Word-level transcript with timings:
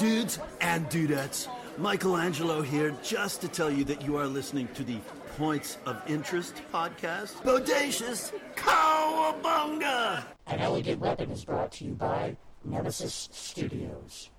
Dudes 0.00 0.38
and 0.62 0.88
dudettes, 0.88 1.46
Michelangelo 1.76 2.62
here 2.62 2.96
just 3.02 3.42
to 3.42 3.48
tell 3.48 3.70
you 3.70 3.84
that 3.84 4.00
you 4.00 4.16
are 4.16 4.26
listening 4.26 4.66
to 4.68 4.82
the 4.82 4.96
Points 5.36 5.76
of 5.84 6.00
Interest 6.08 6.54
podcast. 6.72 7.34
Bodacious 7.42 8.32
Cowabunga! 8.56 10.24
An 10.46 10.58
Elegant 10.58 11.00
Weapon 11.00 11.30
is 11.30 11.44
brought 11.44 11.70
to 11.72 11.84
you 11.84 11.92
by 11.92 12.34
Nemesis 12.64 13.28
Studios. 13.30 14.30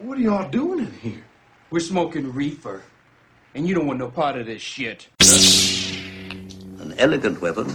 What 0.00 0.18
are 0.18 0.22
y'all 0.22 0.50
doing 0.50 0.80
in 0.80 0.92
here? 0.94 1.24
We're 1.70 1.78
smoking 1.78 2.32
reefer, 2.32 2.82
and 3.54 3.68
you 3.68 3.76
don't 3.76 3.86
want 3.86 4.00
no 4.00 4.08
part 4.08 4.34
of 4.34 4.46
this 4.46 4.60
shit. 4.60 5.06
An 6.80 6.96
elegant 6.98 7.40
weapon 7.40 7.68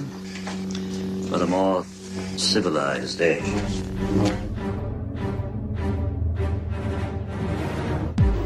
for 1.29 1.41
a 1.41 1.48
more 1.48 1.86
civilized 2.36 3.21
age. 3.21 4.50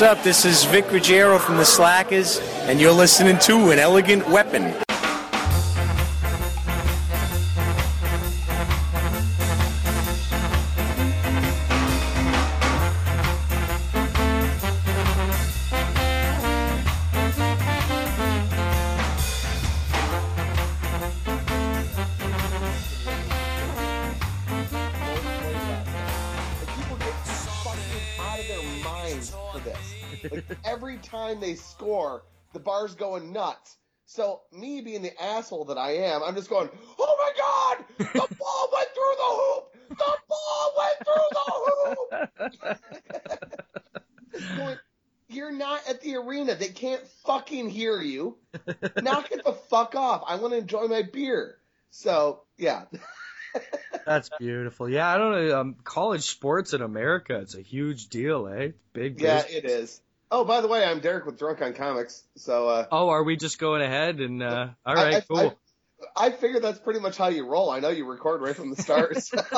What's 0.00 0.18
up? 0.18 0.24
This 0.24 0.46
is 0.46 0.64
Vic 0.64 0.90
Ruggiero 0.90 1.38
from 1.38 1.58
the 1.58 1.64
Slackers, 1.64 2.38
and 2.62 2.80
you're 2.80 2.90
listening 2.90 3.38
to 3.40 3.68
An 3.68 3.78
Elegant 3.78 4.26
Weapon. 4.30 4.74
Going 33.10 33.32
nuts. 33.32 33.76
So 34.06 34.40
me 34.52 34.80
being 34.80 35.02
the 35.02 35.22
asshole 35.22 35.66
that 35.66 35.78
I 35.78 35.92
am, 35.96 36.22
I'm 36.22 36.34
just 36.34 36.50
going, 36.50 36.68
"Oh 36.98 37.16
my 37.18 37.32
god, 37.36 37.84
the 37.98 38.04
ball 38.38 38.68
went 38.72 38.88
through 38.94 39.16
the 39.16 39.30
hoop! 39.38 39.76
The 39.90 40.12
ball 40.28 40.74
went 40.78 40.98
through 41.06 41.28
the 41.32 41.46
hoop!" 41.90 43.50
Going, 44.56 44.78
You're 45.28 45.52
not 45.52 45.82
at 45.88 46.00
the 46.00 46.16
arena. 46.16 46.54
They 46.54 46.68
can't 46.68 47.06
fucking 47.26 47.68
hear 47.68 48.00
you. 48.00 48.36
Knock 49.02 49.30
it 49.32 49.44
the 49.44 49.52
fuck 49.68 49.94
off. 49.94 50.22
I 50.26 50.36
want 50.36 50.54
to 50.54 50.58
enjoy 50.58 50.86
my 50.86 51.02
beer. 51.02 51.58
So 51.90 52.42
yeah. 52.56 52.84
That's 54.06 54.30
beautiful. 54.38 54.88
Yeah, 54.88 55.08
I 55.08 55.18
don't 55.18 55.32
know. 55.32 55.60
Um, 55.60 55.76
college 55.84 56.22
sports 56.22 56.72
in 56.72 56.82
America, 56.82 57.36
it's 57.40 57.54
a 57.54 57.60
huge 57.60 58.08
deal, 58.08 58.48
eh? 58.48 58.70
Big. 58.92 59.18
Deal. 59.18 59.26
Yeah, 59.26 59.44
it 59.48 59.64
is. 59.64 60.00
Oh, 60.32 60.44
by 60.44 60.60
the 60.60 60.68
way, 60.68 60.84
I'm 60.84 61.00
Derek 61.00 61.26
with 61.26 61.38
Drunk 61.38 61.60
on 61.60 61.72
Comics. 61.74 62.22
So, 62.36 62.68
uh, 62.68 62.86
Oh, 62.92 63.08
are 63.08 63.24
we 63.24 63.36
just 63.36 63.58
going 63.58 63.82
ahead 63.82 64.20
and 64.20 64.42
uh 64.42 64.68
all 64.86 64.98
I- 64.98 65.16
I, 65.16 65.20
cool. 65.22 65.58
I, 66.16 66.26
I 66.26 66.30
figure 66.30 66.60
that's 66.60 66.78
pretty 66.78 67.00
much 67.00 67.16
how 67.16 67.28
you 67.28 67.46
roll. 67.46 67.70
I 67.70 67.80
know 67.80 67.88
you 67.88 68.06
record 68.08 68.40
right 68.40 68.54
from 68.54 68.70
the 68.70 68.80
start. 68.80 69.20
so- 69.22 69.38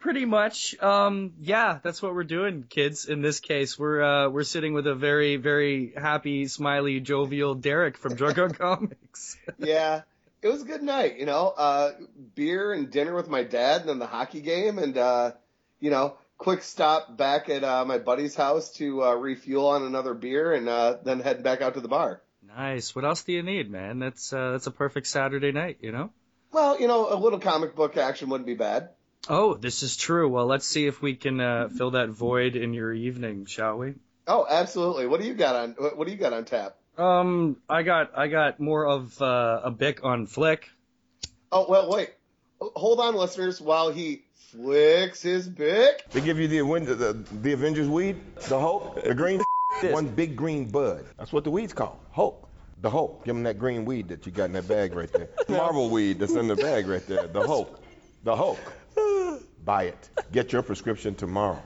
Pretty 0.00 0.24
much. 0.24 0.74
Um 0.82 1.34
yeah, 1.40 1.78
that's 1.82 2.00
what 2.02 2.14
we're 2.14 2.24
doing, 2.24 2.64
kids. 2.68 3.04
In 3.04 3.20
this 3.20 3.38
case, 3.38 3.78
we're 3.78 4.02
uh 4.02 4.28
we're 4.30 4.44
sitting 4.44 4.72
with 4.72 4.86
a 4.86 4.94
very 4.94 5.36
very 5.36 5.92
happy, 5.96 6.48
smiley, 6.48 7.00
jovial 7.00 7.54
Derek 7.54 7.96
from 7.98 8.14
Drunk 8.16 8.38
on 8.38 8.50
Comics. 8.52 9.36
yeah, 9.58 10.02
it 10.42 10.48
was 10.48 10.62
a 10.62 10.64
good 10.64 10.82
night. 10.82 11.18
You 11.18 11.26
know, 11.26 11.48
uh, 11.56 11.92
beer 12.34 12.72
and 12.72 12.90
dinner 12.90 13.14
with 13.14 13.28
my 13.28 13.44
dad, 13.44 13.82
and 13.82 13.90
then 13.90 13.98
the 13.98 14.06
hockey 14.06 14.40
game, 14.40 14.78
and 14.78 14.96
uh, 14.96 15.32
you 15.80 15.90
know, 15.90 16.16
quick 16.40 16.62
stop 16.62 17.18
back 17.18 17.50
at 17.50 17.62
uh, 17.62 17.84
my 17.84 17.98
buddy's 17.98 18.34
house 18.34 18.72
to 18.72 19.04
uh, 19.04 19.14
refuel 19.14 19.68
on 19.68 19.82
another 19.82 20.14
beer, 20.14 20.54
and 20.54 20.68
uh, 20.68 20.96
then 21.04 21.20
heading 21.20 21.42
back 21.42 21.60
out 21.60 21.74
to 21.74 21.80
the 21.80 21.88
bar. 21.88 22.22
Nice. 22.56 22.96
What 22.96 23.04
else 23.04 23.22
do 23.22 23.32
you 23.32 23.42
need, 23.42 23.70
man? 23.70 23.98
That's 24.00 24.32
uh 24.32 24.52
that's 24.52 24.66
a 24.66 24.72
perfect 24.72 25.06
Saturday 25.06 25.52
night, 25.52 25.78
you 25.82 25.92
know? 25.92 26.10
Well, 26.50 26.80
you 26.80 26.88
know, 26.88 27.12
a 27.12 27.14
little 27.14 27.38
comic 27.38 27.76
book 27.76 27.96
action 27.96 28.30
wouldn't 28.30 28.46
be 28.46 28.54
bad. 28.54 28.88
Oh, 29.28 29.54
this 29.54 29.82
is 29.82 29.96
true. 29.96 30.28
Well, 30.28 30.46
let's 30.46 30.66
see 30.66 30.86
if 30.86 31.00
we 31.02 31.14
can 31.14 31.40
uh, 31.40 31.68
fill 31.68 31.92
that 31.92 32.08
void 32.08 32.56
in 32.56 32.72
your 32.72 32.92
evening, 32.92 33.44
shall 33.44 33.76
we? 33.76 33.94
Oh, 34.26 34.46
absolutely. 34.48 35.06
What 35.06 35.20
do 35.20 35.26
you 35.26 35.34
got 35.34 35.54
on? 35.54 35.70
What 35.72 36.06
do 36.06 36.12
you 36.12 36.18
got 36.18 36.32
on 36.32 36.46
tap? 36.46 36.76
Um, 36.96 37.58
I 37.68 37.82
got 37.82 38.18
I 38.18 38.28
got 38.28 38.58
more 38.58 38.86
of 38.86 39.20
uh, 39.20 39.60
a 39.64 39.70
bic 39.70 40.00
on 40.02 40.26
Flick. 40.26 40.70
Oh, 41.52 41.66
well, 41.68 41.90
wait. 41.90 42.10
Hold 42.60 43.00
on, 43.00 43.14
listeners, 43.14 43.60
while 43.60 43.90
he 43.90 44.22
flicks 44.50 45.22
his 45.22 45.48
bick. 45.48 46.04
They 46.10 46.20
give 46.20 46.38
you 46.38 46.48
the, 46.48 46.58
Aven- 46.60 46.84
the, 46.84 47.12
the 47.40 47.52
Avengers 47.52 47.88
weed, 47.88 48.16
the 48.48 48.58
Hulk, 48.60 49.02
the 49.02 49.14
green, 49.14 49.40
one 49.82 50.08
big 50.08 50.36
green 50.36 50.68
bud. 50.68 51.04
That's 51.18 51.32
what 51.32 51.44
the 51.44 51.50
weed's 51.50 51.72
called, 51.72 51.98
Hulk. 52.10 52.48
The 52.82 52.90
Hulk. 52.90 53.24
Give 53.24 53.36
him 53.36 53.42
that 53.44 53.58
green 53.58 53.84
weed 53.84 54.08
that 54.08 54.24
you 54.26 54.32
got 54.32 54.44
in 54.46 54.52
that 54.52 54.66
bag 54.68 54.94
right 54.94 55.10
there. 55.12 55.28
Marvel 55.48 55.90
weed 55.90 56.18
that's 56.18 56.32
in 56.34 56.48
the 56.48 56.56
bag 56.56 56.86
right 56.86 57.06
there. 57.06 57.26
The 57.26 57.46
Hulk. 57.46 57.80
The 58.24 58.34
Hulk. 58.34 58.58
Buy 59.64 59.84
it. 59.84 60.08
Get 60.32 60.52
your 60.52 60.62
prescription 60.62 61.14
tomorrow 61.14 61.62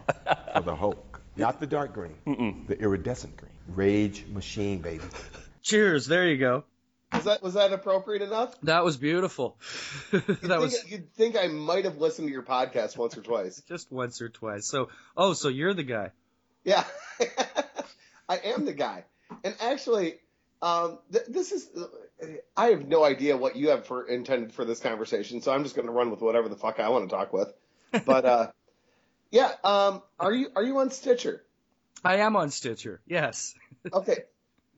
for 0.55 0.63
the 0.63 0.75
Hulk. 0.75 1.21
Not 1.37 1.59
the 1.61 1.67
dark 1.67 1.93
green, 1.95 2.65
the 2.69 2.79
iridescent 2.81 3.37
green. 3.37 3.51
Rage 3.69 4.25
machine, 4.27 4.81
baby. 4.81 5.05
Cheers. 5.63 6.07
There 6.07 6.29
you 6.29 6.37
go. 6.37 6.65
Was 7.15 7.25
that 7.25 7.43
was 7.43 7.55
that 7.55 7.73
appropriate 7.73 8.23
enough? 8.23 8.55
That 8.63 8.85
was 8.85 8.97
beautiful. 8.97 9.57
You'd 10.13 10.27
that 10.27 10.39
think, 10.39 10.61
was 10.61 10.91
You'd 10.91 11.15
think 11.15 11.37
I 11.37 11.47
might 11.47 11.85
have 11.85 11.99
listened 11.99 12.29
to 12.29 12.33
your 12.33 12.43
podcast 12.43 12.97
once 12.97 13.17
or 13.17 13.23
twice. 13.23 13.63
just 13.69 13.91
once 13.93 14.21
or 14.21 14.29
twice. 14.29 14.67
So, 14.67 14.89
oh, 15.17 15.33
so 15.33 15.49
you're 15.49 15.75
the 15.75 15.85
guy. 15.85 16.11
Yeah, 16.65 16.85
I 18.29 18.39
am 18.39 18.65
the 18.65 18.73
guy. 18.73 19.05
And 19.45 19.55
actually, 19.61 20.17
um, 20.63 20.99
th- 21.13 21.27
this 21.29 21.53
is. 21.53 21.69
I 22.57 22.67
have 22.67 22.87
no 22.87 23.05
idea 23.05 23.37
what 23.37 23.55
you 23.55 23.69
have 23.69 23.87
for 23.87 24.07
intended 24.07 24.53
for 24.53 24.65
this 24.65 24.81
conversation, 24.81 25.43
so 25.43 25.53
I'm 25.53 25.63
just 25.63 25.77
going 25.77 25.87
to 25.87 25.93
run 25.93 26.11
with 26.11 26.21
whatever 26.21 26.49
the 26.49 26.57
fuck 26.57 26.81
I 26.81 26.89
want 26.89 27.09
to 27.09 27.15
talk 27.15 27.33
with. 27.33 27.53
But 28.07 28.25
uh, 28.25 28.51
yeah, 29.31 29.53
um, 29.63 30.03
are 30.19 30.33
you 30.33 30.49
are 30.57 30.63
you 30.63 30.79
on 30.79 30.91
Stitcher? 30.91 31.45
I 32.05 32.17
am 32.19 32.37
on 32.37 32.51
Stitcher. 32.51 33.01
Yes. 33.07 33.55
Okay, 33.93 34.25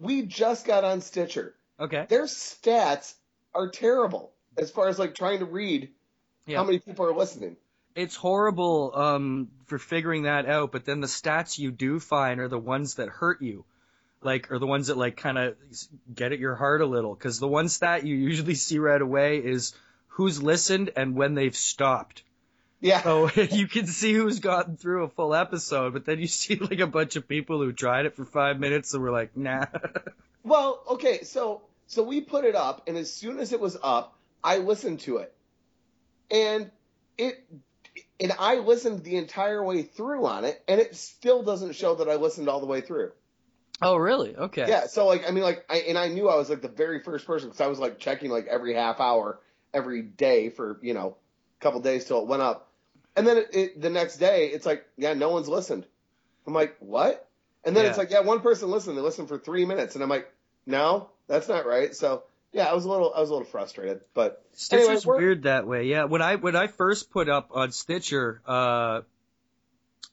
we 0.00 0.22
just 0.22 0.66
got 0.66 0.84
on 0.84 1.00
Stitcher. 1.00 1.54
Okay. 1.78 2.06
Their 2.08 2.24
stats 2.24 3.14
are 3.54 3.68
terrible 3.68 4.32
as 4.56 4.70
far 4.70 4.88
as 4.88 4.98
like 4.98 5.14
trying 5.14 5.40
to 5.40 5.44
read 5.44 5.90
Yeah. 6.46 6.58
how 6.58 6.64
many 6.64 6.78
people 6.78 7.06
are 7.06 7.14
listening. 7.14 7.56
It's 7.94 8.16
horrible 8.16 8.92
um, 8.94 9.48
for 9.66 9.78
figuring 9.78 10.24
that 10.24 10.46
out, 10.46 10.70
but 10.72 10.84
then 10.84 11.00
the 11.00 11.06
stats 11.06 11.58
you 11.58 11.70
do 11.70 11.98
find 11.98 12.40
are 12.40 12.48
the 12.48 12.58
ones 12.58 12.96
that 12.96 13.08
hurt 13.08 13.40
you. 13.40 13.64
Like, 14.22 14.50
are 14.50 14.58
the 14.58 14.66
ones 14.66 14.88
that 14.88 14.96
like 14.96 15.16
kind 15.16 15.38
of 15.38 15.56
get 16.14 16.32
at 16.32 16.38
your 16.38 16.54
heart 16.56 16.80
a 16.80 16.86
little. 16.86 17.14
Cause 17.14 17.38
the 17.38 17.48
one 17.48 17.68
stat 17.68 18.04
you 18.04 18.14
usually 18.16 18.54
see 18.66 18.78
right 18.78 19.00
away 19.00 19.38
is 19.38 19.74
who's 20.08 20.42
listened 20.42 20.90
and 20.96 21.14
when 21.14 21.34
they've 21.34 21.56
stopped. 21.56 22.22
Yeah. 22.80 23.02
So 23.02 23.30
you 23.34 23.66
can 23.66 23.86
see 23.86 24.12
who's 24.12 24.40
gotten 24.40 24.76
through 24.76 25.04
a 25.04 25.08
full 25.08 25.34
episode, 25.34 25.92
but 25.94 26.04
then 26.04 26.18
you 26.18 26.26
see 26.26 26.56
like 26.56 26.80
a 26.80 26.86
bunch 26.86 27.16
of 27.16 27.28
people 27.28 27.58
who 27.62 27.72
tried 27.72 28.06
it 28.06 28.16
for 28.16 28.24
five 28.24 28.58
minutes 28.60 28.92
and 28.94 29.02
were 29.02 29.10
like, 29.12 29.36
nah. 29.36 29.66
Well, 30.46 30.84
okay, 30.92 31.24
so 31.24 31.62
so 31.88 32.04
we 32.04 32.20
put 32.20 32.44
it 32.44 32.54
up, 32.54 32.84
and 32.86 32.96
as 32.96 33.12
soon 33.12 33.40
as 33.40 33.52
it 33.52 33.58
was 33.58 33.76
up, 33.82 34.16
I 34.44 34.58
listened 34.58 35.00
to 35.00 35.16
it, 35.16 35.34
and 36.30 36.70
it 37.18 37.44
and 38.20 38.32
I 38.38 38.56
listened 38.56 39.02
the 39.02 39.16
entire 39.16 39.62
way 39.64 39.82
through 39.82 40.24
on 40.24 40.44
it, 40.44 40.62
and 40.68 40.80
it 40.80 40.94
still 40.94 41.42
doesn't 41.42 41.74
show 41.74 41.96
that 41.96 42.08
I 42.08 42.14
listened 42.14 42.48
all 42.48 42.60
the 42.60 42.66
way 42.66 42.80
through. 42.80 43.10
Oh, 43.82 43.96
really? 43.96 44.36
Okay. 44.36 44.66
Yeah, 44.68 44.86
so 44.86 45.06
like 45.06 45.28
I 45.28 45.32
mean 45.32 45.42
like 45.42 45.64
I 45.68 45.78
and 45.78 45.98
I 45.98 46.06
knew 46.06 46.28
I 46.28 46.36
was 46.36 46.48
like 46.48 46.62
the 46.62 46.68
very 46.68 47.00
first 47.00 47.26
person 47.26 47.48
because 47.48 47.60
I 47.60 47.66
was 47.66 47.80
like 47.80 47.98
checking 47.98 48.30
like 48.30 48.46
every 48.46 48.72
half 48.72 49.00
hour 49.00 49.40
every 49.74 50.02
day 50.02 50.50
for 50.50 50.78
you 50.80 50.94
know 50.94 51.16
a 51.60 51.62
couple 51.62 51.80
days 51.80 52.04
till 52.04 52.20
it 52.22 52.28
went 52.28 52.42
up, 52.42 52.70
and 53.16 53.26
then 53.26 53.38
it, 53.38 53.48
it, 53.52 53.80
the 53.80 53.90
next 53.90 54.18
day 54.18 54.46
it's 54.46 54.64
like 54.64 54.86
yeah 54.96 55.14
no 55.14 55.30
one's 55.30 55.48
listened. 55.48 55.86
I'm 56.46 56.54
like 56.54 56.76
what? 56.78 57.28
And 57.64 57.76
then 57.76 57.82
Yeah. 57.82 57.88
it's 57.88 57.98
like 57.98 58.12
yeah 58.12 58.20
one 58.20 58.42
person 58.42 58.70
listened 58.70 58.96
they 58.96 59.02
listened 59.02 59.26
for 59.26 59.38
three 59.38 59.64
minutes 59.64 59.96
and 59.96 60.04
I'm 60.04 60.08
like 60.08 60.30
no 60.66 61.08
that's 61.28 61.48
not 61.48 61.66
right. 61.66 61.94
So 61.94 62.22
yeah 62.52 62.64
I 62.66 62.74
was 62.74 62.84
a 62.84 62.88
little 62.88 63.12
I 63.14 63.20
was 63.20 63.30
a 63.30 63.32
little 63.32 63.46
frustrated 63.48 64.00
but 64.14 64.44
Stitcher's 64.52 64.88
anyway, 64.88 65.02
we're- 65.04 65.24
weird 65.24 65.42
that 65.44 65.66
way. 65.66 65.84
Yeah, 65.84 66.04
when 66.04 66.22
I 66.22 66.36
when 66.36 66.56
I 66.56 66.66
first 66.66 67.10
put 67.10 67.28
up 67.28 67.50
on 67.52 67.72
Stitcher, 67.72 68.40
uh, 68.46 69.02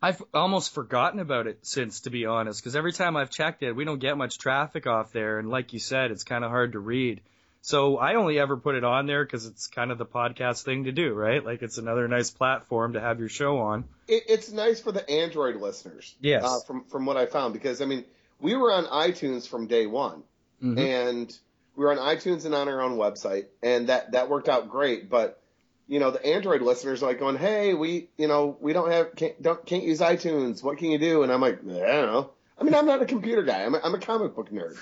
I've 0.01 0.21
almost 0.33 0.73
forgotten 0.73 1.21
about 1.21 1.47
it 1.47 1.59
since, 1.65 2.01
to 2.01 2.09
be 2.09 2.25
honest, 2.25 2.59
because 2.61 2.75
every 2.75 2.91
time 2.91 3.15
I've 3.15 3.29
checked 3.29 3.63
it, 3.63 3.71
we 3.71 3.85
don't 3.85 3.99
get 3.99 4.17
much 4.17 4.37
traffic 4.37 4.85
off 4.85 5.13
there, 5.13 5.39
and 5.39 5.49
like 5.49 5.71
you 5.71 5.79
said, 5.79 6.11
it's 6.11 6.25
kind 6.25 6.43
of 6.43 6.51
hard 6.51 6.73
to 6.73 6.79
read. 6.79 7.21
So 7.61 7.97
I 7.97 8.15
only 8.15 8.37
ever 8.37 8.57
put 8.57 8.75
it 8.75 8.83
on 8.83 9.05
there 9.05 9.23
because 9.23 9.45
it's 9.45 9.67
kind 9.67 9.93
of 9.93 9.97
the 9.97 10.05
podcast 10.05 10.63
thing 10.63 10.83
to 10.83 10.91
do, 10.91 11.13
right? 11.13 11.41
Like 11.45 11.61
it's 11.61 11.77
another 11.77 12.05
nice 12.09 12.29
platform 12.29 12.93
to 12.93 12.99
have 12.99 13.19
your 13.19 13.29
show 13.29 13.59
on. 13.59 13.85
it, 14.09 14.23
it's 14.27 14.51
nice 14.51 14.81
for 14.81 14.91
the 14.91 15.09
Android 15.09 15.55
listeners. 15.55 16.13
Yes. 16.19 16.43
Uh, 16.43 16.59
from 16.67 16.83
from 16.83 17.05
what 17.05 17.15
I 17.15 17.25
found, 17.25 17.53
because 17.53 17.81
I 17.81 17.85
mean, 17.85 18.03
we 18.41 18.55
were 18.57 18.73
on 18.73 18.83
iTunes 18.87 19.47
from 19.47 19.67
day 19.67 19.85
one, 19.85 20.23
Mhm. 20.61 20.77
and 20.79 21.37
we 21.75 21.85
were 21.85 21.91
on 21.91 21.97
iTunes 21.97 22.45
and 22.45 22.53
on 22.53 22.67
our 22.69 22.81
own 22.81 22.97
website, 22.97 23.45
and 23.61 23.87
that 23.89 24.11
that 24.11 24.29
worked 24.29 24.49
out 24.49 24.69
great. 24.69 25.09
But 25.09 25.39
you 25.87 25.99
know, 25.99 26.11
the 26.11 26.25
Android 26.25 26.61
listeners 26.61 27.01
are 27.03 27.07
like 27.07 27.19
going, 27.19 27.35
"Hey, 27.37 27.73
we 27.73 28.09
you 28.17 28.27
know 28.27 28.57
we 28.61 28.73
don't 28.73 28.91
have 28.91 29.15
can't 29.15 29.41
don't 29.41 29.65
can't 29.65 29.83
use 29.83 29.99
iTunes. 29.99 30.61
What 30.63 30.77
can 30.77 30.91
you 30.91 30.97
do?" 30.97 31.23
And 31.23 31.31
I'm 31.31 31.41
like, 31.41 31.59
I 31.59 31.63
don't 31.63 32.11
know. 32.11 32.29
I 32.59 32.63
mean, 32.63 32.73
I'm 32.75 32.85
not 32.85 33.01
a 33.01 33.05
computer 33.05 33.41
guy. 33.43 33.63
I'm 33.63 33.73
a, 33.75 33.79
I'm 33.83 33.95
a 33.95 33.99
comic 33.99 34.35
book 34.35 34.49
nerd. 34.51 34.77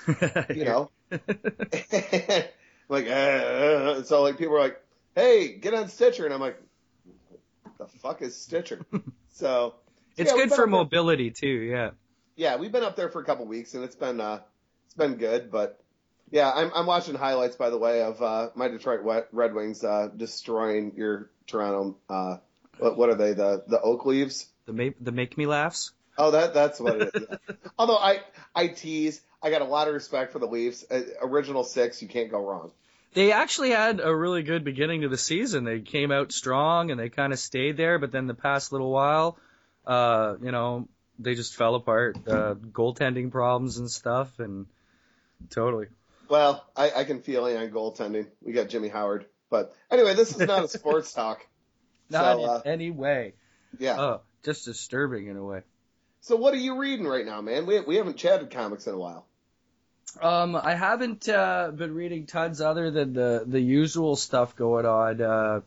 You 0.56 0.64
know. 0.64 0.90
like, 2.88 3.08
uh, 3.08 4.02
so 4.02 4.22
like 4.22 4.38
people 4.38 4.56
are 4.56 4.60
like, 4.60 4.80
"Hey, 5.14 5.56
get 5.56 5.74
on 5.74 5.88
Stitcher," 5.88 6.24
and 6.24 6.34
I'm 6.34 6.40
like, 6.40 6.60
"The 7.78 7.86
fuck 7.86 8.22
is 8.22 8.36
Stitcher?" 8.36 8.84
so 9.32 9.74
It's 10.16 10.30
yeah, 10.30 10.36
good 10.36 10.48
for 10.50 10.54
up 10.54 10.58
there- 10.58 10.66
mobility 10.68 11.30
too. 11.30 11.46
Yeah. 11.48 11.90
Yeah, 12.36 12.56
we've 12.56 12.72
been 12.72 12.82
up 12.82 12.96
there 12.96 13.08
for 13.10 13.20
a 13.20 13.24
couple 13.24 13.44
weeks, 13.46 13.74
and 13.74 13.84
it's 13.84 13.96
been 13.96 14.20
uh, 14.20 14.40
it's 14.92 14.98
been 14.98 15.16
good. 15.16 15.50
But 15.50 15.80
yeah, 16.30 16.50
I'm 16.50 16.70
I'm 16.74 16.86
watching 16.86 17.14
highlights 17.14 17.56
by 17.56 17.70
the 17.70 17.78
way 17.78 18.02
of 18.02 18.20
uh, 18.22 18.50
my 18.54 18.68
Detroit 18.68 19.02
Wet- 19.02 19.28
Red 19.32 19.54
Wings 19.54 19.82
uh, 19.82 20.08
destroying 20.14 20.92
your 20.96 21.30
Toronto. 21.46 21.96
Uh, 22.08 22.36
what 22.78 22.96
what 22.96 23.08
are 23.08 23.14
they? 23.14 23.32
The 23.32 23.64
the 23.66 23.80
Oak 23.80 24.06
Leaves. 24.06 24.46
The 24.66 24.72
make 24.72 25.02
the 25.02 25.12
make 25.12 25.36
me 25.38 25.46
laughs. 25.46 25.92
Oh, 26.18 26.32
that 26.32 26.52
that's 26.52 26.78
what 26.78 27.00
it 27.00 27.10
is. 27.14 27.26
yeah. 27.30 27.54
Although 27.78 27.96
I 27.96 28.20
I 28.54 28.68
tease, 28.68 29.20
I 29.42 29.50
got 29.50 29.62
a 29.62 29.66
lot 29.66 29.88
of 29.88 29.94
respect 29.94 30.32
for 30.32 30.38
the 30.38 30.46
Leafs. 30.46 30.84
Uh, 30.90 31.02
original 31.22 31.64
six, 31.64 32.02
you 32.02 32.08
can't 32.08 32.30
go 32.30 32.44
wrong. 32.44 32.70
They 33.14 33.32
actually 33.32 33.70
had 33.70 34.00
a 34.00 34.14
really 34.14 34.42
good 34.42 34.64
beginning 34.64 35.02
to 35.02 35.08
the 35.08 35.18
season. 35.18 35.64
They 35.64 35.80
came 35.80 36.10
out 36.10 36.32
strong 36.32 36.90
and 36.90 36.98
they 36.98 37.10
kind 37.10 37.32
of 37.34 37.38
stayed 37.38 37.76
there, 37.76 37.98
but 37.98 38.10
then 38.10 38.26
the 38.26 38.32
past 38.34 38.72
little 38.72 38.90
while, 38.90 39.36
uh, 39.86 40.36
you 40.40 40.50
know, 40.50 40.88
they 41.18 41.34
just 41.34 41.54
fell 41.54 41.74
apart. 41.74 42.16
Uh, 42.26 42.54
goaltending 42.54 43.30
problems 43.30 43.76
and 43.76 43.90
stuff, 43.90 44.38
and 44.38 44.66
totally. 45.50 45.86
Well, 46.28 46.64
I, 46.76 46.90
I 46.90 47.04
can 47.04 47.20
feel 47.20 47.46
it 47.46 47.56
on 47.56 47.70
goaltending. 47.70 48.26
We 48.40 48.52
got 48.52 48.68
Jimmy 48.68 48.88
Howard, 48.88 49.26
but 49.50 49.74
anyway, 49.90 50.14
this 50.14 50.30
is 50.30 50.38
not 50.38 50.64
a 50.64 50.68
sports 50.68 51.12
talk. 51.14 51.46
Not 52.10 52.36
So, 52.36 52.44
uh, 52.44 52.62
in 52.64 52.70
any 52.72 52.90
way. 52.90 53.34
Yeah. 53.78 54.00
Oh, 54.00 54.20
just 54.42 54.64
disturbing 54.64 55.26
in 55.26 55.36
a 55.36 55.44
way. 55.44 55.62
So 56.20 56.36
what 56.36 56.54
are 56.54 56.58
you 56.58 56.78
reading 56.78 57.06
right 57.06 57.26
now, 57.26 57.40
man? 57.40 57.66
We 57.66 57.80
we 57.80 57.96
haven't 57.96 58.16
chatted 58.16 58.50
comics 58.50 58.86
in 58.86 58.94
a 58.94 58.98
while. 58.98 59.26
Um, 60.20 60.56
I 60.56 60.74
haven't 60.74 61.28
uh, 61.28 61.70
been 61.70 61.94
reading 61.94 62.26
tons 62.26 62.60
other 62.60 62.90
than 62.90 63.12
the 63.12 63.44
the 63.46 63.60
usual 63.60 64.14
stuff 64.16 64.54
going 64.54 64.86
on, 64.86 65.20
uh, 65.20 65.60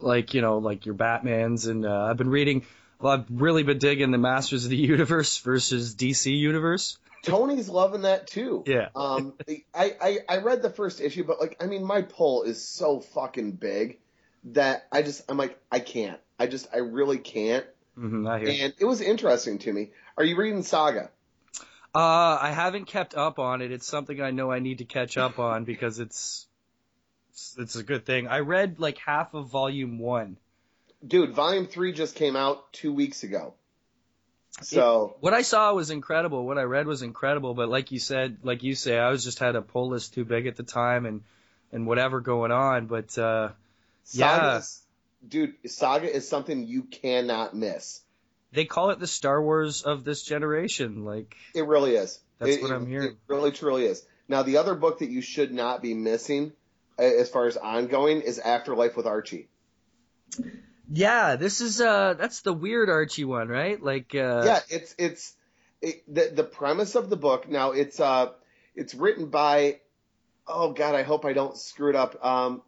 like 0.00 0.34
you 0.34 0.42
know, 0.42 0.58
like 0.58 0.84
your 0.84 0.94
Batman's, 0.94 1.66
and 1.66 1.86
uh, 1.86 2.04
I've 2.04 2.16
been 2.16 2.30
reading. 2.30 2.66
Well, 3.00 3.12
I've 3.12 3.26
really 3.30 3.62
been 3.62 3.78
digging 3.78 4.10
the 4.10 4.18
Masters 4.18 4.64
of 4.64 4.70
the 4.70 4.76
Universe 4.76 5.38
versus 5.38 5.94
DC 5.94 6.36
Universe. 6.36 6.98
Tony's 7.24 7.68
loving 7.68 8.02
that 8.02 8.26
too. 8.26 8.64
Yeah. 8.66 8.88
Um, 8.94 9.34
I, 9.48 9.62
I 9.74 10.18
I 10.28 10.36
read 10.38 10.62
the 10.62 10.70
first 10.70 11.00
issue, 11.00 11.24
but 11.24 11.40
like, 11.40 11.56
I 11.60 11.66
mean, 11.66 11.84
my 11.84 12.02
pull 12.02 12.42
is 12.44 12.66
so 12.66 13.00
fucking 13.00 13.52
big 13.52 13.98
that 14.44 14.86
I 14.92 15.02
just 15.02 15.22
I'm 15.30 15.36
like 15.36 15.58
I 15.70 15.80
can't. 15.80 16.20
I 16.38 16.46
just 16.46 16.68
I 16.72 16.78
really 16.78 17.18
can't. 17.18 17.66
Mm-hmm, 17.98 18.26
I 18.26 18.38
hear. 18.40 18.64
And 18.64 18.74
it 18.78 18.84
was 18.84 19.00
interesting 19.00 19.58
to 19.60 19.72
me. 19.72 19.90
Are 20.16 20.24
you 20.24 20.36
reading 20.36 20.62
Saga? 20.62 21.10
Uh, 21.94 22.38
I 22.40 22.50
haven't 22.50 22.86
kept 22.86 23.14
up 23.14 23.38
on 23.38 23.62
it. 23.62 23.70
It's 23.70 23.86
something 23.86 24.20
I 24.20 24.32
know 24.32 24.50
I 24.50 24.58
need 24.58 24.78
to 24.78 24.84
catch 24.84 25.16
up 25.16 25.38
on 25.38 25.64
because 25.64 26.00
it's 26.00 26.46
it's, 27.30 27.56
it's 27.58 27.76
a 27.76 27.82
good 27.82 28.04
thing. 28.04 28.28
I 28.28 28.40
read 28.40 28.78
like 28.78 28.98
half 28.98 29.34
of 29.34 29.48
volume 29.48 29.98
one. 29.98 30.36
Dude, 31.06 31.34
volume 31.34 31.66
three 31.66 31.92
just 31.92 32.14
came 32.14 32.36
out 32.36 32.72
two 32.72 32.92
weeks 32.92 33.22
ago. 33.22 33.54
So 34.62 35.16
What 35.20 35.34
I 35.34 35.42
saw 35.42 35.72
was 35.74 35.90
incredible. 35.90 36.46
What 36.46 36.58
I 36.58 36.62
read 36.62 36.86
was 36.86 37.02
incredible. 37.02 37.54
But 37.54 37.68
like 37.68 37.90
you 37.92 37.98
said, 37.98 38.38
like 38.42 38.62
you 38.62 38.74
say, 38.74 38.98
I 38.98 39.10
was 39.10 39.24
just 39.24 39.38
had 39.38 39.56
a 39.56 39.62
pull 39.62 39.88
list 39.88 40.14
too 40.14 40.24
big 40.24 40.46
at 40.46 40.56
the 40.56 40.62
time 40.62 41.06
and 41.06 41.22
and 41.72 41.86
whatever 41.86 42.20
going 42.20 42.52
on. 42.52 42.86
But 42.86 43.16
uh, 43.18 43.50
yeah, 44.12 44.60
dude, 45.26 45.54
Saga 45.66 46.14
is 46.14 46.28
something 46.28 46.66
you 46.66 46.82
cannot 46.84 47.54
miss. 47.56 48.00
they 48.52 48.64
call 48.64 48.90
it 48.90 49.00
the 49.00 49.06
Star 49.08 49.42
Wars 49.42 49.82
of 49.82 50.04
this 50.04 50.22
generation. 50.22 51.04
Like 51.04 51.34
It 51.54 51.66
really 51.66 51.96
is. 51.96 52.20
That's 52.38 52.56
It- 52.56 52.62
what 52.62 52.70
I'm 52.70 52.84
it- 52.84 52.88
hearing. 52.88 53.08
It 53.08 53.16
really 53.26 53.50
truly 53.50 53.86
is. 53.86 54.06
Now 54.28 54.42
the 54.44 54.58
other 54.58 54.74
book 54.76 55.00
that 55.00 55.10
you 55.10 55.20
should 55.20 55.52
not 55.52 55.82
be 55.82 55.94
missing, 55.94 56.52
as 56.96 57.28
far 57.28 57.46
as 57.46 57.56
ongoing, 57.56 58.20
is 58.22 58.38
Afterlife 58.38 58.96
with 58.96 59.06
Archie. 59.06 59.48
Yeah, 60.90 61.36
this 61.36 61.60
is 61.60 61.80
uh 61.80 62.14
that's 62.14 62.42
the 62.42 62.52
weird 62.52 62.90
Archie 62.90 63.24
one, 63.24 63.48
right? 63.48 63.82
Like 63.82 64.14
uh, 64.14 64.42
yeah, 64.44 64.60
it's 64.68 64.94
it's 64.98 65.34
it, 65.80 66.02
the 66.12 66.30
the 66.34 66.44
premise 66.44 66.94
of 66.94 67.10
the 67.10 67.16
book. 67.16 67.48
Now 67.48 67.72
it's 67.72 68.00
uh 68.00 68.32
it's 68.74 68.94
written 68.94 69.26
by 69.28 69.80
oh 70.46 70.72
god, 70.72 70.94
I 70.94 71.02
hope 71.02 71.24
I 71.24 71.32
don't 71.32 71.56
screw 71.56 71.90
it 71.90 71.96
up. 71.96 72.24
Um, 72.24 72.62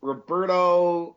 Roberto 0.00 1.16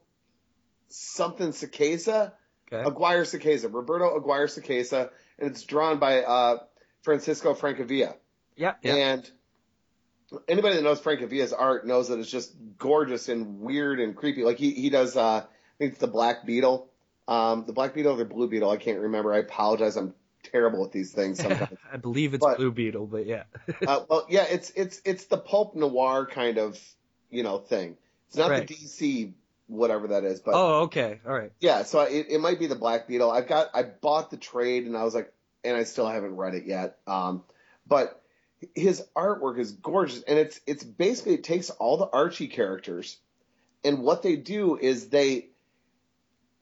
something 0.89 1.50
Sacasa, 1.50 2.31
Okay. 2.71 2.83
Aguirre 2.85 3.24
Sacasa, 3.24 3.71
Roberto 3.74 4.15
Aguirre 4.17 4.48
Sacasa, 4.48 5.10
and 5.39 5.51
it's 5.51 5.63
drawn 5.63 6.00
by 6.00 6.24
uh 6.24 6.57
Francisco 7.03 7.53
Francavilla. 7.53 8.15
yeah, 8.55 8.74
yeah. 8.81 8.96
And 8.96 9.31
anybody 10.48 10.75
that 10.75 10.84
knows 10.84 11.00
Francavilla's 11.00 11.53
art 11.53 11.88
knows 11.88 12.10
that 12.10 12.19
it's 12.19 12.29
just 12.29 12.53
gorgeous 12.77 13.29
and 13.29 13.60
weird 13.60 14.00
and 14.00 14.15
creepy. 14.15 14.43
Like 14.43 14.57
he 14.57 14.72
he 14.72 14.89
does 14.89 15.15
uh 15.15 15.46
it's 15.79 15.98
the 16.00 16.07
Black 16.07 16.46
Beetle. 16.46 16.89
Um 17.27 17.65
the 17.65 17.74
Black 17.74 17.93
Beetle 17.93 18.13
or 18.13 18.17
the 18.17 18.25
Blue 18.25 18.48
Beetle, 18.48 18.69
I 18.69 18.77
can't 18.77 19.00
remember. 19.00 19.34
I 19.34 19.39
apologize. 19.39 19.98
I'm 19.98 20.13
terrible 20.43 20.86
at 20.86 20.91
these 20.91 21.12
things 21.12 21.39
sometimes. 21.41 21.77
I 21.91 21.98
believe 21.98 22.34
it's 22.34 22.43
But- 22.46 22.57
Blue 22.57 22.72
Beetle, 22.72 23.07
but 23.07 23.25
yeah. 23.25 23.43
uh, 23.88 24.01
well, 24.10 24.25
yeah, 24.29 24.46
it's 24.50 24.72
it's 24.75 25.01
it's 25.05 25.25
the 25.25 25.38
pulp 25.38 25.75
noir 25.75 26.25
kind 26.25 26.57
of, 26.57 26.79
you 27.29 27.43
know, 27.43 27.57
thing. 27.57 27.98
It's 28.27 28.38
not 28.38 28.50
Right. 28.51 28.67
the 28.67 28.74
DC 28.74 29.34
whatever 29.67 30.07
that 30.10 30.24
is, 30.24 30.39
but 30.39 30.53
oh, 30.53 30.84
okay, 30.84 31.19
all 31.27 31.34
right. 31.34 31.51
yeah, 31.60 31.84
so 31.84 32.00
it, 32.01 32.27
it 32.29 32.39
might 32.39 32.57
be 32.60 32.67
the 32.67 32.75
Black 32.75 33.05
Beetle. 33.07 33.29
I've 33.29 33.48
got 33.50 33.67
I 33.74 33.84
bought 33.84 34.31
the 34.31 34.38
trade 34.38 34.86
and 34.86 34.96
I 34.96 35.03
was 35.03 35.13
like, 35.13 35.34
and 35.65 35.75
I 35.75 35.84
still 35.84 36.07
haven't 36.07 36.38
read 36.38 36.53
it 36.55 36.65
yet. 36.65 37.00
Um, 37.05 37.43
but 37.86 38.22
his 38.75 39.03
artwork 39.15 39.60
is 39.60 39.74
gorgeous, 39.74 40.24
and 40.24 40.39
it's 40.39 40.62
it's 40.65 40.84
basically 40.86 41.34
it 41.34 41.43
takes 41.43 41.69
all 41.69 41.98
the 41.98 42.07
Archie 42.07 42.48
characters, 42.48 43.17
and 43.84 44.00
what 44.00 44.24
they 44.24 44.38
do 44.38 44.77
is 44.77 45.10
they. 45.10 45.50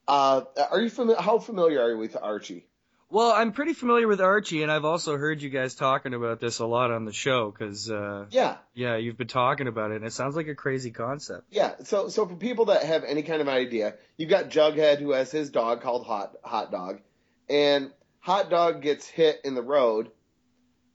Uh, 0.07 0.41
are 0.71 0.81
you 0.81 0.89
familiar? 0.89 1.21
How 1.21 1.39
familiar 1.39 1.81
are 1.81 1.91
you 1.91 1.97
with 1.97 2.15
Archie? 2.21 2.67
Well, 3.09 3.31
I'm 3.31 3.51
pretty 3.51 3.74
familiar 3.74 4.07
with 4.07 4.19
Archie, 4.19 4.63
and 4.63 4.71
I've 4.71 4.83
also 4.83 5.15
heard 5.15 5.41
you 5.41 5.50
guys 5.50 5.75
talking 5.75 6.13
about 6.15 6.39
this 6.39 6.57
a 6.59 6.65
lot 6.65 6.89
on 6.91 7.05
the 7.05 7.13
show 7.13 7.51
because, 7.51 7.89
uh, 7.89 8.25
Yeah, 8.31 8.57
yeah, 8.74 8.97
you've 8.97 9.15
been 9.17 9.27
talking 9.27 9.67
about 9.67 9.91
it, 9.91 9.97
and 9.97 10.05
it 10.05 10.12
sounds 10.12 10.35
like 10.35 10.47
a 10.47 10.55
crazy 10.55 10.89
concept. 10.91 11.43
yeah. 11.51 11.75
So 11.83 12.09
so 12.09 12.25
for 12.27 12.35
people 12.35 12.65
that 12.65 12.83
have 12.83 13.03
any 13.03 13.21
kind 13.21 13.41
of 13.41 13.47
idea, 13.47 13.93
you've 14.17 14.29
got 14.31 14.50
Jughead 14.50 15.00
who 15.00 15.12
has 15.12 15.31
his 15.31 15.50
dog 15.51 15.81
called 15.81 16.05
Hot 16.07 16.35
Hot 16.43 16.71
Dog, 16.71 17.00
and 17.47 17.91
Hot 18.21 18.50
Dog 18.50 18.81
gets 18.81 19.07
hit 19.07 19.39
in 19.45 19.53
the 19.53 19.62
road, 19.63 20.09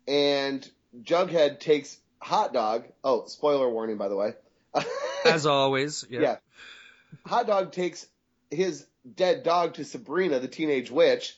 and 0.09 0.69
Jughead 1.03 1.61
takes 1.61 1.97
Hot 2.19 2.53
Dog. 2.53 2.85
Oh, 3.05 3.27
spoiler 3.27 3.71
warning, 3.71 3.97
by 3.99 4.09
the 4.09 4.17
way. 4.17 4.35
As 5.25 5.47
always, 5.47 6.05
yeah. 6.11 6.21
yeah. 6.23 6.37
Hot 7.27 7.47
Dog 7.47 7.73
takes 7.73 8.07
his 8.51 8.85
dead 9.15 9.43
dog 9.43 9.75
to 9.75 9.85
Sabrina, 9.85 10.39
the 10.41 10.49
teenage 10.49 10.91
witch, 10.91 11.37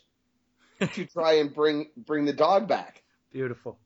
to 0.80 1.04
try 1.12 1.34
and 1.34 1.54
bring 1.54 1.88
bring 1.96 2.24
the 2.24 2.32
dog 2.32 2.68
back. 2.68 3.02
Beautiful. 3.32 3.78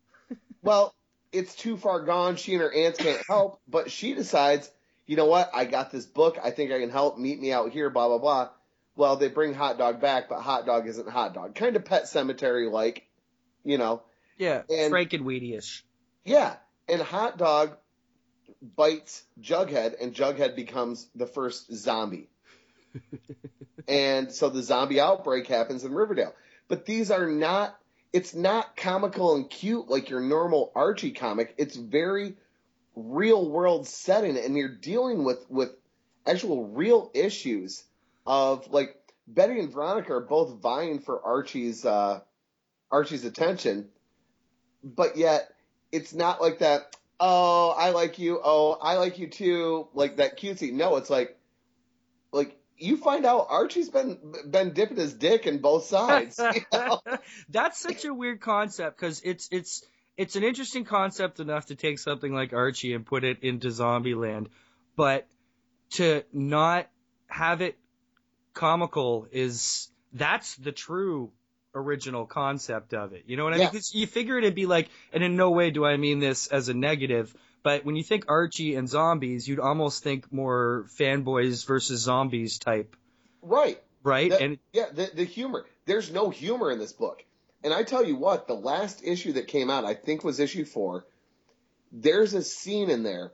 Well, 0.63 0.95
it's 1.33 1.55
too 1.55 1.77
far 1.77 2.01
gone. 2.05 2.37
She 2.37 2.55
and 2.55 2.63
her 2.63 2.73
aunts 2.73 2.99
can't 2.99 3.23
help, 3.29 3.61
but 3.69 3.91
she 3.91 4.15
decides, 4.15 4.71
you 5.07 5.17
know 5.17 5.27
what? 5.27 5.51
I 5.55 5.65
got 5.65 5.91
this 5.93 6.07
book. 6.07 6.39
I 6.43 6.51
think 6.51 6.73
I 6.73 6.81
can 6.81 6.91
help. 6.91 7.19
Meet 7.19 7.41
me 7.41 7.53
out 7.53 7.71
here. 7.71 7.91
Blah 7.91 8.09
blah 8.09 8.19
blah. 8.19 8.49
well, 8.97 9.17
they 9.17 9.29
bring 9.29 9.55
Hot 9.55 9.79
Dog 9.79 10.01
back, 10.01 10.29
but 10.29 10.41
Hot 10.41 10.67
Dog 10.67 10.87
isn't 10.89 11.09
Hot 11.09 11.35
Dog. 11.35 11.55
Kind 11.55 11.77
of 11.77 11.85
Pet 11.85 12.05
Sematary 12.05 12.71
like, 12.71 13.07
you 13.65 13.79
know. 13.79 14.03
Yeah, 14.39 14.63
And- 14.69 14.93
Frankenweenie-ish. 14.93 15.85
Yeah, 16.25 16.57
and 16.89 17.01
Hot 17.01 17.39
Dog 17.39 17.77
bites 18.77 19.23
Jughead, 19.41 19.95
and 20.01 20.15
Jughead 20.15 20.57
becomes 20.57 21.09
the 21.15 21.27
first 21.27 21.73
zombie. 21.73 22.29
And 23.89 24.33
so 24.33 24.49
the 24.49 24.63
zombie 24.63 25.01
outbreak 25.01 25.47
happens 25.47 25.85
in 25.85 25.93
Riverdale. 25.93 26.35
But 26.69 26.87
these 26.87 27.11
are 27.11 27.27
not, 27.27 27.79
it's 28.13 28.35
not 28.35 28.77
comical 28.77 29.37
and 29.37 29.49
cute 29.49 29.89
like 29.89 30.11
your 30.11 30.21
normal 30.21 30.73
Archie 30.75 31.13
comic. 31.13 31.55
It's 31.59 31.77
very 31.77 32.35
real 32.95 33.49
world 33.49 33.87
setting, 33.87 34.37
and 34.37 34.57
you're 34.57 34.69
dealing 34.69 35.25
with, 35.25 35.45
with 35.49 35.71
actual 36.27 36.69
real 36.69 37.11
issues 37.15 37.85
of 38.27 38.73
like 38.73 38.97
Betty 39.29 39.61
and 39.61 39.73
Veronica 39.73 40.15
are 40.15 40.21
both 40.21 40.61
vying 40.61 41.01
for 41.01 41.23
Archie's, 41.23 41.85
uh, 41.85 42.21
Archie's 42.91 43.25
attention, 43.25 43.89
but 44.83 45.17
yet 45.17 45.53
it's 45.93 46.15
not 46.15 46.41
like 46.41 46.61
that. 46.61 46.97
Oh, 47.19 47.71
I 47.71 47.91
like 47.91 48.19
you. 48.19 48.41
Oh, 48.43 48.73
I 48.81 48.97
like 48.97 49.19
you 49.19 49.29
too. 49.29 49.89
Like 49.95 50.17
that 50.17 50.39
cutesy. 50.39 50.73
No, 50.73 50.97
it's 50.97 51.11
like, 51.11 51.19
like 51.19 51.39
you 52.79 52.97
find 52.97 53.25
out 53.27 53.47
Archie's 53.49 53.89
been 53.89 54.19
been 54.49 54.73
dipping 54.73 54.97
his 54.97 55.15
dick 55.15 55.47
in 55.47 55.59
both 55.59 55.85
sides. 55.87 56.39
you 56.39 56.61
know? 56.73 57.01
That's 57.49 57.79
such 57.79 58.05
a 58.05 58.13
weird 58.13 58.41
concept 58.41 58.99
because 58.99 59.21
it's 59.25 59.49
it's 59.51 59.85
it's 60.17 60.37
an 60.37 60.45
interesting 60.45 60.85
concept 60.85 61.41
enough 61.41 61.67
to 61.67 61.75
take 61.75 61.99
something 61.99 62.33
like 62.33 62.53
Archie 62.53 62.95
and 62.95 63.05
put 63.05 63.25
it 63.25 63.43
into 63.43 63.69
Zombieland, 63.69 64.49
but 64.97 65.27
to 65.91 66.23
not 66.33 66.89
have 67.29 67.61
it 67.63 67.77
comical 68.55 69.27
is 69.31 69.89
that's 70.13 70.55
the 70.57 70.73
true 70.73 71.31
original 71.75 72.25
concept 72.25 72.95
of 72.95 73.13
it. 73.13 73.25
You 73.27 73.37
know 73.37 73.45
what 73.45 73.53
I 73.53 73.57
mean? 73.57 73.65
Yeah. 73.65 73.71
'Cause 73.71 73.95
you 73.95 74.07
figure 74.07 74.39
it'd 74.39 74.55
be 74.55 74.65
like, 74.67 74.89
and 75.13 75.23
in 75.23 75.37
no 75.37 75.51
way 75.51 75.71
do 75.71 75.85
I 75.85 75.99
mean 75.99 76.21
this 76.21 76.47
as 76.47 76.69
a 76.71 76.75
negative, 76.75 77.35
but 77.67 77.85
when 77.85 77.97
you 77.97 78.05
think 78.05 78.27
Archie 78.29 78.77
and 78.77 78.89
zombies, 78.89 79.49
you'd 79.49 79.59
almost 79.59 80.05
think 80.05 80.33
more 80.33 80.87
fanboys 81.01 81.67
versus 81.67 82.01
zombies 82.01 82.61
type, 82.61 82.95
right. 83.43 83.83
right? 84.05 84.31
The- 84.31 84.41
and 84.41 84.59
yeah, 84.73 84.85
the 84.93 85.11
the 85.13 85.25
humor. 85.25 85.67
There's 85.85 86.13
no 86.13 86.31
humor 86.31 86.71
in 86.71 86.79
this 86.79 86.93
book. 86.93 87.25
And 87.65 87.75
I 87.75 87.83
tell 87.83 88.05
you 88.07 88.15
what, 88.15 88.47
the 88.47 88.55
last 88.55 89.03
issue 89.03 89.33
that 89.33 89.49
came 89.49 89.69
out, 89.69 89.85
I 89.85 89.95
think 89.95 90.23
was 90.23 90.39
issue 90.39 90.65
four. 90.65 91.07
There's 91.91 92.35
a 92.35 92.43
scene 92.43 92.89
in 92.89 93.03
there 93.03 93.33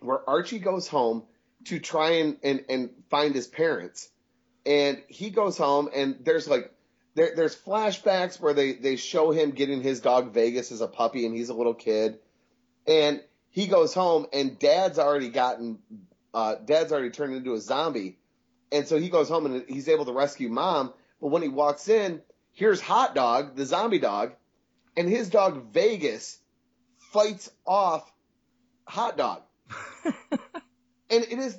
where 0.00 0.28
Archie 0.28 0.58
goes 0.58 0.86
home 0.86 1.22
to 1.64 1.78
try 1.78 2.16
and, 2.16 2.36
and, 2.42 2.66
and 2.68 2.90
find 3.08 3.34
his 3.34 3.46
parents. 3.46 4.10
And 4.66 5.02
he 5.08 5.30
goes 5.30 5.56
home 5.56 5.88
and 5.96 6.16
there's 6.20 6.46
like 6.46 6.70
there, 7.14 7.32
there's 7.34 7.56
flashbacks 7.56 8.38
where 8.38 8.52
they, 8.52 8.74
they 8.74 8.96
show 8.96 9.30
him 9.30 9.52
getting 9.52 9.80
his 9.80 10.00
dog 10.00 10.34
Vegas 10.34 10.70
as 10.70 10.82
a 10.82 10.86
puppy 10.86 11.24
and 11.24 11.34
he's 11.34 11.48
a 11.48 11.54
little 11.54 11.72
kid. 11.72 12.18
And 12.86 13.22
he 13.54 13.68
goes 13.68 13.94
home 13.94 14.26
and 14.32 14.58
dad's 14.58 14.98
already 14.98 15.28
gotten 15.28 15.78
uh, 16.34 16.56
dad's 16.56 16.90
already 16.90 17.10
turned 17.10 17.36
into 17.36 17.54
a 17.54 17.60
zombie. 17.60 18.18
And 18.72 18.88
so 18.88 18.98
he 18.98 19.08
goes 19.08 19.28
home 19.28 19.46
and 19.46 19.64
he's 19.68 19.88
able 19.88 20.04
to 20.06 20.12
rescue 20.12 20.48
mom. 20.48 20.92
But 21.20 21.28
when 21.28 21.42
he 21.42 21.48
walks 21.48 21.88
in, 21.88 22.20
here's 22.50 22.80
Hot 22.80 23.14
Dog, 23.14 23.54
the 23.54 23.64
zombie 23.64 24.00
dog, 24.00 24.32
and 24.96 25.08
his 25.08 25.30
dog 25.30 25.72
Vegas 25.72 26.36
fights 27.12 27.48
off 27.64 28.12
Hot 28.88 29.16
Dog. 29.16 29.42
and 30.32 30.42
it 31.08 31.38
is, 31.38 31.56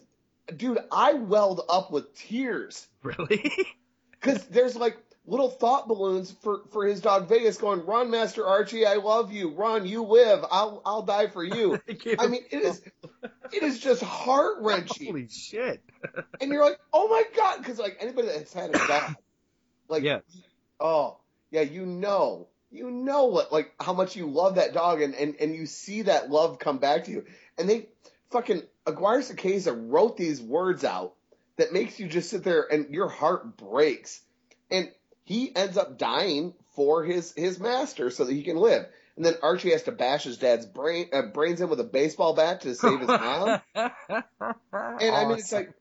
dude, 0.53 0.79
I 0.91 1.13
welled 1.13 1.61
up 1.69 1.91
with 1.93 2.13
tears. 2.13 2.85
really, 3.03 3.49
Because 4.11 4.43
there's 4.47 4.75
like 4.75 4.97
little 5.27 5.49
thought 5.49 5.87
balloons 5.87 6.31
for, 6.43 6.61
for 6.71 6.85
his 6.85 7.01
dog 7.01 7.27
Vegas 7.27 7.57
going, 7.57 7.85
run, 7.85 8.11
Master 8.11 8.45
Archie, 8.45 8.85
I 8.85 8.95
love 8.95 9.31
you. 9.31 9.49
Run, 9.49 9.85
you 9.85 10.03
live. 10.03 10.43
I'll, 10.51 10.81
I'll 10.85 11.01
die 11.01 11.27
for 11.27 11.43
you. 11.43 11.79
I 12.19 12.27
mean, 12.27 12.43
it 12.51 12.61
is, 12.61 12.81
it 13.51 13.63
is 13.63 13.79
just 13.79 14.03
heart 14.03 14.57
wrenching. 14.61 15.07
holy 15.07 15.27
shit. 15.29 15.81
and 16.41 16.51
you're 16.51 16.63
like, 16.63 16.79
oh 16.93 17.07
my 17.07 17.23
god, 17.35 17.57
because 17.57 17.79
like 17.79 17.97
anybody 17.99 18.27
that's 18.27 18.53
had 18.53 18.69
a 18.69 18.87
dog, 18.87 19.15
like, 19.87 20.03
Yeah. 20.03 20.19
oh 20.79 21.17
yeah, 21.51 21.61
you 21.61 21.85
know, 21.85 22.47
you 22.71 22.91
know 22.91 23.25
what, 23.25 23.51
like 23.53 23.73
how 23.79 23.93
much 23.93 24.15
you 24.15 24.27
love 24.27 24.55
that 24.55 24.73
dog, 24.73 25.01
and 25.01 25.15
and 25.15 25.35
and 25.39 25.55
you 25.55 25.65
see 25.65 26.03
that 26.03 26.29
love 26.29 26.59
come 26.59 26.77
back 26.79 27.05
to 27.05 27.11
you, 27.11 27.25
and 27.57 27.69
they 27.69 27.87
fucking 28.31 28.61
Aguirre 28.85 29.21
Sacasa 29.21 29.73
wrote 29.75 30.17
these 30.17 30.41
words 30.41 30.83
out 30.83 31.13
that 31.57 31.71
makes 31.71 31.99
you 31.99 32.07
just 32.07 32.29
sit 32.29 32.43
there 32.43 32.67
and 32.69 32.93
your 32.93 33.07
heart 33.07 33.55
breaks, 33.57 34.21
and 34.69 34.91
he 35.25 35.53
ends 35.55 35.77
up 35.77 35.97
dying 35.97 36.53
for 36.75 37.03
his 37.03 37.33
his 37.35 37.59
master 37.59 38.09
so 38.09 38.25
that 38.25 38.33
he 38.33 38.43
can 38.43 38.57
live. 38.57 38.85
And 39.15 39.25
then 39.25 39.35
Archie 39.41 39.71
has 39.71 39.83
to 39.83 39.91
bash 39.91 40.23
his 40.23 40.37
dad's 40.37 40.65
brain 40.65 41.09
uh, 41.13 41.23
brains 41.23 41.61
in 41.61 41.69
with 41.69 41.79
a 41.79 41.85
baseball 41.85 42.33
bat 42.33 42.61
to 42.61 42.75
save 42.75 42.99
his 42.99 43.07
mom. 43.07 43.61
And 45.01 45.15
I 45.15 45.25
mean, 45.25 45.37
it's 45.37 45.51
like, 45.51 45.73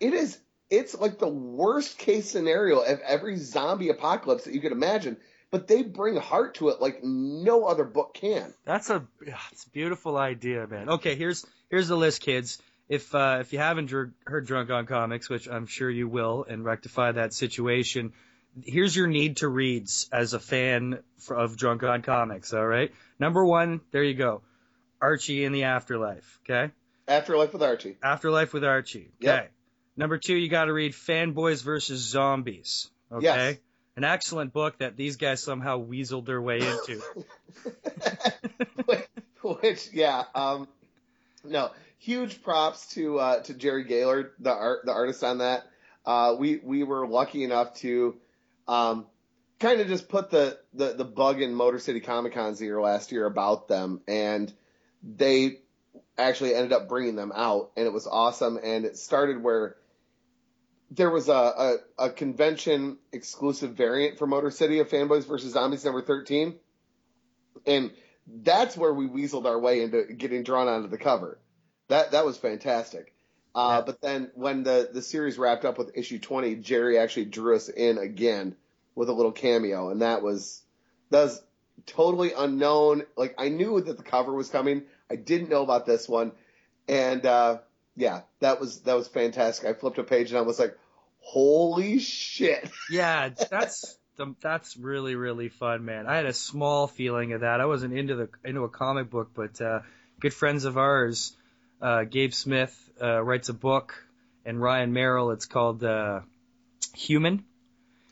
it 0.00 0.14
is, 0.14 0.38
it's 0.70 0.98
like 0.98 1.18
the 1.18 1.28
worst 1.28 1.98
case 1.98 2.30
scenario 2.30 2.80
of 2.80 3.00
every 3.00 3.36
zombie 3.36 3.90
apocalypse 3.90 4.44
that 4.44 4.54
you 4.54 4.60
could 4.60 4.72
imagine, 4.72 5.18
but 5.50 5.68
they 5.68 5.82
bring 5.82 6.16
heart 6.16 6.54
to 6.56 6.68
it 6.68 6.80
like 6.80 7.02
no 7.02 7.64
other 7.64 7.84
book 7.84 8.14
can. 8.14 8.52
That's 8.64 8.90
a 8.90 9.06
it's 9.22 9.64
a 9.64 9.70
beautiful 9.70 10.16
idea, 10.16 10.66
man. 10.66 10.88
Okay, 10.88 11.16
here's 11.16 11.44
here's 11.70 11.88
the 11.88 11.96
list, 11.96 12.22
kids. 12.22 12.58
If 12.88 13.14
uh, 13.14 13.38
if 13.40 13.52
you 13.52 13.58
haven't 13.58 13.86
dr- 13.86 14.12
heard 14.26 14.46
Drunk 14.46 14.70
on 14.70 14.86
Comics, 14.86 15.28
which 15.28 15.48
I'm 15.48 15.66
sure 15.66 15.90
you 15.90 16.08
will, 16.08 16.44
and 16.48 16.64
rectify 16.64 17.12
that 17.12 17.34
situation, 17.34 18.12
here's 18.64 18.94
your 18.94 19.06
need 19.06 19.38
to 19.38 19.48
reads 19.48 20.08
as 20.12 20.34
a 20.34 20.40
fan 20.40 21.00
of 21.30 21.56
Drunk 21.56 21.82
on 21.82 22.02
Comics. 22.02 22.52
All 22.52 22.66
right, 22.66 22.92
number 23.18 23.44
one, 23.44 23.80
there 23.90 24.04
you 24.04 24.14
go, 24.14 24.42
Archie 25.00 25.44
in 25.44 25.52
the 25.52 25.64
Afterlife. 25.64 26.40
Okay, 26.44 26.72
Afterlife 27.10 27.52
with 27.52 27.62
Archie. 27.62 27.96
Afterlife 28.02 28.52
with 28.52 28.64
Archie. 28.64 29.10
Okay. 29.20 29.26
Yep. 29.26 29.52
Number 29.96 30.16
two, 30.16 30.36
you 30.36 30.48
got 30.48 30.66
to 30.66 30.72
read 30.72 30.92
Fanboys 30.92 31.62
versus 31.62 32.00
Zombies. 32.00 32.88
Okay. 33.10 33.24
Yes. 33.24 33.58
An 33.96 34.04
excellent 34.04 34.52
book 34.52 34.78
that 34.78 34.96
these 34.96 35.16
guys 35.16 35.42
somehow 35.42 35.84
weaseled 35.84 36.24
their 36.24 36.40
way 36.40 36.60
into. 36.60 37.02
Which, 39.42 39.90
yeah, 39.92 40.22
um, 40.34 40.68
no, 41.44 41.70
huge 41.98 42.42
props 42.42 42.86
to 42.94 43.18
uh, 43.18 43.42
to 43.42 43.54
Jerry 43.54 43.84
Gaylord, 43.84 44.30
the 44.38 44.52
art 44.52 44.84
the 44.84 44.92
artist 44.92 45.24
on 45.24 45.38
that. 45.38 45.64
Uh, 46.06 46.36
we 46.38 46.60
we 46.62 46.84
were 46.84 47.06
lucky 47.06 47.42
enough 47.42 47.74
to 47.74 48.16
um, 48.68 49.06
kind 49.58 49.80
of 49.80 49.88
just 49.88 50.08
put 50.08 50.30
the, 50.30 50.58
the 50.74 50.94
the 50.94 51.04
bug 51.04 51.40
in 51.40 51.54
Motor 51.54 51.78
City 51.78 52.00
Comic 52.00 52.34
Con's 52.34 52.62
ear 52.62 52.80
last 52.80 53.12
year 53.12 53.26
about 53.26 53.68
them, 53.68 54.00
and 54.08 54.52
they 55.02 55.58
actually 56.18 56.54
ended 56.54 56.72
up 56.72 56.88
bringing 56.88 57.16
them 57.16 57.32
out, 57.34 57.72
and 57.76 57.86
it 57.86 57.92
was 57.92 58.06
awesome. 58.06 58.58
And 58.62 58.84
it 58.84 58.96
started 58.96 59.42
where 59.42 59.76
there 60.90 61.10
was 61.10 61.28
a, 61.28 61.32
a, 61.32 61.76
a 61.98 62.10
convention 62.10 62.98
exclusive 63.12 63.74
variant 63.74 64.18
for 64.18 64.26
Motor 64.26 64.50
City 64.50 64.80
of 64.80 64.88
Fanboys 64.88 65.26
versus 65.26 65.52
Zombies 65.52 65.84
number 65.84 66.02
13. 66.02 66.56
And 67.66 67.92
that's 68.26 68.76
where 68.76 68.92
we 68.92 69.06
weaseled 69.06 69.46
our 69.46 69.58
way 69.58 69.82
into 69.82 70.04
getting 70.04 70.42
drawn 70.42 70.68
onto 70.68 70.88
the 70.88 70.98
cover. 70.98 71.38
That 71.88 72.12
that 72.12 72.24
was 72.24 72.36
fantastic. 72.36 73.12
Uh, 73.54 73.82
But 73.82 74.00
then 74.00 74.30
when 74.34 74.62
the, 74.62 74.88
the 74.92 75.02
series 75.02 75.38
wrapped 75.38 75.64
up 75.64 75.78
with 75.78 75.96
issue 75.96 76.18
20, 76.18 76.56
Jerry 76.56 76.98
actually 76.98 77.26
drew 77.26 77.56
us 77.56 77.68
in 77.68 77.98
again 77.98 78.56
with 78.94 79.08
a 79.08 79.12
little 79.12 79.32
cameo. 79.32 79.90
And 79.90 80.02
that 80.02 80.22
was, 80.22 80.62
that 81.10 81.24
was 81.24 81.42
totally 81.86 82.32
unknown. 82.32 83.04
Like 83.16 83.34
I 83.38 83.48
knew 83.48 83.80
that 83.80 83.96
the 83.96 84.02
cover 84.02 84.32
was 84.32 84.48
coming. 84.48 84.82
I 85.10 85.16
didn't 85.16 85.48
know 85.48 85.62
about 85.62 85.86
this 85.86 86.08
one. 86.08 86.32
And, 86.88 87.24
uh, 87.26 87.58
yeah, 87.96 88.22
that 88.40 88.60
was, 88.60 88.80
that 88.82 88.94
was 88.94 89.08
fantastic. 89.08 89.68
I 89.68 89.72
flipped 89.74 89.98
a 89.98 90.04
page 90.04 90.30
and 90.30 90.38
I 90.38 90.42
was 90.42 90.58
like, 90.58 90.76
holy 91.20 91.98
shit. 91.98 92.68
Yeah, 92.90 93.28
that's 93.50 93.96
that's 94.42 94.76
really 94.76 95.14
really 95.14 95.48
fun, 95.48 95.84
man. 95.84 96.06
I 96.06 96.16
had 96.16 96.26
a 96.26 96.32
small 96.32 96.86
feeling 96.86 97.32
of 97.32 97.40
that. 97.40 97.60
I 97.60 97.66
wasn't 97.66 97.96
into 97.96 98.16
the 98.16 98.28
into 98.44 98.64
a 98.64 98.68
comic 98.68 99.10
book, 99.10 99.30
but 99.34 99.60
uh, 99.60 99.80
good 100.20 100.34
friends 100.34 100.64
of 100.64 100.76
ours, 100.76 101.34
uh, 101.80 102.04
Gabe 102.04 102.32
Smith 102.32 102.76
uh, 103.00 103.20
writes 103.22 103.48
a 103.48 103.54
book, 103.54 103.94
and 104.44 104.60
Ryan 104.60 104.92
Merrill. 104.92 105.30
It's 105.30 105.46
called 105.46 105.82
uh, 105.84 106.20
Human, 106.94 107.44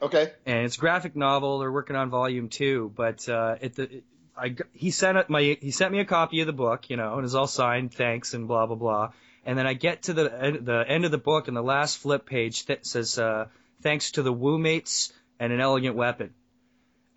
Okay. 0.00 0.32
and 0.46 0.64
it's 0.64 0.76
a 0.76 0.80
graphic 0.80 1.16
novel. 1.16 1.58
They're 1.58 1.72
working 1.72 1.96
on 1.96 2.10
volume 2.10 2.48
two, 2.48 2.92
but 2.96 3.28
uh, 3.28 3.56
it, 3.60 3.75
the, 3.75 4.02
I 4.37 4.50
g- 4.50 4.64
he 4.72 4.90
sent 4.90 5.28
my 5.28 5.58
he 5.60 5.70
sent 5.70 5.92
me 5.92 6.00
a 6.00 6.04
copy 6.04 6.40
of 6.40 6.46
the 6.46 6.52
book, 6.52 6.90
you 6.90 6.96
know, 6.96 7.16
and 7.16 7.25
it's 7.25 7.34
all 7.34 7.46
signed, 7.48 7.92
thanks, 7.92 8.34
and 8.34 8.46
blah 8.46 8.66
blah 8.66 8.76
blah. 8.76 9.12
And 9.44 9.58
then 9.58 9.66
I 9.66 9.72
get 9.72 10.02
to 10.04 10.12
the 10.12 10.44
end, 10.44 10.66
the 10.66 10.84
end 10.87 11.04
of 11.04 11.10
the 11.10 11.18
book, 11.18 11.48
and 11.48 11.56
the 11.56 11.62
last 11.62 11.98
flip 11.98 12.26
page 12.26 12.66
that 12.66 12.87
says, 12.87 13.18
uh, 13.18 13.46
"Thanks 13.82 14.12
to 14.12 14.22
the 14.22 14.32
Woo 14.32 14.58
Mates 14.58 15.12
and 15.40 15.52
an 15.52 15.60
elegant 15.60 15.96
weapon." 15.96 16.34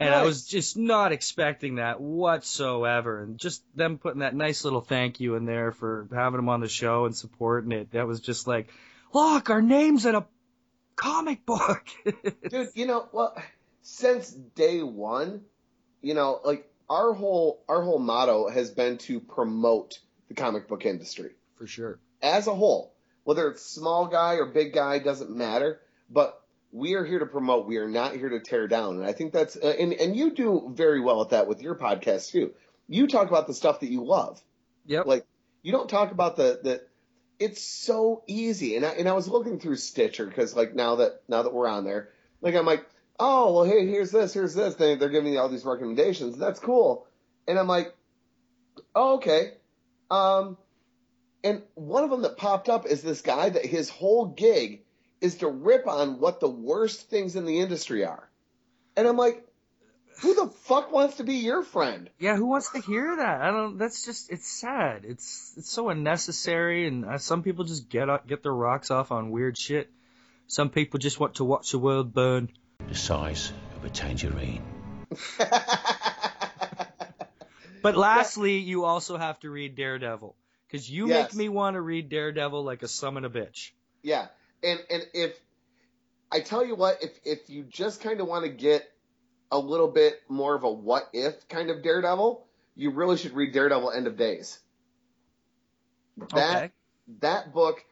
And 0.01 0.15
I 0.15 0.23
was 0.23 0.47
just 0.47 0.77
not 0.77 1.11
expecting 1.11 1.75
that 1.75 2.01
whatsoever, 2.01 3.21
and 3.21 3.37
just 3.37 3.63
them 3.75 3.97
putting 3.97 4.19
that 4.21 4.35
nice 4.35 4.63
little 4.63 4.81
thank 4.81 5.19
you 5.19 5.35
in 5.35 5.45
there 5.45 5.71
for 5.71 6.07
having 6.13 6.37
them 6.37 6.49
on 6.49 6.59
the 6.59 6.67
show 6.67 7.05
and 7.05 7.15
supporting 7.15 7.71
it. 7.71 7.91
That 7.91 8.07
was 8.07 8.19
just 8.19 8.47
like, 8.47 8.69
look, 9.13 9.49
our 9.49 9.61
names 9.61 10.05
in 10.05 10.15
a 10.15 10.25
comic 10.95 11.45
book. 11.45 11.85
Dude, 12.49 12.69
you 12.73 12.87
know, 12.87 13.07
well, 13.11 13.35
since 13.83 14.31
day 14.31 14.81
one, 14.81 15.41
you 16.01 16.13
know, 16.13 16.39
like 16.43 16.67
our 16.89 17.13
whole 17.13 17.63
our 17.69 17.81
whole 17.81 17.99
motto 17.99 18.49
has 18.49 18.69
been 18.71 18.97
to 18.99 19.19
promote 19.19 19.99
the 20.27 20.33
comic 20.33 20.67
book 20.67 20.85
industry 20.85 21.31
For 21.55 21.67
sure. 21.67 21.99
as 22.21 22.47
a 22.47 22.55
whole. 22.55 22.93
Whether 23.23 23.49
it's 23.49 23.63
small 23.63 24.07
guy 24.07 24.35
or 24.35 24.47
big 24.47 24.73
guy 24.73 24.97
doesn't 24.97 25.29
matter, 25.29 25.79
but 26.09 26.40
we 26.71 26.93
are 26.95 27.03
here 27.03 27.19
to 27.19 27.25
promote. 27.25 27.67
We 27.67 27.77
are 27.77 27.89
not 27.89 28.15
here 28.15 28.29
to 28.29 28.39
tear 28.39 28.67
down, 28.67 28.97
and 28.97 29.05
I 29.05 29.11
think 29.11 29.33
that's 29.33 29.55
uh, 29.55 29.75
and 29.79 29.93
and 29.93 30.15
you 30.15 30.31
do 30.31 30.71
very 30.73 30.99
well 30.99 31.21
at 31.21 31.29
that 31.29 31.47
with 31.47 31.61
your 31.61 31.75
podcast 31.75 32.31
too. 32.31 32.53
You 32.87 33.07
talk 33.07 33.27
about 33.27 33.47
the 33.47 33.53
stuff 33.53 33.81
that 33.81 33.89
you 33.89 34.03
love. 34.03 34.41
Yep. 34.85 35.05
Like 35.05 35.25
you 35.61 35.71
don't 35.71 35.89
talk 35.89 36.11
about 36.11 36.35
the 36.37 36.59
the. 36.63 36.81
It's 37.39 37.63
so 37.63 38.23
easy, 38.27 38.75
and 38.75 38.85
I 38.85 38.89
and 38.91 39.09
I 39.09 39.13
was 39.13 39.27
looking 39.27 39.59
through 39.59 39.77
Stitcher 39.77 40.25
because 40.25 40.55
like 40.55 40.75
now 40.75 40.97
that 40.97 41.21
now 41.27 41.43
that 41.43 41.53
we're 41.53 41.67
on 41.67 41.83
there, 41.83 42.09
like 42.41 42.55
I'm 42.55 42.65
like, 42.65 42.85
oh 43.19 43.53
well, 43.53 43.65
hey, 43.65 43.87
here's 43.87 44.11
this, 44.11 44.33
here's 44.33 44.53
this. 44.53 44.75
They 44.75 44.95
they're 44.95 45.09
giving 45.09 45.31
me 45.31 45.37
all 45.37 45.49
these 45.49 45.65
recommendations. 45.65 46.37
That's 46.37 46.59
cool, 46.59 47.07
and 47.47 47.57
I'm 47.57 47.67
like, 47.67 47.95
oh 48.95 49.15
okay, 49.15 49.53
um, 50.11 50.57
and 51.43 51.63
one 51.73 52.03
of 52.03 52.11
them 52.11 52.21
that 52.21 52.37
popped 52.37 52.69
up 52.69 52.85
is 52.85 53.01
this 53.01 53.21
guy 53.21 53.49
that 53.49 53.65
his 53.65 53.89
whole 53.89 54.27
gig 54.27 54.83
is 55.21 55.35
to 55.37 55.47
rip 55.47 55.87
on 55.87 56.19
what 56.19 56.39
the 56.39 56.49
worst 56.49 57.09
things 57.09 57.35
in 57.35 57.45
the 57.45 57.59
industry 57.59 58.03
are, 58.03 58.29
and 58.97 59.07
I'm 59.07 59.17
like, 59.17 59.45
who 60.21 60.35
the 60.35 60.47
fuck 60.47 60.91
wants 60.91 61.17
to 61.17 61.23
be 61.23 61.35
your 61.35 61.63
friend? 61.63 62.09
Yeah, 62.19 62.35
who 62.35 62.45
wants 62.45 62.71
to 62.73 62.79
hear 62.79 63.15
that? 63.17 63.41
I 63.41 63.51
don't. 63.51 63.77
That's 63.77 64.05
just. 64.05 64.29
It's 64.31 64.47
sad. 64.47 65.05
It's 65.05 65.53
it's 65.57 65.71
so 65.71 65.89
unnecessary, 65.89 66.87
and 66.87 67.05
uh, 67.05 67.17
some 67.17 67.43
people 67.43 67.63
just 67.65 67.89
get 67.89 68.09
up, 68.09 68.27
get 68.27 68.43
their 68.43 68.53
rocks 68.53 68.91
off 68.91 69.11
on 69.11 69.31
weird 69.31 69.57
shit. 69.57 69.89
Some 70.47 70.69
people 70.69 70.99
just 70.99 71.19
want 71.19 71.35
to 71.35 71.45
watch 71.45 71.71
the 71.71 71.79
world 71.79 72.13
burn. 72.13 72.49
The 72.89 72.95
size 72.95 73.53
of 73.77 73.85
a 73.85 73.89
tangerine. 73.89 74.63
But 77.81 77.97
lastly, 77.97 78.57
you 78.57 78.85
also 78.85 79.17
have 79.17 79.39
to 79.39 79.49
read 79.49 79.75
Daredevil 79.75 80.35
because 80.67 80.87
you 80.87 81.07
Yes. 81.07 81.33
make 81.33 81.35
me 81.35 81.49
want 81.49 81.73
to 81.73 81.81
read 81.81 82.09
Daredevil 82.09 82.63
like 82.63 82.83
a 82.83 82.87
summon 82.87 83.25
a 83.25 83.29
bitch. 83.29 83.71
Yeah, 84.03 84.27
and 84.63 84.79
and 84.89 85.07
if 85.13 85.39
I 86.31 86.39
tell 86.39 86.65
you 86.65 86.75
what, 86.75 87.03
if 87.03 87.11
if 87.23 87.49
you 87.49 87.63
just 87.63 88.01
kind 88.01 88.21
of 88.21 88.27
want 88.27 88.45
to 88.45 88.51
get 88.51 88.89
a 89.51 89.59
little 89.59 89.89
bit 89.89 90.21
more 90.29 90.55
of 90.55 90.63
a 90.63 90.71
what 90.71 91.09
if 91.13 91.47
kind 91.49 91.69
of 91.69 91.83
Daredevil, 91.83 92.45
you 92.75 92.91
really 92.91 93.17
should 93.17 93.33
read 93.33 93.53
Daredevil 93.53 93.91
End 93.91 94.07
of 94.07 94.17
Days. 94.17 94.59
That 96.33 96.65
Okay. 96.65 96.71
that 97.21 97.53
book, 97.53 97.83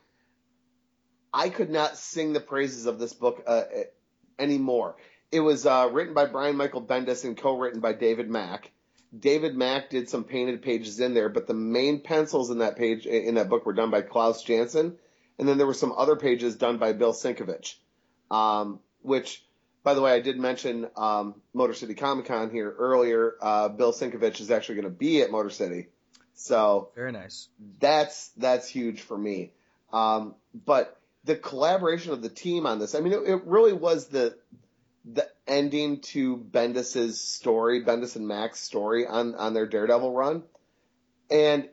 I 1.33 1.49
could 1.49 1.69
not 1.69 1.97
sing 1.97 2.33
the 2.33 2.39
praises 2.39 2.85
of 2.85 2.99
this 2.99 3.13
book 3.13 3.43
uh, 3.45 3.49
uh, 3.49 3.83
anymore. 4.37 4.95
It 5.31 5.41
was 5.41 5.65
uh, 5.65 5.89
written 5.91 6.13
by 6.13 6.25
Brian 6.25 6.55
Michael 6.55 6.81
Bendis 6.81 7.23
and 7.23 7.37
co-written 7.37 7.81
by 7.81 7.93
David 7.93 8.29
Mack. 8.29 8.71
David 9.17 9.55
Mack 9.55 9.89
did 9.89 10.09
some 10.09 10.23
painted 10.23 10.61
pages 10.61 10.99
in 10.99 11.13
there, 11.13 11.29
but 11.29 11.47
the 11.47 11.53
main 11.53 12.01
pencils 12.01 12.51
in 12.51 12.59
that 12.59 12.77
page 12.77 13.05
in 13.05 13.35
that 13.35 13.49
book 13.49 13.65
were 13.65 13.73
done 13.73 13.89
by 13.91 14.01
Klaus 14.01 14.43
Janson, 14.43 14.97
and 15.39 15.47
then 15.47 15.57
there 15.57 15.65
were 15.65 15.73
some 15.73 15.93
other 15.97 16.17
pages 16.17 16.57
done 16.57 16.77
by 16.77 16.93
Bill 16.93 17.13
Sienkiewicz, 17.13 17.75
um, 18.29 18.79
which, 19.01 19.43
by 19.83 19.93
the 19.93 20.01
way, 20.01 20.11
I 20.11 20.19
did 20.19 20.37
mention 20.37 20.87
um, 20.97 21.35
Motor 21.53 21.73
City 21.73 21.95
Comic 21.95 22.25
Con 22.25 22.51
here 22.51 22.75
earlier. 22.77 23.35
Uh, 23.41 23.69
Bill 23.69 23.93
Sienkiewicz 23.93 24.41
is 24.41 24.51
actually 24.51 24.75
going 24.75 24.93
to 24.93 24.97
be 24.97 25.21
at 25.21 25.31
Motor 25.31 25.49
City, 25.49 25.87
so 26.33 26.89
Very 26.93 27.13
nice. 27.13 27.47
that's 27.79 28.29
that's 28.37 28.67
huge 28.67 29.01
for 29.01 29.17
me. 29.17 29.53
Um, 29.91 30.35
but 30.53 30.99
the 31.23 31.35
collaboration 31.35 32.11
of 32.11 32.21
the 32.21 32.29
team 32.29 32.65
on 32.65 32.79
this, 32.79 32.93
I 32.93 32.99
mean, 32.99 33.13
it, 33.13 33.21
it 33.23 33.45
really 33.45 33.73
was 33.73 34.07
the 34.07 34.37
the 35.11 35.27
ending 35.47 36.01
to 36.01 36.37
Bendis's 36.37 37.19
story, 37.19 37.83
Bendis 37.83 38.15
and 38.17 38.27
Mack's 38.27 38.59
story 38.59 39.07
on 39.07 39.35
on 39.35 39.53
their 39.53 39.65
Daredevil 39.65 40.13
run, 40.13 40.43
and 41.31 41.69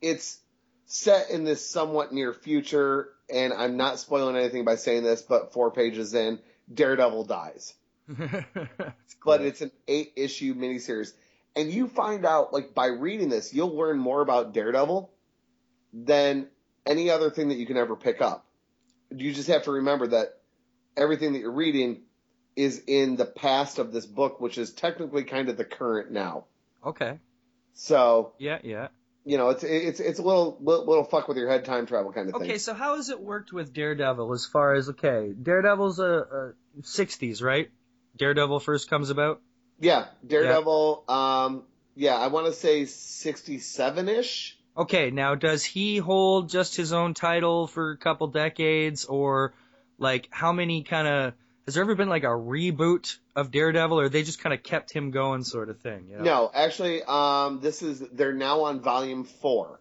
it's 0.00 0.40
set 0.88 1.30
in 1.30 1.44
this 1.44 1.64
somewhat 1.64 2.12
near 2.12 2.34
future. 2.34 3.10
And 3.30 3.52
I'm 3.52 3.76
not 3.76 4.00
spoiling 4.00 4.36
anything 4.36 4.64
by 4.64 4.74
saying 4.74 5.04
this, 5.04 5.22
but 5.22 5.52
four 5.52 5.70
pages 5.70 6.14
in, 6.14 6.40
Daredevil 6.72 7.24
dies 7.24 7.74
but 9.24 9.42
it's 9.42 9.60
an 9.60 9.70
eight 9.86 10.12
issue 10.16 10.54
miniseries. 10.54 11.12
And 11.56 11.70
you 11.70 11.88
find 11.88 12.24
out, 12.24 12.52
like, 12.52 12.74
by 12.74 12.86
reading 12.86 13.28
this, 13.28 13.52
you'll 13.52 13.76
learn 13.76 13.98
more 13.98 14.20
about 14.20 14.54
Daredevil 14.54 15.10
than 15.92 16.48
any 16.86 17.10
other 17.10 17.30
thing 17.30 17.48
that 17.48 17.56
you 17.56 17.66
can 17.66 17.76
ever 17.76 17.96
pick 17.96 18.20
up. 18.20 18.46
You 19.10 19.32
just 19.32 19.48
have 19.48 19.64
to 19.64 19.72
remember 19.72 20.08
that 20.08 20.40
everything 20.96 21.32
that 21.32 21.40
you're 21.40 21.50
reading 21.50 22.02
is 22.56 22.82
in 22.86 23.16
the 23.16 23.24
past 23.24 23.78
of 23.78 23.92
this 23.92 24.06
book, 24.06 24.40
which 24.40 24.58
is 24.58 24.72
technically 24.72 25.24
kind 25.24 25.48
of 25.48 25.56
the 25.56 25.64
current 25.64 26.10
now. 26.10 26.44
Okay. 26.84 27.18
So, 27.74 28.32
Yeah, 28.38 28.58
yeah. 28.62 28.88
You 29.28 29.36
know, 29.36 29.50
it's 29.50 29.62
it's 29.62 30.00
it's 30.00 30.18
a 30.18 30.22
little 30.22 30.56
little, 30.58 30.86
little 30.86 31.04
fuck 31.04 31.28
with 31.28 31.36
your 31.36 31.50
head 31.50 31.66
time 31.66 31.84
travel 31.84 32.12
kind 32.12 32.28
of 32.30 32.36
thing. 32.36 32.44
Okay, 32.44 32.56
so 32.56 32.72
how 32.72 32.96
has 32.96 33.10
it 33.10 33.20
worked 33.20 33.52
with 33.52 33.74
Daredevil 33.74 34.32
as 34.32 34.46
far 34.46 34.72
as 34.72 34.88
okay, 34.88 35.34
Daredevil's 35.40 35.98
a, 35.98 36.04
a 36.04 36.52
60s, 36.80 37.42
right? 37.42 37.68
Daredevil 38.16 38.60
first 38.60 38.88
comes 38.88 39.10
about. 39.10 39.42
Yeah, 39.80 40.06
Daredevil. 40.26 41.04
Um, 41.08 41.64
yeah, 41.94 42.16
I 42.16 42.28
want 42.28 42.46
to 42.46 42.54
say 42.54 42.86
sixty-seven 42.86 44.08
ish. 44.08 44.56
Okay, 44.74 45.10
now 45.10 45.34
does 45.34 45.62
he 45.62 45.98
hold 45.98 46.48
just 46.48 46.74
his 46.74 46.94
own 46.94 47.12
title 47.12 47.66
for 47.66 47.90
a 47.90 47.98
couple 47.98 48.28
decades, 48.28 49.04
or 49.04 49.52
like 49.98 50.28
how 50.30 50.52
many 50.52 50.84
kind 50.84 51.06
of 51.06 51.34
has 51.68 51.74
there 51.74 51.82
ever 51.82 51.94
been 51.94 52.08
like 52.08 52.24
a 52.24 52.28
reboot 52.28 53.18
of 53.36 53.50
Daredevil, 53.50 54.00
or 54.00 54.08
they 54.08 54.22
just 54.22 54.40
kind 54.40 54.54
of 54.54 54.62
kept 54.62 54.90
him 54.90 55.10
going, 55.10 55.44
sort 55.44 55.68
of 55.68 55.78
thing? 55.80 56.06
You 56.08 56.16
know? 56.16 56.24
No, 56.24 56.50
actually, 56.54 57.02
um, 57.02 57.60
this 57.60 57.82
is 57.82 58.00
they're 58.00 58.32
now 58.32 58.62
on 58.62 58.80
volume 58.80 59.24
four, 59.24 59.78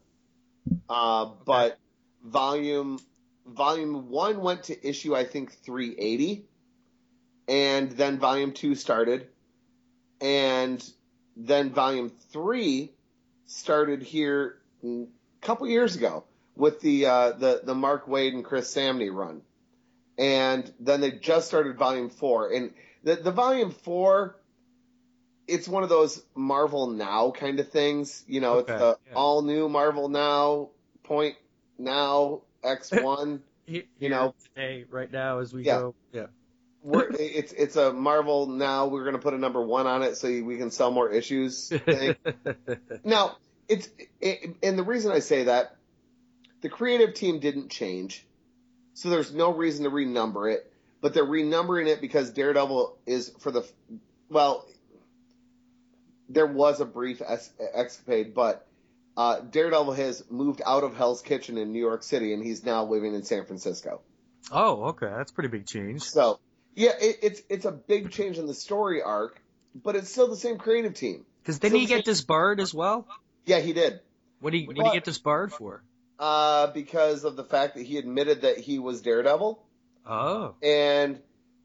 uh, 0.90 1.30
but 1.46 1.80
volume 2.22 3.00
volume 3.46 4.10
one 4.10 4.42
went 4.42 4.64
to 4.64 4.86
issue 4.86 5.16
I 5.16 5.24
think 5.24 5.54
three 5.64 5.96
eighty, 5.98 6.44
and 7.48 7.90
then 7.92 8.20
volume 8.20 8.52
two 8.52 8.76
started, 8.76 9.28
and 10.20 10.84
then 11.38 11.70
volume 11.70 12.12
three 12.34 12.92
started 13.46 14.04
here 14.04 14.58
a 14.84 15.06
couple 15.40 15.66
years 15.70 15.96
ago 15.96 16.26
with 16.58 16.82
the 16.82 17.06
uh, 17.06 17.32
the 17.32 17.62
the 17.64 17.76
Mark 17.76 18.08
Waid 18.08 18.34
and 18.34 18.44
Chris 18.44 18.76
Samnee 18.76 19.10
run, 19.10 19.42
and 20.18 20.72
then 20.80 21.02
they 21.02 21.12
just 21.12 21.48
started 21.48 21.78
volume 21.78 22.10
four, 22.10 22.52
and 22.52 22.74
the 23.04 23.16
the 23.16 23.32
volume 23.32 23.72
four 23.72 24.36
it's 25.48 25.68
one 25.68 25.82
of 25.84 25.88
those 25.90 26.22
Marvel 26.36 26.88
Now 26.88 27.32
kind 27.32 27.60
of 27.62 27.70
things. 27.70 28.24
You 28.28 28.42
know, 28.42 28.56
Okay, 28.56 28.74
it's 28.74 28.82
the 28.82 28.98
yeah. 29.08 29.14
all 29.16 29.42
new 29.42 29.70
Marvel 29.70 30.10
Now 30.10 30.70
point 31.04 31.36
now 31.78 32.42
X 32.64 32.92
one. 32.92 33.42
You 33.70 33.84
know, 34.08 34.34
today, 34.56 34.86
right 34.90 35.12
now, 35.12 35.40
as 35.40 35.52
we 35.54 35.64
Yeah. 35.64 35.80
go, 35.80 35.96
yeah. 36.14 36.28
we're, 36.84 37.10
it's 37.20 37.52
it's 37.52 37.76
a 37.76 37.92
Marvel 37.92 38.48
Now. 38.48 38.88
We're 38.88 39.04
gonna 39.04 39.20
put 39.20 39.34
a 39.34 39.38
number 39.38 39.62
one 39.62 39.88
on 39.88 40.04
it 40.04 40.16
so 40.16 40.30
we 40.30 40.58
can 40.58 40.72
sell 40.72 40.90
more 40.90 41.10
issues. 41.10 41.68
Thing. 41.68 42.16
now 43.04 43.36
it's 43.68 43.90
it, 44.22 44.56
and 44.64 44.80
the 44.80 44.84
reason 44.84 45.12
I 45.12 45.20
say 45.20 45.44
that 45.44 45.76
the 46.62 46.70
creative 46.70 47.14
team 47.14 47.40
didn't 47.40 47.70
change, 47.72 48.26
so 48.98 49.12
there's 49.12 49.32
no 49.32 49.54
reason 49.54 49.84
to 49.84 49.92
renumber 49.92 50.52
it. 50.52 50.72
But 51.02 51.14
they're 51.14 51.24
renumbering 51.24 51.86
it 51.86 52.02
because 52.02 52.32
Daredevil 52.32 52.98
is 53.06 53.30
for 53.40 53.52
the 53.52 53.64
well. 54.30 54.66
There 56.30 56.48
was 56.48 56.82
a 56.82 56.86
brief 56.86 57.22
es- 57.22 57.52
escapade, 57.74 58.34
but 58.34 58.68
uh, 59.16 59.42
Daredevil 59.42 59.94
has 59.94 60.24
moved 60.32 60.64
out 60.66 60.84
of 60.84 60.98
Hell's 60.98 61.22
Kitchen 61.22 61.60
in 61.60 61.72
New 61.72 61.80
York 61.80 62.02
City, 62.02 62.34
and 62.34 62.44
he's 62.44 62.66
now 62.66 62.86
living 62.86 63.14
in 63.14 63.24
San 63.24 63.46
Francisco. 63.46 64.02
oh, 64.52 64.86
okay, 64.86 65.06
that's 65.16 65.32
a 65.32 65.34
pretty 65.34 65.50
big 65.50 65.68
change. 65.68 66.02
So 66.02 66.40
yeah, 66.74 66.94
it, 67.00 67.20
it's 67.22 67.42
it's 67.50 67.66
a 67.66 67.72
big 67.72 68.10
change 68.10 68.40
in 68.40 68.48
the 68.48 68.56
story 68.56 69.04
arc, 69.04 69.40
but 69.76 69.96
it's 69.96 70.10
still 70.10 70.28
the 70.28 70.36
same 70.36 70.58
creative 70.58 70.96
team. 70.96 71.24
Because 71.44 71.60
didn't 71.60 71.80
he 71.80 71.86
get 71.86 72.04
disbarred 72.04 72.60
as 72.60 72.74
well? 72.74 73.08
Yeah, 73.46 73.60
he 73.60 73.74
did. 73.74 74.00
What 74.40 74.52
did 74.52 74.62
he, 74.62 74.66
what 74.66 74.76
did 74.76 74.86
he 74.86 74.92
get 74.94 75.04
disbarred 75.04 75.54
for? 75.54 75.84
Uh, 76.20 76.68
because 76.72 77.24
of 77.24 77.36
the 77.36 77.44
fact 77.44 77.76
that 77.76 77.86
he 77.86 77.98
admitted 77.98 78.42
that 78.42 78.58
he 78.58 78.80
was 78.80 79.02
Daredevil, 79.02 79.64
Oh, 80.06 80.56
and 80.64 81.20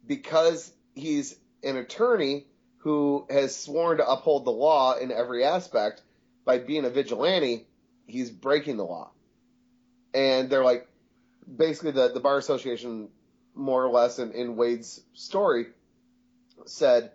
because 0.07 0.73
he's 0.95 1.37
an 1.63 1.77
attorney 1.77 2.47
who 2.79 3.27
has 3.31 3.55
sworn 3.55 3.99
to 3.99 4.07
uphold 4.07 4.45
the 4.45 4.51
law 4.51 4.95
in 4.97 5.13
every 5.13 5.45
aspect, 5.45 6.03
by 6.45 6.59
being 6.59 6.85
a 6.85 6.91
vigilante, 6.91 7.67
he's 8.07 8.31
breaking 8.31 8.77
the 8.77 8.85
law. 8.85 9.11
And 10.13 10.51
they're 10.51 10.65
like, 10.65 10.89
basically, 11.57 11.93
the, 11.93 12.13
the 12.13 12.21
Bar 12.21 12.37
Association, 12.39 13.09
more 13.55 13.85
or 13.85 13.91
less, 13.91 14.19
in, 14.19 14.33
in 14.33 14.57
Waid's 14.57 15.01
story, 15.15 15.67
said, 16.67 17.13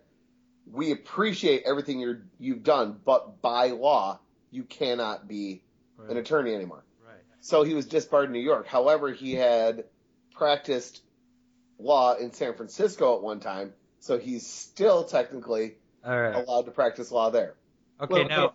We 0.65 0.91
appreciate 0.91 1.63
everything 1.65 1.99
you're, 1.99 2.21
you've 2.39 2.63
done, 2.63 2.99
but 3.03 3.41
by 3.41 3.67
law, 3.67 4.19
you 4.49 4.63
cannot 4.63 5.27
be 5.27 5.61
an 6.09 6.17
attorney 6.17 6.55
anymore. 6.55 6.83
So 7.47 7.63
he 7.63 7.73
was 7.73 7.85
disbarred 7.85 8.25
in 8.25 8.33
New 8.33 8.41
York. 8.41 8.67
However, 8.67 9.09
he 9.13 9.33
had 9.33 9.85
practiced 10.33 11.01
law 11.79 12.13
in 12.15 12.33
San 12.33 12.53
Francisco 12.55 13.15
at 13.15 13.21
one 13.23 13.39
time, 13.39 13.71
so 14.01 14.19
he's 14.19 14.45
still 14.45 15.05
technically 15.05 15.75
All 16.03 16.19
right. 16.19 16.35
allowed 16.35 16.63
to 16.63 16.71
practice 16.71 17.09
law 17.09 17.29
there. 17.29 17.55
Okay, 18.01 18.15
Little- 18.15 18.29
now 18.29 18.53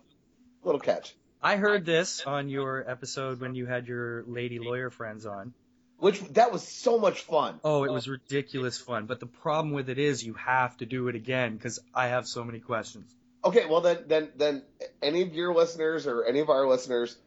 Little 0.63 0.79
catch. 0.79 1.15
I 1.41 1.55
heard 1.55 1.87
this 1.87 2.21
on 2.21 2.49
your 2.49 2.87
episode 2.87 3.41
when 3.41 3.55
you 3.55 3.65
had 3.65 3.87
your 3.87 4.25
lady 4.27 4.59
lawyer 4.59 4.91
friends 4.91 5.25
on. 5.25 5.55
Which 5.97 6.21
that 6.33 6.51
was 6.51 6.61
so 6.61 6.99
much 6.99 7.21
fun. 7.21 7.59
Oh, 7.63 7.85
it 7.85 7.91
was 7.91 8.07
ridiculous 8.07 8.77
fun. 8.77 9.07
But 9.07 9.19
the 9.19 9.25
problem 9.25 9.73
with 9.73 9.89
it 9.89 9.97
is 9.97 10.23
you 10.23 10.35
have 10.35 10.77
to 10.77 10.85
do 10.85 11.07
it 11.07 11.15
again 11.15 11.55
because 11.55 11.79
I 11.95 12.09
have 12.09 12.27
so 12.27 12.43
many 12.43 12.59
questions. 12.59 13.11
Okay, 13.43 13.65
well 13.65 13.81
then, 13.81 14.03
then, 14.05 14.29
then, 14.35 14.61
any 15.01 15.23
of 15.23 15.33
your 15.33 15.51
listeners 15.55 16.05
or 16.05 16.25
any 16.25 16.41
of 16.41 16.51
our 16.51 16.67
listeners, 16.67 17.17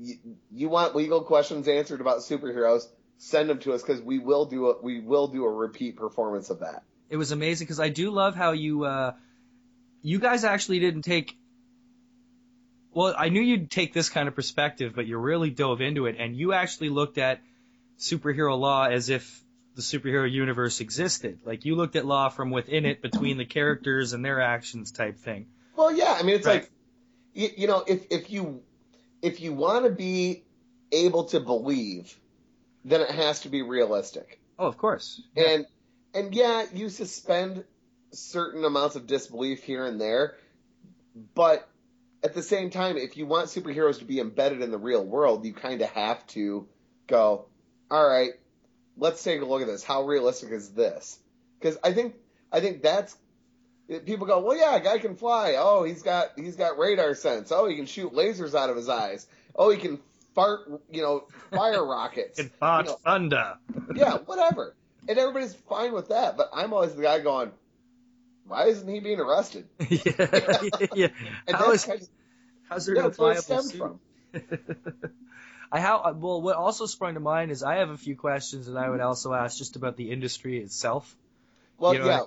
you, 0.00 0.16
you 0.50 0.68
want 0.68 0.96
legal 0.96 1.22
questions 1.22 1.68
answered 1.68 2.00
about 2.00 2.18
superheroes, 2.18 2.86
send 3.18 3.50
them 3.50 3.58
to 3.60 3.72
us 3.74 3.82
because 3.82 4.00
we 4.00 4.18
will 4.18 4.46
do 4.46 4.68
a 4.70 4.80
we 4.82 5.00
will 5.00 5.28
do 5.28 5.44
a 5.44 5.50
repeat 5.50 5.96
performance 5.96 6.50
of 6.50 6.60
that. 6.60 6.82
It 7.10 7.16
was 7.16 7.32
amazing 7.32 7.66
because 7.66 7.80
I 7.80 7.88
do 7.88 8.10
love 8.10 8.34
how 8.34 8.52
you, 8.52 8.84
uh, 8.84 9.12
you 10.00 10.20
guys 10.20 10.44
actually 10.44 10.78
didn't 10.78 11.02
take. 11.02 11.36
Well, 12.92 13.14
I 13.16 13.28
knew 13.28 13.40
you'd 13.40 13.70
take 13.70 13.92
this 13.92 14.08
kind 14.08 14.28
of 14.28 14.34
perspective, 14.34 14.92
but 14.94 15.06
you 15.06 15.18
really 15.18 15.50
dove 15.50 15.80
into 15.80 16.06
it, 16.06 16.16
and 16.18 16.36
you 16.36 16.52
actually 16.52 16.88
looked 16.88 17.18
at 17.18 17.40
superhero 17.98 18.58
law 18.58 18.86
as 18.86 19.10
if 19.10 19.42
the 19.76 19.82
superhero 19.82 20.30
universe 20.30 20.80
existed. 20.80 21.40
Like 21.44 21.64
you 21.64 21.76
looked 21.76 21.96
at 21.96 22.06
law 22.06 22.28
from 22.28 22.50
within 22.50 22.86
it, 22.86 23.02
between 23.02 23.38
the 23.38 23.44
characters 23.44 24.12
and 24.12 24.24
their 24.24 24.40
actions, 24.40 24.90
type 24.90 25.18
thing. 25.18 25.46
Well, 25.76 25.92
yeah, 25.94 26.16
I 26.18 26.22
mean, 26.22 26.36
it's 26.36 26.46
Right. 26.46 26.62
like, 26.62 26.70
you, 27.34 27.48
you 27.58 27.66
know, 27.66 27.84
if 27.86 28.06
if 28.10 28.30
you 28.30 28.62
if 29.22 29.40
you 29.40 29.52
want 29.52 29.84
to 29.84 29.90
be 29.90 30.44
able 30.92 31.24
to 31.24 31.40
believe, 31.40 32.16
then 32.84 33.00
it 33.00 33.10
has 33.10 33.40
to 33.40 33.48
be 33.48 33.62
realistic. 33.62 34.40
Oh, 34.58 34.66
of 34.66 34.76
course. 34.76 35.22
And 35.36 35.66
and 36.14 36.34
yeah, 36.34 36.64
you 36.72 36.88
suspend 36.88 37.64
certain 38.12 38.64
amounts 38.64 38.96
of 38.96 39.06
disbelief 39.06 39.62
here 39.62 39.86
and 39.86 40.00
there, 40.00 40.36
but 41.34 41.68
at 42.22 42.34
the 42.34 42.42
same 42.42 42.70
time, 42.70 42.96
if 42.96 43.16
you 43.16 43.26
want 43.26 43.46
superheroes 43.46 43.98
to 43.98 44.04
be 44.04 44.20
embedded 44.20 44.60
in 44.60 44.70
the 44.70 44.78
real 44.78 45.04
world, 45.04 45.44
you 45.44 45.54
kind 45.54 45.80
of 45.80 45.88
have 45.90 46.26
to 46.28 46.68
go, 47.06 47.46
all 47.90 48.08
right, 48.08 48.32
let's 48.96 49.22
take 49.22 49.40
a 49.40 49.44
look 49.44 49.62
at 49.62 49.66
this. 49.66 49.84
How 49.84 50.02
realistic 50.04 50.50
is 50.50 50.70
this? 50.70 51.18
Because 51.58 51.78
I 51.82 51.92
think 51.92 52.14
I 52.52 52.60
think 52.60 52.82
that's 52.82 53.16
people 54.06 54.26
go, 54.26 54.40
well, 54.40 54.56
yeah, 54.56 54.76
a 54.76 54.80
guy 54.80 54.98
can 54.98 55.16
fly. 55.16 55.54
Oh, 55.58 55.84
he's 55.84 56.02
got 56.02 56.30
he's 56.36 56.56
got 56.56 56.78
radar 56.78 57.14
sense. 57.14 57.50
Oh, 57.52 57.66
he 57.66 57.76
can 57.76 57.86
shoot 57.86 58.12
lasers 58.12 58.54
out 58.54 58.70
of 58.70 58.76
his 58.76 58.88
eyes. 58.88 59.26
Oh, 59.54 59.70
he 59.70 59.78
can 59.78 59.98
fart, 60.34 60.60
you 60.90 61.02
know, 61.02 61.24
fire 61.50 61.84
rockets. 61.86 62.38
It 62.38 62.52
fought 62.60 62.84
You 62.86 62.90
know, 62.92 62.98
thunder. 63.04 63.54
yeah, 63.94 64.18
whatever. 64.18 64.74
And 65.08 65.18
everybody's 65.18 65.54
fine 65.54 65.92
with 65.92 66.08
that, 66.10 66.36
but 66.36 66.50
I'm 66.52 66.72
always 66.72 66.94
the 66.94 67.02
guy 67.02 67.18
going, 67.20 67.50
why 68.46 68.66
isn't 68.66 68.86
he 68.88 69.00
being 69.00 69.18
arrested? 69.18 69.66
yeah, 69.88 70.58
yeah. 70.94 71.08
And 71.48 71.56
How 71.56 71.72
is- 71.72 71.84
kind 71.84 72.00
of, 72.02 72.08
How's 72.68 72.86
there 72.86 72.94
yeah, 72.94 73.02
no 73.02 73.08
that's 73.08 73.18
where 73.18 73.32
it 73.32 73.44
viable 73.44 73.62
suit? 73.64 73.78
from. 73.78 74.00
I 75.72 75.80
how 75.80 76.12
well 76.18 76.42
what 76.42 76.56
also 76.56 76.86
sprung 76.86 77.14
to 77.14 77.20
mind 77.20 77.50
is 77.50 77.62
I 77.62 77.76
have 77.76 77.90
a 77.90 77.96
few 77.96 78.16
questions 78.16 78.66
that 78.66 78.76
I 78.76 78.88
would 78.88 79.00
also 79.00 79.32
ask 79.32 79.56
just 79.58 79.76
about 79.76 79.96
the 79.96 80.10
industry 80.10 80.58
itself. 80.58 81.16
Well, 81.78 81.94
You 81.94 82.00
know, 82.00 82.06
yeah, 82.06 82.20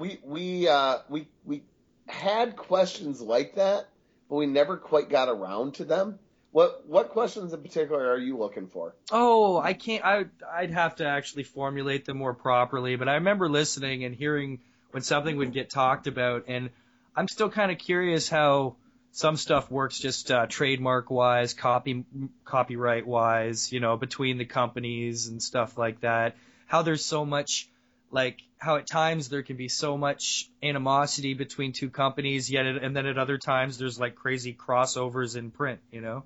we 0.00 0.18
we 0.24 0.68
uh, 0.68 0.98
we 1.08 1.28
we 1.44 1.62
had 2.08 2.56
questions 2.56 3.20
like 3.20 3.54
that, 3.56 3.88
but 4.28 4.36
we 4.36 4.46
never 4.46 4.76
quite 4.76 5.08
got 5.08 5.28
around 5.28 5.74
to 5.74 5.84
them. 5.84 6.18
What 6.52 6.84
what 6.88 7.10
questions 7.10 7.52
in 7.52 7.62
particular 7.62 8.10
are 8.10 8.18
you 8.18 8.36
looking 8.36 8.66
for? 8.66 8.96
Oh, 9.12 9.58
I 9.58 9.74
can't. 9.74 10.04
I 10.04 10.24
I'd 10.52 10.72
have 10.72 10.96
to 10.96 11.06
actually 11.06 11.44
formulate 11.44 12.04
them 12.04 12.16
more 12.16 12.34
properly. 12.34 12.96
But 12.96 13.08
I 13.08 13.14
remember 13.14 13.48
listening 13.48 14.04
and 14.04 14.14
hearing 14.14 14.58
when 14.90 15.02
something 15.04 15.36
would 15.36 15.52
get 15.52 15.70
talked 15.70 16.08
about, 16.08 16.46
and 16.48 16.70
I'm 17.14 17.28
still 17.28 17.50
kind 17.50 17.70
of 17.70 17.78
curious 17.78 18.28
how 18.28 18.76
some 19.12 19.36
stuff 19.36 19.70
works 19.70 19.98
just 19.98 20.30
uh, 20.30 20.46
trademark 20.46 21.10
wise, 21.10 21.54
copy 21.54 22.04
copyright 22.44 23.06
wise, 23.06 23.72
you 23.72 23.78
know, 23.78 23.96
between 23.96 24.38
the 24.38 24.44
companies 24.44 25.28
and 25.28 25.40
stuff 25.40 25.78
like 25.78 26.00
that. 26.00 26.36
How 26.66 26.82
there's 26.82 27.04
so 27.04 27.24
much 27.24 27.68
like 28.10 28.38
how 28.58 28.76
at 28.76 28.86
times 28.86 29.28
there 29.28 29.42
can 29.42 29.56
be 29.56 29.68
so 29.68 29.96
much 29.96 30.50
animosity 30.62 31.34
between 31.34 31.72
two 31.72 31.90
companies, 31.90 32.50
yet 32.50 32.66
at, 32.66 32.82
and 32.82 32.94
then 32.94 33.06
at 33.06 33.18
other 33.18 33.38
times 33.38 33.78
there's 33.78 33.98
like 33.98 34.14
crazy 34.14 34.52
crossovers 34.54 35.36
in 35.36 35.50
print, 35.50 35.80
you 35.90 36.00
know. 36.00 36.24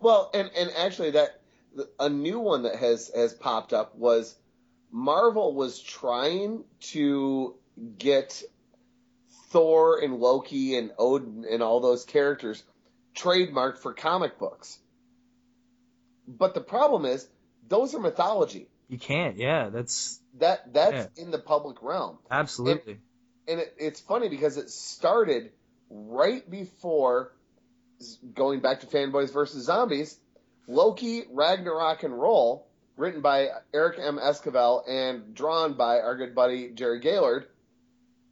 Well, 0.00 0.30
and 0.34 0.50
and 0.56 0.70
actually 0.76 1.12
that 1.12 1.40
a 1.98 2.08
new 2.08 2.40
one 2.40 2.64
that 2.64 2.76
has 2.76 3.10
has 3.14 3.32
popped 3.32 3.72
up 3.72 3.94
was 3.96 4.36
Marvel 4.90 5.54
was 5.54 5.80
trying 5.80 6.64
to 6.80 7.54
get 7.98 8.42
Thor 9.50 10.00
and 10.02 10.18
Loki 10.18 10.76
and 10.76 10.92
Odin 10.98 11.46
and 11.50 11.62
all 11.62 11.80
those 11.80 12.04
characters 12.04 12.62
trademarked 13.14 13.78
for 13.78 13.92
comic 13.92 14.38
books. 14.38 14.78
But 16.26 16.54
the 16.54 16.60
problem 16.60 17.04
is 17.04 17.28
those 17.68 17.94
are 17.94 18.00
mythology. 18.00 18.68
You 18.88 18.98
can't, 18.98 19.36
yeah, 19.36 19.70
that's 19.70 20.20
That 20.38 20.72
that's 20.72 21.18
in 21.18 21.30
the 21.30 21.38
public 21.38 21.82
realm. 21.82 22.18
absolutely. 22.30 22.98
And 23.48 23.60
it, 23.60 23.74
it's 23.78 24.00
funny 24.00 24.28
because 24.28 24.56
it 24.56 24.70
started 24.70 25.50
right 25.90 26.48
before 26.48 27.32
going 28.34 28.60
back 28.60 28.80
to 28.80 28.86
fanboys 28.86 29.32
versus 29.32 29.64
zombies. 29.64 30.16
Loki 30.68 31.24
Ragnarok 31.30 32.04
and 32.04 32.18
Roll, 32.18 32.68
written 32.96 33.20
by 33.20 33.48
Eric 33.74 33.98
M. 33.98 34.18
Esquivel 34.18 34.88
and 34.88 35.34
drawn 35.34 35.74
by 35.74 36.00
our 36.00 36.16
good 36.16 36.34
buddy 36.34 36.70
Jerry 36.70 37.00
Gaylord. 37.00 37.46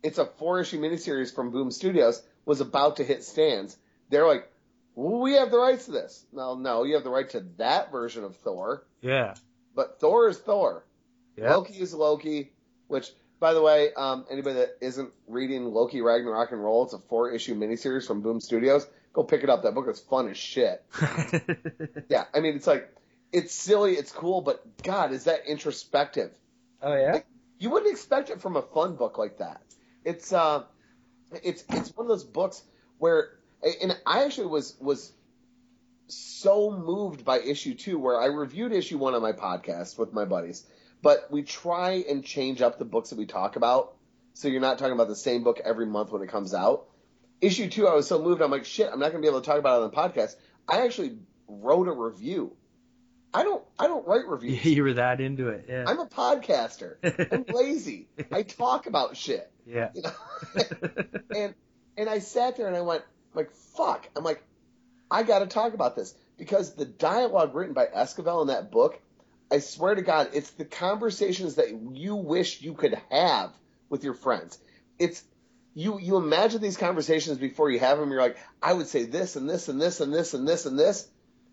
It's 0.02 0.18
a 0.18 0.26
four 0.26 0.60
issue 0.60 0.80
miniseries 0.80 1.34
from 1.34 1.50
Boom 1.50 1.70
Studios. 1.70 2.22
Was 2.46 2.60
about 2.60 2.96
to 2.96 3.04
hit 3.04 3.22
stands. 3.22 3.76
They're 4.08 4.26
like, 4.26 4.50
well, 4.94 5.20
we 5.20 5.34
have 5.34 5.50
the 5.50 5.58
rights 5.58 5.84
to 5.86 5.92
this. 5.92 6.24
No, 6.32 6.54
no, 6.54 6.84
you 6.84 6.94
have 6.94 7.04
the 7.04 7.10
right 7.10 7.28
to 7.30 7.44
that 7.58 7.92
version 7.92 8.24
of 8.24 8.36
Thor, 8.36 8.84
yeah. 9.02 9.34
But 9.74 10.00
Thor 10.00 10.28
is 10.28 10.38
Thor. 10.38 10.85
Yeah. 11.37 11.54
Loki 11.54 11.74
is 11.74 11.94
Loki, 11.94 12.52
which, 12.88 13.11
by 13.38 13.54
the 13.54 13.62
way, 13.62 13.92
um, 13.94 14.26
anybody 14.30 14.56
that 14.56 14.76
isn't 14.80 15.11
reading 15.26 15.64
Loki 15.72 16.00
Ragnarok 16.00 16.52
and 16.52 16.62
Roll, 16.62 16.85
it's 16.85 16.92
a 16.92 16.98
four 16.98 17.30
issue 17.30 17.54
miniseries 17.54 18.06
from 18.06 18.20
Boom 18.20 18.40
Studios. 18.40 18.87
Go 19.12 19.24
pick 19.24 19.42
it 19.42 19.50
up. 19.50 19.62
That 19.62 19.74
book 19.74 19.88
is 19.88 20.00
fun 20.00 20.28
as 20.28 20.37
shit. 20.37 20.85
yeah, 22.09 22.24
I 22.35 22.40
mean, 22.40 22.56
it's 22.56 22.66
like, 22.66 22.94
it's 23.33 23.52
silly, 23.52 23.94
it's 23.94 24.12
cool, 24.12 24.40
but 24.40 24.83
God, 24.83 25.12
is 25.12 25.24
that 25.24 25.46
introspective? 25.46 26.33
Oh 26.83 26.94
yeah. 26.94 27.12
Like, 27.12 27.26
you 27.59 27.70
wouldn't 27.70 27.92
expect 27.92 28.30
it 28.30 28.40
from 28.40 28.56
a 28.56 28.62
fun 28.62 28.96
book 28.96 29.18
like 29.18 29.38
that. 29.38 29.61
It's 30.04 30.33
uh, 30.33 30.64
it's 31.42 31.62
it's 31.68 31.94
one 31.96 32.06
of 32.06 32.09
those 32.09 32.24
books 32.24 32.62
where, 32.98 33.38
and 33.83 33.96
I 34.06 34.24
actually 34.24 34.46
was 34.46 34.76
was 34.80 35.12
so 36.12 36.70
moved 36.70 37.24
by 37.24 37.40
issue 37.40 37.74
two, 37.74 37.98
where 37.98 38.20
I 38.20 38.26
reviewed 38.26 38.72
issue 38.72 38.98
one 38.98 39.14
on 39.14 39.22
my 39.22 39.32
podcast 39.32 39.98
with 39.98 40.12
my 40.12 40.24
buddies, 40.24 40.64
but 41.02 41.28
we 41.30 41.42
try 41.42 42.04
and 42.08 42.24
change 42.24 42.62
up 42.62 42.78
the 42.78 42.84
books 42.84 43.10
that 43.10 43.18
we 43.18 43.26
talk 43.26 43.56
about, 43.56 43.94
so 44.34 44.48
you're 44.48 44.60
not 44.60 44.78
talking 44.78 44.94
about 44.94 45.08
the 45.08 45.16
same 45.16 45.44
book 45.44 45.60
every 45.64 45.86
month 45.86 46.10
when 46.10 46.22
it 46.22 46.28
comes 46.28 46.54
out. 46.54 46.86
Issue 47.40 47.70
two, 47.70 47.86
I 47.88 47.94
was 47.94 48.06
so 48.06 48.22
moved, 48.22 48.42
I'm 48.42 48.50
like, 48.50 48.64
shit, 48.64 48.88
I'm 48.92 49.00
not 49.00 49.12
gonna 49.12 49.22
be 49.22 49.28
able 49.28 49.40
to 49.40 49.46
talk 49.46 49.58
about 49.58 49.80
it 49.80 49.84
on 49.84 49.90
the 49.90 49.96
podcast. 49.96 50.36
I 50.68 50.84
actually 50.84 51.18
wrote 51.48 51.88
a 51.88 51.92
review. 51.92 52.56
I 53.32 53.44
don't 53.44 53.64
I 53.78 53.86
don't 53.86 54.06
write 54.06 54.26
reviews. 54.26 54.64
you 54.64 54.82
were 54.82 54.94
that 54.94 55.20
into 55.20 55.48
it, 55.48 55.66
yeah. 55.68 55.84
I'm 55.86 56.00
a 56.00 56.06
podcaster. 56.06 56.96
I'm 57.32 57.44
lazy. 57.54 58.08
I 58.32 58.42
talk 58.42 58.86
about 58.86 59.16
shit. 59.16 59.50
yeah. 59.66 59.90
You 59.94 60.02
know? 60.02 60.12
and 61.36 61.54
and 61.96 62.08
I 62.08 62.18
sat 62.18 62.56
there 62.56 62.66
and 62.66 62.76
I 62.76 62.80
went, 62.80 63.02
like, 63.34 63.52
fuck. 63.52 64.08
I'm 64.16 64.24
like, 64.24 64.42
I 65.10 65.22
gotta 65.22 65.46
talk 65.46 65.74
about 65.74 65.96
this. 65.96 66.14
Because 66.38 66.74
the 66.74 66.86
dialogue 66.86 67.54
written 67.54 67.74
by 67.74 67.86
Esquivel 67.86 68.40
in 68.42 68.48
that 68.48 68.70
book, 68.70 68.98
I 69.52 69.58
swear 69.58 69.94
to 69.94 70.02
God, 70.02 70.30
it's 70.32 70.50
the 70.52 70.64
conversations 70.64 71.56
that 71.56 71.68
you 71.92 72.14
wish 72.14 72.62
you 72.62 72.74
could 72.74 72.98
have 73.10 73.52
with 73.88 74.04
your 74.04 74.14
friends. 74.14 74.58
It's 74.98 75.22
you 75.74 75.98
you 75.98 76.16
imagine 76.16 76.60
these 76.60 76.76
conversations 76.76 77.38
before 77.38 77.70
you 77.70 77.78
have 77.80 77.98
them, 77.98 78.10
you're 78.10 78.22
like, 78.22 78.38
I 78.62 78.72
would 78.72 78.86
say 78.86 79.04
this 79.04 79.36
and 79.36 79.48
this 79.48 79.68
and 79.68 79.80
this 79.80 80.00
and 80.00 80.12
this 80.12 80.34
and 80.34 80.46
this 80.46 80.66
and 80.66 80.78
this. 80.78 81.08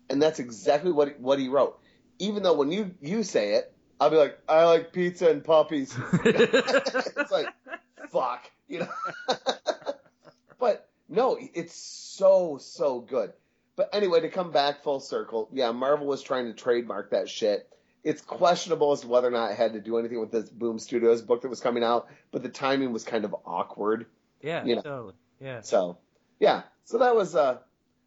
And 0.08 0.22
that's 0.22 0.38
exactly 0.38 0.92
what 0.92 1.20
what 1.20 1.38
he 1.38 1.48
wrote. 1.48 1.78
Even 2.18 2.42
though 2.42 2.54
when 2.54 2.72
you 2.72 2.94
you 3.00 3.22
say 3.22 3.54
it, 3.54 3.72
I'll 4.00 4.10
be 4.10 4.16
like, 4.16 4.38
I 4.48 4.64
like 4.64 4.92
pizza 4.92 5.28
and 5.28 5.44
puppies. 5.44 5.94
it's 6.24 7.30
like, 7.30 7.46
fuck, 8.10 8.50
you 8.68 8.80
know. 8.80 8.88
but 10.58 10.88
no, 11.08 11.36
it's 11.40 11.74
so 11.74 12.58
so 12.58 13.00
good. 13.00 13.32
But 13.78 13.90
anyway, 13.92 14.22
to 14.22 14.28
come 14.28 14.50
back 14.50 14.82
full 14.82 14.98
circle, 14.98 15.48
yeah, 15.52 15.70
Marvel 15.70 16.08
was 16.08 16.20
trying 16.20 16.46
to 16.46 16.52
trademark 16.52 17.12
that 17.12 17.28
shit. 17.28 17.68
It's 18.02 18.20
questionable 18.20 18.90
as 18.90 19.02
to 19.02 19.06
whether 19.06 19.28
or 19.28 19.30
not 19.30 19.52
it 19.52 19.56
had 19.56 19.74
to 19.74 19.80
do 19.80 19.98
anything 19.98 20.18
with 20.18 20.32
this 20.32 20.50
Boom 20.50 20.80
Studios 20.80 21.22
book 21.22 21.42
that 21.42 21.48
was 21.48 21.60
coming 21.60 21.84
out, 21.84 22.08
but 22.32 22.42
the 22.42 22.48
timing 22.48 22.92
was 22.92 23.04
kind 23.04 23.24
of 23.24 23.36
awkward. 23.46 24.06
Yeah, 24.42 24.64
You 24.64 24.74
know. 24.76 24.82
totally. 24.82 25.14
Yeah. 25.40 25.60
So 25.60 25.98
yeah, 26.40 26.62
so 26.86 26.98
that 26.98 27.14
was 27.14 27.36
uh 27.36 27.58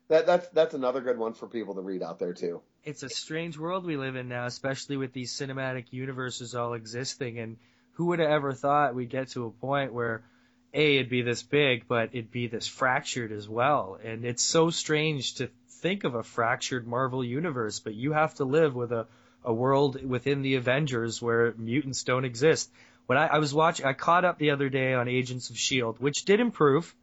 that 0.10 0.26
that's 0.26 0.50
that's 0.50 0.74
another 0.74 1.00
good 1.00 1.18
one 1.18 1.34
for 1.36 1.48
people 1.48 1.76
to 1.76 1.82
read 1.82 2.04
out 2.04 2.20
there 2.20 2.34
too. 2.34 2.62
It's 2.84 3.04
a 3.04 3.10
strange 3.10 3.58
world 3.58 3.86
we 3.86 3.96
live 3.96 4.18
in 4.18 4.28
now, 4.28 4.48
especially 4.48 4.98
with 4.98 5.14
these 5.14 5.32
cinematic 5.32 5.86
universes 5.92 6.54
all 6.54 6.74
existing 6.74 7.40
and 7.40 7.56
who 7.94 8.08
would 8.08 8.20
have 8.20 8.30
ever 8.30 8.52
thought 8.52 8.94
we'd 8.94 9.10
get 9.10 9.30
to 9.30 9.46
a 9.46 9.52
point 9.52 9.94
where 9.94 10.26
a 10.74 10.96
it'd 10.98 11.10
be 11.10 11.22
this 11.22 11.44
big, 11.44 11.88
but 11.88 12.10
it'd 12.12 12.32
be 12.32 12.48
this 12.48 12.68
fractured 12.68 13.32
as 13.32 13.48
well. 13.48 13.98
And 14.04 14.26
it's 14.26 14.44
so 14.44 14.70
strange 14.70 15.36
to 15.36 15.50
think 15.82 16.04
of 16.04 16.16
a 16.16 16.24
fractured 16.24 16.88
Marvel 16.88 17.24
universe, 17.24 17.80
but 17.80 17.94
you 17.94 18.14
have 18.14 18.34
to 18.36 18.46
live 18.46 18.76
with 18.76 18.92
a 18.92 19.08
a 19.44 19.52
world 19.54 20.04
within 20.08 20.44
the 20.44 20.54
Avengers 20.56 21.20
where 21.22 21.54
mutants 21.58 22.04
don't 22.04 22.26
exist. 22.26 22.72
When 23.08 23.18
I, 23.18 23.26
I 23.26 23.40
was 23.40 23.54
watching, 23.56 23.88
I 23.88 23.94
caught 23.94 24.24
up 24.24 24.38
the 24.38 24.52
other 24.52 24.70
day 24.70 24.94
on 24.94 25.08
Agents 25.08 25.50
of 25.50 25.58
Shield, 25.58 26.00
which 26.00 26.26
did 26.26 26.40
improve. 26.40 26.94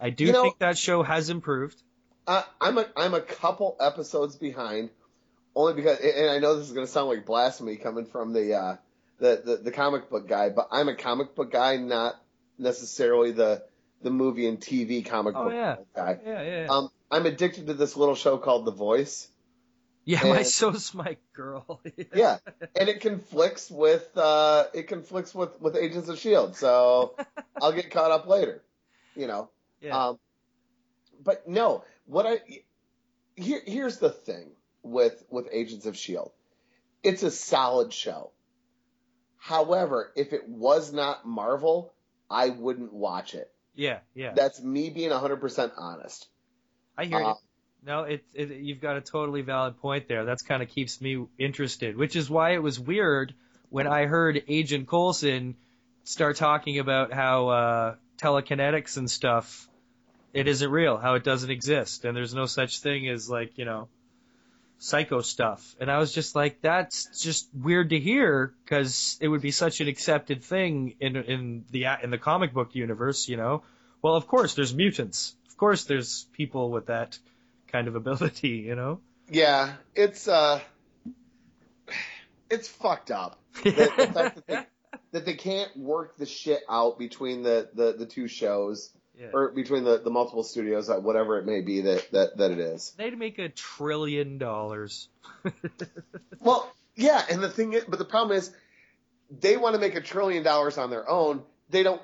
I 0.00 0.10
do 0.10 0.24
You 0.24 0.32
know- 0.32 0.42
think 0.42 0.58
that 0.58 0.76
show 0.76 1.02
has 1.04 1.30
improved. 1.30 1.80
Uh, 2.26 2.42
I'm 2.60 2.76
a 2.78 2.86
I'm 2.96 3.14
a 3.14 3.20
couple 3.22 3.76
episodes 3.80 4.36
behind, 4.36 4.90
only 5.54 5.74
because 5.74 5.98
and 6.00 6.28
I 6.28 6.38
know 6.40 6.56
this 6.56 6.66
is 6.66 6.72
going 6.74 6.86
to 6.86 6.92
sound 6.92 7.08
like 7.08 7.24
blasphemy 7.24 7.76
coming 7.76 8.04
from 8.04 8.32
the, 8.34 8.54
uh, 8.54 8.76
the 9.20 9.40
the 9.44 9.56
the 9.56 9.70
comic 9.70 10.10
book 10.10 10.28
guy, 10.28 10.50
but 10.50 10.68
I'm 10.70 10.88
a 10.88 10.94
comic 10.96 11.34
book 11.34 11.50
guy, 11.52 11.76
not 11.78 12.20
necessarily 12.58 13.30
the 13.32 13.62
the 14.02 14.10
movie 14.10 14.46
and 14.46 14.60
TV 14.60 15.04
comic 15.06 15.34
Oh 15.36 15.44
book 15.44 15.52
yeah, 15.54 15.76
guy. 15.96 16.18
yeah, 16.26 16.42
yeah. 16.42 16.66
Um, 16.68 16.90
I'm 17.10 17.26
addicted 17.26 17.66
to 17.68 17.74
this 17.74 17.96
little 17.96 18.14
show 18.14 18.38
called 18.38 18.64
The 18.64 18.72
Voice. 18.72 19.28
yeah, 20.04 20.22
my 20.24 20.38
and- 20.38 20.46
so's 20.46 20.94
my 20.94 21.16
girl. 21.34 21.80
Yeah, 22.14 22.38
and 22.78 22.88
it 22.88 23.00
conflicts 23.00 23.70
with 23.70 24.16
uh, 24.16 24.64
it 24.74 24.88
conflicts 24.88 25.34
with 25.34 25.60
with 25.60 25.76
Agents 25.76 26.08
of 26.08 26.18
Shield, 26.18 26.56
so 26.56 27.14
I'll 27.62 27.72
get 27.72 27.90
caught 27.90 28.10
up 28.10 28.26
later. 28.26 28.62
You 29.14 29.26
know. 29.26 29.50
Yeah. 29.80 30.08
Um, 30.08 30.18
but 31.22 31.48
no, 31.48 31.84
what 32.06 32.26
I 32.26 32.40
here 33.36 33.60
here's 33.66 33.98
the 33.98 34.10
thing 34.10 34.50
with 34.82 35.24
with 35.30 35.48
Agents 35.52 35.86
of 35.86 35.96
Shield, 35.96 36.32
it's 37.02 37.22
a 37.22 37.30
solid 37.30 37.92
show. 37.92 38.32
However, 39.36 40.12
if 40.16 40.32
it 40.32 40.48
was 40.48 40.92
not 40.92 41.26
Marvel, 41.26 41.92
I 42.28 42.50
wouldn't 42.50 42.92
watch 42.92 43.34
it. 43.34 43.50
yeah, 43.74 44.00
yeah. 44.14 44.32
That's 44.34 44.60
me 44.60 44.90
being 44.90 45.10
100% 45.10 45.72
honest. 45.78 46.26
I 46.98 47.04
hear 47.06 47.18
Uh, 47.18 47.28
you. 47.28 47.34
No, 47.86 48.02
it, 48.02 48.24
it 48.34 48.50
you've 48.50 48.80
got 48.80 48.96
a 48.96 49.00
totally 49.00 49.40
valid 49.42 49.78
point 49.78 50.08
there. 50.08 50.24
That's 50.24 50.42
kind 50.42 50.62
of 50.62 50.68
keeps 50.68 51.00
me 51.00 51.26
interested, 51.38 51.96
which 51.96 52.16
is 52.16 52.28
why 52.28 52.50
it 52.54 52.62
was 52.62 52.78
weird 52.78 53.32
when 53.70 53.86
I 53.86 54.06
heard 54.06 54.42
Agent 54.48 54.88
Coulson 54.88 55.54
start 56.04 56.36
talking 56.36 56.80
about 56.80 57.12
how 57.12 57.48
uh, 57.48 57.94
telekinetics 58.18 58.96
and 58.96 59.08
stuff 59.10 59.68
it 60.34 60.48
isn't 60.48 60.70
real, 60.70 60.98
how 60.98 61.14
it 61.14 61.24
doesn't 61.24 61.50
exist, 61.50 62.04
and 62.04 62.16
there's 62.16 62.34
no 62.34 62.46
such 62.46 62.80
thing 62.80 63.08
as 63.08 63.30
like 63.30 63.56
you 63.56 63.64
know 63.64 63.88
psycho 64.78 65.20
stuff. 65.20 65.74
And 65.80 65.90
I 65.90 65.98
was 65.98 66.12
just 66.12 66.34
like, 66.34 66.60
that's 66.60 67.22
just 67.22 67.48
weird 67.54 67.90
to 67.90 67.98
hear 67.98 68.54
because 68.64 69.18
it 69.20 69.28
would 69.28 69.40
be 69.40 69.50
such 69.50 69.80
an 69.80 69.88
accepted 69.88 70.42
thing 70.42 70.94
in 71.00 71.16
in 71.16 71.64
the 71.70 71.86
in 72.02 72.10
the 72.10 72.18
comic 72.18 72.52
book 72.52 72.74
universe, 72.74 73.28
you 73.28 73.36
know. 73.36 73.62
Well, 74.02 74.14
of 74.16 74.26
course, 74.26 74.54
there's 74.54 74.74
mutants. 74.74 75.34
Of 75.58 75.60
course, 75.60 75.86
there's 75.86 76.24
people 76.34 76.70
with 76.70 76.86
that 76.86 77.18
kind 77.66 77.88
of 77.88 77.96
ability, 77.96 78.58
you 78.64 78.76
know. 78.76 79.00
Yeah, 79.28 79.72
it's 79.96 80.28
uh, 80.28 80.60
it's 82.48 82.68
fucked 82.68 83.10
up. 83.10 83.40
The, 83.64 83.70
the 83.72 84.06
fact 84.06 84.14
that 84.36 84.46
they, 84.46 84.66
that 85.10 85.26
they 85.26 85.34
can't 85.34 85.76
work 85.76 86.16
the 86.16 86.26
shit 86.26 86.60
out 86.70 86.96
between 86.96 87.42
the, 87.42 87.68
the, 87.74 87.92
the 87.92 88.06
two 88.06 88.28
shows 88.28 88.92
Yeah. 89.18 89.30
or 89.32 89.50
between 89.50 89.82
the, 89.82 89.98
the 89.98 90.10
multiple 90.10 90.44
studios, 90.44 90.88
whatever 90.88 91.40
it 91.40 91.44
may 91.44 91.60
be 91.60 91.80
that, 91.80 92.08
that, 92.12 92.36
that 92.36 92.52
it 92.52 92.60
is. 92.60 92.94
They'd 92.96 93.18
make 93.18 93.40
a 93.40 93.48
trillion 93.48 94.38
dollars. 94.38 95.08
Well, 96.40 96.72
yeah, 96.94 97.20
and 97.28 97.42
the 97.42 97.48
thing 97.48 97.72
is, 97.72 97.82
but 97.88 97.98
the 97.98 98.04
problem 98.04 98.38
is, 98.38 98.52
they 99.40 99.56
want 99.56 99.74
to 99.74 99.80
make 99.80 99.96
a 99.96 100.00
trillion 100.00 100.44
dollars 100.44 100.78
on 100.78 100.88
their 100.88 101.10
own. 101.10 101.42
They 101.68 101.82
don't, 101.82 102.00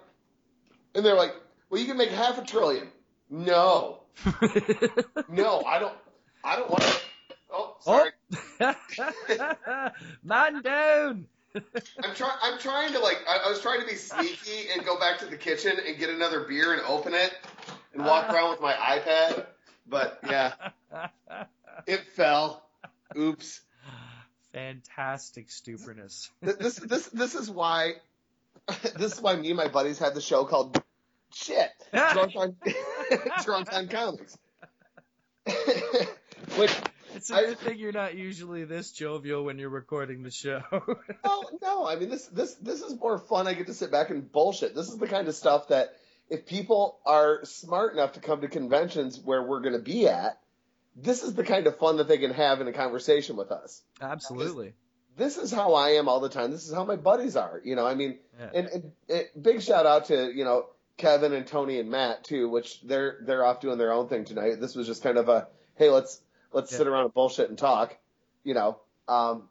and 0.93 1.07
they're 1.07 1.15
like, 1.15 1.37
well, 1.71 1.81
you 1.81 1.87
can 1.87 1.97
make 1.97 2.11
half 2.11 2.37
a 2.37 2.45
trillion. 2.45 2.89
No, 3.31 4.03
no, 5.29 5.63
I 5.63 5.79
don't, 5.79 5.95
I 6.43 6.57
don't 6.57 6.71
want 6.71 6.83
to. 6.83 6.97
Oh, 7.53 7.77
sorry. 7.81 8.11
Oh. 8.61 9.91
Man 10.25 10.63
down. 10.63 11.27
I'm 11.55 12.15
trying. 12.15 12.37
I'm 12.43 12.59
trying 12.59 12.93
to 12.93 12.99
like. 12.99 13.19
I, 13.29 13.47
I 13.47 13.51
was 13.51 13.61
trying 13.61 13.81
to 13.81 13.87
be 13.87 13.95
sneaky 13.95 14.71
and 14.75 14.85
go 14.85 14.99
back 14.99 15.19
to 15.19 15.27
the 15.27 15.37
kitchen 15.37 15.73
and 15.87 15.99
get 15.99 16.11
another 16.11 16.41
beer 16.41 16.73
and 16.73 16.83
open 16.83 17.15
it 17.15 17.33
and 17.93 18.05
walk 18.05 18.29
around 18.31 18.51
with 18.51 18.61
my 18.61 18.73
iPad. 18.73 19.47
But 19.87 20.19
yeah, 20.29 20.53
it 21.87 22.05
fell. 22.17 22.67
Oops. 23.17 23.61
Fantastic 24.53 25.51
stupidness. 25.51 26.31
This 26.43 26.77
this 26.77 27.07
this 27.09 27.35
is 27.35 27.49
why. 27.49 27.95
This 28.97 29.13
is 29.15 29.21
why 29.21 29.37
me 29.37 29.49
and 29.49 29.57
my 29.57 29.69
buddies 29.69 29.99
had 29.99 30.15
the 30.15 30.21
show 30.21 30.45
called 30.45 30.83
Shit 31.35 31.71
Drunk 31.93 32.33
on 32.37 32.57
Drunk 33.45 33.73
on 33.73 33.89
Comics. 33.89 34.37
Which 36.57 36.73
It's 37.15 37.31
a 37.31 37.35
good 37.35 37.59
thing 37.59 37.79
you're 37.79 37.93
not 37.93 38.15
usually 38.15 38.65
this 38.65 38.93
jovial 38.93 39.45
when 39.45 39.59
you're 39.59 39.69
recording 39.69 40.23
the 40.23 40.31
show. 40.31 40.63
no, 41.25 41.43
no. 41.63 41.87
I 41.87 41.97
mean, 41.97 42.11
this 42.11 42.27
this 42.27 42.55
this 42.55 42.83
is 42.83 42.99
more 42.99 43.19
fun. 43.19 43.47
I 43.47 43.55
get 43.55 43.67
to 43.67 43.75
sit 43.75 43.91
back 43.91 44.11
and 44.11 44.31
bullshit. 44.31 44.75
This 44.75 44.89
is 44.89 44.97
the 44.99 45.09
kind 45.09 45.29
of 45.29 45.35
stuff 45.35 45.69
that 45.69 45.95
if 46.29 46.47
people 46.47 46.99
are 47.05 47.45
smart 47.45 47.93
enough 47.95 48.13
to 48.13 48.21
come 48.21 48.41
to 48.41 48.49
conventions 48.49 49.19
where 49.21 49.43
we're 49.43 49.61
going 49.61 49.75
to 49.75 49.83
be 49.83 50.09
at, 50.09 50.39
this 50.97 51.23
is 51.23 51.35
the 51.35 51.45
kind 51.45 51.67
of 51.67 51.77
fun 51.79 51.99
that 51.99 52.09
they 52.09 52.19
can 52.19 52.33
have 52.33 52.61
in 52.61 52.69
a 52.69 52.73
conversation 52.73 53.37
with 53.37 53.51
us. 53.53 53.83
Absolutely. 54.01 54.75
This 55.17 55.37
is 55.37 55.53
how 55.53 55.75
I 55.75 55.91
am 55.91 56.09
all 56.09 56.21
the 56.21 56.29
time. 56.29 56.51
This 56.51 56.67
is 56.67 56.75
how 56.75 56.85
my 56.85 56.97
buddies 56.97 57.37
are. 57.37 57.61
You 57.65 57.77
know, 57.77 57.87
I 57.87 57.95
mean, 57.95 58.19
Yeah. 58.39 58.51
and, 58.55 58.67
and, 58.69 58.93
and 59.09 59.25
big 59.41 59.63
shout 59.63 59.87
out 59.87 60.07
to 60.07 60.33
you 60.35 60.45
know 60.45 60.67
Kevin 60.97 61.33
and 61.33 61.47
Tony 61.47 61.81
and 61.81 61.91
Matt 61.91 62.25
too, 62.25 62.49
which 62.49 62.81
they're 62.83 63.19
they're 63.23 63.45
off 63.45 63.61
doing 63.61 63.79
their 63.79 63.93
own 63.93 64.09
thing 64.09 64.25
tonight. 64.25 64.61
This 64.61 64.75
was 64.75 64.87
just 64.87 65.03
kind 65.03 65.19
of 65.19 65.29
a 65.29 65.49
hey, 65.77 65.91
let's 65.91 66.21
let's 66.53 66.71
Yeah. 66.73 66.79
sit 66.79 66.87
around 66.87 67.05
and 67.05 67.15
bullshit 67.15 67.49
and 67.49 67.59
talk. 67.59 67.97
You 68.45 68.55
know, 68.55 68.79
um, 69.09 69.49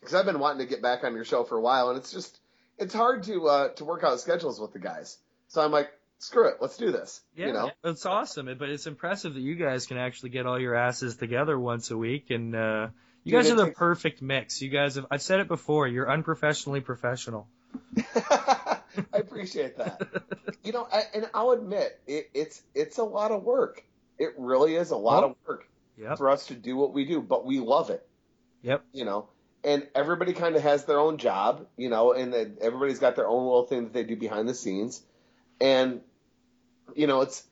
because 0.00 0.14
I've 0.14 0.26
been 0.26 0.38
wanting 0.40 0.66
to 0.66 0.70
get 0.70 0.82
back 0.82 1.04
on 1.04 1.14
your 1.14 1.24
show 1.24 1.44
for 1.44 1.56
a 1.56 1.60
while, 1.60 1.88
and 1.90 1.98
it's 1.98 2.12
just 2.12 2.38
it's 2.78 2.92
hard 2.94 3.22
to 3.24 3.46
uh, 3.48 3.68
to 3.74 3.84
work 3.84 4.02
out 4.04 4.18
schedules 4.20 4.60
with 4.60 4.72
the 4.72 4.78
guys. 4.80 5.16
So 5.48 5.60
I'm 5.62 5.70
like, 5.70 5.90
screw 6.18 6.48
it, 6.48 6.56
let's 6.60 6.76
do 6.76 6.90
this. 6.92 7.20
Yeah, 7.36 7.46
you 7.46 7.52
know, 7.52 7.70
it's 7.84 8.04
awesome, 8.06 8.46
but 8.58 8.68
it's 8.68 8.86
impressive 8.86 9.34
that 9.34 9.40
you 9.40 9.54
guys 9.54 9.86
can 9.86 9.98
actually 9.98 10.30
get 10.30 10.46
all 10.46 10.58
your 10.58 10.74
asses 10.74 11.16
together 11.16 11.58
once 11.58 11.90
a 11.90 11.96
week, 11.96 12.30
and 12.30 12.54
uh, 12.56 12.88
you 13.24 13.32
Dude, 13.32 13.42
guys 13.42 13.50
are 13.52 13.56
the 13.56 13.64
takes- 13.66 13.78
perfect 13.78 14.22
mix. 14.22 14.60
You 14.60 14.70
guys 14.70 14.96
have, 14.96 15.06
I've 15.10 15.22
said 15.22 15.40
it 15.40 15.48
before, 15.48 15.86
you're 15.86 16.10
unprofessionally 16.10 16.80
professional. 16.80 17.46
I 19.12 19.18
appreciate 19.18 19.76
that. 19.78 20.00
you 20.64 20.72
know, 20.72 20.86
I, 20.92 21.02
and 21.14 21.28
I'll 21.34 21.50
admit 21.52 22.00
it, 22.06 22.30
it's 22.34 22.62
it's 22.74 22.98
a 22.98 23.04
lot 23.04 23.30
of 23.30 23.42
work. 23.42 23.84
It 24.18 24.34
really 24.38 24.74
is 24.76 24.90
a 24.90 24.96
lot 24.96 25.24
Oh. 25.24 25.30
of 25.30 25.36
work 25.46 25.68
Yep. 25.98 26.18
for 26.18 26.30
us 26.30 26.46
to 26.46 26.54
do 26.54 26.76
what 26.76 26.92
we 26.94 27.04
do, 27.04 27.20
but 27.20 27.44
we 27.44 27.60
love 27.60 27.90
it. 27.90 28.06
Yep. 28.62 28.84
You 28.92 29.04
know, 29.04 29.28
and 29.62 29.86
everybody 29.94 30.32
kind 30.32 30.56
of 30.56 30.62
has 30.62 30.84
their 30.86 30.98
own 30.98 31.18
job, 31.18 31.66
you 31.76 31.90
know, 31.90 32.12
and 32.12 32.34
everybody's 32.60 32.98
got 32.98 33.14
their 33.16 33.28
own 33.28 33.44
little 33.44 33.66
thing 33.66 33.84
that 33.84 33.92
they 33.92 34.02
do 34.04 34.16
behind 34.16 34.48
the 34.48 34.54
scenes, 34.54 35.02
and 35.60 36.00
you 36.94 37.06
know, 37.06 37.20
it's 37.22 37.44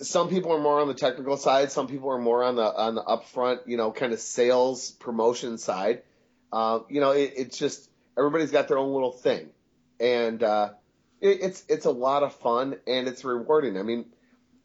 some 0.00 0.28
people 0.28 0.52
are 0.52 0.58
more 0.60 0.80
on 0.80 0.88
the 0.88 0.94
technical 0.94 1.36
side, 1.36 1.70
some 1.70 1.86
people 1.86 2.10
are 2.10 2.18
more 2.18 2.42
on 2.42 2.56
the 2.56 2.62
on 2.64 2.94
the 2.96 3.02
upfront, 3.02 3.60
you 3.66 3.76
know, 3.76 3.92
kind 3.92 4.12
of 4.12 4.18
sales 4.20 4.90
promotion 4.92 5.58
side. 5.58 6.02
Uh, 6.52 6.80
you 6.90 7.00
know, 7.00 7.12
it, 7.12 7.32
it's 7.36 7.56
just 7.58 7.88
everybody's 8.18 8.50
got 8.50 8.68
their 8.68 8.78
own 8.78 8.92
little 8.92 9.12
thing, 9.12 9.50
and 10.02 10.42
uh, 10.42 10.70
it, 11.20 11.38
it's 11.40 11.64
it's 11.68 11.86
a 11.86 11.90
lot 11.90 12.22
of 12.22 12.34
fun 12.34 12.76
and 12.86 13.08
it's 13.08 13.24
rewarding. 13.24 13.78
I 13.78 13.82
mean, 13.82 14.06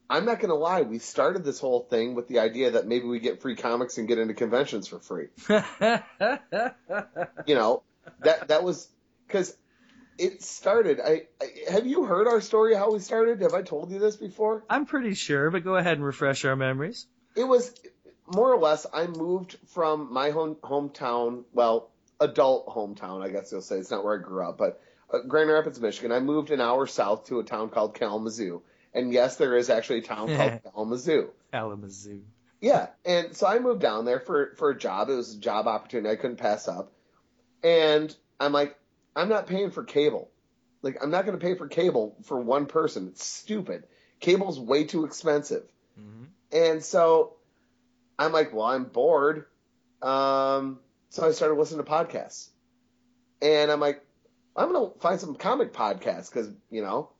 I'm 0.09 0.25
not 0.25 0.39
gonna 0.39 0.55
lie, 0.55 0.81
we 0.81 0.99
started 0.99 1.45
this 1.45 1.59
whole 1.59 1.81
thing 1.81 2.15
with 2.15 2.27
the 2.27 2.39
idea 2.39 2.71
that 2.71 2.87
maybe 2.87 3.05
we 3.05 3.19
get 3.19 3.41
free 3.41 3.55
comics 3.55 3.97
and 3.97 4.07
get 4.07 4.17
into 4.17 4.33
conventions 4.33 4.87
for 4.87 4.99
free. 4.99 5.27
You 7.47 7.55
know, 7.55 7.83
that 8.21 8.49
that 8.49 8.63
was 8.63 8.89
because 9.27 9.55
it 10.17 10.41
started. 10.41 10.99
I, 10.99 11.27
I 11.41 11.71
have 11.71 11.85
you 11.85 12.03
heard 12.03 12.27
our 12.27 12.41
story 12.41 12.75
how 12.75 12.91
we 12.91 12.99
started? 12.99 13.41
Have 13.41 13.53
I 13.53 13.61
told 13.61 13.91
you 13.91 13.99
this 13.99 14.17
before? 14.17 14.63
I'm 14.69 14.85
pretty 14.85 15.13
sure, 15.13 15.51
but 15.51 15.63
go 15.63 15.75
ahead 15.75 15.93
and 15.97 16.05
refresh 16.05 16.43
our 16.45 16.55
memories. 16.55 17.05
It 17.35 17.43
was 17.43 17.73
more 18.25 18.51
or 18.51 18.59
less. 18.59 18.85
I 18.91 19.07
moved 19.07 19.57
from 19.67 20.11
my 20.11 20.31
home 20.31 20.55
hometown, 20.55 21.43
well, 21.53 21.91
adult 22.19 22.67
hometown, 22.67 23.23
I 23.23 23.29
guess 23.29 23.51
you'll 23.51 23.61
say. 23.61 23.77
It's 23.77 23.91
not 23.91 24.03
where 24.03 24.19
I 24.19 24.21
grew 24.21 24.43
up, 24.43 24.57
but 24.57 24.81
uh, 25.11 25.19
Grand 25.27 25.49
Rapids, 25.49 25.79
Michigan. 25.79 26.11
I 26.11 26.19
moved 26.19 26.51
an 26.51 26.61
hour 26.61 26.87
south 26.87 27.25
to 27.27 27.39
a 27.39 27.43
town 27.43 27.69
called 27.69 27.95
Kalamazoo, 27.95 28.61
and 28.93 29.11
yes, 29.13 29.37
there 29.37 29.55
is 29.55 29.69
actually 29.69 29.99
a 29.99 30.03
town 30.03 30.35
called 30.35 30.59
Kalamazoo. 30.73 31.29
Kalamazoo. 31.51 32.21
Yeah, 32.61 32.87
and 33.05 33.35
so 33.35 33.45
I 33.45 33.59
moved 33.59 33.81
down 33.81 34.05
there 34.05 34.19
for 34.19 34.53
for 34.57 34.71
a 34.71 34.77
job. 34.77 35.09
It 35.09 35.15
was 35.15 35.35
a 35.35 35.39
job 35.39 35.67
opportunity 35.67 36.11
I 36.11 36.15
couldn't 36.15 36.37
pass 36.37 36.67
up, 36.67 36.91
and 37.63 38.15
I'm 38.39 38.51
like, 38.51 38.77
I'm 39.15 39.29
not 39.29 39.47
paying 39.47 39.71
for 39.71 39.83
cable. 39.83 40.29
Like, 40.83 40.97
I'm 41.01 41.09
not 41.09 41.25
going 41.25 41.37
to 41.37 41.43
pay 41.43 41.55
for 41.55 41.67
cable 41.67 42.15
for 42.23 42.39
one 42.39 42.67
person. 42.67 43.07
It's 43.07 43.25
stupid. 43.25 43.85
Cable's 44.19 44.59
way 44.59 44.83
too 44.83 45.05
expensive. 45.05 45.63
And 46.51 46.83
so 46.83 47.33
I'm 48.17 48.31
like, 48.31 48.53
well, 48.53 48.67
I'm 48.67 48.85
bored. 48.85 49.45
Um, 50.01 50.79
so 51.09 51.27
I 51.27 51.31
started 51.31 51.55
listening 51.55 51.83
to 51.83 51.91
podcasts. 51.91 52.49
And 53.41 53.71
I'm 53.71 53.79
like, 53.79 54.03
I'm 54.57 54.73
gonna 54.73 54.89
find 54.99 55.19
some 55.19 55.35
comic 55.35 55.71
podcasts 55.71 56.29
because 56.31 56.49
you 56.71 56.81
know 56.81 57.11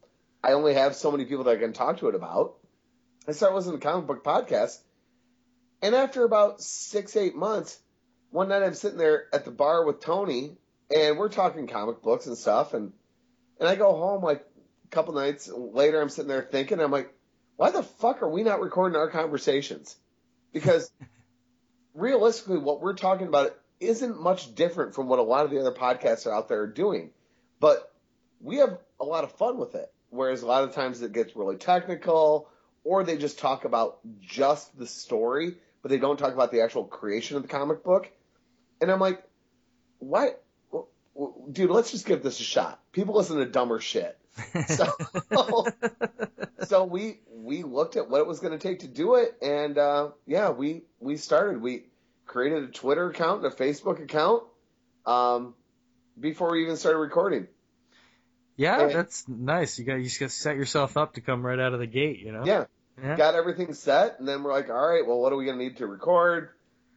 I 0.43 0.53
only 0.53 0.73
have 0.73 0.95
so 0.95 1.11
many 1.11 1.25
people 1.25 1.43
that 1.45 1.57
I 1.57 1.59
can 1.59 1.73
talk 1.73 1.99
to 1.99 2.09
it 2.09 2.15
about. 2.15 2.55
I 3.27 3.33
started 3.33 3.55
listening 3.55 3.79
to 3.79 3.85
comic 3.85 4.07
book 4.07 4.23
podcasts, 4.23 4.79
and 5.81 5.93
after 5.93 6.23
about 6.23 6.61
six 6.61 7.15
eight 7.15 7.35
months, 7.35 7.79
one 8.31 8.49
night 8.49 8.63
I'm 8.63 8.73
sitting 8.73 8.97
there 8.97 9.25
at 9.33 9.45
the 9.45 9.51
bar 9.51 9.85
with 9.85 9.99
Tony, 9.99 10.57
and 10.93 11.17
we're 11.17 11.29
talking 11.29 11.67
comic 11.67 12.01
books 12.01 12.25
and 12.25 12.37
stuff, 12.37 12.73
and 12.73 12.91
and 13.59 13.69
I 13.69 13.75
go 13.75 13.95
home 13.95 14.23
like 14.23 14.43
a 14.85 14.87
couple 14.89 15.13
nights 15.13 15.47
later. 15.47 16.01
I'm 16.01 16.09
sitting 16.09 16.29
there 16.29 16.47
thinking, 16.49 16.79
I'm 16.79 16.91
like, 16.91 17.13
why 17.55 17.71
the 17.71 17.83
fuck 17.83 18.23
are 18.23 18.29
we 18.29 18.43
not 18.43 18.61
recording 18.61 18.97
our 18.97 19.09
conversations? 19.09 19.95
Because 20.53 20.91
realistically, 21.93 22.57
what 22.57 22.81
we're 22.81 22.95
talking 22.95 23.27
about 23.27 23.55
isn't 23.79 24.19
much 24.19 24.55
different 24.55 24.95
from 24.95 25.07
what 25.07 25.19
a 25.19 25.23
lot 25.23 25.45
of 25.45 25.51
the 25.51 25.59
other 25.59 25.71
podcasts 25.71 26.25
are 26.25 26.33
out 26.33 26.47
there 26.49 26.65
doing, 26.65 27.11
but 27.59 27.93
we 28.41 28.57
have 28.57 28.77
a 28.99 29.05
lot 29.05 29.23
of 29.23 29.31
fun 29.33 29.57
with 29.57 29.75
it. 29.75 29.91
Whereas 30.09 30.41
a 30.41 30.47
lot 30.47 30.63
of 30.63 30.73
times 30.73 31.01
it 31.01 31.11
gets 31.11 31.35
really 31.35 31.57
technical, 31.57 32.49
or 32.83 33.03
they 33.03 33.17
just 33.17 33.39
talk 33.39 33.65
about 33.65 33.99
just 34.21 34.77
the 34.77 34.87
story, 34.87 35.55
but 35.81 35.89
they 35.89 35.97
don't 35.97 36.17
talk 36.17 36.33
about 36.33 36.51
the 36.51 36.61
actual 36.61 36.85
creation 36.85 37.35
of 37.35 37.43
the 37.43 37.49
comic 37.49 37.83
book. 37.83 38.09
And 38.79 38.91
I'm 38.91 38.99
like, 38.99 39.21
why? 39.99 40.31
Dude, 41.51 41.71
let's 41.71 41.91
just 41.91 42.05
give 42.05 42.23
this 42.23 42.39
a 42.39 42.43
shot. 42.43 42.79
People 42.91 43.15
listen 43.15 43.37
to 43.37 43.45
dumber 43.45 43.79
shit. 43.79 44.17
So, 44.67 45.65
so 46.67 46.83
we 46.83 47.19
we 47.33 47.63
looked 47.63 47.95
at 47.95 48.07
what 48.07 48.19
it 48.19 48.27
was 48.27 48.39
going 48.39 48.51
to 48.51 48.59
take 48.59 48.79
to 48.79 48.87
do 48.87 49.15
it, 49.15 49.35
and 49.41 49.77
uh, 49.79 50.09
yeah, 50.27 50.51
we 50.51 50.83
we 50.99 51.17
started. 51.17 51.59
We 51.59 51.85
created 52.27 52.63
a 52.63 52.67
Twitter 52.67 53.09
account 53.09 53.43
and 53.43 53.51
a 53.51 53.55
Facebook 53.55 54.01
account 54.01 54.43
um, 55.07 55.55
before 56.19 56.51
we 56.51 56.63
even 56.63 56.77
started 56.77 56.99
recording. 56.99 57.47
Yeah, 58.55 58.81
And- 58.81 58.91
that's 58.91 59.27
nice. 59.27 59.77
You 59.77 59.85
got 59.85 59.95
you 59.95 60.05
just 60.05 60.19
got 60.19 60.29
to 60.29 60.35
set 60.35 60.55
yourself 60.55 60.97
up 60.97 61.13
to 61.13 61.21
come 61.21 61.45
right 61.45 61.59
out 61.59 61.73
of 61.73 61.79
the 61.79 61.87
gate, 61.87 62.19
you 62.19 62.31
know. 62.31 62.43
Yeah. 62.45 62.65
Yeah. 63.01 63.15
Got 63.15 63.35
everything 63.35 63.73
set, 63.73 64.17
and 64.17 64.27
then 64.27 64.41
we're 64.41 64.51
like, 64.51 64.69
all 64.71 64.87
right, 64.89 65.05
well, 65.05 65.19
what 65.19 65.31
are 65.31 65.35
we 65.35 65.45
going 65.45 65.59
to 65.59 65.63
need 65.63 65.77
to 65.77 65.85
record? 65.85 66.49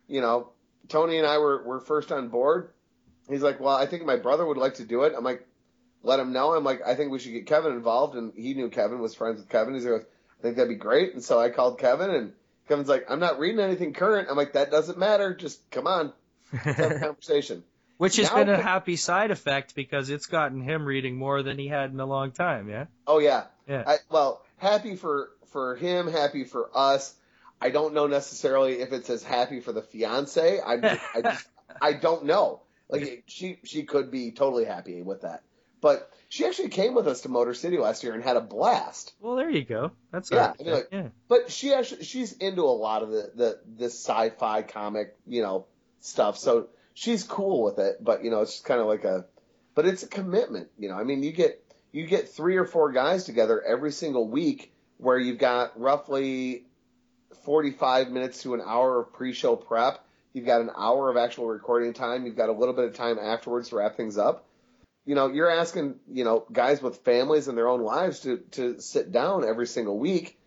You 0.08 0.22
know, 0.22 0.48
Tony 0.88 1.18
and 1.18 1.26
I 1.26 1.36
were, 1.36 1.62
were 1.62 1.80
first 1.80 2.10
on 2.10 2.28
board. 2.28 2.70
He's 3.28 3.42
like, 3.42 3.60
well, 3.60 3.76
I 3.76 3.84
think 3.86 4.06
my 4.06 4.16
brother 4.16 4.46
would 4.46 4.56
like 4.56 4.76
to 4.76 4.84
do 4.86 5.02
it. 5.02 5.12
I'm 5.14 5.22
like, 5.24 5.46
let 6.02 6.18
him 6.18 6.32
know. 6.32 6.54
I'm 6.54 6.64
like, 6.64 6.80
I 6.86 6.94
think 6.94 7.12
we 7.12 7.18
should 7.18 7.32
get 7.32 7.44
Kevin 7.46 7.72
involved, 7.72 8.16
and 8.16 8.32
he 8.34 8.54
knew 8.54 8.70
Kevin, 8.70 8.98
was 8.98 9.14
friends 9.14 9.40
with 9.40 9.50
Kevin. 9.50 9.74
He's 9.74 9.84
like, 9.84 10.08
I 10.38 10.42
think 10.42 10.56
that'd 10.56 10.70
be 10.70 10.76
great. 10.76 11.12
And 11.12 11.22
so 11.22 11.38
I 11.38 11.50
called 11.50 11.78
Kevin, 11.78 12.08
and 12.10 12.32
Kevin's 12.66 12.88
like, 12.88 13.04
I'm 13.10 13.20
not 13.20 13.38
reading 13.38 13.60
anything 13.60 13.92
current. 13.92 14.28
I'm 14.30 14.38
like, 14.38 14.54
that 14.54 14.70
doesn't 14.70 14.96
matter. 14.96 15.34
Just 15.34 15.70
come 15.70 15.86
on, 15.86 16.14
let's 16.64 16.78
have 16.78 16.92
a 16.92 16.98
conversation. 17.00 17.62
Which 18.00 18.16
has 18.16 18.30
Now- 18.30 18.36
been 18.36 18.48
a 18.48 18.56
happy 18.56 18.96
side 18.96 19.30
effect 19.30 19.74
because 19.74 20.08
it's 20.08 20.24
gotten 20.24 20.62
him 20.62 20.86
reading 20.86 21.16
more 21.16 21.42
than 21.42 21.58
he 21.58 21.68
had 21.68 21.92
in 21.92 22.00
a 22.00 22.06
long 22.06 22.32
time. 22.32 22.70
Yeah. 22.70 22.86
Oh 23.06 23.18
yeah. 23.18 23.44
Yeah. 23.68 23.84
I, 23.86 23.96
well, 24.10 24.42
happy 24.56 24.96
for 24.96 25.28
for 25.48 25.76
him, 25.76 26.10
happy 26.10 26.44
for 26.44 26.70
us. 26.74 27.14
I 27.60 27.68
don't 27.68 27.92
know 27.92 28.06
necessarily 28.06 28.80
if 28.80 28.94
it's 28.94 29.10
as 29.10 29.22
happy 29.22 29.60
for 29.60 29.72
the 29.72 29.82
fiance. 29.82 30.60
I 30.64 30.76
just, 30.80 31.00
I 31.14 31.20
just 31.20 31.46
I 31.78 31.92
don't 31.92 32.24
know. 32.24 32.62
Like 32.88 33.24
she 33.26 33.58
she 33.64 33.82
could 33.82 34.10
be 34.10 34.30
totally 34.30 34.64
happy 34.64 35.02
with 35.02 35.20
that. 35.20 35.42
But 35.82 36.10
she 36.30 36.46
actually 36.46 36.70
came 36.70 36.94
with 36.94 37.06
us 37.06 37.20
to 37.22 37.28
Motor 37.28 37.52
City 37.52 37.76
last 37.76 38.02
year 38.02 38.14
and 38.14 38.24
had 38.24 38.38
a 38.38 38.40
blast. 38.40 39.12
Well, 39.20 39.36
there 39.36 39.50
you 39.50 39.64
go. 39.64 39.90
That's 40.10 40.30
Yeah, 40.30 40.54
I 40.58 40.62
mean, 40.62 40.72
like, 40.72 40.88
yeah. 40.90 41.08
But 41.28 41.50
she 41.50 41.74
actually 41.74 42.04
she's 42.04 42.32
into 42.32 42.62
a 42.62 42.72
lot 42.72 43.02
of 43.02 43.10
the 43.10 43.30
the 43.34 43.60
this 43.66 43.92
sci-fi 43.92 44.62
comic, 44.62 45.18
you 45.26 45.42
know, 45.42 45.66
stuff. 46.00 46.38
So 46.38 46.68
she's 46.94 47.24
cool 47.24 47.62
with 47.62 47.78
it, 47.78 48.02
but 48.02 48.24
you 48.24 48.30
know, 48.30 48.40
it's 48.40 48.52
just 48.52 48.64
kind 48.64 48.80
of 48.80 48.86
like 48.86 49.04
a 49.04 49.26
but 49.74 49.86
it's 49.86 50.02
a 50.02 50.08
commitment, 50.08 50.68
you 50.78 50.88
know. 50.88 50.96
I 50.96 51.04
mean, 51.04 51.22
you 51.22 51.32
get 51.32 51.64
you 51.92 52.06
get 52.06 52.28
three 52.28 52.56
or 52.56 52.64
four 52.64 52.92
guys 52.92 53.24
together 53.24 53.62
every 53.62 53.92
single 53.92 54.28
week 54.28 54.72
where 54.98 55.18
you've 55.18 55.38
got 55.38 55.78
roughly 55.80 56.64
45 57.44 58.10
minutes 58.10 58.42
to 58.42 58.54
an 58.54 58.60
hour 58.64 59.00
of 59.00 59.12
pre-show 59.12 59.56
prep. 59.56 60.04
You've 60.32 60.46
got 60.46 60.60
an 60.60 60.70
hour 60.76 61.10
of 61.10 61.16
actual 61.16 61.46
recording 61.46 61.92
time. 61.92 62.26
You've 62.26 62.36
got 62.36 62.48
a 62.48 62.52
little 62.52 62.74
bit 62.74 62.84
of 62.84 62.94
time 62.94 63.18
afterwards 63.18 63.70
to 63.70 63.76
wrap 63.76 63.96
things 63.96 64.18
up. 64.18 64.46
You 65.04 65.14
know, 65.14 65.28
you're 65.28 65.50
asking, 65.50 65.96
you 66.12 66.24
know, 66.24 66.44
guys 66.52 66.82
with 66.82 66.98
families 66.98 67.48
and 67.48 67.56
their 67.56 67.68
own 67.68 67.80
lives 67.80 68.20
to 68.20 68.38
to 68.52 68.80
sit 68.80 69.10
down 69.10 69.44
every 69.44 69.66
single 69.66 69.98
week 69.98 70.38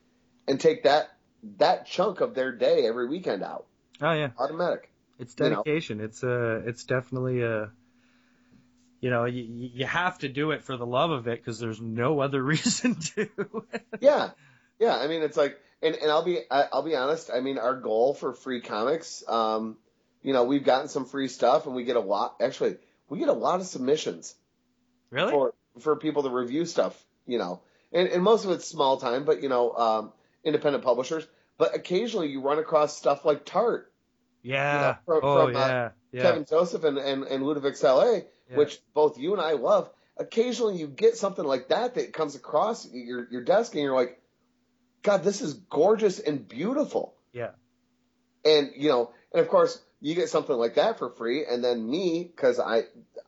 and 0.48 0.60
take 0.60 0.84
that 0.84 1.10
that 1.58 1.88
chunk 1.88 2.22
of 2.22 2.36
their 2.36 2.52
day 2.52 2.86
every 2.86 3.08
weekend 3.08 3.44
out. 3.44 3.66
Oh 4.02 4.14
yeah. 4.14 4.30
Automatic. 4.38 4.93
It's 5.24 5.36
You 5.40 5.50
know. 5.50 5.64
dedication. 5.64 6.00
It's 6.00 6.24
uh 6.24 6.62
it's 6.66 6.84
definitely 6.86 7.42
a 7.42 7.72
you 9.04 9.10
know, 9.10 9.26
you, 9.26 9.44
you 9.74 9.86
have 9.86 10.18
to 10.20 10.30
do 10.30 10.52
it 10.52 10.64
for 10.64 10.78
the 10.78 10.86
love 10.86 11.12
of 11.12 11.28
it 11.28 11.38
because 11.38 11.60
there's 11.60 11.82
no 11.82 12.22
other 12.22 12.42
reason 12.54 12.96
to. 12.96 13.28
yeah, 14.00 14.30
yeah. 14.80 14.96
I 14.96 15.08
mean, 15.08 15.24
it's 15.24 15.36
like, 15.36 15.60
and, 15.82 15.94
and 15.96 16.10
I'll 16.10 16.24
be 16.24 16.40
I'll 16.50 16.84
be 16.84 16.96
honest. 16.96 17.30
I 17.30 17.42
mean, 17.42 17.58
our 17.58 17.76
goal 17.76 18.14
for 18.14 18.34
free 18.34 18.62
comics, 18.62 19.22
um, 19.28 19.76
you 20.22 20.32
know, 20.32 20.46
we've 20.46 20.64
gotten 20.64 20.88
some 20.88 21.04
free 21.04 21.28
stuff, 21.28 21.66
and 21.66 21.76
we 21.76 21.84
get 21.84 21.98
a 21.98 22.00
lot. 22.00 22.38
Actually, 22.42 22.78
we 23.10 23.20
get 23.20 23.28
a 23.28 23.34
lot 23.34 23.60
of 23.60 23.66
submissions 23.66 24.36
really? 25.10 25.32
for 25.32 25.54
for 25.82 25.98
people 25.98 26.24
to 26.24 26.30
review 26.30 26.66
stuff. 26.66 26.98
You 27.28 27.40
know, 27.40 27.62
and, 27.92 28.08
and 28.08 28.24
most 28.24 28.46
of 28.46 28.52
it's 28.52 28.66
small 28.66 28.96
time, 28.96 29.26
but 29.26 29.44
you 29.44 29.50
know, 29.50 29.74
um, 29.74 30.14
independent 30.46 30.84
publishers. 30.86 31.28
But 31.58 31.76
occasionally, 31.76 32.30
you 32.30 32.42
run 32.42 32.58
across 32.58 32.96
stuff 32.96 33.26
like 33.26 33.44
Tart. 33.44 33.92
Yeah. 34.44 34.74
You 34.74 34.82
know, 34.82 34.98
from, 35.06 35.20
oh 35.24 35.48
from, 35.48 35.56
uh, 35.56 35.60
yeah. 35.60 35.90
yeah. 36.12 36.22
Kevin 36.22 36.46
Joseph 36.46 36.84
and, 36.84 36.98
and, 36.98 37.24
and 37.24 37.44
Ludovic 37.44 37.76
Saleh, 37.76 38.26
Yeah. 38.50 38.58
which 38.58 38.80
both 38.94 39.18
you 39.18 39.34
and 39.34 39.42
I 39.42 39.54
love. 39.54 39.90
Occasionally 40.18 40.78
you 40.78 40.88
get 40.88 41.18
something 41.18 41.44
like 41.44 41.70
that 41.70 41.96
that 41.96 42.14
comes 42.14 42.36
across 42.36 42.88
your, 42.92 43.28
your 43.32 43.44
desk 43.44 43.74
and 43.74 43.84
you're 43.84 43.96
like, 43.96 44.22
God, 45.02 45.24
this 45.24 45.42
is 45.42 45.54
gorgeous 45.54 46.20
and 46.20 46.48
beautiful. 46.48 47.16
Yeah. 47.34 47.52
And, 48.46 48.72
you 48.76 48.90
know, 48.90 49.12
and 49.32 49.42
of 49.42 49.48
course 49.50 49.82
you 50.02 50.14
get 50.16 50.30
something 50.30 50.56
like 50.56 50.76
that 50.76 51.00
for 51.00 51.10
free. 51.10 51.46
And 51.46 51.64
then 51.64 51.90
me, 51.90 52.32
cause 52.36 52.60
I, 52.60 52.84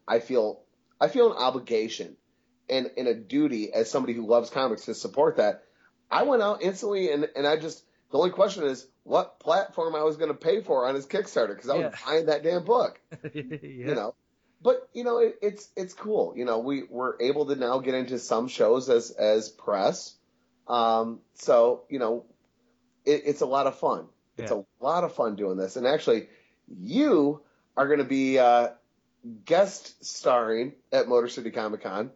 I 0.07 0.19
feel, 0.19 0.61
I 1.01 1.07
feel 1.07 1.31
an 1.31 1.37
obligation 1.37 2.17
and, 2.69 2.91
and 2.97 3.07
a 3.07 3.15
duty 3.15 3.73
as 3.73 3.89
somebody 3.89 4.13
who 4.13 4.27
loves 4.27 4.49
comics 4.49 4.85
to 4.85 4.93
support 4.93 5.37
that. 5.37 5.63
I 6.11 6.23
went 6.23 6.43
out 6.43 6.61
instantly 6.61 7.11
and, 7.11 7.27
and 7.35 7.47
I 7.47 7.57
just, 7.57 7.83
the 8.11 8.17
only 8.17 8.29
question 8.31 8.63
is 8.65 8.87
what 9.05 9.39
platform 9.39 9.95
I 9.95 10.03
was 10.03 10.17
going 10.17 10.27
to 10.31 10.37
pay 10.37 10.61
for 10.61 10.85
on 10.87 10.95
his 10.95 11.05
Kickstarter 11.05 11.55
because 11.55 11.69
I 11.69 11.75
was 11.75 11.93
Yeah. 11.93 11.99
buying 12.05 12.25
that 12.25 12.43
damn 12.43 12.65
book 12.65 12.99
yeah. 13.33 13.41
you 13.61 13.95
know. 13.95 14.13
But 14.61 14.89
you 14.93 15.03
know, 15.03 15.19
it, 15.19 15.37
it's 15.41 15.69
it's 15.75 15.93
cool. 15.93 16.33
You 16.35 16.43
know, 16.43 16.59
we 16.59 16.83
we're 16.89 17.21
able 17.21 17.45
to 17.47 17.55
now 17.55 17.79
get 17.79 17.93
into 17.93 18.17
some 18.19 18.47
shows 18.47 18.89
as 18.89 19.11
as 19.11 19.47
press. 19.49 20.15
Um, 20.67 21.19
so 21.35 21.83
you 21.89 21.99
know, 21.99 22.25
it, 23.05 23.23
it's 23.25 23.41
a 23.41 23.45
lot 23.45 23.67
of 23.67 23.77
fun. 23.77 24.07
It's 24.37 24.51
Yeah. 24.51 24.63
a 24.81 24.83
lot 24.83 25.03
of 25.03 25.13
fun 25.13 25.35
doing 25.35 25.55
this. 25.57 25.75
And 25.75 25.85
actually, 25.85 26.27
you 26.67 27.41
are 27.77 27.85
going 27.85 27.99
to 27.99 28.05
be 28.05 28.39
uh, 28.39 28.69
guest 29.45 30.03
starring 30.03 30.73
at 30.91 31.07
Motor 31.07 31.27
City 31.27 31.51
Comic 31.51 31.83
Con. 31.83 32.09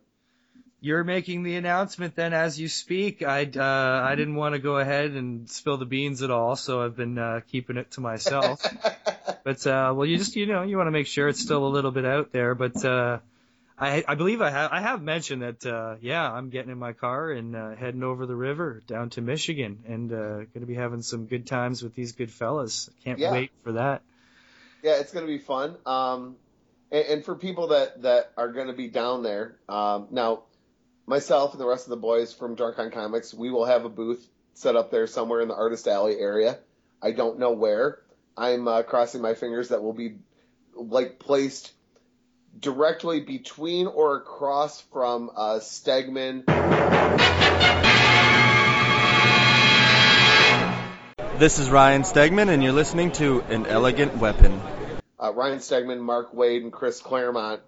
You're 0.81 1.03
making 1.03 1.43
the 1.43 1.55
announcement 1.55 2.15
then 2.15 2.33
as 2.33 2.59
you 2.59 2.69
speak. 2.69 3.21
I 3.21 3.43
uh, 3.43 4.01
I 4.07 4.15
didn't 4.15 4.35
want 4.35 4.55
to 4.55 4.59
go 4.59 4.77
ahead 4.77 5.11
and 5.11 5.49
spill 5.49 5.77
the 5.77 5.85
beans 5.85 6.23
at 6.23 6.31
all, 6.31 6.55
so 6.55 6.81
I've 6.81 6.95
been 6.95 7.17
uh, 7.17 7.41
keeping 7.51 7.75
it 7.77 7.91
to 7.91 8.01
myself. 8.01 8.65
but 9.43 9.67
uh, 9.67 9.93
well, 9.95 10.05
you 10.05 10.17
just 10.17 10.35
you 10.35 10.45
know 10.45 10.63
you 10.63 10.77
want 10.77 10.87
to 10.87 10.91
make 10.91 11.07
sure 11.07 11.27
it's 11.27 11.41
still 11.41 11.65
a 11.65 11.69
little 11.69 11.91
bit 11.91 12.05
out 12.05 12.31
there. 12.31 12.55
But 12.55 12.83
uh, 12.85 13.19
I 13.77 14.05
I 14.07 14.15
believe 14.15 14.41
I 14.41 14.49
have 14.51 14.71
I 14.71 14.79
have 14.79 15.01
mentioned 15.01 15.41
that 15.41 15.65
uh, 15.65 15.95
yeah 15.99 16.31
I'm 16.31 16.49
getting 16.49 16.71
in 16.71 16.79
my 16.79 16.93
car 16.93 17.29
and 17.31 17.55
uh, 17.55 17.75
heading 17.75 18.03
over 18.03 18.25
the 18.25 18.35
river 18.35 18.81
down 18.87 19.09
to 19.11 19.21
Michigan 19.21 19.83
and 19.85 20.11
uh, 20.13 20.15
going 20.15 20.61
to 20.61 20.65
be 20.65 20.75
having 20.75 21.01
some 21.01 21.25
good 21.25 21.45
times 21.45 21.83
with 21.83 21.93
these 21.93 22.13
good 22.13 22.31
fellas. 22.31 22.89
Can't 23.03 23.19
Yeah. 23.19 23.33
wait 23.33 23.51
for 23.63 23.73
that. 23.73 24.01
Yeah, 24.81 24.99
it's 24.99 25.11
going 25.11 25.25
to 25.25 25.31
be 25.31 25.39
fun. 25.39 25.75
Um, 25.85 26.37
and, 26.91 27.05
and 27.05 27.25
for 27.25 27.35
people 27.35 27.67
that, 27.67 28.01
that 28.03 28.31
are 28.37 28.51
going 28.51 28.67
to 28.67 28.73
be 28.73 28.87
down 28.87 29.23
there, 29.23 29.57
um, 29.67 30.07
now, 30.11 30.43
myself 31.09 31.53
and 31.53 31.59
the 31.59 31.65
rest 31.65 31.87
of 31.87 31.89
the 31.89 31.97
boys 31.97 32.31
from 32.31 32.53
Drunk 32.53 32.77
on 32.77 32.91
Comics, 32.91 33.33
we 33.33 33.49
will 33.49 33.65
have 33.65 33.83
a 33.83 33.89
booth 33.89 34.25
set 34.53 34.75
up 34.75 34.91
there 34.91 35.07
somewhere 35.07 35.41
in 35.41 35.47
the 35.47 35.55
Artist 35.55 35.87
Alley 35.87 36.17
area. 36.19 36.59
I 37.01 37.11
don't 37.11 37.39
know 37.39 37.51
where. 37.51 37.99
I'm 38.37 38.67
uh, 38.67 38.83
crossing 38.83 39.21
my 39.21 39.33
fingers 39.33 39.69
that 39.69 39.81
will 39.81 39.93
be 39.93 40.17
like 40.75 41.17
placed 41.17 41.73
directly 42.57 43.21
between 43.21 43.87
or 43.87 44.17
across 44.17 44.81
from 44.81 45.31
uh, 45.35 45.59
Stegman. 45.59 46.45
This 51.39 51.57
is 51.57 51.69
Ryan 51.69 52.03
Stegman, 52.03 52.49
and 52.49 52.61
you're 52.61 52.73
listening 52.73 53.13
to 53.13 53.41
An 53.49 53.65
Elegant 53.65 54.17
Weapon. 54.17 54.61
uh, 55.19 55.33
Ryan 55.33 55.59
Stegman, 55.59 55.99
Mark 55.99 56.33
Waid, 56.33 56.61
and 56.63 56.71
Chris 56.71 57.01
Claremont, 57.01 57.61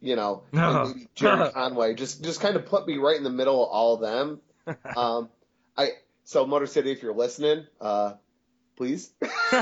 you 0.00 0.16
know, 0.16 0.44
No. 0.52 0.82
and 0.82 0.94
maybe 0.94 1.08
Gerry 1.14 1.50
Conway, 1.50 1.94
just 1.94 2.22
just 2.22 2.40
kind 2.40 2.56
of 2.56 2.66
put 2.66 2.86
me 2.86 2.96
right 2.98 3.16
in 3.16 3.24
the 3.24 3.30
middle 3.30 3.64
of 3.64 3.70
all 3.70 3.94
of 3.94 4.00
them. 4.00 4.40
Um, 4.96 5.30
I 5.78 5.92
so 6.24 6.46
Motor 6.46 6.66
City, 6.66 6.92
if 6.92 7.02
you're 7.02 7.14
listening, 7.14 7.66
uh, 7.80 8.14
please. 8.76 9.10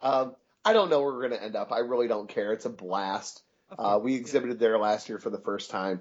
um, 0.00 0.34
I 0.64 0.72
don't 0.72 0.88
know 0.88 1.02
where 1.02 1.12
we're 1.12 1.28
gonna 1.28 1.42
end 1.42 1.54
up. 1.54 1.70
I 1.70 1.80
really 1.80 2.08
don't 2.08 2.26
care. 2.26 2.54
It's 2.54 2.64
a 2.64 2.70
blast. 2.70 3.42
Uh, 3.78 3.98
we 4.02 4.14
exhibited 4.14 4.58
there 4.58 4.78
last 4.78 5.10
year 5.10 5.18
for 5.18 5.30
the 5.30 5.38
first 5.38 5.70
time, 5.70 6.00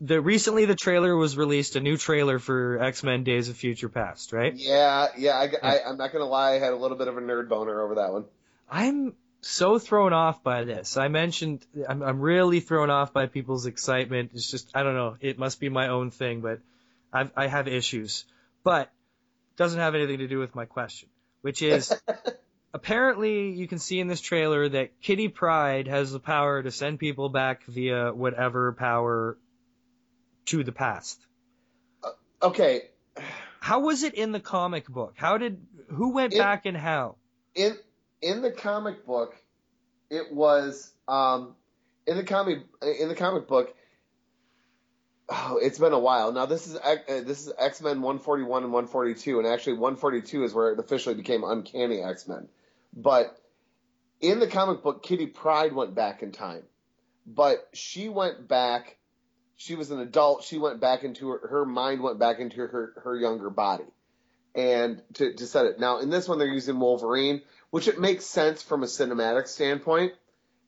the 0.00 0.20
recently 0.20 0.64
the 0.64 0.74
trailer 0.74 1.16
was 1.16 1.36
released, 1.36 1.76
a 1.76 1.80
new 1.80 1.96
trailer 1.96 2.38
for 2.38 2.82
X 2.82 3.02
Men: 3.02 3.24
Days 3.24 3.48
of 3.48 3.56
Future 3.56 3.88
Past, 3.88 4.32
right? 4.32 4.54
Yeah, 4.54 5.08
yeah. 5.16 5.32
I, 5.32 5.50
I, 5.62 5.80
I'm 5.86 5.96
not 5.96 6.12
gonna 6.12 6.26
lie, 6.26 6.54
I 6.54 6.58
had 6.58 6.72
a 6.72 6.76
little 6.76 6.96
bit 6.96 7.08
of 7.08 7.16
a 7.16 7.20
nerd 7.20 7.48
boner 7.48 7.80
over 7.80 7.96
that 7.96 8.12
one. 8.12 8.24
I'm 8.70 9.14
so 9.40 9.78
thrown 9.78 10.12
off 10.12 10.42
by 10.42 10.64
this. 10.64 10.96
I 10.96 11.08
mentioned 11.08 11.64
I'm, 11.88 12.02
I'm 12.02 12.20
really 12.20 12.60
thrown 12.60 12.90
off 12.90 13.12
by 13.12 13.26
people's 13.26 13.66
excitement. 13.66 14.32
It's 14.34 14.50
just 14.50 14.70
I 14.74 14.82
don't 14.82 14.94
know. 14.94 15.16
It 15.20 15.38
must 15.38 15.60
be 15.60 15.68
my 15.68 15.88
own 15.88 16.10
thing, 16.10 16.40
but 16.40 16.60
I've, 17.12 17.30
I 17.36 17.46
have 17.46 17.68
issues. 17.68 18.24
But 18.64 18.90
it 19.52 19.56
doesn't 19.56 19.80
have 19.80 19.94
anything 19.94 20.18
to 20.18 20.28
do 20.28 20.38
with 20.38 20.54
my 20.54 20.66
question, 20.66 21.08
which 21.40 21.62
is 21.62 21.94
apparently 22.74 23.52
you 23.52 23.66
can 23.66 23.78
see 23.78 23.98
in 24.00 24.08
this 24.08 24.20
trailer 24.20 24.68
that 24.68 25.00
Kitty 25.00 25.28
Pryde 25.28 25.88
has 25.88 26.12
the 26.12 26.20
power 26.20 26.62
to 26.62 26.70
send 26.70 26.98
people 26.98 27.30
back 27.30 27.64
via 27.64 28.12
whatever 28.12 28.72
power 28.72 29.38
to 30.46 30.64
the 30.64 30.72
past. 30.72 31.20
Okay, 32.42 32.82
How 33.60 33.80
was 33.80 34.02
it 34.02 34.14
in 34.14 34.30
the 34.32 34.40
comic 34.40 34.86
book? 34.88 35.14
How 35.16 35.38
did 35.38 35.64
who 35.88 36.10
went 36.12 36.34
It- 36.34 36.38
back 36.38 36.66
and 36.66 36.76
how? 36.76 37.16
in 37.54 37.76
in 38.20 38.42
the 38.42 38.50
comic 38.50 39.06
book, 39.06 39.34
it 40.10 40.32
was 40.32 40.92
um 41.08 41.54
in 42.06 42.16
the 42.16 42.24
comic 42.24 42.58
in 43.00 43.08
the 43.08 43.14
comic 43.14 43.48
book. 43.48 43.74
Oh, 45.28 45.58
it's 45.60 45.78
been 45.78 45.92
a 45.92 45.98
while 45.98 46.30
now. 46.32 46.46
This 46.46 46.66
is 46.68 46.76
uh, 46.76 46.96
this 47.08 47.46
is 47.46 47.52
X 47.58 47.80
Men 47.80 48.00
141 48.02 48.62
and 48.64 48.72
142, 48.72 49.38
and 49.38 49.48
actually 49.48 49.72
142 49.74 50.44
is 50.44 50.54
where 50.54 50.70
it 50.72 50.78
officially 50.78 51.16
became 51.16 51.42
Uncanny 51.42 52.00
X 52.02 52.28
Men. 52.28 52.48
But 52.94 53.36
in 54.20 54.38
the 54.38 54.46
comic 54.46 54.82
book, 54.82 55.02
Kitty 55.02 55.26
Pryde 55.26 55.72
went 55.72 55.94
back 55.94 56.22
in 56.22 56.30
time, 56.30 56.62
but 57.26 57.68
she 57.72 58.08
went 58.08 58.46
back. 58.46 58.98
She 59.56 59.74
was 59.74 59.90
an 59.90 60.00
adult. 60.00 60.44
She 60.44 60.58
went 60.58 60.80
back 60.80 61.02
into 61.02 61.28
her, 61.30 61.48
her 61.48 61.64
mind 61.66 62.02
went 62.02 62.18
back 62.18 62.38
into 62.38 62.58
her 62.58 62.92
her 63.02 63.16
younger 63.16 63.50
body, 63.50 63.84
and 64.54 65.02
to 65.14 65.32
to 65.34 65.46
set 65.46 65.66
it 65.66 65.80
now 65.80 65.98
in 65.98 66.10
this 66.10 66.28
one 66.28 66.38
they're 66.38 66.46
using 66.46 66.78
Wolverine, 66.78 67.42
which 67.70 67.88
it 67.88 67.98
makes 68.00 68.26
sense 68.26 68.62
from 68.62 68.82
a 68.82 68.86
cinematic 68.86 69.48
standpoint 69.48 70.12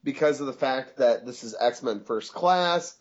because 0.03 0.41
of 0.41 0.47
the 0.47 0.53
fact 0.53 0.97
that 0.99 1.27
this 1.27 1.45
is 1.45 1.55
X 1.59 1.83
Men 1.83 2.01
First 2.01 2.33
Class. 2.33 2.97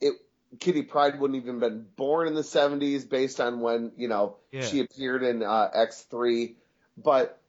It 0.00 0.14
Kitty 0.60 0.82
Pryde 0.82 1.18
wouldn't 1.18 1.42
even 1.42 1.60
been 1.60 1.86
born 1.96 2.28
in 2.28 2.34
the 2.34 2.42
'70s, 2.42 3.08
based 3.08 3.40
on 3.40 3.60
when 3.60 3.92
you 3.96 4.08
know 4.08 4.36
Yeah. 4.50 4.62
she 4.66 4.80
appeared 4.80 5.22
in 5.22 5.42
uh, 5.42 5.70
X3. 5.74 6.56
But 6.98 7.40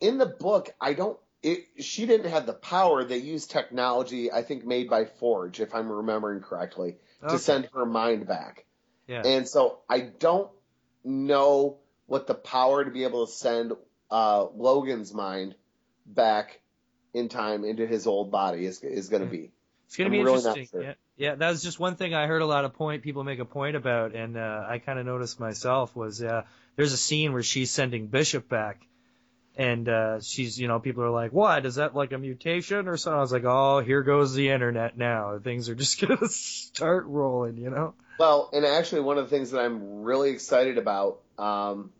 in 0.00 0.18
the 0.18 0.26
book, 0.26 0.68
I 0.78 0.92
don't. 0.92 1.18
It, 1.42 1.66
she 1.80 2.06
didn't 2.06 2.30
have 2.30 2.46
the 2.46 2.52
power. 2.52 3.04
They 3.04 3.18
used 3.18 3.50
technology, 3.50 4.30
I 4.30 4.42
think, 4.42 4.64
made 4.64 4.88
by 4.88 5.06
Forge, 5.06 5.60
if 5.60 5.74
I'm 5.74 5.90
remembering 5.90 6.40
correctly, 6.40 6.96
Okay. 7.22 7.32
to 7.32 7.38
send 7.38 7.68
her 7.74 7.84
mind 7.84 8.26
back. 8.26 8.64
Yeah. 9.08 9.22
And 9.24 9.48
so 9.48 9.80
I 9.88 10.00
don't 10.00 10.50
know 11.04 11.78
what 12.06 12.26
the 12.26 12.34
power 12.34 12.84
to 12.84 12.90
be 12.90 13.04
able 13.04 13.26
to 13.26 13.32
send 13.32 13.72
uh, 14.10 14.46
Logan's 14.54 15.12
mind 15.12 15.54
back 16.06 16.60
in 17.14 17.28
time 17.28 17.64
into 17.64 17.86
his 17.86 18.06
old 18.06 18.30
body 18.30 18.64
is 18.64 18.82
is 18.82 19.08
going 19.08 19.22
to 19.22 19.28
be. 19.28 19.50
It's 19.86 19.96
gonna 19.98 20.10
be 20.10 20.22
really 20.22 20.36
interesting. 20.36 20.66
sure. 20.68 20.82
Yeah, 20.82 20.94
yeah, 21.16 21.34
that 21.34 21.50
was 21.50 21.62
just 21.62 21.78
one 21.78 21.96
thing 21.96 22.14
I 22.14 22.26
heard 22.26 22.40
a 22.40 22.46
lot 22.46 22.64
of 22.64 22.72
point 22.72 23.02
people 23.02 23.24
make 23.24 23.40
a 23.40 23.44
point 23.44 23.76
about, 23.76 24.14
and 24.14 24.38
uh, 24.38 24.64
I 24.66 24.78
kind 24.78 24.98
of 24.98 25.04
noticed 25.04 25.38
myself 25.38 25.94
was 25.94 26.22
uh, 26.22 26.44
there's 26.76 26.94
a 26.94 26.96
scene 26.96 27.34
where 27.34 27.42
she's 27.42 27.70
sending 27.70 28.06
Bishop 28.06 28.48
back, 28.48 28.86
and 29.56 29.88
uh, 29.88 30.20
she's 30.20 30.58
you 30.58 30.68
know 30.68 30.80
people 30.80 31.02
are 31.02 31.10
like, 31.10 31.32
what 31.32 31.66
is 31.66 31.76
that 31.76 31.94
like 31.94 32.12
a 32.12 32.18
mutation 32.18 32.88
or 32.88 32.96
something? 32.96 33.18
I 33.18 33.20
was 33.20 33.32
like, 33.32 33.44
oh, 33.44 33.80
here 33.80 34.02
goes 34.02 34.34
the 34.34 34.50
internet 34.50 34.96
now. 34.96 35.38
Things 35.42 35.68
are 35.68 35.74
just 35.74 36.00
gonna 36.06 36.28
start 36.28 37.06
rolling, 37.06 37.56
you 37.56 37.70
know? 37.70 37.94
Well, 38.18 38.50
and 38.52 38.64
actually, 38.64 39.02
one 39.02 39.18
of 39.18 39.28
the 39.28 39.36
things 39.36 39.50
that 39.50 39.60
I'm 39.60 40.02
really 40.02 40.30
excited 40.30 40.78
about 40.78 41.20
um, 41.38 41.90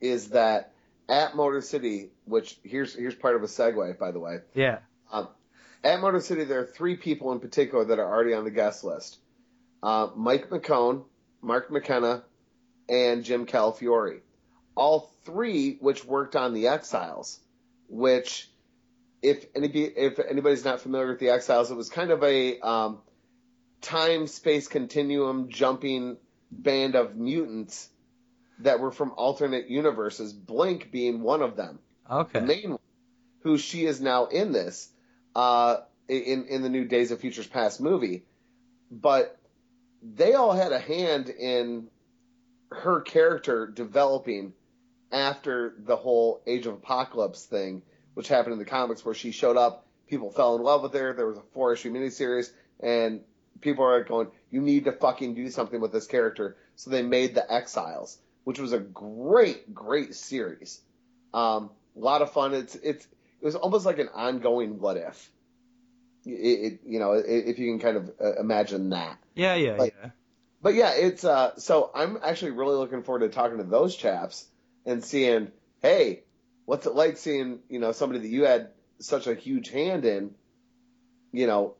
is 0.00 0.30
that 0.30 0.72
at 1.08 1.36
Motor 1.36 1.60
City, 1.60 2.10
which 2.24 2.58
here's 2.62 2.94
here's 2.94 3.14
part 3.14 3.36
of 3.36 3.42
a 3.42 3.46
segue, 3.46 3.98
by 3.98 4.10
the 4.10 4.18
way. 4.18 4.38
Yeah. 4.54 4.78
Um, 5.12 5.28
at 5.82 6.00
Motor 6.00 6.20
City, 6.20 6.44
there 6.44 6.60
are 6.60 6.66
three 6.66 6.96
people 6.96 7.32
in 7.32 7.40
particular 7.40 7.84
that 7.86 7.98
are 7.98 8.06
already 8.06 8.34
on 8.34 8.44
the 8.44 8.50
guest 8.50 8.84
list: 8.84 9.18
uh, 9.82 10.08
Mike 10.14 10.50
McKone, 10.50 11.04
Mark 11.42 11.70
McKenna, 11.70 12.24
and 12.88 13.24
Jim 13.24 13.46
Calafiore. 13.46 14.20
All 14.76 15.12
three, 15.24 15.76
which 15.80 16.04
worked 16.04 16.34
on 16.36 16.52
the 16.52 16.68
Exiles, 16.68 17.40
which, 17.88 18.48
if 19.22 19.46
if 19.54 20.18
anybody's 20.18 20.64
not 20.64 20.80
familiar 20.80 21.08
with 21.08 21.20
the 21.20 21.30
Exiles, 21.30 21.70
it 21.70 21.76
was 21.76 21.88
kind 21.88 22.10
of 22.10 22.22
a 22.24 22.58
um, 22.60 22.98
time 23.80 24.26
space 24.26 24.66
continuum 24.66 25.48
jumping 25.48 26.16
band 26.50 26.94
of 26.96 27.16
mutants 27.16 27.88
that 28.60 28.80
were 28.80 28.90
from 28.90 29.12
alternate 29.16 29.68
universes. 29.68 30.32
Blink 30.32 30.90
being 30.90 31.22
one 31.22 31.42
of 31.42 31.56
them 31.56 31.78
Okay. 32.10 32.40
the 32.40 32.46
main 32.46 32.70
one, 32.70 32.78
who 33.42 33.58
she 33.58 33.84
is 33.86 34.00
now 34.00 34.26
in 34.26 34.52
this, 34.52 34.88
uh, 35.34 35.76
in 36.08 36.46
in 36.46 36.62
the 36.62 36.68
new 36.68 36.84
Days 36.84 37.10
of 37.12 37.20
Futures 37.20 37.46
Past 37.46 37.80
movie, 37.80 38.24
but 38.90 39.38
they 40.02 40.34
all 40.34 40.52
had 40.52 40.72
a 40.72 40.78
hand 40.78 41.28
in 41.30 41.88
her 42.70 43.00
character 43.00 43.66
developing 43.66 44.52
after 45.14 45.74
the 45.78 45.96
whole 45.96 46.42
Age 46.46 46.66
of 46.66 46.74
Apocalypse 46.74 47.44
thing, 47.46 47.82
which 48.14 48.28
happened 48.28 48.54
in 48.54 48.58
the 48.58 48.64
comics, 48.64 49.04
where 49.04 49.14
she 49.14 49.30
showed 49.30 49.56
up, 49.56 49.86
people 50.08 50.30
fell 50.30 50.56
in 50.56 50.62
love 50.62 50.82
with 50.82 50.92
her. 50.92 51.14
There 51.14 51.26
was 51.26 51.38
a 51.38 51.42
four 51.52 51.72
issue 51.72 51.92
miniseries, 51.92 52.50
and 52.80 53.22
people 53.60 53.84
are 53.84 54.02
going, 54.02 54.28
"You 54.50 54.60
need 54.60 54.84
to 54.84 54.92
fucking 54.92 55.34
do 55.34 55.48
something 55.48 55.80
with 55.80 55.92
this 55.92 56.06
character." 56.06 56.56
So 56.74 56.90
they 56.90 57.02
made 57.02 57.34
the 57.34 57.50
Exiles, 57.50 58.18
which 58.42 58.58
was 58.58 58.72
a 58.72 58.80
great, 58.80 59.72
great 59.72 60.14
series. 60.16 60.80
Um, 61.32 61.70
a 61.96 62.00
lot 62.00 62.20
of 62.20 62.32
fun. 62.32 62.52
It's 62.52 62.74
it's 62.74 63.06
it 63.40 63.44
was 63.44 63.54
almost 63.54 63.86
like 63.86 64.00
an 64.00 64.08
ongoing 64.12 64.80
what 64.80 64.96
if. 64.96 65.30
It, 66.26 66.30
it 66.30 66.80
you 66.84 66.98
know 66.98 67.12
if 67.12 67.58
you 67.58 67.70
can 67.70 67.78
kind 67.78 67.96
of 67.96 68.10
uh, 68.20 68.34
imagine 68.40 68.90
that. 68.90 69.18
Yeah, 69.34 69.54
yeah, 69.54 69.76
Like- 69.76 69.94
yeah. 70.02 70.10
But 70.60 70.74
yeah, 70.74 70.92
it's 70.94 71.24
uh. 71.24 71.56
So 71.58 71.90
I'm 71.94 72.18
actually 72.22 72.52
really 72.52 72.74
looking 72.76 73.02
forward 73.02 73.20
to 73.20 73.28
talking 73.28 73.58
to 73.58 73.64
those 73.64 73.94
chaps 73.94 74.46
and 74.86 75.04
seeing, 75.04 75.50
hey, 75.82 76.24
what's 76.64 76.86
it 76.86 76.94
like 76.94 77.16
seeing 77.16 77.60
you 77.68 77.78
know 77.78 77.92
somebody 77.92 78.20
that 78.20 78.28
you 78.28 78.44
had 78.44 78.70
such 78.98 79.26
a 79.26 79.34
huge 79.34 79.68
hand 79.70 80.04
in, 80.04 80.34
you 81.32 81.46
know, 81.46 81.74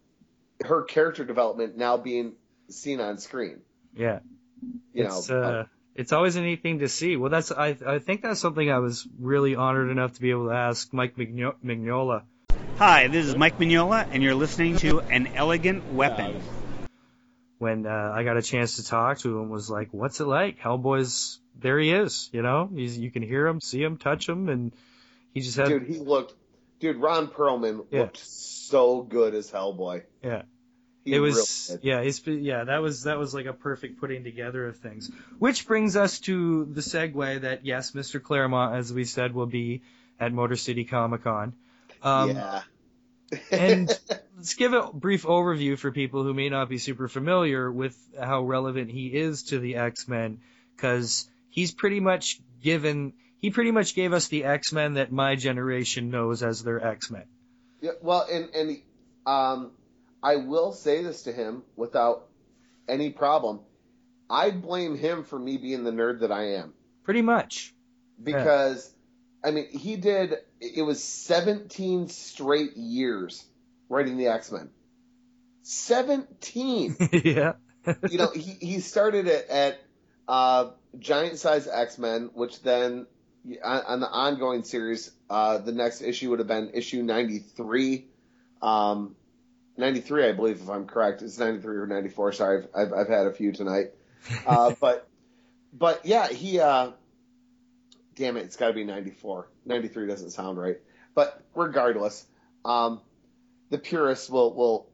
her 0.65 0.83
character 0.83 1.25
development 1.25 1.77
now 1.77 1.97
being 1.97 2.35
seen 2.69 3.01
on 3.01 3.19
screen. 3.19 3.61
Yeah. 3.97 4.21
You 4.93 5.05
it's 5.05 5.29
know, 5.29 5.43
uh, 5.43 5.65
it's 5.95 6.13
always 6.13 6.37
a 6.37 6.43
neat 6.43 6.63
thing 6.63 6.81
to 6.81 6.89
see. 6.89 7.17
Well, 7.17 7.31
that's 7.31 7.53
I 7.53 7.77
I 7.87 7.99
think 7.99 8.23
that's 8.23 8.41
something 8.41 8.71
I 8.71 8.79
was 8.79 9.07
really 9.19 9.55
honored 9.55 9.91
enough 9.91 10.15
to 10.15 10.21
be 10.21 10.31
able 10.31 10.49
to 10.49 10.55
ask 10.55 10.93
Mike 10.93 11.17
Migno- 11.17 11.57
Mignola. 11.65 12.23
Hi, 12.79 13.07
this 13.07 13.27
is 13.27 13.37
Mike 13.37 13.59
Mignola, 13.59 14.09
and 14.11 14.23
you're 14.23 14.35
listening 14.35 14.77
to 14.79 15.01
An 15.01 15.29
Elegant 15.37 15.93
Weapon. 15.93 16.43
when 17.59 17.87
uh, 17.87 18.13
I 18.13 18.25
got 18.25 18.37
a 18.37 18.43
chance 18.43 18.77
to 18.77 18.85
talk 18.85 19.19
to 19.19 19.39
him 19.39 19.49
was 19.49 19.71
like, 19.71 19.91
"What's 19.93 20.21
it 20.21 20.27
like? 20.27 20.59
Hellboy's 20.59 21.39
there. 21.59 21.79
He 21.79 21.91
is. 21.93 22.29
You 22.33 22.43
know, 22.43 22.69
he's 22.73 22.99
you 22.99 23.11
can 23.11 23.23
hear 23.23 23.47
him, 23.47 23.61
see 23.61 23.83
him, 23.83 23.97
touch 23.97 24.29
him, 24.29 24.49
and 24.49 24.73
he 25.33 25.41
just 25.41 25.57
had 25.57 25.69
Dude, 25.69 25.87
he 25.87 25.99
looked. 25.99 26.35
Dude, 26.81 26.97
Ron 26.97 27.29
Perlman 27.29 27.87
Yeah. 27.91 28.01
looked 28.03 28.19
so 28.19 29.03
good 29.03 29.35
as 29.35 29.51
Hellboy. 29.51 30.03
yeah." 30.23 30.43
He 31.05 31.15
it 31.15 31.19
was 31.19 31.69
really 31.69 31.81
yeah, 31.83 32.01
it's 32.01 32.27
yeah, 32.27 32.65
that 32.65 32.81
was 32.81 33.03
that 33.03 33.19
was 33.19 33.35
like 33.35 33.45
a 33.45 33.53
perfect 33.53 34.01
putting 34.01 34.25
together 34.25 34.67
of 34.67 34.79
things. 34.79 35.11
Which 35.39 35.67
brings 35.67 35.97
us 35.97 36.19
to 36.21 36.65
the 36.65 36.81
segue 36.81 37.43
that 37.43 37.67
yes, 37.67 37.91
Mr. 37.91 38.23
Claremont, 38.23 38.75
as 38.75 38.91
we 38.91 39.05
said, 39.05 39.35
will 39.35 39.45
be 39.47 39.83
at 40.19 40.33
Motor 40.33 40.57
City 40.57 40.85
Comic 40.85 41.23
Con. 41.25 41.53
Um, 42.03 42.31
yeah. 42.31 42.63
and 43.51 43.89
let's 44.37 44.55
give 44.55 44.73
a 44.73 44.91
brief 44.95 45.25
overview 45.25 45.79
for 45.79 45.93
people 45.93 46.23
who 46.23 46.33
may 46.33 46.49
not 46.49 46.71
be 46.71 46.79
super 46.79 47.07
familiar 47.09 47.71
with 47.71 47.95
how 48.19 48.43
relevant 48.43 48.91
he 48.91 49.09
is 49.09 49.43
to 49.45 49.59
the 49.59 49.77
X-Men, 49.77 50.41
because 50.75 51.29
he's 51.55 51.73
pretty 51.73 52.01
much 52.01 52.41
given 52.61 53.13
he 53.39 53.51
pretty 53.51 53.71
much 53.71 53.95
gave 53.95 54.13
us 54.13 54.29
the 54.29 54.45
X-Men 54.45 54.95
that 54.95 55.13
my 55.13 55.37
generation 55.37 56.11
knows 56.11 56.43
as 56.43 56.63
their 56.63 56.85
X-Men. 56.85 57.25
Yeah, 57.81 57.93
well, 58.03 58.27
and 58.31 58.49
and 58.55 58.79
um, 59.27 59.71
I 60.23 60.37
will 60.37 60.73
say 60.73 61.03
this 61.03 61.23
to 61.23 61.33
him 61.33 61.63
without 61.77 62.27
any 62.89 63.11
problem. 63.11 63.61
I 64.29 64.51
blame 64.51 64.97
him 64.97 65.25
for 65.25 65.39
me 65.39 65.59
being 65.59 65.85
the 65.85 65.93
nerd 65.93 66.21
that 66.21 66.33
I 66.33 66.55
am 66.55 66.73
Pretty 67.05 67.23
much. 67.23 67.75
because 68.21 68.91
I 69.45 69.51
mean 69.51 69.69
he 69.69 69.97
did 69.97 70.35
it 70.61 70.83
was 70.83 71.05
17 71.05 72.09
straight 72.09 72.77
years 72.77 73.45
writing 73.89 74.17
the 74.17 74.29
X-Men. 74.29 74.71
17. 75.63 76.97
yeah. 77.25 77.53
you 78.11 78.19
know, 78.19 78.31
he, 78.35 78.57
he 78.61 78.81
started 78.81 79.27
it 79.29 79.49
at 79.49 79.79
uh, 80.29 80.71
Giant 80.99 81.39
Size 81.39 81.69
X 81.69 81.99
Men, 81.99 82.31
which 82.35 82.63
then 82.63 83.07
on, 83.63 83.83
on 83.87 84.01
the 84.01 84.09
ongoing 84.09 84.65
series, 84.65 85.11
uh, 85.29 85.59
the 85.59 85.73
next 85.73 86.03
issue 86.03 86.31
would 86.31 86.39
have 86.39 86.49
been 86.49 86.71
issue 86.75 87.03
93. 87.03 88.07
Um, 88.63 89.17
93, 89.77 90.29
I 90.29 90.33
believe, 90.33 90.61
if 90.61 90.71
I'm 90.71 90.87
correct. 90.87 91.23
It's 91.23 91.39
93 91.39 91.77
or 91.77 91.87
94. 91.87 92.33
Sorry, 92.33 92.59
I've, 92.59 92.69
I've, 92.75 92.93
I've 92.93 93.09
had 93.09 93.27
a 93.27 93.33
few 93.33 93.53
tonight. 93.53 93.93
Uh, 94.47 94.73
but, 94.81 95.07
but 95.71 96.07
yeah, 96.07 96.29
he, 96.29 96.59
uh, 96.59 96.93
damn 98.15 98.39
it, 98.39 98.45
it's 98.45 98.57
got 98.57 98.69
to 98.69 98.73
be 98.73 98.85
94. 98.85 99.51
93 99.67 100.07
doesn't 100.07 100.31
sound 100.31 100.57
right. 100.57 100.79
But 101.15 101.43
regardless, 101.55 102.25
um, 102.65 103.03
the 103.69 103.77
purists 103.77 104.31
will, 104.31 104.55
will 104.55 104.89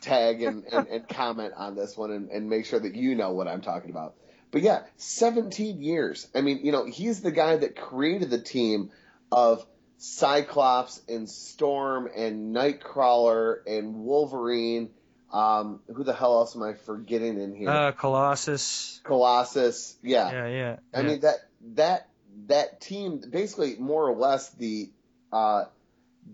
tag 0.00 0.42
and, 0.42 0.64
and, 0.72 0.86
and 0.88 1.08
comment 1.10 1.52
on 1.54 1.76
this 1.76 1.98
one 1.98 2.12
and, 2.12 2.30
and 2.30 2.48
make 2.48 2.64
sure 2.64 2.80
that 2.80 2.94
you 2.94 3.14
know 3.14 3.32
what 3.32 3.46
I'm 3.46 3.60
talking 3.60 3.90
about. 3.90 4.14
But 4.50 4.62
yeah, 4.62 4.82
17 4.96 5.82
years. 5.82 6.26
I 6.34 6.40
mean, 6.40 6.60
you 6.64 6.72
know, 6.72 6.86
he's 6.86 7.20
the 7.20 7.30
guy 7.30 7.56
that 7.56 7.76
created 7.76 8.30
the 8.30 8.40
team 8.40 8.90
of 9.30 9.66
Cyclops 9.98 11.00
and 11.08 11.28
Storm 11.28 12.08
and 12.14 12.54
Nightcrawler 12.54 13.58
and 13.66 13.96
Wolverine. 13.96 14.90
Um, 15.32 15.80
who 15.92 16.04
the 16.04 16.12
hell 16.12 16.38
else 16.38 16.54
am 16.54 16.62
I 16.62 16.74
forgetting 16.74 17.40
in 17.40 17.54
here? 17.54 17.68
Uh, 17.68 17.92
Colossus. 17.92 19.00
Colossus. 19.04 19.96
Yeah. 20.02 20.30
Yeah, 20.30 20.46
yeah. 20.46 20.76
I 20.94 21.00
yeah. 21.00 21.06
mean 21.06 21.20
that 21.20 21.36
that 21.74 22.08
that 22.46 22.80
team 22.80 23.20
basically 23.28 23.76
more 23.76 24.08
or 24.08 24.14
less 24.14 24.50
the 24.50 24.90
uh 25.32 25.64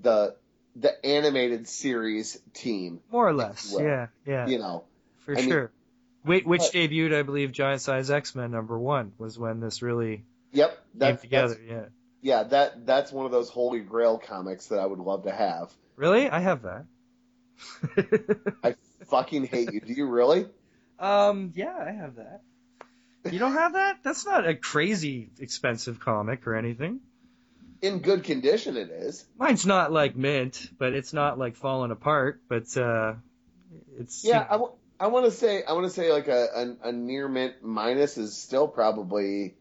the 0.03 0.37
the 0.77 1.05
animated 1.05 1.69
series 1.69 2.41
team. 2.55 3.01
more 3.11 3.27
or 3.27 3.35
less. 3.35 3.73
well, 3.75 3.85
Yeah, 3.85 4.07
yeah. 4.27 4.47
You 4.47 4.59
know. 4.59 4.85
for 5.25 5.37
I 5.37 5.43
sure. 5.43 5.63
Wait, 5.63 5.71
which 6.25 6.45
But- 6.45 6.61
debuted, 6.73 7.15
I 7.19 7.23
believe, 7.23 7.53
Giant 7.53 7.81
Size 7.81 8.11
X 8.11 8.35
Men 8.35 8.51
number 8.51 8.79
one 8.79 9.13
was 9.19 9.39
when 9.39 9.61
this 9.61 9.83
really 9.83 10.25
Yep. 10.53 10.71
came 10.71 10.79
That's, 10.95 11.23
together. 11.23 11.59
Yeah. 11.67 11.85
yeah, 12.21 12.43
that 12.45 12.87
that's 12.87 13.11
one 13.13 13.27
of 13.27 13.33
those 13.33 13.49
holy 13.49 13.81
grail 13.81 14.19
comics 14.19 14.69
that 14.69 14.79
I 14.79 14.87
would 14.87 14.99
love 15.01 15.25
to 15.25 15.33
have. 15.33 15.73
Really, 15.97 16.29
I 16.29 16.39
have 16.41 16.63
that. 16.63 16.85
I 18.65 18.75
fucking 19.07 19.47
hate 19.47 19.73
you. 19.73 19.81
Do 19.81 19.93
you 19.93 20.07
really? 20.07 20.47
Um, 20.99 21.53
yeah, 21.55 21.75
I 21.77 21.91
have 21.93 22.17
that. 22.17 22.41
You 23.31 23.39
don't 23.39 23.53
have 23.53 23.75
that? 23.75 23.99
That's 24.03 24.27
not 24.27 24.49
a 24.49 24.55
crazy 24.55 25.31
expensive 25.39 26.01
comic 26.01 26.47
or 26.47 26.55
anything. 26.57 27.01
In 27.81 27.99
good 28.01 28.25
condition, 28.25 28.77
it 28.77 28.91
is. 28.91 29.25
Mine's 29.39 29.67
not 29.67 29.93
like 29.93 30.17
mint, 30.17 30.71
but 30.79 30.93
it's 30.93 31.13
not 31.13 31.39
like 31.39 31.57
falling 31.57 31.91
apart. 31.91 32.41
But 32.49 32.77
uh, 32.77 33.15
it's 33.99 34.25
Yeah, 34.25 34.41
I, 34.49 34.53
w- 34.53 34.73
I 35.03 35.09
want 35.09 35.25
to 35.25 35.33
say 35.33 35.65
I 35.65 35.73
want 35.73 35.85
to 35.87 35.91
say 35.91 36.13
like 36.13 36.29
a, 36.29 36.47
a 36.55 36.89
a 36.91 36.93
near 36.93 37.27
mint 37.27 37.55
minus 37.61 38.19
is 38.19 38.37
still 38.37 38.69
probably 38.69 39.57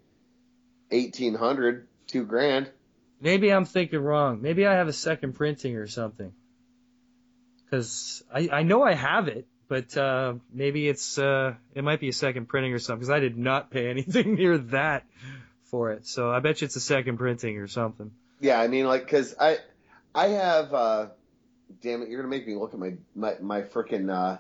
eighteen 0.92 1.34
hundred, 1.34 1.88
two 2.06 2.26
grand. 2.26 2.70
Maybe 3.20 3.52
I'm 3.52 3.66
thinking 3.66 4.02
wrong. 4.02 4.44
Maybe 4.44 4.68
I 4.68 4.74
have 4.74 4.88
a 4.88 4.94
second 4.94 5.34
printing 5.34 5.78
or 5.78 5.88
something. 5.88 6.32
Because 7.66 8.22
I, 8.32 8.50
I 8.52 8.62
know 8.62 8.84
I 8.84 8.94
have 8.94 9.30
it, 9.30 9.48
but 9.68 9.98
uh, 9.98 10.36
maybe 10.54 10.88
it's 10.88 11.18
uh, 11.18 11.56
it 11.74 11.84
might 11.84 12.00
be 12.00 12.10
a 12.10 12.14
second 12.14 12.48
printing 12.48 12.74
or 12.74 12.80
something. 12.80 13.00
Because 13.00 13.10
I 13.10 13.20
did 13.20 13.36
not 13.36 13.72
pay 13.72 13.90
anything 13.96 14.36
near 14.36 14.60
that 14.60 15.06
for 15.72 15.92
it, 15.92 16.06
so 16.06 16.30
I 16.30 16.40
bet 16.40 16.62
you 16.62 16.66
it's 16.66 16.76
a 16.76 16.80
second 16.80 17.18
printing 17.18 17.58
or 17.58 17.68
something. 17.68 18.12
Yeah, 18.42 18.62
I 18.62 18.68
mean 18.68 18.86
like 18.86 19.06
because 19.06 19.34
I 19.40 19.58
I 20.14 20.28
have 20.28 20.72
uh, 20.72 21.08
damn 21.82 22.04
it, 22.04 22.10
you're 22.10 22.22
gonna 22.22 22.30
make 22.30 22.46
me 22.46 22.56
look 22.56 22.76
at 22.76 22.80
my 22.80 22.94
my 23.16 23.38
my 23.42 23.62
freaking 23.64 24.14
uh, 24.14 24.38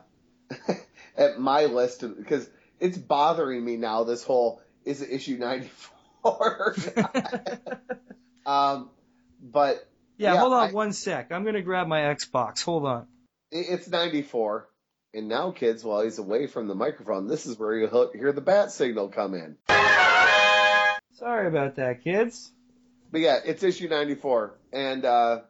at 1.21 1.39
my 1.39 1.65
list 1.65 2.01
because 2.17 2.49
it's 2.79 2.97
bothering 2.97 3.63
me 3.63 3.77
now. 3.77 4.03
This 4.03 4.23
whole 4.23 4.61
is 4.85 5.01
it 5.01 5.09
issue 5.11 5.37
ninety 5.37 5.69
four. 6.21 6.75
um, 8.45 8.89
but 9.41 9.87
Yeah, 10.17 10.33
Yeah, 10.33 10.39
hold 10.39 10.53
on 10.53 10.69
I- 10.69 10.71
one 10.73 10.93
sec. 10.93 11.31
I'm 11.31 11.43
gonna 11.45 11.61
grab 11.61 11.87
my 11.87 12.01
Xbox. 12.01 12.63
Hold 12.63 12.85
on. 12.85 13.07
it's 13.51 13.87
ninety 13.87 14.21
four. 14.21 14.67
And 15.13 15.27
now, 15.27 15.51
kids, 15.51 15.83
while 15.83 16.03
he's 16.03 16.19
away 16.19 16.47
from 16.47 16.69
the 16.69 16.75
microphone, 16.75 17.27
this 17.27 17.45
is 17.45 17.59
where 17.59 17.75
you 17.75 18.09
hear 18.13 18.31
the 18.31 18.39
bat 18.39 18.71
signal 18.71 19.09
come 19.09 19.33
in. 19.33 19.57
Sorry 21.15 21.47
about 21.47 21.75
that, 21.75 22.01
kids. 22.01 22.49
But 23.11 23.19
yeah, 23.19 23.39
it's 23.43 23.61
issue 23.61 23.89
94. 23.89 24.57
And 24.71 25.03
uh, 25.03 25.41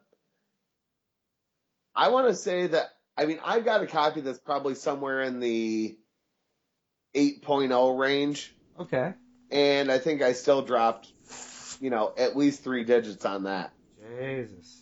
I 1.96 2.10
want 2.10 2.28
to 2.30 2.34
say 2.36 2.66
that, 2.68 2.90
I 3.18 3.26
mean, 3.26 3.40
I've 3.44 3.66
got 3.66 3.82
a 3.84 3.88
copy 3.88 4.22
that's 4.22 4.40
probably 4.40 4.76
somewhere 4.76 5.22
in 5.22 5.40
the 5.40 5.98
8.0 7.16 8.00
range. 8.00 8.56
Okay. 8.80 9.14
And 9.52 9.92
I 9.92 9.98
think 10.00 10.22
I 10.22 10.34
still 10.34 10.62
dropped, 10.62 11.12
you 11.82 11.90
know, 11.90 12.14
at 12.18 12.38
least 12.38 12.64
three 12.64 12.84
digits 12.84 13.26
on 13.26 13.44
that. 13.44 13.74
Jesus. 14.18 14.82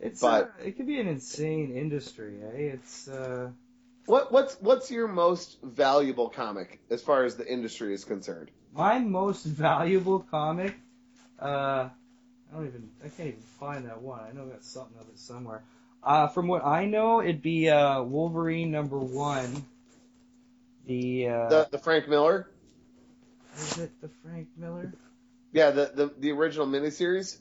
It's 0.00 0.20
But- 0.20 0.44
uh, 0.60 0.64
it 0.64 0.76
could 0.76 0.86
be 0.86 1.00
an 1.00 1.08
insane 1.08 1.76
industry, 1.76 2.40
eh? 2.42 2.74
It's 2.74 3.08
uh 3.08 3.50
What 4.06 4.30
what's 4.30 4.54
what's 4.60 4.90
your 4.90 5.08
most 5.08 5.58
valuable 5.62 6.28
comic 6.28 6.80
as 6.90 7.02
far 7.02 7.24
as 7.24 7.36
the 7.36 7.50
industry 7.50 7.92
is 7.92 8.04
concerned? 8.04 8.50
my 8.72 8.98
most 8.98 9.44
valuable 9.44 10.20
comic. 10.20 10.76
Uh, 11.40 11.88
I 11.88 12.54
don't 12.54 12.66
even 12.66 12.90
I 13.04 13.08
can't 13.08 13.28
even 13.28 13.40
find 13.58 13.86
that 13.86 14.00
one. 14.00 14.20
I 14.20 14.32
know 14.32 14.44
I 14.44 14.50
got 14.50 14.62
something 14.62 14.96
of 15.00 15.08
it 15.08 15.18
somewhere. 15.18 15.64
Uh, 16.08 16.26
from 16.26 16.48
what 16.48 16.64
I 16.64 16.86
know, 16.86 17.20
it'd 17.20 17.42
be 17.42 17.68
uh 17.68 18.02
Wolverine 18.02 18.70
number 18.70 18.98
one. 18.98 19.62
The 20.86 21.28
uh, 21.28 21.48
The 21.50 21.68
the 21.72 21.78
Frank 21.78 22.08
Miller? 22.08 22.48
is 23.58 23.76
it 23.76 24.00
the 24.00 24.08
Frank 24.22 24.48
Miller? 24.56 24.94
Yeah, 25.52 25.70
the 25.70 25.92
the, 25.94 26.14
the 26.18 26.30
original 26.32 26.66
miniseries. 26.66 27.36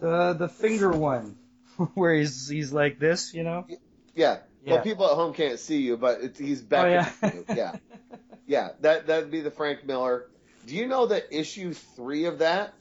The 0.00 0.34
the 0.34 0.48
finger 0.48 0.92
one, 0.92 1.34
where 1.94 2.14
he's 2.14 2.48
he's 2.48 2.72
like 2.72 3.00
this, 3.00 3.34
you 3.34 3.42
know? 3.42 3.66
Yeah. 4.14 4.38
Yeah. 4.64 4.74
Well, 4.74 4.82
people 4.82 5.06
at 5.06 5.16
home 5.16 5.34
can't 5.34 5.58
see 5.58 5.82
you, 5.82 5.96
but 5.96 6.20
it's, 6.20 6.38
he's 6.38 6.62
back. 6.62 6.84
Oh, 6.84 6.88
yeah. 6.88 7.32
you. 7.32 7.44
yeah. 7.56 7.76
Yeah. 8.46 8.68
That 8.82 9.08
that'd 9.08 9.32
be 9.32 9.40
the 9.40 9.50
Frank 9.50 9.84
Miller. 9.84 10.26
Do 10.66 10.76
you 10.76 10.86
know 10.86 11.06
that 11.06 11.24
issue 11.32 11.74
three 11.74 12.26
of 12.26 12.38
that 12.38 12.72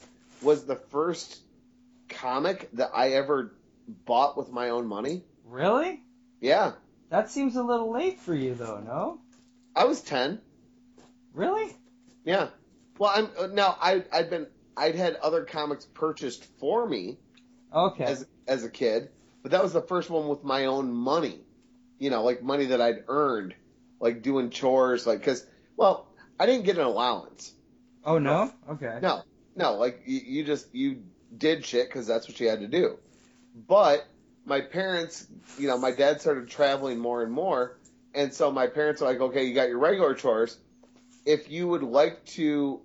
was 0.44 0.66
the 0.66 0.76
first 0.76 1.40
comic 2.10 2.70
that 2.74 2.92
I 2.94 3.14
ever 3.14 3.52
bought 3.88 4.38
with 4.38 4.50
my 4.52 4.70
own 4.70 4.88
money? 4.88 5.24
Really? 5.46 6.02
Yeah. 6.42 6.74
That 7.10 7.30
seems 7.30 7.56
a 7.56 7.64
little 7.64 7.92
late 7.92 8.20
for 8.20 8.34
you, 8.36 8.54
though. 8.54 8.80
No? 8.86 9.20
I 9.76 9.86
was 9.86 10.02
ten. 10.02 10.40
Really? 11.34 11.76
Yeah. 12.26 12.50
Well, 12.98 13.12
I'm 13.14 13.30
uh, 13.40 13.48
now. 13.48 13.78
I 13.80 14.04
I'd 14.12 14.30
been 14.30 14.48
I'd 14.76 14.96
had 14.96 15.16
other 15.16 15.44
comics 15.46 15.86
purchased 15.86 16.44
for 16.60 16.88
me 16.88 17.18
Okay. 17.74 18.04
as 18.04 18.26
as 18.48 18.64
a 18.64 18.70
kid, 18.70 19.10
but 19.44 19.52
that 19.52 19.62
was 19.64 19.74
the 19.74 19.82
first 19.82 20.10
one 20.10 20.28
with 20.28 20.44
my 20.44 20.66
own 20.66 20.92
money. 20.92 21.42
You 22.00 22.10
know, 22.10 22.24
like 22.24 22.42
money 22.44 22.66
that 22.66 22.82
I'd 22.82 23.04
earned, 23.08 23.56
like 24.00 24.22
doing 24.24 24.50
chores, 24.50 25.06
like 25.08 25.20
because 25.20 25.46
well, 25.78 26.08
I 26.40 26.46
didn't 26.48 26.66
get 26.66 26.78
an 26.78 26.86
allowance. 26.86 27.54
oh 28.04 28.18
no? 28.18 28.52
Okay. 28.70 29.00
No, 29.02 29.22
no, 29.56 29.76
like 29.76 30.02
you, 30.06 30.20
you 30.26 30.44
just 30.44 30.74
you 30.74 31.04
did 31.38 31.66
shit 31.66 31.88
because 31.88 32.08
that's 32.08 32.28
what 32.28 32.40
you 32.40 32.50
had 32.50 32.62
to 32.62 32.68
do. 32.68 32.98
But 33.68 34.06
my 34.46 34.62
parents, 34.62 35.26
you 35.58 35.68
know, 35.68 35.78
my 35.78 35.92
dad 35.92 36.22
started 36.22 36.48
traveling 36.48 37.00
more 37.00 37.24
and 37.24 37.32
more, 37.32 37.78
and 38.14 38.32
so 38.34 38.52
my 38.52 38.68
parents 38.68 39.02
are 39.02 39.06
like, 39.06 39.20
okay, 39.20 39.46
you 39.46 39.56
got 39.56 39.68
your 39.70 39.80
regular 39.80 40.14
chores. 40.14 40.58
If 41.26 41.50
you 41.50 41.68
would 41.68 41.84
like 41.84 42.24
to 42.38 42.82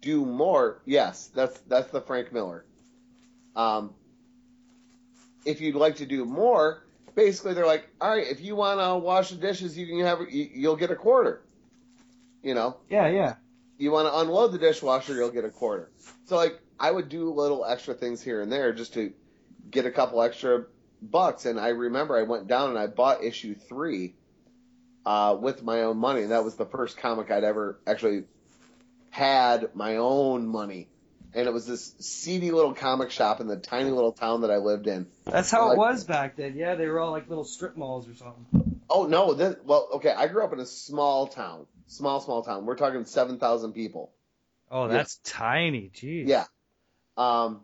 do 0.00 0.26
more, 0.26 0.82
yes, 0.84 1.28
that's 1.34 1.58
that's 1.60 1.90
the 1.90 2.00
Frank 2.02 2.32
Miller. 2.32 2.66
Um, 3.54 3.94
if 5.46 5.60
you'd 5.60 5.74
like 5.74 5.96
to 5.96 6.06
do 6.06 6.24
more, 6.24 6.82
basically 7.14 7.54
they're 7.54 7.66
like, 7.66 7.88
all 8.00 8.10
right, 8.10 8.26
if 8.26 8.40
you 8.40 8.56
want 8.56 8.78
to 8.80 8.96
wash 8.98 9.30
the 9.30 9.36
dishes, 9.36 9.76
you 9.78 9.86
can 9.86 10.00
have 10.00 10.20
you, 10.30 10.48
you'll 10.52 10.76
get 10.76 10.90
a 10.90 10.96
quarter. 10.96 11.42
You 12.42 12.54
know, 12.54 12.76
Yeah, 12.88 13.08
yeah. 13.08 13.34
you 13.78 13.90
want 13.90 14.06
to 14.06 14.18
unload 14.20 14.52
the 14.52 14.58
dishwasher, 14.58 15.14
you'll 15.14 15.30
get 15.30 15.44
a 15.44 15.50
quarter. 15.50 15.90
So 16.26 16.36
like 16.36 16.60
I 16.78 16.90
would 16.90 17.08
do 17.08 17.32
little 17.32 17.64
extra 17.64 17.94
things 17.94 18.22
here 18.22 18.42
and 18.42 18.52
there 18.52 18.72
just 18.72 18.92
to 18.94 19.12
get 19.70 19.86
a 19.86 19.90
couple 19.90 20.22
extra 20.22 20.66
bucks. 21.02 21.44
And 21.46 21.58
I 21.58 21.68
remember 21.68 22.16
I 22.16 22.22
went 22.22 22.46
down 22.46 22.70
and 22.70 22.78
I 22.78 22.86
bought 22.86 23.22
issue 23.22 23.54
three 23.54 24.14
uh, 25.04 25.36
with 25.40 25.62
my 25.62 25.82
own 25.82 25.98
money. 25.98 26.22
And 26.22 26.30
that 26.30 26.44
was 26.44 26.56
the 26.56 26.66
first 26.66 26.96
comic 26.98 27.30
I'd 27.30 27.44
ever 27.44 27.78
actually 27.86 28.24
had 29.10 29.74
my 29.74 29.96
own 29.96 30.46
money. 30.46 30.88
And 31.34 31.46
it 31.46 31.52
was 31.52 31.66
this 31.66 31.94
seedy 31.98 32.50
little 32.50 32.72
comic 32.72 33.10
shop 33.10 33.40
in 33.40 33.46
the 33.46 33.56
tiny 33.56 33.90
little 33.90 34.12
town 34.12 34.40
that 34.40 34.50
I 34.50 34.56
lived 34.56 34.86
in. 34.86 35.06
That's 35.24 35.50
how 35.50 35.70
it 35.72 35.78
was 35.78 36.04
back 36.04 36.36
then. 36.36 36.56
Yeah, 36.56 36.76
they 36.76 36.86
were 36.86 36.98
all 36.98 37.12
like 37.12 37.28
little 37.28 37.44
strip 37.44 37.76
malls 37.76 38.08
or 38.08 38.14
something. 38.14 38.80
Oh 38.88 39.06
no, 39.06 39.34
this, 39.34 39.56
well, 39.64 39.88
okay, 39.94 40.10
I 40.10 40.28
grew 40.28 40.44
up 40.44 40.52
in 40.54 40.60
a 40.60 40.66
small 40.66 41.26
town, 41.26 41.66
small 41.88 42.20
small 42.20 42.42
town. 42.42 42.64
We're 42.64 42.76
talking 42.76 43.04
seven 43.04 43.38
thousand 43.38 43.72
people. 43.72 44.12
Oh, 44.70 44.86
Yeah. 44.86 44.94
that's 44.94 45.16
tiny. 45.18 45.90
Jeez. 45.94 46.26
Yeah. 46.26 46.44
Um, 47.16 47.60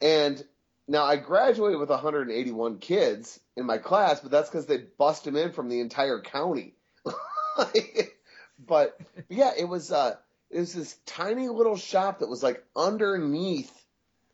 and 0.00 0.42
now 0.86 1.04
I 1.04 1.16
graduated 1.16 1.78
with 1.78 1.90
181 1.90 2.78
kids 2.78 3.40
in 3.56 3.66
my 3.66 3.78
class, 3.78 4.20
but 4.20 4.30
that's 4.30 4.50
because 4.50 4.66
they 4.66 4.78
bust 4.98 5.24
them 5.24 5.36
in 5.36 5.52
from 5.52 5.68
the 5.68 5.80
entire 5.80 6.20
county. 6.20 6.74
but 8.58 8.98
yeah, 9.28 9.52
it 9.56 9.68
was 9.68 9.92
uh, 9.92 10.16
it 10.50 10.60
was 10.60 10.72
this 10.74 10.96
tiny 11.06 11.48
little 11.48 11.76
shop 11.76 12.20
that 12.20 12.28
was 12.28 12.42
like 12.42 12.64
underneath 12.76 13.72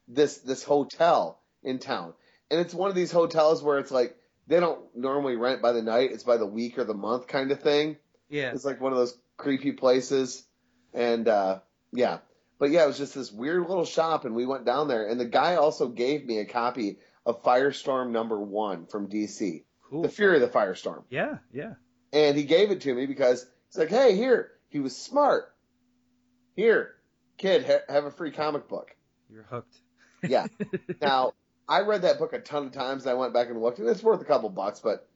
this 0.09 0.39
this 0.39 0.63
hotel 0.63 1.41
in 1.63 1.79
town, 1.79 2.15
and 2.51 2.61
it's 2.61 2.75
one 2.75 2.91
of 2.91 2.97
these 2.97 3.13
hotels 3.13 3.63
where 3.63 3.79
it's 3.79 3.91
like 3.91 4.17
they 4.47 4.61
don't 4.61 4.81
normally 4.97 5.37
rent 5.37 5.63
by 5.63 5.73
the 5.73 5.83
night; 5.83 6.11
it's 6.13 6.25
by 6.25 6.37
the 6.37 6.47
week 6.47 6.79
or 6.79 6.85
the 6.85 6.95
month 6.95 7.27
kind 7.27 7.51
of 7.53 7.61
thing. 7.61 7.97
Yeah. 8.31 8.53
It's 8.53 8.65
like 8.65 8.81
one 8.81 8.93
of 8.93 8.99
those 8.99 9.19
creepy 9.37 9.73
places. 9.73 10.45
And 10.95 11.29
uh 11.29 11.61
yeah. 11.93 12.19
But 12.61 12.71
yeah, 12.71 12.85
it 12.85 12.89
was 12.89 12.99
just 12.99 13.15
this 13.15 13.33
weird 13.33 13.67
little 13.69 13.87
shop 13.87 14.25
and 14.27 14.35
we 14.37 14.45
went 14.47 14.67
down 14.67 14.87
there 14.87 15.09
and 15.09 15.19
the 15.19 15.25
guy 15.25 15.57
also 15.57 15.89
gave 15.89 16.27
me 16.27 16.39
a 16.39 16.45
copy 16.45 16.99
of 17.27 17.43
Firestorm 17.43 18.11
number 18.11 18.39
one 18.39 18.87
from 18.87 19.09
DC. 19.09 19.65
Cool. 19.89 20.03
The 20.03 20.09
Fury 20.11 20.37
of 20.37 20.43
the 20.43 20.59
Firestorm. 20.59 21.05
Yeah, 21.09 21.39
yeah. 21.53 21.75
And 22.13 22.37
he 22.37 22.45
gave 22.45 22.71
it 22.71 22.83
to 22.83 22.95
me 22.95 23.07
because 23.07 23.45
he's 23.69 23.79
like, 23.79 23.89
Hey, 23.89 24.15
here. 24.15 24.53
He 24.69 24.79
was 24.79 24.97
smart. 24.97 25.53
Here, 26.55 26.95
kid, 27.39 27.65
ha- 27.67 27.93
have 27.93 28.05
a 28.05 28.11
free 28.11 28.31
comic 28.31 28.69
book. 28.69 28.95
You're 29.33 29.43
hooked. 29.45 29.75
Yeah. 30.23 30.47
now, 31.01 31.33
I 31.67 31.81
read 31.81 32.03
that 32.03 32.19
book 32.19 32.35
a 32.35 32.41
ton 32.41 32.67
of 32.67 32.73
times 32.73 33.05
and 33.05 33.11
I 33.11 33.15
went 33.15 33.33
back 33.33 33.49
and 33.49 33.61
looked 33.61 33.79
and 33.79 33.89
it's 33.89 34.03
worth 34.03 34.21
a 34.21 34.25
couple 34.27 34.51
bucks, 34.51 34.81
but 34.81 35.09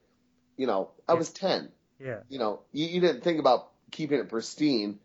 you 0.57 0.66
know, 0.66 0.92
I 1.07 1.14
was 1.14 1.28
ten 1.30 1.70
Yeah. 2.01 2.20
you 2.30 2.38
know, 2.38 2.62
you, 2.72 2.86
you 2.86 3.01
didn't 3.01 3.22
think 3.22 3.38
about 3.38 3.68
keeping 3.90 4.18
it 4.18 4.28
pristine. 4.30 4.99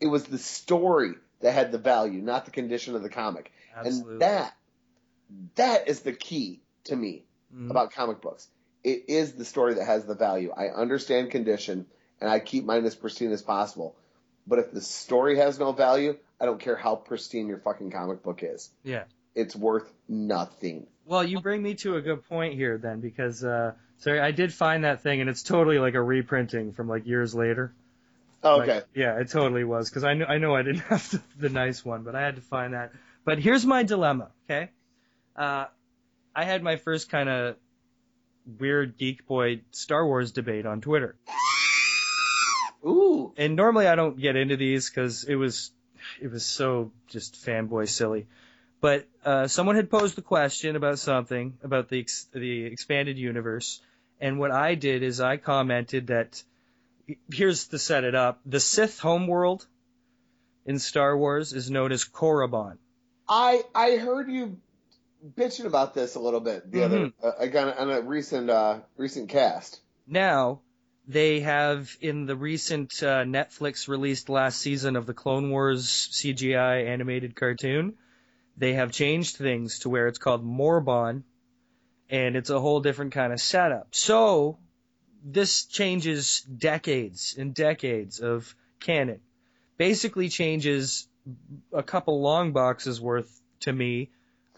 It 0.00 0.06
was 0.06 0.22
the 0.24 0.38
story 0.38 1.14
that 1.40 1.52
had 1.52 1.72
the 1.72 1.78
value, 1.78 2.20
not 2.20 2.44
the 2.44 2.50
condition 2.50 2.94
of 2.94 3.02
the 3.02 3.08
comic. 3.08 3.52
Absolutely. 3.76 4.12
And 4.12 4.20
that, 4.22 4.56
that 5.56 5.88
is 5.88 6.00
the 6.00 6.12
key 6.12 6.62
to 6.84 6.96
me 6.96 7.24
Mhm. 7.54 7.70
about 7.70 7.92
comic 7.92 8.20
books. 8.20 8.48
It 8.84 9.04
is 9.08 9.32
the 9.32 9.44
story 9.44 9.74
that 9.74 9.84
has 9.84 10.04
the 10.04 10.14
value. 10.14 10.50
I 10.50 10.68
understand 10.68 11.30
condition 11.30 11.86
and 12.20 12.30
I 12.30 12.40
keep 12.40 12.64
mine 12.64 12.84
as 12.84 12.94
pristine 12.94 13.32
as 13.32 13.42
possible. 13.42 13.96
But 14.46 14.58
if 14.58 14.72
the 14.72 14.80
story 14.80 15.36
has 15.36 15.58
no 15.58 15.72
value, 15.72 16.16
I 16.40 16.46
don't 16.46 16.60
care 16.60 16.76
how 16.76 16.96
pristine 16.96 17.48
your 17.48 17.58
fucking 17.58 17.90
comic 17.90 18.22
book 18.22 18.42
is. 18.42 18.70
Yeah. 18.82 19.04
It's 19.34 19.54
worth 19.54 19.92
nothing. 20.08 20.86
Well, 21.04 21.24
you 21.24 21.40
bring 21.40 21.62
me 21.62 21.74
to 21.76 21.96
a 21.96 22.02
good 22.02 22.24
point 22.28 22.54
here 22.54 22.78
then, 22.78 23.00
because 23.00 23.44
uh, 23.44 23.72
sorry, 23.98 24.20
I 24.20 24.30
did 24.30 24.52
find 24.52 24.84
that 24.84 25.02
thing, 25.02 25.20
and 25.20 25.30
it's 25.30 25.42
totally 25.42 25.78
like 25.78 25.94
a 25.94 26.02
reprinting 26.02 26.72
from 26.72 26.88
like 26.88 27.06
years 27.06 27.34
later. 27.34 27.72
Oh, 28.42 28.58
Like, 28.58 28.68
okay. 28.68 28.86
yeah, 28.94 29.18
it 29.18 29.30
totally 29.30 29.64
was, 29.64 29.88
because 29.90 30.04
I 30.04 30.14
know 30.14 30.26
I 30.26 30.38
know 30.38 30.54
I 30.54 30.62
didn't 30.62 30.80
have 30.90 31.10
the, 31.10 31.22
the 31.38 31.48
nice 31.48 31.84
one, 31.84 32.02
but 32.04 32.14
I 32.14 32.20
had 32.22 32.36
to 32.36 32.42
find 32.42 32.74
that. 32.74 32.92
But 33.24 33.38
here's 33.38 33.66
my 33.66 33.82
dilemma. 33.82 34.30
Okay, 34.48 34.70
uh, 35.36 35.66
I 36.34 36.44
had 36.44 36.62
my 36.62 36.76
first 36.76 37.10
kind 37.10 37.28
of 37.28 37.56
weird 38.58 38.96
geek 38.96 39.26
boy 39.26 39.62
Star 39.72 40.06
Wars 40.06 40.32
debate 40.32 40.66
on 40.66 40.80
Twitter. 40.80 41.16
Ooh. 42.84 43.32
And 43.36 43.56
normally 43.56 43.86
I 43.86 43.94
don't 43.94 44.18
get 44.18 44.36
into 44.36 44.56
these 44.56 44.88
because 44.88 45.24
it 45.24 45.34
was 45.34 45.72
it 46.20 46.30
was 46.30 46.46
so 46.46 46.92
just 47.08 47.34
fanboy 47.44 47.88
silly. 47.88 48.26
But 48.80 49.08
uh, 49.24 49.48
someone 49.48 49.74
had 49.74 49.90
posed 49.90 50.16
the 50.16 50.22
question 50.22 50.76
about 50.76 51.00
something 51.00 51.58
about 51.64 51.88
the 51.88 51.98
ex- 51.98 52.28
the 52.32 52.64
expanded 52.66 53.18
universe, 53.18 53.80
and 54.20 54.38
what 54.38 54.52
I 54.52 54.76
did 54.76 55.02
is 55.02 55.20
I 55.20 55.36
commented 55.36 56.06
that 56.06 56.42
here's 57.30 57.68
to 57.68 57.78
set 57.78 58.04
it 58.04 58.14
up: 58.14 58.40
the 58.44 58.60
Sith 58.60 58.98
homeworld 58.98 59.66
in 60.64 60.78
Star 60.78 61.16
Wars 61.16 61.52
is 61.52 61.70
known 61.70 61.92
as 61.92 62.04
Korriban. 62.04 62.78
I 63.28 63.62
I 63.74 63.96
heard 63.96 64.30
you 64.30 64.58
bitching 65.36 65.64
about 65.64 65.94
this 65.94 66.14
a 66.14 66.20
little 66.20 66.40
bit 66.40 66.70
the 66.70 66.84
other 66.84 67.10
uh, 67.22 67.32
again 67.38 67.68
on 67.68 67.90
a 67.90 68.00
recent 68.00 68.50
uh 68.50 68.80
recent 68.96 69.28
cast. 69.28 69.80
Now, 70.06 70.60
they 71.06 71.40
have 71.40 71.96
in 72.00 72.26
the 72.26 72.36
recent 72.36 73.02
uh, 73.02 73.24
Netflix 73.24 73.88
released 73.88 74.28
last 74.28 74.58
season 74.58 74.96
of 74.96 75.06
the 75.06 75.14
Clone 75.14 75.50
Wars 75.50 75.86
CGI 75.86 76.86
animated 76.86 77.34
cartoon, 77.34 77.94
they 78.56 78.74
have 78.74 78.92
changed 78.92 79.36
things 79.36 79.80
to 79.80 79.88
where 79.88 80.06
it's 80.06 80.18
called 80.18 80.44
Morbon, 80.44 81.22
and 82.10 82.36
it's 82.36 82.50
a 82.50 82.60
whole 82.60 82.80
different 82.80 83.12
kind 83.12 83.32
of 83.32 83.40
setup. 83.40 83.94
So, 83.94 84.58
this 85.32 85.64
changes 85.66 86.40
decades 86.42 87.36
and 87.38 87.54
decades 87.54 88.20
of 88.20 88.54
canon. 88.80 89.20
Basically 89.76 90.28
changes 90.28 91.06
a 91.72 91.82
couple 91.82 92.20
long 92.20 92.52
boxes 92.52 93.00
worth 93.00 93.30
to 93.60 93.72
me 93.72 94.10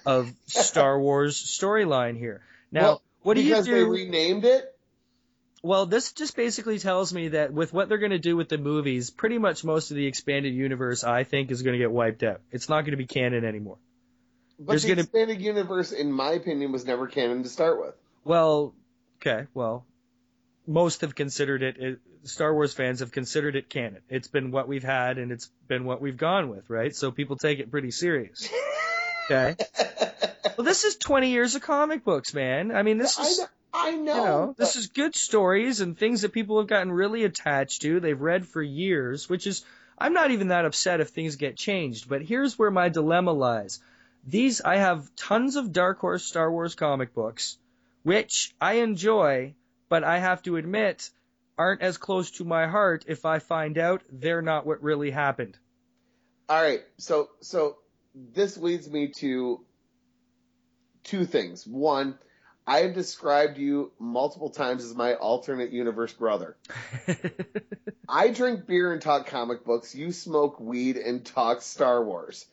of 0.07 0.33
Star 0.47 0.99
Wars 0.99 1.37
storyline 1.37 2.17
here. 2.17 2.43
Now, 2.71 2.81
Well, 2.83 3.03
what 3.23 3.35
do 3.35 3.43
you 3.43 3.49
do? 3.49 3.55
because 3.55 3.67
they 3.67 3.83
renamed 3.85 4.45
it? 4.45 4.67
Well, 5.63 5.85
this 5.85 6.13
just 6.13 6.37
basically 6.37 6.79
tells 6.79 7.13
me 7.13 7.29
that 7.29 7.53
with 7.53 7.73
what 7.75 7.89
they're 7.91 7.99
going 7.99 8.13
to 8.13 8.19
do 8.19 8.35
with 8.37 8.49
the 8.49 8.57
movies, 8.57 9.11
pretty 9.11 9.37
much 9.37 9.63
most 9.63 9.91
of 9.91 9.97
the 9.99 10.07
expanded 10.07 10.55
universe, 10.55 11.05
I 11.05 11.25
think, 11.25 11.51
is 11.51 11.61
going 11.63 11.75
to 11.75 11.79
get 11.79 11.91
wiped 11.91 12.23
out. 12.23 12.41
It's 12.51 12.69
not 12.71 12.83
going 12.83 12.93
to 12.93 12.97
be 12.97 13.07
canon 13.07 13.45
anymore. 13.45 13.77
But 14.59 14.69
There's 14.69 14.83
the 14.85 14.89
gonna- 14.91 15.01
expanded 15.03 15.41
universe, 15.43 15.93
in 15.93 16.13
my 16.13 16.31
opinion, 16.33 16.73
was 16.73 16.87
never 16.87 17.07
canon 17.09 17.43
to 17.43 17.49
start 17.51 17.79
with. 17.79 17.95
Well, 18.25 18.73
okay, 19.21 19.49
well, 19.53 19.85
most 20.71 21.01
have 21.01 21.17
considered 21.17 21.63
it, 21.65 21.77
it, 21.79 21.99
Star 22.23 22.55
Wars 22.55 22.73
fans 22.73 23.01
have 23.01 23.11
considered 23.11 23.57
it 23.57 23.69
canon. 23.69 24.03
It's 24.09 24.29
been 24.29 24.53
what 24.53 24.69
we've 24.69 24.85
had 24.85 25.19
and 25.19 25.33
it's 25.33 25.51
been 25.67 25.85
what 25.85 26.01
we've 26.01 26.17
gone 26.17 26.49
with, 26.49 26.71
right? 26.71 26.95
So 26.95 27.11
people 27.11 27.37
take 27.37 27.59
it 27.59 27.71
pretty 27.71 27.91
serious. 27.91 28.49
Okay? 29.33 29.55
well, 30.57 30.65
this 30.65 30.83
is 30.83 30.97
20 30.97 31.31
years 31.31 31.55
of 31.55 31.63
comic 31.63 32.03
books, 32.03 32.35
man. 32.35 32.73
I 32.75 32.83
mean, 32.83 32.99
this 32.99 33.17
I 33.17 33.23
is. 33.23 33.39
know, 33.39 33.47
I 33.73 33.91
know. 33.93 34.15
You 34.15 34.25
know, 34.25 34.55
this 34.59 34.75
is 34.75 34.89
good 34.89 35.15
stories 35.15 35.81
and 35.81 35.97
things 35.97 36.23
that 36.23 36.33
people 36.33 36.59
have 36.59 36.67
gotten 36.67 36.91
really 36.91 37.23
attached 37.23 37.83
to. 37.83 38.01
They've 38.01 38.21
read 38.21 38.45
for 38.45 38.61
years, 38.61 39.29
which 39.29 39.47
is, 39.47 39.65
I'm 39.97 40.15
not 40.15 40.33
even 40.33 40.49
that 40.49 40.65
upset 40.65 41.01
if 41.01 41.11
things 41.11 41.37
get 41.37 41.57
changed, 41.57 42.09
but 42.09 42.23
here's 42.23 42.59
where 42.59 42.73
my 42.73 42.89
dilemma 42.89 43.31
lies. 43.31 43.79
These, 44.27 44.63
I 44.63 44.79
have 44.79 45.15
tons 45.15 45.55
of 45.55 45.71
Dark 45.71 46.01
Horse 46.01 46.25
Star 46.25 46.51
Wars 46.51 46.75
comic 46.75 47.15
books, 47.15 47.57
which 48.03 48.53
I 48.61 48.79
enjoy, 48.79 49.55
but 49.91 50.05
I 50.05 50.19
have 50.19 50.43
to 50.45 50.57
admit, 50.57 51.11
aren't 51.59 51.83
as 51.83 51.99
close 51.99 52.31
to 52.31 52.45
my 52.45 52.67
heart 52.67 53.05
if 53.07 53.27
I 53.27 53.41
find 53.41 53.77
out 53.77 54.03
they're 54.11 54.41
not 54.41 54.65
what 54.65 54.83
really 54.83 55.11
happened. 55.11 55.59
All 56.49 56.63
right, 56.63 56.81
so 56.97 57.29
so 57.41 57.77
this 58.15 58.57
leads 58.57 58.89
me 58.89 59.09
to 59.19 59.61
two 61.05 61.27
things. 61.27 61.67
One, 61.67 62.19
I 62.67 62.79
have 62.79 62.95
described 62.95 63.59
you 63.59 63.93
multiple 63.99 64.51
times 64.51 64.85
as 64.85 64.95
my 64.95 65.15
alternate 65.15 65.73
universe 65.73 66.13
brother. 66.13 66.57
I 68.09 68.29
drink 68.29 68.67
beer 68.67 68.93
and 68.93 69.03
talk 69.03 69.27
comic 69.27 69.65
books. 69.65 69.95
You 69.95 70.13
smoke 70.13 70.61
weed 70.61 70.97
and 70.97 71.25
talk 71.25 71.63
Star 71.63 72.03
Wars. 72.05 72.47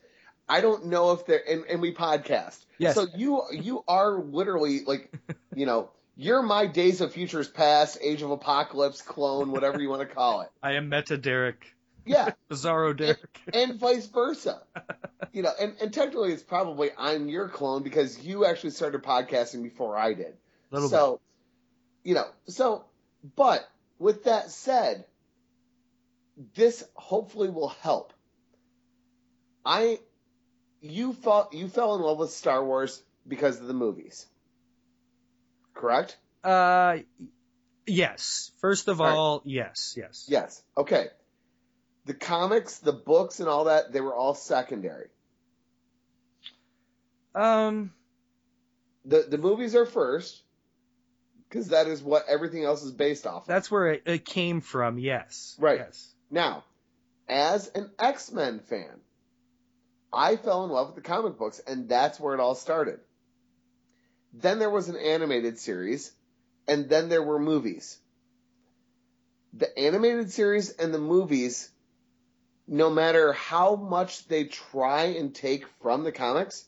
I 0.48 0.60
don't 0.60 0.86
know 0.86 1.12
if 1.12 1.26
they're 1.26 1.42
and, 1.48 1.64
and 1.66 1.80
we 1.80 1.94
podcast. 1.94 2.58
Yes. 2.78 2.94
So 2.94 3.06
you 3.16 3.42
you 3.52 3.84
are 3.86 4.18
literally 4.18 4.84
like, 4.84 5.12
you 5.54 5.66
know, 5.66 5.90
you're 6.18 6.42
my 6.42 6.66
Days 6.66 7.00
of 7.00 7.12
Futures 7.12 7.48
Past, 7.48 7.96
Age 8.02 8.22
of 8.22 8.32
Apocalypse 8.32 9.00
clone, 9.00 9.52
whatever 9.52 9.80
you 9.80 9.88
want 9.88 10.06
to 10.06 10.14
call 10.14 10.40
it. 10.42 10.50
I 10.62 10.72
am 10.72 10.88
Meta 10.88 11.16
Derek. 11.16 11.64
Yeah. 12.04 12.32
Bizarro 12.50 12.94
Derek. 12.94 13.40
and 13.54 13.76
vice 13.80 14.06
versa. 14.06 14.60
You 15.30 15.42
know, 15.42 15.50
and, 15.60 15.74
and 15.80 15.92
technically 15.92 16.32
it's 16.32 16.42
probably 16.42 16.88
I'm 16.96 17.28
your 17.28 17.48
clone 17.48 17.82
because 17.82 18.18
you 18.24 18.46
actually 18.46 18.70
started 18.70 19.02
podcasting 19.02 19.62
before 19.62 19.96
I 19.96 20.14
did. 20.14 20.34
Little 20.70 20.88
so, 20.88 21.20
you 22.02 22.14
know, 22.14 22.24
so, 22.46 22.86
but 23.36 23.68
with 23.98 24.24
that 24.24 24.50
said, 24.50 25.04
this 26.54 26.82
hopefully 26.94 27.50
will 27.50 27.68
help. 27.68 28.14
I, 29.66 29.98
you 30.80 31.12
fell, 31.12 31.50
you 31.52 31.68
fell 31.68 31.94
in 31.96 32.00
love 32.00 32.18
with 32.18 32.30
Star 32.30 32.64
Wars 32.64 33.02
because 33.26 33.60
of 33.60 33.66
the 33.66 33.74
movies, 33.74 34.26
correct? 35.78 36.18
Uh, 36.44 36.98
yes. 37.86 38.50
First 38.60 38.88
of 38.88 39.00
All 39.00 39.06
right. 39.06 39.14
all, 39.16 39.42
yes, 39.44 39.94
yes. 39.96 40.26
Yes. 40.28 40.62
Okay. 40.76 41.06
The 42.04 42.14
comics, 42.14 42.78
the 42.78 42.92
books, 42.92 43.40
and 43.40 43.48
all 43.48 43.64
that, 43.64 43.92
they 43.92 44.00
were 44.00 44.14
all 44.14 44.34
secondary. 44.34 45.08
Um, 47.34 47.92
The 49.04 49.26
the 49.28 49.38
movies 49.38 49.74
are 49.74 49.86
first, 49.86 50.42
because 51.48 51.68
that 51.68 51.86
is 51.86 52.02
what 52.02 52.24
everything 52.28 52.64
else 52.64 52.82
is 52.82 52.92
based 52.92 53.26
off 53.26 53.42
of. 53.42 53.46
that's 53.48 53.70
where 53.70 53.88
it, 53.92 54.02
it 54.06 54.24
came 54.24 54.60
from. 54.60 54.98
Yes. 54.98 55.56
Right. 55.58 55.78
Yes. 55.78 56.14
Now, 56.30 56.64
as 57.28 57.68
an 57.68 57.90
X 57.98 58.32
Men 58.32 58.60
fan, 58.60 59.00
I 60.12 60.36
fell 60.36 60.64
in 60.64 60.70
love 60.70 60.88
with 60.88 60.96
the 60.96 61.08
comic 61.08 61.38
books, 61.38 61.60
and 61.66 61.88
that's 61.88 62.18
where 62.18 62.34
it 62.34 62.40
all 62.40 62.54
started. 62.54 63.00
Then 64.32 64.58
there 64.58 64.70
was 64.70 64.88
an 64.88 64.96
animated 64.96 65.58
series, 65.58 66.12
and 66.66 66.88
then 66.88 67.08
there 67.08 67.22
were 67.22 67.38
movies. 67.38 67.98
The 69.54 69.76
animated 69.78 70.30
series 70.30 70.70
and 70.70 70.92
the 70.92 70.98
movies, 70.98 71.70
no 72.66 72.90
matter 72.90 73.32
how 73.32 73.76
much 73.76 74.28
they 74.28 74.44
try 74.44 75.04
and 75.04 75.34
take 75.34 75.66
from 75.80 76.04
the 76.04 76.12
comics, 76.12 76.64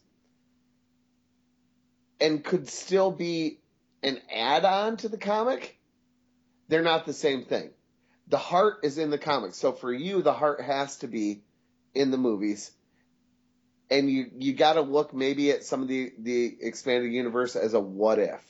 and 2.20 2.44
could 2.44 2.68
still 2.68 3.10
be 3.10 3.60
an 4.02 4.20
add 4.34 4.64
on 4.64 4.96
to 4.98 5.08
the 5.08 5.18
comic, 5.18 5.78
they're 6.68 6.82
not 6.82 7.06
the 7.06 7.12
same 7.12 7.44
thing 7.44 7.70
the 8.30 8.38
heart 8.38 8.78
is 8.84 8.96
in 8.96 9.10
the 9.10 9.18
comics. 9.18 9.58
So 9.58 9.72
for 9.72 9.92
you, 9.92 10.22
the 10.22 10.32
heart 10.32 10.62
has 10.62 10.98
to 10.98 11.08
be 11.08 11.42
in 11.94 12.10
the 12.10 12.16
movies. 12.16 12.70
And 13.90 14.10
you, 14.10 14.30
you 14.38 14.52
gotta 14.52 14.82
look 14.82 15.12
maybe 15.12 15.50
at 15.50 15.64
some 15.64 15.82
of 15.82 15.88
the, 15.88 16.12
the 16.18 16.56
expanded 16.60 17.12
universe 17.12 17.56
as 17.56 17.74
a 17.74 17.80
what 17.80 18.18
if. 18.18 18.40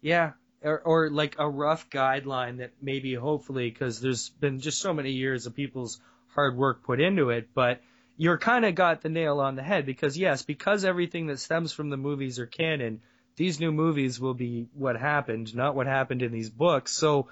Yeah. 0.00 0.32
Or, 0.62 0.80
or 0.80 1.10
like 1.10 1.36
a 1.38 1.48
rough 1.48 1.88
guideline 1.90 2.58
that 2.58 2.72
maybe 2.82 3.14
hopefully, 3.14 3.70
because 3.70 4.00
there's 4.00 4.30
been 4.30 4.60
just 4.60 4.80
so 4.80 4.92
many 4.92 5.12
years 5.12 5.46
of 5.46 5.54
people's 5.54 6.00
hard 6.34 6.56
work 6.56 6.82
put 6.82 7.00
into 7.00 7.30
it, 7.30 7.48
but 7.54 7.80
you're 8.16 8.38
kind 8.38 8.64
of 8.64 8.74
got 8.74 9.00
the 9.00 9.08
nail 9.08 9.38
on 9.40 9.54
the 9.54 9.62
head 9.62 9.86
because 9.86 10.18
yes, 10.18 10.42
because 10.42 10.84
everything 10.84 11.28
that 11.28 11.38
stems 11.38 11.72
from 11.72 11.88
the 11.90 11.96
movies 11.96 12.40
are 12.40 12.46
canon, 12.46 13.00
these 13.36 13.60
new 13.60 13.70
movies 13.70 14.18
will 14.18 14.34
be 14.34 14.66
what 14.74 14.96
happened, 14.96 15.54
not 15.54 15.76
what 15.76 15.86
happened 15.86 16.22
in 16.22 16.32
these 16.32 16.50
books. 16.50 16.92
So, 16.92 17.28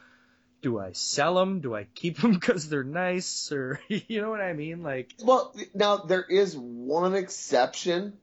do 0.62 0.78
I 0.78 0.92
sell 0.92 1.34
them? 1.34 1.60
Do 1.60 1.74
I 1.74 1.84
keep 1.94 2.20
them 2.20 2.32
because 2.32 2.68
they're 2.70 2.84
nice? 2.84 3.52
Or 3.52 3.80
you 3.88 4.20
know 4.20 4.30
what 4.30 4.40
I 4.40 4.52
mean? 4.52 4.82
Like, 4.82 5.14
Well, 5.22 5.54
now 5.74 5.98
there 5.98 6.24
is 6.24 6.56
one 6.56 7.14
exception 7.14 8.14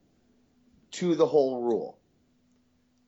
to 0.91 1.15
the 1.15 1.25
whole 1.25 1.61
rule. 1.61 1.97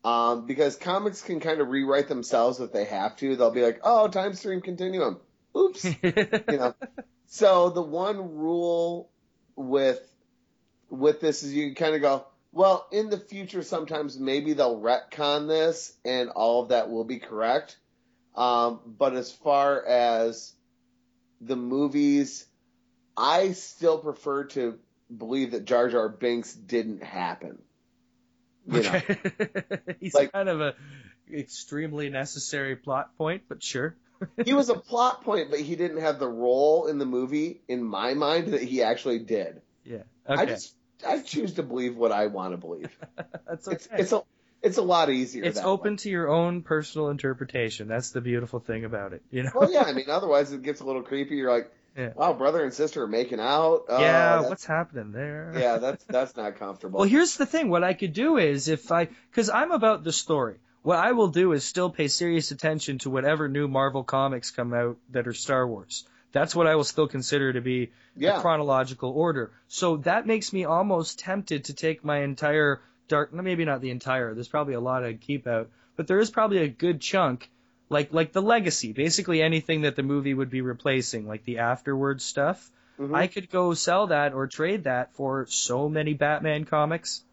Um, 0.03 0.45
because 0.45 0.75
comics 0.75 1.23
can 1.23 1.39
kind 1.39 1.61
of 1.61 1.69
rewrite 1.69 2.07
themselves 2.07 2.59
if 2.59 2.71
they 2.71 2.85
have 2.85 3.15
to. 3.17 3.35
They'll 3.35 3.49
be 3.49 3.63
like, 3.63 3.79
oh, 3.83 4.07
time 4.07 4.35
stream 4.35 4.61
continuum. 4.61 5.19
Oops. 5.57 5.83
you 6.03 6.13
know. 6.47 6.75
So 7.25 7.71
the 7.71 7.81
one 7.81 8.35
rule 8.35 9.09
with 9.55 9.99
with 10.89 11.21
this 11.21 11.41
is 11.41 11.53
you 11.53 11.65
can 11.67 11.75
kind 11.75 11.95
of 11.95 12.01
go, 12.01 12.25
well, 12.51 12.87
in 12.91 13.09
the 13.09 13.17
future, 13.17 13.63
sometimes 13.63 14.19
maybe 14.19 14.53
they'll 14.53 14.79
retcon 14.79 15.47
this, 15.47 15.93
and 16.05 16.29
all 16.29 16.63
of 16.63 16.69
that 16.69 16.89
will 16.89 17.03
be 17.03 17.19
correct. 17.19 17.77
Um, 18.35 18.79
but 18.85 19.15
as 19.15 19.31
far 19.31 19.85
as 19.85 20.53
the 21.41 21.55
movies, 21.55 22.45
I 23.15 23.51
still 23.53 23.97
prefer 23.97 24.45
to 24.45 24.77
believe 25.15 25.51
that 25.51 25.65
Jar 25.65 25.89
Jar 25.89 26.09
Binks 26.09 26.53
didn't 26.53 27.03
happen. 27.03 27.59
You 28.67 28.81
know, 28.83 29.01
he's 29.99 30.13
Like- 30.13 30.31
kind 30.31 30.49
of 30.49 30.59
a 30.61 30.75
extremely 31.31 32.09
necessary 32.09 32.75
plot 32.75 33.15
point, 33.17 33.43
but 33.47 33.63
sure. 33.63 33.95
he 34.43 34.53
was 34.53 34.69
a 34.69 34.75
plot 34.75 35.23
point, 35.23 35.49
but 35.51 35.59
he 35.59 35.75
didn't 35.75 36.01
have 36.01 36.19
the 36.19 36.27
role 36.27 36.87
in 36.87 36.97
the 36.97 37.05
movie, 37.05 37.61
in 37.67 37.83
my 37.83 38.13
mind, 38.13 38.53
that 38.53 38.61
he 38.61 38.81
actually 38.81 39.19
did. 39.19 39.61
Yeah. 39.83 40.03
I 40.27 40.45
just 40.45 40.73
I 41.05 41.19
choose 41.19 41.53
to 41.55 41.63
believe 41.63 41.95
what 41.95 42.11
I 42.11 42.27
want 42.27 42.53
to 42.53 42.57
believe. 42.57 42.89
That's 43.47 43.67
It's 43.67 43.87
okay. 43.87 44.01
it's 44.01 44.11
a 44.11 44.23
it's 44.65 44.77
a 44.77 44.81
lot 44.81 45.09
easier. 45.09 45.43
It's 45.45 45.59
open 45.59 45.93
way. 45.93 45.97
to 45.97 46.09
your 46.09 46.27
own 46.29 46.61
personal 46.63 47.09
interpretation. 47.09 47.87
That's 47.87 48.11
the 48.11 48.21
beautiful 48.21 48.59
thing 48.59 48.83
about 48.85 49.13
it, 49.13 49.21
you 49.31 49.43
know. 49.43 49.51
Well, 49.55 49.71
yeah, 49.71 49.83
I 49.83 49.93
mean, 49.93 50.05
otherwise 50.09 50.51
it 50.51 50.61
gets 50.63 50.81
a 50.81 50.85
little 50.85 51.03
creepy. 51.03 51.35
You're 51.35 51.51
like, 51.51 51.71
Yeah. 51.97 52.11
wow, 52.15 52.33
brother 52.33 52.63
and 52.63 52.73
sister 52.73 53.03
are 53.03 53.07
making 53.07 53.39
out. 53.39 53.85
Oh, 53.87 54.01
yeah, 54.01 54.41
what's 54.41 54.65
happening 54.65 55.11
there? 55.11 55.53
yeah, 55.57 55.77
that's 55.77 56.03
that's 56.05 56.35
not 56.35 56.57
comfortable. 56.57 56.99
Well, 56.99 57.07
here's 57.09 57.37
the 57.37 57.45
thing. 57.45 57.69
What 57.69 57.83
I 57.83 57.93
could 57.93 58.13
do 58.13 58.37
is 58.37 58.67
if 58.67 58.91
I, 58.91 59.07
because 59.31 59.49
I'm 59.49 59.71
about 59.71 60.03
the 60.03 60.11
story. 60.11 60.55
What 60.83 60.99
I 60.99 61.13
will 61.13 61.29
do 61.29 61.51
is 61.53 61.63
still 61.63 61.89
pay 61.89 62.07
serious 62.07 62.51
attention 62.51 62.99
to 62.99 63.09
whatever 63.09 63.47
new 63.49 63.67
Marvel 63.67 64.03
comics 64.03 64.51
come 64.51 64.71
out 64.71 64.97
that 65.11 65.27
are 65.27 65.33
Star 65.33 65.67
Wars. 65.67 66.05
That's 66.31 66.55
what 66.55 66.67
I 66.67 66.75
will 66.75 66.83
still 66.83 67.07
consider 67.07 67.53
to 67.53 67.61
be 67.61 67.91
Yeah. 68.15 68.35
the 68.35 68.41
chronological 68.41 69.09
order. 69.09 69.51
So 69.67 69.97
that 69.97 70.27
makes 70.27 70.53
me 70.53 70.65
almost 70.65 71.17
tempted 71.17 71.65
to 71.65 71.73
take 71.73 72.03
my 72.03 72.19
entire 72.19 72.81
dark, 73.07 73.33
maybe 73.33 73.65
not 73.65 73.81
the 73.81 73.89
entire. 73.91 74.33
There's 74.33 74.47
probably 74.47 74.73
a 74.73 74.79
lot 74.79 75.03
I'd 75.03 75.21
keep 75.21 75.47
out, 75.47 75.69
but 75.95 76.07
there 76.07 76.19
is 76.19 76.29
probably 76.31 76.59
a 76.59 76.67
good 76.67 77.01
chunk, 77.01 77.49
like 77.89 78.13
like 78.13 78.31
the 78.31 78.41
legacy, 78.41 78.93
basically 78.93 79.41
anything 79.41 79.81
that 79.81 79.95
the 79.95 80.03
movie 80.03 80.33
would 80.33 80.49
be 80.49 80.61
replacing, 80.61 81.27
like 81.27 81.43
the 81.45 81.59
afterwards 81.59 82.23
stuff. 82.23 82.69
Mhm. 82.99 83.15
I 83.15 83.27
could 83.27 83.49
go 83.49 83.73
sell 83.73 84.07
that 84.07 84.33
or 84.33 84.47
trade 84.47 84.85
that 84.85 85.13
for 85.15 85.45
so 85.49 85.89
many 85.89 86.13
Batman 86.13 86.65
comics. 86.65 87.23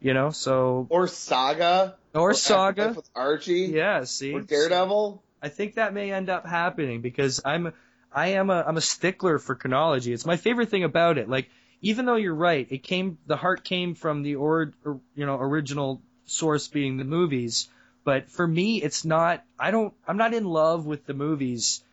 You 0.00 0.12
know, 0.12 0.30
so 0.30 0.86
or 0.90 1.08
Saga 1.08 1.96
or 2.14 2.34
Saga 2.34 2.92
with 2.94 3.08
Archie. 3.14 3.70
Yeah, 3.72 4.04
see, 4.04 4.34
Or 4.34 4.40
Daredevil. 4.42 5.22
I 5.40 5.48
think 5.48 5.74
that 5.74 5.94
may 5.94 6.12
end 6.12 6.28
up 6.28 6.46
happening 6.46 7.00
because 7.00 7.40
I'm 7.44 7.72
I 8.12 8.28
am 8.28 8.50
a 8.50 8.62
I'm 8.66 8.76
a 8.76 8.82
stickler 8.82 9.38
for 9.38 9.54
chronology. 9.54 10.12
It's 10.12 10.26
my 10.26 10.36
favorite 10.36 10.68
thing 10.68 10.84
about 10.84 11.16
it. 11.18 11.28
Like 11.28 11.48
even 11.84 12.06
though 12.06 12.16
you're 12.16 12.34
right, 12.34 12.66
it 12.70 12.82
came 12.82 13.18
the 13.26 13.36
heart 13.36 13.62
came 13.62 13.94
from 13.94 14.22
the 14.22 14.36
or, 14.36 14.72
or 14.84 15.00
you 15.14 15.26
know 15.26 15.38
original 15.38 16.00
source 16.24 16.66
being 16.68 16.96
the 16.96 17.04
movies, 17.04 17.68
but 18.04 18.30
for 18.30 18.46
me 18.46 18.82
it's 18.82 19.04
not 19.04 19.44
I 19.58 19.70
don't 19.70 19.92
I'm 20.08 20.16
not 20.16 20.34
in 20.34 20.44
love 20.44 20.86
with 20.86 21.06
the 21.06 21.14
movies 21.14 21.84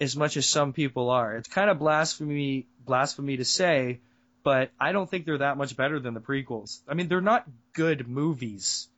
as 0.00 0.16
much 0.16 0.36
as 0.36 0.46
some 0.46 0.72
people 0.72 1.10
are. 1.10 1.36
It's 1.36 1.48
kind 1.48 1.68
of 1.68 1.78
blasphemy 1.78 2.66
blasphemy 2.84 3.36
to 3.36 3.44
say, 3.44 4.00
but 4.42 4.70
I 4.80 4.92
don't 4.92 5.08
think 5.08 5.26
they're 5.26 5.38
that 5.38 5.58
much 5.58 5.76
better 5.76 6.00
than 6.00 6.14
the 6.14 6.20
prequels. 6.20 6.80
I 6.88 6.94
mean, 6.94 7.08
they're 7.08 7.20
not 7.20 7.46
good 7.74 8.08
movies. 8.08 8.88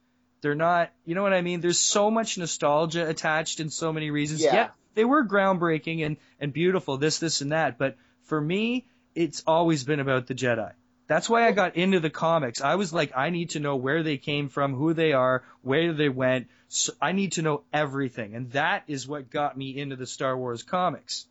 They're 0.41 0.55
not, 0.55 0.91
you 1.05 1.15
know 1.15 1.23
what 1.23 1.33
I 1.33 1.41
mean? 1.41 1.61
There's 1.61 1.79
so 1.79 2.11
much 2.11 2.39
nostalgia 2.39 3.09
attached 3.09 3.61
in 3.61 3.71
so 3.71 3.93
many 3.93 4.11
reasons. 4.11 4.43
Yeah. 4.43 4.53
they 4.95 5.05
were 5.05 5.25
groundbreaking 5.25 6.05
and, 6.05 6.17
and 6.41 6.53
beautiful, 6.53 6.97
this, 6.97 7.19
this, 7.19 7.41
and 7.43 7.53
that. 7.53 7.79
But 7.79 7.97
for 8.25 8.41
me, 8.41 8.87
it's 9.15 9.43
always 9.47 9.85
been 9.85 10.01
about 10.01 10.27
the 10.27 10.35
Jedi. 10.35 10.73
That's 11.07 11.29
why 11.29 11.47
I 11.47 11.53
got 11.53 11.77
into 11.77 12.01
the 12.01 12.11
comics. 12.11 12.61
I 12.61 12.77
was 12.77 12.93
like, 12.93 13.13
I 13.17 13.31
need 13.31 13.51
to 13.51 13.61
know 13.61 13.77
where 13.77 14.03
they 14.03 14.17
came 14.17 14.49
from, 14.49 14.75
who 14.75 14.95
they 14.95 15.13
are, 15.13 15.45
where 15.61 15.93
they 15.93 16.09
went. 16.09 16.49
So 16.69 16.93
I 17.03 17.13
need 17.13 17.33
to 17.33 17.43
know 17.43 17.65
everything. 17.73 18.35
And 18.35 18.51
that 18.53 18.85
is 18.87 19.07
what 19.07 19.31
got 19.31 19.57
me 19.57 19.77
into 19.77 19.97
the 19.97 20.07
Star 20.07 20.37
Wars 20.37 20.63
comics. 20.63 21.27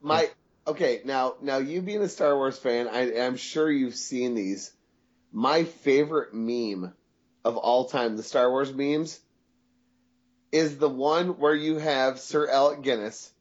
My 0.00 0.30
okay 0.66 1.00
now 1.04 1.34
now 1.40 1.58
you 1.58 1.82
being 1.82 2.02
a 2.02 2.08
Star 2.08 2.36
Wars 2.36 2.58
fan, 2.58 2.86
I, 2.86 3.24
I'm 3.24 3.36
sure 3.36 3.68
you've 3.70 3.96
seen 3.96 4.34
these. 4.34 4.72
My 5.32 5.64
favorite 5.64 6.32
meme 6.32 6.92
of 7.44 7.56
all 7.56 7.86
time, 7.86 8.16
the 8.16 8.22
Star 8.22 8.48
Wars 8.50 8.72
memes, 8.72 9.18
is 10.52 10.78
the 10.78 10.88
one 10.88 11.38
where 11.38 11.54
you 11.54 11.78
have 11.78 12.20
Sir 12.20 12.48
Alec 12.48 12.82
Guinness 12.82 13.32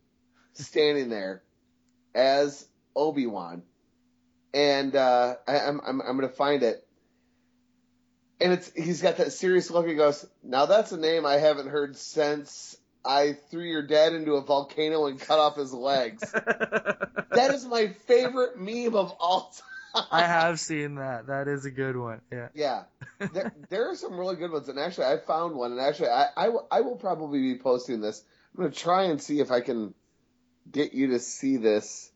standing 0.53 1.09
there 1.09 1.43
as 2.15 2.67
Obi 2.95 3.27
Wan, 3.27 3.61
and 4.53 4.95
uh, 4.95 5.35
I, 5.47 5.59
I'm 5.59 5.81
I'm 5.85 6.01
I'm 6.01 6.15
gonna 6.15 6.29
find 6.29 6.63
it. 6.63 6.85
And 8.39 8.53
it's 8.53 8.71
he's 8.75 9.01
got 9.01 9.17
that 9.17 9.31
serious 9.31 9.69
look. 9.71 9.87
He 9.87 9.95
goes, 9.95 10.25
"Now 10.43 10.65
that's 10.65 10.91
a 10.91 10.97
name 10.97 11.25
I 11.25 11.35
haven't 11.35 11.69
heard 11.69 11.97
since 11.97 12.77
I 13.03 13.33
threw 13.49 13.63
your 13.63 13.81
dad 13.81 14.13
into 14.13 14.33
a 14.33 14.41
volcano 14.41 15.07
and 15.07 15.19
cut 15.19 15.39
off 15.39 15.55
his 15.55 15.73
legs." 15.73 16.31
that 16.31 17.51
is 17.53 17.65
my 17.65 17.87
favorite 18.07 18.59
meme 18.59 18.95
of 18.95 19.11
all 19.19 19.53
time. 19.95 20.05
I 20.11 20.21
have 20.21 20.59
seen 20.59 20.95
that. 20.95 21.27
That 21.27 21.47
is 21.47 21.65
a 21.65 21.71
good 21.71 21.97
one. 21.97 22.21
Yeah. 22.31 22.49
Yeah, 22.53 22.83
there, 23.19 23.53
there 23.69 23.89
are 23.89 23.95
some 23.95 24.19
really 24.19 24.35
good 24.35 24.51
ones, 24.51 24.69
and 24.69 24.77
actually, 24.77 25.07
I 25.07 25.17
found 25.17 25.55
one, 25.55 25.71
and 25.71 25.81
actually, 25.81 26.09
I, 26.09 26.27
I, 26.35 26.49
I 26.71 26.81
will 26.81 26.97
probably 26.97 27.41
be 27.41 27.57
posting 27.57 28.01
this. 28.01 28.23
I'm 28.53 28.63
gonna 28.63 28.75
try 28.75 29.03
and 29.03 29.21
see 29.21 29.39
if 29.39 29.49
I 29.49 29.61
can 29.61 29.93
get 30.71 30.93
you 30.93 31.07
to 31.07 31.19
see 31.19 31.57
this. 31.57 32.11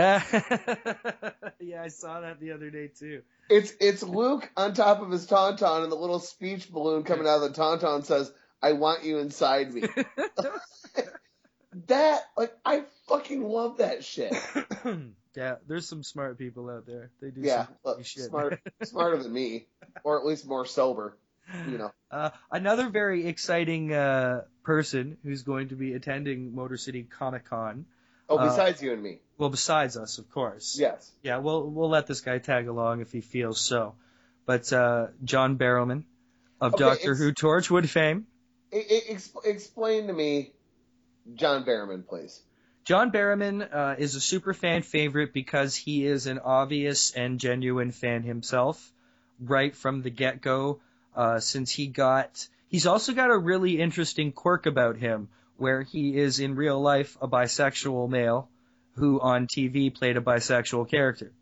yeah, 1.60 1.82
I 1.82 1.88
saw 1.88 2.20
that 2.20 2.40
the 2.40 2.52
other 2.52 2.70
day 2.70 2.88
too. 2.88 3.22
It's 3.48 3.72
it's 3.80 4.02
Luke 4.02 4.50
on 4.56 4.74
top 4.74 5.00
of 5.02 5.10
his 5.10 5.26
tauntaun, 5.26 5.82
and 5.82 5.92
the 5.92 5.96
little 5.96 6.20
speech 6.20 6.70
balloon 6.70 7.02
coming 7.04 7.26
out 7.26 7.42
of 7.42 7.54
the 7.54 7.60
tauntaun 7.60 8.04
says, 8.04 8.32
I 8.62 8.72
want 8.72 9.04
you 9.04 9.18
inside 9.18 9.72
me. 9.72 9.82
that 11.86 12.20
like 12.36 12.52
I 12.64 12.84
fucking 13.08 13.42
love 13.42 13.78
that 13.78 14.04
shit. 14.04 14.34
yeah, 15.36 15.56
there's 15.66 15.88
some 15.88 16.02
smart 16.02 16.38
people 16.38 16.68
out 16.70 16.86
there. 16.86 17.10
They 17.20 17.30
do 17.30 17.40
Yeah, 17.42 17.66
some 17.66 17.74
look, 17.84 18.04
shit. 18.04 18.24
smart, 18.24 18.60
smarter 18.82 19.22
than 19.22 19.32
me, 19.32 19.66
or 20.04 20.18
at 20.18 20.26
least 20.26 20.46
more 20.46 20.66
sober. 20.66 21.16
You 21.68 21.78
know. 21.78 21.90
Uh, 22.12 22.30
another 22.52 22.90
very 22.90 23.26
exciting 23.26 23.92
uh, 23.92 24.42
person 24.62 25.16
who's 25.24 25.42
going 25.42 25.70
to 25.70 25.74
be 25.74 25.94
attending 25.94 26.54
Motor 26.54 26.76
City 26.76 27.02
Comic 27.02 27.46
Con. 27.46 27.86
Oh, 28.30 28.38
Uh, 28.38 28.48
besides 28.48 28.80
you 28.82 28.92
and 28.92 29.02
me. 29.02 29.18
well, 29.38 29.50
besides 29.50 29.96
us, 29.96 30.18
of 30.18 30.30
course. 30.30 30.78
Yes. 30.78 31.10
Yeah, 31.22 31.38
we'll 31.38 31.68
we'll 31.68 31.88
let 31.90 32.06
this 32.06 32.20
guy 32.20 32.38
tag 32.38 32.68
along 32.68 33.00
if 33.00 33.10
he 33.12 33.20
feels 33.20 33.60
so. 33.60 33.94
But 34.46 34.72
uh, 34.72 35.08
John 35.24 35.58
Barrowman 35.58 36.04
of 36.60 36.74
Okay, 36.74 36.84
Doctor 36.84 37.14
Who 37.14 37.32
Torchwood 37.32 37.88
fame. 37.88 38.26
Ex- 38.72 39.32
explain 39.44 40.06
to 40.06 40.12
me, 40.12 40.52
John 41.34 41.64
Barrowman, 41.64 42.06
please. 42.06 42.40
John 42.84 43.10
Barrowman 43.12 43.68
uh, 43.74 43.96
is 43.98 44.14
a 44.14 44.20
super 44.20 44.54
fan 44.54 44.82
favorite 44.82 45.32
because 45.32 45.74
he 45.76 46.06
is 46.06 46.26
an 46.26 46.38
obvious 46.38 47.10
and 47.12 47.38
genuine 47.40 47.90
fan 47.90 48.22
himself, 48.22 48.92
right 49.40 49.74
from 49.74 50.02
the 50.02 50.10
get 50.10 50.40
go. 50.40 50.80
Uh, 51.14 51.40
since 51.40 51.70
he 51.72 51.88
got, 51.88 52.46
he's 52.68 52.86
also 52.86 53.12
got 53.12 53.30
a 53.30 53.36
really 53.36 53.80
interesting 53.80 54.30
quirk 54.32 54.66
about 54.66 54.96
him, 54.96 55.28
where 55.60 55.82
he 55.82 56.16
is 56.16 56.40
in 56.40 56.56
real 56.56 56.80
life 56.80 57.16
a 57.20 57.28
bisexual 57.28 58.08
male 58.08 58.48
who 58.94 59.20
on 59.20 59.46
TV 59.46 59.94
played 59.94 60.16
a 60.16 60.20
bisexual 60.20 60.88
character. 60.88 61.32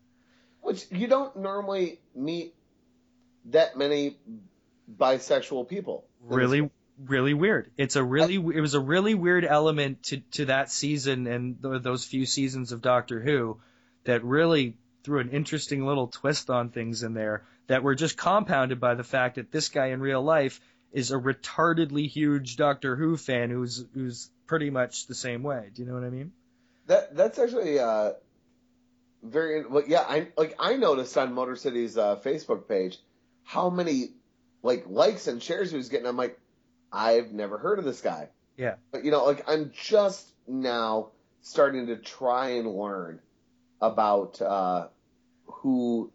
Which 0.61 0.85
you 0.91 1.07
don't 1.07 1.37
normally 1.37 1.99
meet 2.13 2.53
that 3.45 3.77
many 3.77 4.17
bisexual 4.97 5.69
people. 5.69 6.05
Really, 6.21 6.69
really 7.05 7.33
weird. 7.33 7.71
It's 7.77 7.95
a 7.95 8.03
really, 8.03 8.35
it 8.35 8.61
was 8.61 8.73
a 8.73 8.79
really 8.79 9.15
weird 9.15 9.45
element 9.45 10.03
to 10.03 10.17
to 10.31 10.45
that 10.45 10.69
season 10.69 11.25
and 11.25 11.61
th- 11.61 11.81
those 11.81 12.03
few 12.03 12.25
seasons 12.25 12.73
of 12.73 12.81
Doctor 12.81 13.21
Who 13.21 13.61
that 14.03 14.23
really 14.23 14.75
threw 15.03 15.19
an 15.19 15.29
interesting 15.29 15.85
little 15.85 16.07
twist 16.07 16.49
on 16.49 16.69
things 16.69 17.03
in 17.03 17.13
there 17.13 17.45
that 17.67 17.83
were 17.83 17.95
just 17.95 18.17
compounded 18.17 18.81
by 18.81 18.95
the 18.95 19.03
fact 19.03 19.35
that 19.35 19.51
this 19.51 19.69
guy 19.69 19.87
in 19.87 20.01
real 20.01 20.21
life 20.21 20.59
is 20.91 21.11
a 21.11 21.17
retardedly 21.17 22.07
huge 22.07 22.55
Doctor 22.57 22.95
Who 22.95 23.17
fan 23.17 23.49
who's 23.49 23.85
who's 23.93 24.29
pretty 24.47 24.69
much 24.69 25.07
the 25.07 25.15
same 25.15 25.43
way. 25.43 25.69
Do 25.73 25.81
you 25.81 25.87
know 25.87 25.93
what 25.93 26.03
I 26.03 26.09
mean? 26.09 26.31
That 26.87 27.15
that's 27.15 27.37
actually 27.37 27.79
uh 27.79 28.13
very 29.23 29.65
well, 29.65 29.83
yeah. 29.87 30.01
I 30.07 30.27
like 30.37 30.55
I 30.59 30.75
noticed 30.75 31.17
on 31.17 31.33
Motor 31.33 31.55
City's 31.55 31.97
uh, 31.97 32.15
Facebook 32.17 32.67
page 32.67 32.97
how 33.43 33.69
many 33.69 34.11
like 34.63 34.85
likes 34.87 35.27
and 35.27 35.41
shares 35.41 35.71
he 35.71 35.77
was 35.77 35.89
getting. 35.89 36.07
I'm 36.07 36.17
like, 36.17 36.39
I've 36.91 37.31
never 37.31 37.57
heard 37.57 37.79
of 37.79 37.85
this 37.85 38.01
guy. 38.01 38.29
Yeah. 38.57 38.75
But 38.91 39.03
you 39.05 39.11
know, 39.11 39.25
like 39.25 39.43
I'm 39.47 39.71
just 39.73 40.27
now 40.47 41.09
starting 41.41 41.87
to 41.87 41.97
try 41.97 42.49
and 42.51 42.67
learn 42.67 43.19
about 43.81 44.41
uh 44.41 44.87
who 45.45 46.11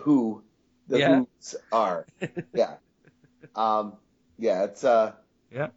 who 0.00 0.42
the 0.88 0.98
Yeah. 0.98 1.18
Who's 1.18 1.54
are. 1.70 2.06
yeah. 2.54 2.74
Um. 3.56 3.94
Yeah. 4.38 4.64
It's 4.64 4.84
uh. 4.84 5.12
Yeah. 5.50 5.68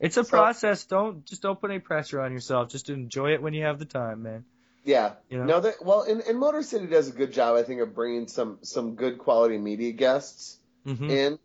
It's 0.00 0.16
a 0.16 0.24
So- 0.24 0.30
process. 0.30 0.84
Don't 0.84 1.24
just 1.24 1.42
don't 1.42 1.60
put 1.60 1.70
any 1.70 1.80
pressure 1.80 2.20
on 2.20 2.32
yourself. 2.32 2.70
Just 2.70 2.88
enjoy 2.90 3.32
it 3.34 3.42
when 3.42 3.54
you 3.54 3.64
have 3.64 3.78
the 3.78 3.84
time, 3.84 4.22
man. 4.22 4.44
Yeah. 4.84 5.14
You 5.28 5.38
know? 5.38 5.44
No, 5.44 5.60
that 5.60 5.84
well, 5.84 6.02
and, 6.02 6.20
and 6.22 6.38
Motor 6.38 6.62
City 6.62 6.86
does 6.86 7.08
a 7.08 7.12
good 7.12 7.32
job, 7.32 7.56
I 7.56 7.62
think, 7.62 7.80
of 7.80 7.94
bringing 7.94 8.28
some 8.28 8.58
some 8.62 8.94
good 8.94 9.18
quality 9.18 9.58
media 9.58 9.92
guests 9.92 10.58
Mhm. 10.86 11.10
in, 11.10 11.38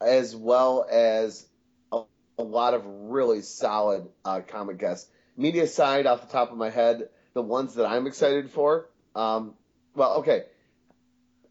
as 0.00 0.36
well 0.36 0.86
as 0.88 1.46
a, 1.90 2.02
a 2.38 2.42
lot 2.42 2.74
of 2.74 2.82
really 2.86 3.40
solid 3.42 4.06
uh, 4.24 4.42
comic 4.46 4.78
guests. 4.78 5.10
Media 5.36 5.66
side, 5.66 6.06
off 6.06 6.20
the 6.20 6.32
top 6.32 6.52
of 6.52 6.58
my 6.58 6.70
head, 6.70 7.08
the 7.32 7.42
ones 7.42 7.74
that 7.74 7.86
I'm 7.86 8.06
excited 8.06 8.50
for. 8.50 8.88
Um, 9.16 9.54
well, 9.96 10.18
okay, 10.18 10.44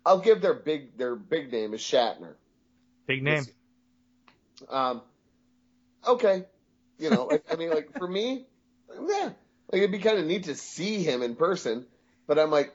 I'll 0.06 0.20
give 0.20 0.42
their 0.42 0.54
big 0.54 0.98
their 0.98 1.16
big 1.16 1.52
name 1.52 1.74
is 1.74 1.82
Shatner. 1.82 2.36
Big 3.06 3.24
name. 3.24 3.46
Um, 4.70 5.02
okay, 6.08 6.46
you 6.98 7.10
know, 7.10 7.26
like, 7.26 7.44
I 7.52 7.56
mean, 7.56 7.70
like 7.70 7.98
for 7.98 8.08
me, 8.08 8.46
yeah, 8.90 9.32
like 9.72 9.82
it'd 9.82 9.92
be 9.92 10.00
kind 10.00 10.20
of 10.20 10.26
neat 10.26 10.46
to 10.46 10.56
see 10.56 11.04
him 11.04 11.22
in 11.22 11.36
person, 11.36 11.86
but 12.28 12.40
I'm 12.40 12.52
like, 12.52 12.74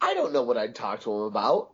I 0.00 0.14
don't 0.14 0.32
know 0.32 0.42
what 0.42 0.56
I'd 0.56 0.74
talk 0.74 1.00
to 1.02 1.12
him 1.12 1.22
about. 1.22 1.72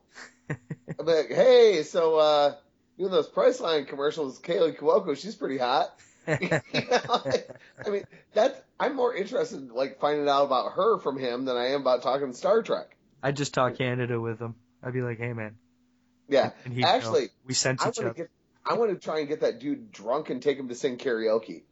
I'm 0.50 1.06
like, 1.06 1.28
hey, 1.28 1.82
so 1.82 2.16
uh, 2.16 2.54
you 2.96 3.06
know 3.06 3.10
those 3.10 3.28
Priceline 3.28 3.86
commercials, 3.86 4.40
Kaley 4.40 4.76
Cuoco, 4.76 5.16
she's 5.16 5.34
pretty 5.34 5.58
hot. 5.58 5.94
You 6.28 6.50
know, 6.50 7.22
I 7.86 7.88
mean, 7.88 8.04
that's 8.34 8.60
I'm 8.78 8.94
more 8.94 9.14
interested 9.14 9.60
in 9.60 9.68
like 9.70 9.98
finding 9.98 10.28
out 10.28 10.44
about 10.44 10.72
her 10.72 10.98
from 10.98 11.18
him 11.18 11.46
than 11.46 11.56
I 11.56 11.68
am 11.68 11.80
about 11.80 12.02
talking 12.02 12.34
Star 12.34 12.62
Trek. 12.62 12.94
I'd 13.22 13.34
just 13.34 13.54
talk 13.54 13.78
Canada 13.78 14.20
with 14.20 14.38
him. 14.38 14.54
I'd 14.82 14.92
be 14.92 15.00
like, 15.00 15.16
hey 15.16 15.32
man. 15.32 15.56
Yeah, 16.28 16.50
And 16.64 16.76
know. 16.76 16.86
actually, 16.86 17.28
we 17.46 17.54
sent 17.54 17.80
I 17.80 17.88
each 17.88 17.96
want 17.96 17.98
other. 17.98 18.08
to 18.10 18.14
get, 18.14 18.30
I 18.66 18.74
want 18.74 18.90
to 18.90 18.96
try 18.96 19.20
and 19.20 19.28
get 19.28 19.40
that 19.40 19.60
dude 19.60 19.90
drunk 19.92 20.30
and 20.30 20.42
take 20.42 20.58
him 20.58 20.68
to 20.68 20.74
sing 20.74 20.98
karaoke. 20.98 21.62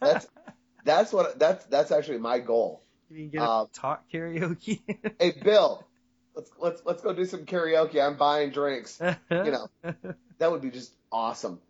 That's 0.00 0.26
that's 0.84 1.12
what 1.12 1.38
that's 1.38 1.64
that's 1.66 1.90
actually 1.90 2.18
my 2.18 2.38
goal. 2.38 2.82
You 3.10 3.16
can 3.16 3.28
get 3.30 3.42
Uh, 3.42 3.64
a 3.64 3.68
talk 3.72 4.04
karaoke. 4.12 4.80
Hey 5.18 5.32
Bill, 5.42 5.86
let's 6.34 6.50
let's 6.58 6.82
let's 6.84 7.02
go 7.02 7.12
do 7.14 7.24
some 7.24 7.46
karaoke. 7.46 8.02
I'm 8.02 8.16
buying 8.16 8.50
drinks. 8.50 9.00
You 9.00 9.16
know, 9.30 9.68
that 10.38 10.50
would 10.52 10.60
be 10.62 10.70
just 10.70 10.92
awesome. 11.10 11.60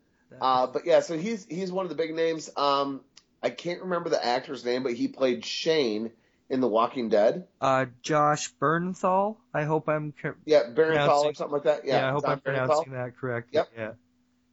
Uh, 0.41 0.67
but 0.67 0.85
yeah, 0.85 0.99
so 0.99 1.17
he's 1.17 1.45
he's 1.45 1.71
one 1.71 1.85
of 1.85 1.89
the 1.89 1.95
big 1.95 2.13
names. 2.13 2.49
Um, 2.57 3.01
I 3.41 3.49
can't 3.51 3.81
remember 3.83 4.09
the 4.09 4.23
actor's 4.25 4.65
name, 4.65 4.83
but 4.83 4.93
he 4.93 5.07
played 5.07 5.45
Shane 5.45 6.11
in 6.49 6.61
The 6.61 6.67
Walking 6.67 7.09
Dead. 7.09 7.47
uh, 7.61 7.85
Josh 8.01 8.53
Bernthal. 8.61 9.37
I 9.53 9.63
hope 9.63 9.89
I'm. 9.89 10.13
cor- 10.21 10.37
Yeah, 10.45 10.63
Barenthal 10.73 11.25
or 11.25 11.33
something 11.33 11.53
like 11.53 11.63
that. 11.63 11.85
Yeah, 11.85 12.07
I 12.07 12.11
hope 12.11 12.23
Tom 12.23 12.33
I'm 12.33 12.39
pronouncing 12.39 12.93
that 12.93 13.17
correct. 13.17 13.49
Yep. 13.51 13.69
Yeah. 13.77 13.91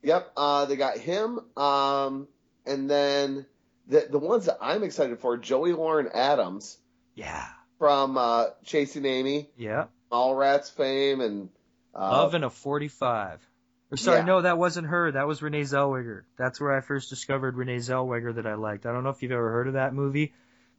Yep. 0.02 0.32
Uh, 0.36 0.64
they 0.66 0.76
got 0.76 0.96
him. 0.98 1.40
Um, 1.56 2.28
and 2.66 2.88
then 2.90 3.46
the 3.88 4.06
the 4.10 4.18
ones 4.18 4.46
that 4.46 4.58
I'm 4.60 4.82
excited 4.82 5.18
for, 5.20 5.36
Joey 5.36 5.72
Lauren 5.72 6.08
Adams 6.12 6.78
Yeah. 7.14 7.46
from 7.78 8.16
uh, 8.16 8.46
Chasing 8.64 9.04
Amy, 9.04 9.50
Yeah. 9.56 9.86
Mallrats 10.10 10.70
fame, 10.74 11.20
and 11.20 11.48
uh, 11.94 12.10
Love 12.10 12.34
and 12.34 12.44
a 12.44 12.50
45. 12.50 13.46
Or 13.90 13.96
sorry, 13.98 14.18
yeah. 14.20 14.24
no, 14.24 14.40
that 14.40 14.56
wasn't 14.56 14.86
her. 14.86 15.12
That 15.12 15.26
was 15.26 15.42
Renee 15.42 15.62
Zellweger. 15.62 16.22
That's 16.38 16.58
where 16.58 16.74
I 16.74 16.80
first 16.80 17.10
discovered 17.10 17.56
Renee 17.56 17.76
Zellweger 17.76 18.34
that 18.36 18.46
I 18.46 18.54
liked. 18.54 18.86
I 18.86 18.92
don't 18.92 19.04
know 19.04 19.10
if 19.10 19.22
you've 19.22 19.32
ever 19.32 19.50
heard 19.52 19.66
of 19.68 19.74
that 19.74 19.92
movie. 19.92 20.32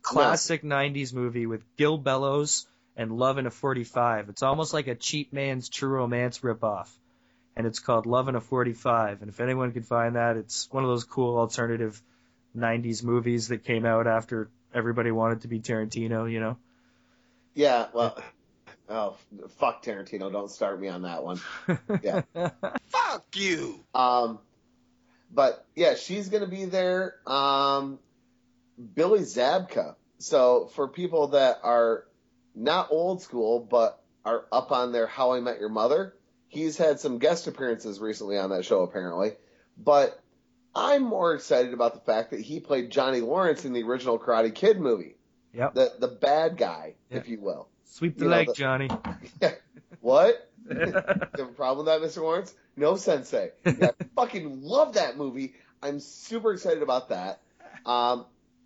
Classic 0.03 0.61
90s 0.61 1.13
movie 1.13 1.45
with 1.45 1.63
Gil 1.77 1.97
Bellows 1.97 2.67
and 2.95 3.17
Love 3.17 3.37
and 3.37 3.47
a 3.47 3.51
45. 3.51 4.29
It's 4.29 4.43
almost 4.43 4.73
like 4.73 4.87
a 4.87 4.95
cheap 4.95 5.33
man's 5.33 5.69
true 5.69 5.89
romance 5.89 6.39
ripoff. 6.39 6.89
And 7.55 7.65
it's 7.65 7.79
called 7.79 8.05
Love 8.05 8.27
and 8.27 8.37
a 8.37 8.41
45. 8.41 9.21
And 9.21 9.29
if 9.29 9.39
anyone 9.39 9.71
could 9.71 9.85
find 9.85 10.15
that, 10.15 10.37
it's 10.37 10.67
one 10.71 10.83
of 10.83 10.89
those 10.89 11.03
cool 11.03 11.37
alternative 11.37 12.01
90s 12.55 13.03
movies 13.03 13.47
that 13.47 13.63
came 13.63 13.85
out 13.85 14.05
after 14.05 14.49
everybody 14.73 15.11
wanted 15.11 15.41
to 15.41 15.47
be 15.47 15.59
Tarantino, 15.59 16.31
you 16.31 16.39
know? 16.39 16.57
yeah. 17.53 17.87
Well, 17.93 18.21
oh 18.89 19.15
fuck 19.57 19.83
Tarantino! 19.83 20.31
Don't 20.31 20.49
start 20.49 20.79
me 20.79 20.87
on 20.89 21.03
that 21.03 21.23
one. 21.23 21.39
Yeah. 22.01 22.21
Fuck 22.87 23.25
you! 23.35 23.79
Um, 23.93 24.39
but 25.31 25.65
yeah, 25.75 25.95
she's 25.95 26.29
gonna 26.29 26.47
be 26.47 26.65
there. 26.65 27.15
Um, 27.25 27.99
Billy 28.95 29.19
Zabka. 29.21 29.95
So 30.19 30.69
for 30.75 30.87
people 30.87 31.29
that 31.29 31.57
are 31.63 32.05
not 32.55 32.87
old 32.91 33.21
school 33.21 33.59
but 33.59 34.01
are 34.25 34.45
up 34.51 34.71
on 34.71 34.91
their 34.91 35.07
How 35.07 35.33
I 35.33 35.39
Met 35.39 35.59
Your 35.59 35.69
Mother, 35.69 36.13
he's 36.47 36.77
had 36.77 36.99
some 36.99 37.17
guest 37.19 37.47
appearances 37.47 37.99
recently 37.99 38.37
on 38.37 38.49
that 38.51 38.63
show 38.65 38.81
apparently. 38.83 39.33
But 39.77 40.19
I'm 40.75 41.03
more 41.03 41.33
excited 41.33 41.73
about 41.73 41.93
the 41.93 41.99
fact 41.99 42.31
that 42.31 42.39
he 42.39 42.59
played 42.59 42.89
Johnny 42.89 43.21
Lawrence 43.21 43.65
in 43.65 43.73
the 43.73 43.83
original 43.83 44.17
Karate 44.17 44.53
Kid 44.53 44.79
movie. 44.79 45.15
Yep. 45.53 45.73
The 45.75 45.93
the 45.99 46.07
bad 46.07 46.57
guy, 46.57 46.95
if 47.11 47.27
you 47.27 47.39
will. 47.39 47.67
Sweep 47.85 48.17
the 48.17 48.25
You 48.25 48.29
know, 48.31 48.37
leg, 48.37 48.47
the- 48.47 48.53
Johnny. 48.53 48.89
What? 50.01 50.49
you 50.69 50.75
have 50.77 51.29
a 51.39 51.45
problem 51.45 51.85
with 51.85 52.01
that, 52.01 52.01
Mr. 52.05 52.21
Lawrence? 52.23 52.53
No, 52.75 52.95
Sensei. 52.97 53.51
Yeah, 53.65 53.91
I 53.99 54.03
fucking 54.15 54.61
love 54.61 54.95
that 54.95 55.15
movie. 55.17 55.53
I'm 55.81 55.99
super 56.01 56.51
excited 56.53 56.83
about 56.83 57.09
that. 57.09 57.39
Um, 57.85 58.25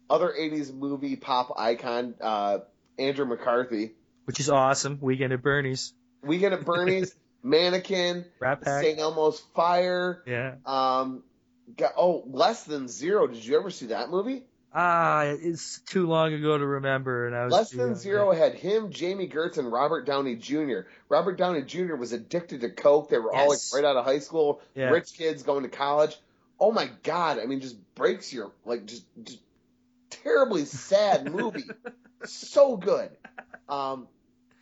other 0.10 0.34
80s 0.38 0.74
movie 0.74 1.16
pop 1.16 1.54
icon, 1.58 2.16
uh, 2.22 2.60
Andrew 3.00 3.26
McCarthy. 3.26 3.94
Which 4.26 4.40
is 4.40 4.50
awesome. 4.50 5.00
Weekend 5.02 5.34
at 5.34 5.42
Bernie's. 5.42 5.94
Weekend 6.24 6.54
at 6.54 6.66
Bernie's, 6.66 7.16
Mannequin, 7.44 8.26
Rat 8.40 8.62
Pack. 8.62 8.84
St. 8.84 9.00
Elmo's 9.00 9.40
Fire. 9.56 10.22
Yeah. 10.26 10.56
Um, 10.66 11.24
got, 11.78 11.94
oh, 11.98 12.24
Less 12.28 12.64
Than 12.64 12.88
Zero. 12.88 13.28
Did 13.28 13.44
you 13.46 13.58
ever 13.58 13.70
see 13.70 13.88
that 13.88 14.10
movie? 14.10 14.44
Ah, 14.74 15.22
it's 15.24 15.80
too 15.88 16.08
long 16.08 16.34
ago 16.34 16.58
to 16.58 16.66
remember, 16.66 17.26
and 17.26 17.36
I 17.36 17.46
was 17.46 17.54
Less 17.54 17.70
Than. 17.72 17.96
Zero 17.96 18.32
had 18.34 18.54
him, 18.56 18.92
Jami 18.92 19.28
Gertz, 19.30 19.58
and 19.58 19.72
Robert 19.72 20.06
Downey 20.06 20.36
Jr. 20.36 20.82
Robert 21.10 21.38
Downey 21.38 21.62
Jr. 21.62 21.96
was 21.96 22.12
addicted 22.12 22.62
to 22.62 22.70
coke. 22.70 23.10
They 23.10 23.18
were 23.18 23.34
all 23.34 23.50
like 23.50 23.60
right 23.74 23.86
out 23.86 23.96
of 23.96 24.06
high 24.06 24.20
school, 24.20 24.62
Yeah. 24.76 24.90
rich 24.90 25.14
kids 25.18 25.44
going 25.44 25.64
to 25.64 25.70
college. 25.70 26.16
oh 26.60 26.72
my 26.72 26.90
god, 27.04 27.40
I 27.40 27.46
mean, 27.46 27.62
just 27.62 27.78
breaks 27.96 28.34
your 28.34 28.52
like 28.66 28.86
just, 28.86 29.06
just 29.24 29.40
terribly 30.10 30.66
sad 30.66 31.32
movie. 31.32 31.70
so 32.26 32.78
good. 32.78 33.10
Um, 33.70 34.08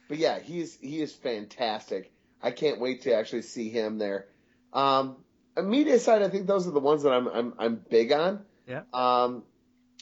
but 0.07 0.17
yeah, 0.17 0.39
he's 0.39 0.77
he 0.77 1.01
is 1.01 1.13
fantastic. 1.13 2.11
I 2.41 2.51
can't 2.51 2.79
wait 2.79 3.03
to 3.03 3.15
actually 3.15 3.41
see 3.41 3.69
him 3.69 3.97
there. 3.97 4.27
Um, 4.73 5.17
media 5.61 5.99
side, 5.99 6.21
I 6.21 6.29
think 6.29 6.47
those 6.47 6.67
are 6.67 6.71
the 6.71 6.79
ones 6.79 7.03
that 7.03 7.11
I'm 7.11 7.27
I'm 7.27 7.53
I'm 7.57 7.75
big 7.75 8.11
on. 8.11 8.41
Yeah. 8.67 8.81
Um, 8.93 9.43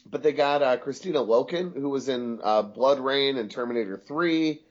but 0.06 0.22
they 0.22 0.32
got 0.32 0.62
uh, 0.62 0.76
Kristanna 0.76 1.26
Loken, 1.26 1.74
who 1.74 1.88
was 1.88 2.08
in 2.08 2.40
uh, 2.42 2.62
BloodRayne 2.62 3.38
and 3.38 3.50
Terminator 3.50 3.96
Three. 3.96 4.62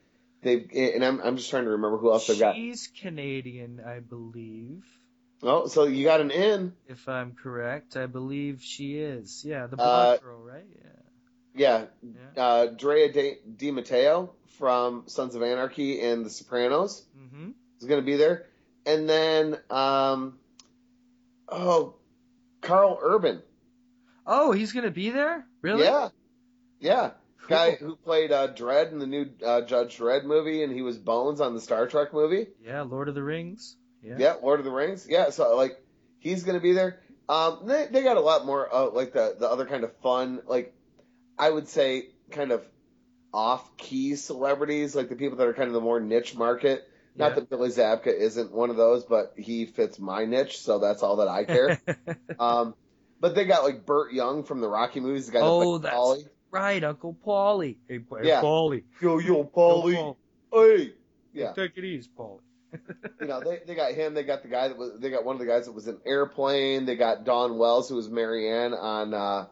They've 0.42 0.70
and 0.76 1.04
I'm 1.04 1.22
I'm 1.22 1.38
just 1.38 1.50
trying 1.50 1.64
to 1.64 1.72
remember 1.72 1.98
who 1.98 2.12
else 2.12 2.28
they've 2.28 2.40
got. 2.40 2.56
She's 2.56 2.90
Canadian, 3.02 3.82
I 3.86 4.00
believe. 4.00 4.84
Oh, 5.44 5.68
so 5.68 5.84
you 5.84 6.06
got 6.06 6.22
an 6.22 6.32
in. 6.32 6.74
If 6.88 7.08
I'm 7.10 7.34
correct, 7.34 7.98
I 7.98 8.06
believe 8.06 8.62
she 8.62 8.98
is. 8.98 9.44
Yeah, 9.46 9.68
the 9.68 9.78
Uh, 9.82 10.18
girl, 10.18 10.40
right? 10.42 10.64
Yeah. 11.56 11.86
Yeah, 12.36 12.42
uh, 12.42 12.66
Drea 12.68 13.12
De, 13.12 13.38
Di 13.58 13.70
Matteo 13.72 14.34
from 14.58 15.04
Sons 15.06 15.36
of 15.36 15.44
Anarchy 15.44 16.02
and 16.02 16.26
The 16.26 16.30
Sopranos 16.32 17.06
Mm-hmm. 17.16 17.52
is 17.80 17.88
going 17.88 18.02
to 18.02 18.06
be 18.06 18.16
there, 18.16 18.48
and 18.88 19.08
then 19.08 19.60
um, 19.70 20.40
oh, 21.48 21.96
Karl 22.62 22.98
Urban. 23.02 23.44
Oh, 24.26 24.52
he's 24.52 24.72
gonna 24.72 24.90
be 24.90 25.10
there? 25.12 25.46
Really? 25.62 25.84
Yeah, 25.84 26.10
yeah. 26.80 27.12
Guy 27.50 27.72
who 27.72 27.98
played 27.98 28.32
uh, 28.32 28.48
Dredd 28.54 28.92
in 28.94 29.00
the 29.00 29.06
new 29.08 29.30
uh, 29.46 29.62
Judge 29.62 29.98
Dredd 29.98 30.24
movie, 30.24 30.64
and 30.64 30.72
he 30.74 30.82
was 30.82 30.98
Bones 30.98 31.42
on 31.42 31.54
the 31.54 31.60
Star 31.62 31.88
Trek 31.88 32.14
movie. 32.14 32.48
Yeah, 32.66 32.82
Lord 32.84 33.10
of 33.10 33.16
the 33.16 33.24
Rings. 33.24 33.76
Yeah. 34.04 34.16
Yeah, 34.18 34.34
Lord 34.42 34.60
of 34.60 34.66
the 34.66 34.72
Rings. 34.72 35.08
Yeah, 35.10 35.30
so 35.30 35.56
like 35.56 35.82
he's 36.20 36.44
gonna 36.44 36.60
be 36.60 36.74
there. 36.74 37.00
Um, 37.30 37.62
they 37.66 37.88
they 37.90 38.04
got 38.04 38.18
a 38.18 38.22
lot 38.22 38.46
more 38.46 38.74
uh, 38.74 38.90
like 38.90 39.14
the 39.14 39.36
the 39.40 39.50
other 39.50 39.66
kind 39.66 39.84
of 39.84 39.96
fun, 39.98 40.42
like 40.46 40.76
I 41.38 41.50
would 41.50 41.68
say, 41.68 42.10
kind 42.32 42.52
of 42.52 42.66
off 43.34 43.78
key 43.78 44.16
celebrities, 44.16 44.96
like 44.96 45.10
the 45.10 45.16
people 45.16 45.38
that 45.38 45.48
are 45.48 45.54
kind 45.54 45.68
of 45.68 45.74
the 45.74 45.82
more 45.82 46.00
niche 46.00 46.36
market. 46.36 46.88
Not 47.16 47.36
that 47.36 47.48
Billy 47.48 47.70
Zabka 47.70 48.08
isn't 48.08 48.52
one 48.52 48.72
of 48.72 48.76
those, 48.76 49.04
but 49.04 49.34
he 49.38 49.68
fits 49.68 50.00
my 50.00 50.26
niche, 50.26 50.60
so 50.60 50.80
that's 50.80 51.04
all 51.04 51.18
that 51.18 51.28
I 51.28 51.44
care. 51.44 51.80
um, 52.40 52.74
but 53.20 53.36
they 53.36 53.46
got 53.46 53.64
like 53.64 53.86
Burt 53.86 54.14
Young 54.14 54.44
from 54.44 54.62
the 54.62 54.68
Rocky 54.68 55.00
movies, 55.00 55.28
the 55.28 55.34
guy 55.34 55.40
that 55.42 55.46
oh, 55.46 55.78
played 55.78 55.84
that's 55.84 55.96
Paulie. 55.96 56.28
right, 56.50 56.84
Uncle 56.84 57.16
Paulie. 57.26 57.78
Hey, 57.88 58.00
hey, 58.00 58.28
Yeah. 58.28 58.42
Paulie. 58.42 58.84
Yo, 59.00 59.20
yo, 59.20 59.38
Yo, 59.38 59.44
Paulie. 59.44 59.96
Paul. 59.96 60.18
Hey. 60.52 60.94
Yeah. 61.34 61.54
Take 61.54 61.78
it 61.78 61.84
easy, 61.84 62.10
Paulie. 62.18 62.40
You 63.20 63.28
know, 63.28 63.40
they, 63.40 63.62
they 63.66 63.76
got 63.76 63.94
him. 63.94 64.14
They 64.14 64.24
got 64.24 64.44
the 64.44 64.50
guy 64.50 64.68
that 64.68 64.78
was. 64.78 65.00
They 65.00 65.10
got 65.10 65.24
one 65.24 65.36
of 65.36 65.40
the 65.40 65.46
guys 65.46 65.66
that 65.66 65.72
was 65.72 65.88
in 65.88 65.98
Airplane. 66.06 66.86
They 66.86 66.96
got 66.96 67.24
Dawn 67.24 67.58
Wells, 67.58 67.90
who 67.90 67.96
was 67.96 68.10
Mary 68.10 68.50
Ann 68.50 68.74
on 68.74 69.14
uh, 69.14 69.46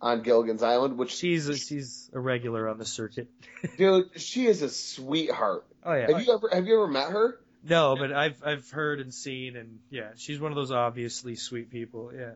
on 0.00 0.22
Gilligan's 0.22 0.62
Island. 0.62 0.98
Which 0.98 1.12
She's 1.12 1.48
a, 1.48 1.56
she's 1.56 2.10
a 2.12 2.20
regular 2.20 2.68
on 2.68 2.78
the 2.78 2.84
circuit. 2.84 3.28
dude, 3.76 4.20
she 4.20 4.46
is 4.46 4.62
a 4.62 4.68
sweetheart. 4.68 5.64
Oh 5.84 5.94
yeah. 5.94 6.10
Have 6.10 6.22
you 6.22 6.32
ever 6.32 6.48
Have 6.52 6.66
you 6.66 6.74
ever 6.74 6.88
met 6.88 7.10
her? 7.10 7.38
No, 7.64 7.96
but 7.96 8.12
I've 8.12 8.42
I've 8.44 8.70
heard 8.70 9.00
and 9.00 9.14
seen 9.14 9.56
and 9.56 9.78
yeah, 9.90 10.10
she's 10.16 10.40
one 10.40 10.50
of 10.50 10.56
those 10.56 10.72
obviously 10.72 11.36
sweet 11.36 11.70
people. 11.70 12.12
Yeah. 12.14 12.32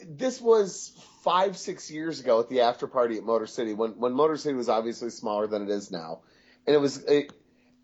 This 0.00 0.40
was 0.40 0.92
five 1.22 1.56
six 1.56 1.90
years 1.90 2.20
ago 2.20 2.40
at 2.40 2.48
the 2.48 2.62
after 2.62 2.86
party 2.86 3.18
at 3.18 3.24
Motor 3.24 3.46
City 3.46 3.74
when 3.74 3.92
when 3.92 4.12
Motor 4.12 4.36
City 4.36 4.54
was 4.54 4.68
obviously 4.68 5.10
smaller 5.10 5.46
than 5.46 5.62
it 5.62 5.70
is 5.70 5.90
now, 5.90 6.20
and 6.66 6.74
it 6.74 6.78
was 6.78 7.02
it, 7.04 7.32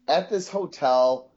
at 0.09 0.31
this 0.31 0.49
hotel. 0.49 1.32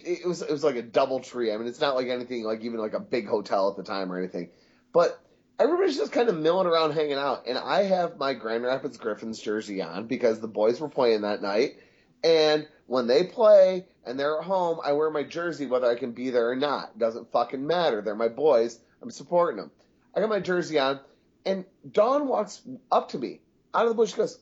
It 0.00 0.26
was 0.26 0.42
it 0.42 0.50
was 0.50 0.64
like 0.64 0.76
a 0.76 0.82
double 0.82 1.20
tree. 1.20 1.52
I 1.52 1.56
mean, 1.56 1.66
it's 1.66 1.80
not 1.80 1.94
like 1.96 2.08
anything 2.08 2.44
like 2.44 2.62
even 2.62 2.80
like 2.80 2.94
a 2.94 3.00
big 3.00 3.26
hotel 3.26 3.70
at 3.70 3.76
the 3.76 3.82
time 3.82 4.12
or 4.12 4.18
anything, 4.18 4.50
but 4.92 5.22
everybody's 5.58 5.96
just 5.96 6.12
kind 6.12 6.28
of 6.28 6.38
milling 6.38 6.66
around 6.66 6.92
hanging 6.92 7.14
out. 7.14 7.46
And 7.46 7.58
I 7.58 7.82
have 7.84 8.16
my 8.18 8.34
Grand 8.34 8.64
Rapids 8.64 8.96
Griffins 8.96 9.38
jersey 9.38 9.82
on 9.82 10.06
because 10.06 10.40
the 10.40 10.48
boys 10.48 10.80
were 10.80 10.88
playing 10.88 11.22
that 11.22 11.42
night. 11.42 11.76
And 12.24 12.66
when 12.86 13.06
they 13.06 13.24
play 13.24 13.86
and 14.04 14.18
they're 14.18 14.38
at 14.38 14.44
home, 14.44 14.80
I 14.84 14.92
wear 14.92 15.10
my 15.10 15.22
jersey 15.22 15.66
whether 15.66 15.90
I 15.90 15.94
can 15.94 16.12
be 16.12 16.30
there 16.30 16.50
or 16.50 16.56
not. 16.56 16.98
Doesn't 16.98 17.30
fucking 17.30 17.66
matter. 17.66 18.02
They're 18.02 18.14
my 18.14 18.28
boys. 18.28 18.80
I'm 19.02 19.10
supporting 19.10 19.58
them. 19.58 19.70
I 20.14 20.20
got 20.20 20.28
my 20.28 20.40
jersey 20.40 20.78
on, 20.78 21.00
and 21.46 21.64
Dawn 21.90 22.26
walks 22.26 22.62
up 22.90 23.10
to 23.10 23.18
me 23.18 23.40
out 23.72 23.84
of 23.84 23.90
the 23.90 23.94
bush. 23.94 24.10
She 24.10 24.16
goes, 24.16 24.38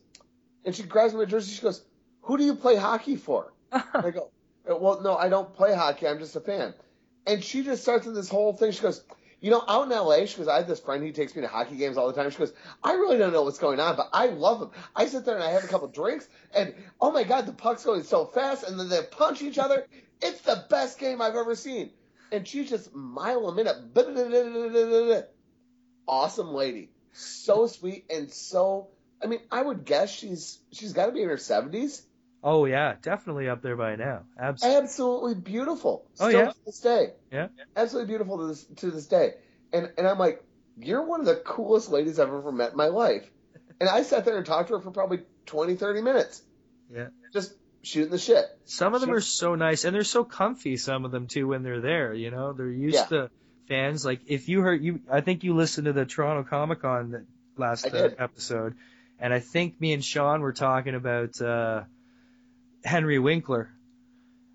and 0.65 0.75
she 0.75 0.83
grabs 0.83 1.13
my 1.13 1.25
jersey. 1.25 1.53
She 1.53 1.61
goes, 1.61 1.83
"Who 2.21 2.37
do 2.37 2.43
you 2.43 2.55
play 2.55 2.75
hockey 2.75 3.15
for?" 3.15 3.53
I 3.71 4.09
go, 4.09 4.31
Uh, 4.69 4.75
"Well, 4.75 5.01
no, 5.01 5.15
I 5.15 5.29
don't 5.29 5.53
play 5.53 5.73
hockey. 5.73 6.07
I'm 6.07 6.19
just 6.19 6.35
a 6.35 6.39
fan." 6.39 6.73
And 7.27 7.43
she 7.43 7.63
just 7.63 7.83
starts 7.83 8.05
with 8.05 8.15
this 8.15 8.29
whole 8.29 8.53
thing. 8.53 8.71
She 8.71 8.81
goes, 8.81 9.03
"You 9.39 9.51
know, 9.51 9.63
out 9.67 9.85
in 9.85 9.91
LA, 9.91 10.25
she 10.25 10.37
goes, 10.37 10.47
I 10.47 10.57
have 10.57 10.67
this 10.67 10.79
friend 10.79 11.03
who 11.03 11.11
takes 11.11 11.35
me 11.35 11.41
to 11.43 11.47
hockey 11.47 11.75
games 11.77 11.97
all 11.97 12.07
the 12.07 12.13
time. 12.13 12.29
She 12.31 12.37
goes, 12.37 12.53
I 12.83 12.93
really 12.93 13.17
don't 13.17 13.33
know 13.33 13.43
what's 13.43 13.59
going 13.59 13.79
on, 13.79 13.95
but 13.95 14.09
I 14.13 14.27
love 14.27 14.59
them. 14.59 14.71
I 14.95 15.05
sit 15.05 15.25
there 15.25 15.35
and 15.35 15.43
I 15.43 15.51
have 15.51 15.63
a 15.63 15.67
couple 15.67 15.87
drinks, 15.89 16.27
and 16.53 16.73
oh 16.99 17.11
my 17.11 17.23
god, 17.23 17.45
the 17.45 17.53
puck's 17.53 17.85
going 17.85 18.03
so 18.03 18.25
fast, 18.25 18.63
and 18.63 18.79
then 18.79 18.89
they 18.89 19.01
punch 19.03 19.41
each 19.41 19.57
other. 19.59 19.85
It's 20.21 20.41
the 20.41 20.65
best 20.69 20.99
game 20.99 21.21
I've 21.21 21.35
ever 21.35 21.55
seen." 21.55 21.91
And 22.31 22.47
she's 22.47 22.69
just 22.69 22.93
mile 22.93 23.47
a 23.47 23.55
minute. 23.55 23.77
Awesome 26.07 26.53
lady, 26.53 26.89
so 27.13 27.67
sweet 27.67 28.05
and 28.09 28.31
so. 28.31 28.89
I 29.21 29.27
mean, 29.27 29.41
I 29.51 29.61
would 29.61 29.85
guess 29.85 30.09
she's 30.11 30.59
she's 30.71 30.93
got 30.93 31.07
to 31.07 31.11
be 31.11 31.21
in 31.21 31.29
her 31.29 31.37
seventies. 31.37 32.03
Oh 32.43 32.65
yeah, 32.65 32.95
definitely 33.01 33.49
up 33.49 33.61
there 33.61 33.75
by 33.75 33.95
now. 33.95 34.21
Absolutely. 34.39 34.81
Absolutely 34.83 35.35
beautiful. 35.35 36.05
Oh, 36.19 36.29
Still 36.29 36.39
yeah? 36.41 36.51
to 36.51 36.65
this 36.65 36.79
day. 36.79 37.07
Yeah. 37.31 37.47
Absolutely 37.75 38.07
beautiful 38.07 38.37
to 38.39 38.47
this 38.47 38.63
to 38.77 38.91
this 38.91 39.07
day. 39.07 39.33
And 39.73 39.91
and 39.97 40.07
I'm 40.07 40.17
like, 40.17 40.43
you're 40.77 41.03
one 41.05 41.19
of 41.19 41.25
the 41.25 41.35
coolest 41.35 41.89
ladies 41.89 42.19
I've 42.19 42.29
ever 42.29 42.51
met 42.51 42.71
in 42.71 42.77
my 42.77 42.87
life. 42.87 43.29
And 43.79 43.89
I 43.89 44.03
sat 44.03 44.25
there 44.25 44.37
and 44.37 44.45
talked 44.45 44.69
to 44.69 44.75
her 44.75 44.81
for 44.81 44.91
probably 44.91 45.21
20, 45.45 45.75
30 45.75 46.01
minutes. 46.01 46.41
Yeah. 46.93 47.07
Just 47.33 47.53
shooting 47.81 48.11
the 48.11 48.17
shit. 48.17 48.45
Some 48.65 48.93
of 48.93 49.01
them 49.01 49.11
are 49.11 49.21
so 49.21 49.55
nice 49.55 49.85
and 49.85 49.93
they're 49.95 50.03
so 50.03 50.23
comfy. 50.23 50.77
Some 50.77 51.05
of 51.05 51.11
them 51.11 51.27
too 51.27 51.47
when 51.47 51.63
they're 51.63 51.81
there. 51.81 52.13
You 52.13 52.31
know, 52.31 52.53
they're 52.53 52.69
used 52.69 52.95
Yeah. 52.95 53.05
to 53.05 53.29
fans. 53.67 54.03
Like 54.05 54.21
if 54.27 54.49
you 54.49 54.61
heard 54.61 54.81
you, 54.83 55.01
I 55.11 55.21
think 55.21 55.43
you 55.43 55.55
listened 55.55 55.85
to 55.85 55.93
the 55.93 56.05
Toronto 56.05 56.43
Comic 56.49 56.81
Con 56.81 57.25
last 57.57 57.85
uh, 57.93 58.09
episode, 58.17 58.75
and 59.19 59.33
I 59.33 59.39
think 59.39 59.79
me 59.79 59.93
and 59.93 60.03
Sean 60.03 60.41
were 60.41 60.53
talking 60.53 60.95
about 60.95 61.39
uh, 61.41 61.83
Henry 62.83 63.19
Winkler. 63.19 63.69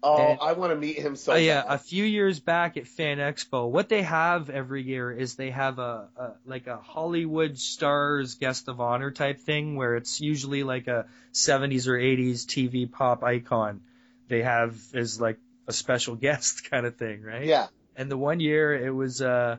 Oh, 0.02 0.16
And- 0.18 0.38
I 0.42 0.52
want 0.52 0.70
to 0.70 0.76
meet 0.76 0.98
him 0.98 1.16
so 1.16 1.32
Oh 1.32 1.36
yeah, 1.36 1.64
a 1.66 1.78
few 1.78 2.04
years 2.04 2.38
back 2.38 2.76
at 2.76 2.86
Fan 2.86 3.16
Expo, 3.18 3.70
what 3.70 3.88
they 3.88 4.02
have 4.02 4.50
every 4.50 4.82
year 4.82 5.10
is 5.10 5.34
they 5.36 5.50
have 5.50 5.78
a, 5.78 6.08
a 6.16 6.32
like 6.44 6.66
a 6.66 6.76
Hollywood 6.76 7.58
stars 7.58 8.34
guest 8.34 8.68
of 8.68 8.80
honor 8.82 9.10
type 9.10 9.40
thing 9.40 9.76
where 9.76 9.96
it's 9.96 10.20
usually 10.20 10.62
like 10.62 10.88
a 10.88 11.06
70s 11.32 11.86
or 11.86 11.94
80s 11.98 12.44
TV 12.44 12.90
pop 12.90 13.22
icon. 13.24 13.80
They 14.28 14.42
have 14.42 14.76
as 14.92 15.18
like 15.18 15.38
a 15.66 15.72
special 15.72 16.16
guest 16.26 16.68
kind 16.70 16.84
of 16.84 16.96
thing, 16.96 17.22
right? 17.22 17.46
Yeah. 17.46 17.68
And 17.96 18.10
the 18.10 18.18
one 18.18 18.40
year 18.40 18.74
it 18.74 18.90
was 18.90 19.22
uh 19.22 19.56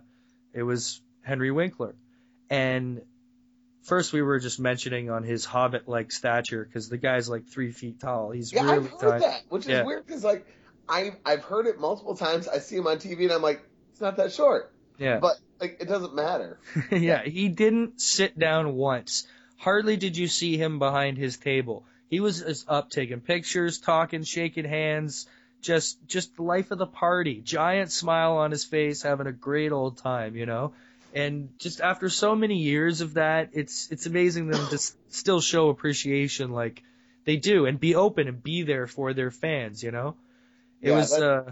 it 0.54 0.62
was 0.62 1.02
Henry 1.24 1.50
Winkler. 1.50 1.96
And 2.52 3.02
first 3.86 4.14
we 4.14 4.22
were 4.22 4.40
just 4.40 4.60
mentioning 4.60 5.10
on 5.10 5.24
his 5.24 5.46
hobbit 5.46 5.88
like 5.88 6.12
stature 6.12 6.64
because 6.66 6.90
the 6.90 6.98
guy's 6.98 7.30
like 7.30 7.48
three 7.48 7.72
feet 7.72 8.00
tall. 8.00 8.32
He's 8.32 8.52
Yeah, 8.52 8.64
really 8.64 8.78
I've 8.78 8.90
heard 8.92 9.00
tiny. 9.00 9.20
that, 9.22 9.42
which 9.50 9.64
is 9.64 9.70
Yeah. 9.70 9.86
weird 9.86 10.06
because 10.06 10.24
like 10.24 10.46
I 10.88 11.14
I've 11.26 11.44
heard 11.44 11.66
it 11.68 11.80
multiple 11.80 12.16
times. 12.16 12.48
I 12.48 12.60
see 12.60 12.76
him 12.76 12.88
on 12.88 12.98
TV 12.98 13.24
and 13.24 13.32
I'm 13.32 13.42
like, 13.42 13.64
it's 13.92 14.02
not 14.02 14.18
that 14.18 14.34
short. 14.34 14.72
Yeah. 14.98 15.20
But 15.20 15.38
like, 15.60 15.78
it 15.80 15.88
doesn't 15.88 16.14
matter. 16.16 16.60
yeah, 16.92 17.24
he 17.24 17.48
didn't 17.48 18.02
sit 18.02 18.38
down 18.38 18.76
once. 18.76 19.26
Hardly 19.58 19.98
did 19.98 20.18
you 20.18 20.28
see 20.28 20.58
him 20.58 20.80
behind 20.80 21.18
his 21.18 21.38
table. 21.38 21.86
He 22.10 22.20
was 22.20 22.66
up 22.68 22.90
taking 22.92 23.22
pictures, 23.22 23.80
talking, 23.80 24.24
shaking 24.24 24.66
hands, 24.66 25.28
just 25.62 25.98
just 26.08 26.36
the 26.36 26.44
life 26.44 26.72
of 26.72 26.78
the 26.78 26.86
party. 26.86 27.42
Giant 27.42 27.92
smile 27.92 28.34
on 28.38 28.52
his 28.52 28.64
face, 28.64 29.02
having 29.02 29.28
a 29.28 29.32
great 29.32 29.72
old 29.72 29.98
time, 29.98 30.36
you 30.36 30.46
know. 30.46 30.74
And 31.16 31.58
just 31.60 31.80
after 31.82 32.10
so 32.10 32.36
many 32.36 32.58
years 32.58 33.02
of 33.02 33.14
that, 33.16 33.50
it's 33.54 33.90
it's 33.92 34.06
amazing 34.06 34.48
them 34.48 34.68
to 34.68 34.76
s- 34.76 34.96
still 35.10 35.40
show 35.42 35.70
appreciation 35.70 36.52
like 36.52 36.84
they 37.24 37.38
do 37.38 37.66
and 37.66 37.80
be 37.80 37.96
open 37.96 38.28
and 38.28 38.44
be 38.44 38.64
there 38.64 38.86
for 38.86 39.14
their 39.14 39.32
fans, 39.32 39.82
you 39.82 39.92
know. 39.92 40.16
It 40.82 40.90
Yeah, 40.90 40.98
was 40.98 41.12
that- 41.12 41.24
uh 41.24 41.52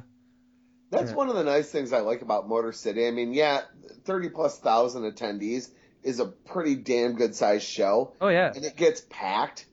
That's 0.91 1.11
Yeah. 1.11 1.15
one 1.17 1.29
of 1.29 1.35
the 1.35 1.43
nice 1.45 1.71
things 1.71 1.93
I 1.93 2.01
like 2.01 2.21
about 2.21 2.47
Motor 2.47 2.71
City. 2.73 3.07
I 3.07 3.11
mean, 3.11 3.33
yeah, 3.33 3.61
thirty 4.03 4.29
plus 4.29 4.59
thousand 4.59 5.03
attendees 5.11 5.69
is 6.03 6.19
a 6.19 6.25
pretty 6.25 6.75
damn 6.75 7.13
good 7.13 7.33
sized 7.33 7.63
show. 7.65 8.13
Oh 8.19 8.27
yeah. 8.27 8.51
and 8.53 8.65
it 8.65 8.75
gets 8.75 9.01
packed. 9.09 9.65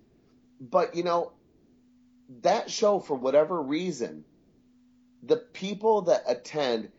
But 0.60 0.94
you 0.94 1.02
know, 1.02 1.32
that 2.42 2.70
show 2.70 3.00
for 3.00 3.16
whatever 3.16 3.60
reason, 3.60 4.24
the 5.22 5.36
people 5.36 6.02
that 6.02 6.22
attend 6.28 6.92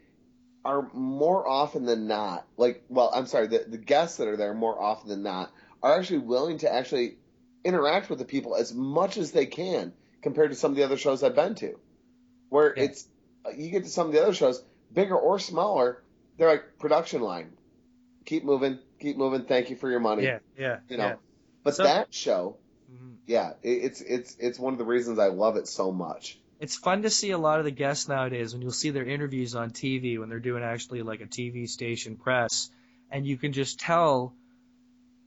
are 0.64 0.89
more 0.93 1.47
often 1.47 1.86
than 1.86 2.07
not 2.07 2.45
like 2.57 2.84
well, 2.89 3.12
I'm 3.14 3.26
sorry, 3.26 3.47
the, 3.47 3.66
the 3.68 3.78
guests 3.78 4.18
that 4.18 4.28
are 4.28 4.38
there 4.38 4.53
more 4.53 4.80
often 4.82 5.09
than 5.09 5.24
not 5.24 5.51
are 5.82 5.97
actually 5.97 6.20
willing 6.20 6.59
to 6.59 6.72
actually 6.72 7.18
interact 7.64 8.09
with 8.09 8.20
the 8.20 8.26
people 8.26 8.55
as 8.55 8.74
much 8.74 9.18
as 9.18 9.32
they 9.32 9.45
can 9.45 9.93
compared 10.22 10.51
to 10.51 10.55
some 10.55 10.72
of 10.72 10.78
the 10.78 10.84
other 10.84 10.97
shows 10.97 11.24
I've 11.24 11.36
been 11.36 11.55
to. 11.55 11.80
Where 12.49 12.74
it's 12.74 13.07
you 13.55 13.70
get 13.72 13.84
to 13.86 13.89
some 13.89 14.07
of 14.07 14.14
the 14.14 14.22
other 14.22 14.34
shows, 14.34 14.64
bigger 14.93 15.16
or 15.16 15.39
smaller, 15.39 16.03
they're 16.38 16.49
like 16.49 16.78
production 16.80 17.22
line. 17.22 17.53
Keep 18.26 18.43
moving, 18.43 18.78
keep 18.99 19.18
moving. 19.18 19.45
Thank 19.45 19.70
you 19.72 19.76
for 19.76 19.89
your 19.89 19.99
money. 19.99 20.24
Yeah, 20.24 20.39
yeah, 20.57 20.80
You 20.89 20.97
know, 20.97 21.05
yeah. 21.07 21.16
but 21.64 21.76
So- 21.76 21.84
that 21.84 22.14
show, 22.14 22.57
Mhm. 22.91 23.16
yeah, 23.26 23.53
it, 23.64 23.70
it's 23.70 24.01
it's 24.01 24.36
it's 24.39 24.59
one 24.59 24.74
of 24.74 24.80
the 24.80 24.86
reasons 24.86 25.18
I 25.18 25.28
love 25.28 25.55
it 25.55 25.68
so 25.68 25.91
much. 25.91 26.39
It's 26.62 26.76
fun 26.76 27.01
to 27.01 27.09
see 27.09 27.32
a 27.32 27.39
lot 27.39 27.57
of 27.57 27.66
the 27.66 27.72
guests 27.72 28.07
nowadays 28.07 28.53
when 28.53 28.62
you'll 28.62 28.72
see 28.72 28.91
their 28.91 29.03
interviews 29.03 29.55
on 29.55 29.72
TV 29.72 30.20
when 30.20 30.30
they're 30.30 30.39
doing 30.39 30.62
actually 30.62 31.01
like 31.01 31.20
a 31.20 31.26
TV 31.26 31.68
station 31.68 32.18
press, 32.18 32.70
and 33.09 33.26
you 33.26 33.36
can 33.36 33.51
just 33.51 33.80
tell. 33.80 34.36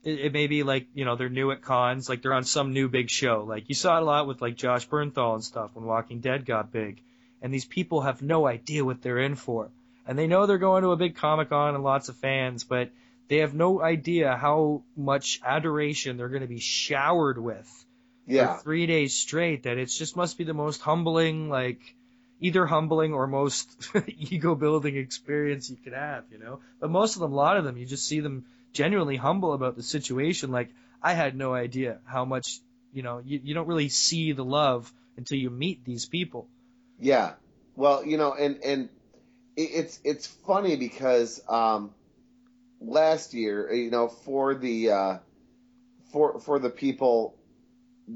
It, 0.05 0.26
it 0.26 0.32
may 0.32 0.47
be 0.47 0.62
like 0.62 0.87
you 0.95 1.05
know 1.05 1.16
they're 1.16 1.28
new 1.28 1.51
at 1.51 1.61
cons, 1.61 2.09
like 2.09 2.22
they're 2.22 2.35
on 2.35 2.45
some 2.45 2.72
new 2.72 2.89
big 2.89 3.11
show. 3.11 3.45
Like 3.49 3.68
you 3.68 3.74
saw 3.74 3.97
it 3.97 4.03
a 4.03 4.05
lot 4.05 4.28
with 4.28 4.41
like 4.41 4.55
Josh 4.55 4.89
Bernthal 4.89 5.35
and 5.35 5.43
stuff 5.43 5.72
when 5.74 5.85
Walking 5.85 6.20
Dead 6.20 6.47
got 6.47 6.70
big, 6.70 7.03
and 7.43 7.53
these 7.53 7.64
people 7.64 8.03
have 8.03 8.22
no 8.22 8.47
idea 8.47 8.85
what 8.85 9.03
they're 9.03 9.18
in 9.18 9.35
for, 9.35 9.72
and 10.07 10.16
they 10.16 10.28
know 10.28 10.47
they're 10.47 10.59
going 10.59 10.85
to 10.85 10.93
a 10.93 10.97
big 10.97 11.16
Comic 11.16 11.49
Con 11.49 11.74
and 11.74 11.82
lots 11.82 12.09
of 12.09 12.14
fans, 12.14 12.62
but 12.62 12.91
they 13.26 13.39
have 13.39 13.55
no 13.55 13.82
idea 13.82 14.37
how 14.37 14.85
much 14.97 15.41
adoration 15.45 16.16
they're 16.16 16.28
going 16.28 16.43
to 16.43 16.47
be 16.47 16.61
showered 16.61 17.39
with 17.39 17.85
Yeah, 18.27 18.61
three 18.62 18.87
days 18.87 19.14
straight 19.14 19.64
that 19.64 19.79
it 19.79 19.87
just 19.87 20.16
must 20.16 20.39
be 20.39 20.45
the 20.45 20.55
most 20.55 20.81
humbling, 20.81 21.49
like 21.49 21.81
either 22.41 22.66
humbling 22.66 23.12
or 23.14 23.27
most 23.27 23.68
ego 24.07 24.55
building 24.55 24.97
experience 24.97 25.70
you 25.70 25.77
could 25.77 25.93
have, 25.93 26.25
you 26.31 26.39
know? 26.39 26.61
But 26.81 26.91
most 26.91 27.16
of 27.16 27.20
them, 27.20 27.33
a 27.33 27.37
lot 27.37 27.57
of 27.57 27.64
them, 27.64 27.77
you 27.77 27.87
just 27.87 28.07
see 28.07 28.20
them 28.20 28.45
genuinely 28.72 29.16
humble 29.16 29.53
about 29.53 29.77
the 29.77 29.83
situation. 29.83 30.51
Like, 30.51 30.70
I 31.03 31.14
had 31.14 31.37
no 31.37 31.55
idea 31.55 31.99
how 32.05 32.25
much, 32.25 32.61
you 32.93 33.03
know, 33.03 33.20
you, 33.25 33.41
you 33.43 33.55
don't 33.55 33.68
really 33.68 33.89
see 33.89 34.33
the 34.33 34.45
love 34.45 34.93
until 35.16 35.39
you 35.39 35.51
meet 35.51 35.85
these 35.85 36.07
people. 36.07 36.49
yeah. 36.99 37.35
Well, 37.77 38.05
you 38.05 38.16
know, 38.16 38.35
and 38.35 38.62
and 38.64 38.89
it's 39.57 40.01
it's 40.05 40.27
funny 40.27 40.77
because 40.77 41.41
um, 41.49 41.91
last 42.81 43.35
year, 43.35 43.72
you 43.72 43.91
know, 43.91 44.09
for 44.09 44.55
the 44.55 44.91
uh, 44.91 45.18
for 46.12 46.41
for 46.41 46.59
the 46.59 46.70
people 46.70 47.35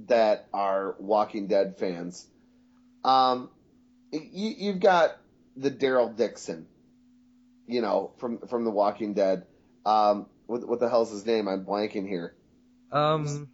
that 0.07 0.49
are 0.53 0.95
Walking 0.99 1.47
Dead 1.47 1.77
fans, 1.79 2.27
um, 3.05 3.51
you, 4.13 4.55
you've 4.59 4.81
got 4.81 5.17
the 5.57 5.71
Daryl 5.71 6.15
Dixon, 6.15 6.67
you 7.67 7.81
know, 7.81 8.13
from 8.19 8.39
from 8.49 8.65
The 8.65 8.71
Walking 8.71 9.15
Dead. 9.15 9.47
Um, 9.87 10.27
what, 10.47 10.67
what 10.69 10.81
the 10.81 10.89
hell's 10.89 11.11
his 11.11 11.25
name? 11.27 11.49
I'm 11.49 11.65
blanking 11.65 12.09
here. 12.09 12.35
Um, 12.93 13.49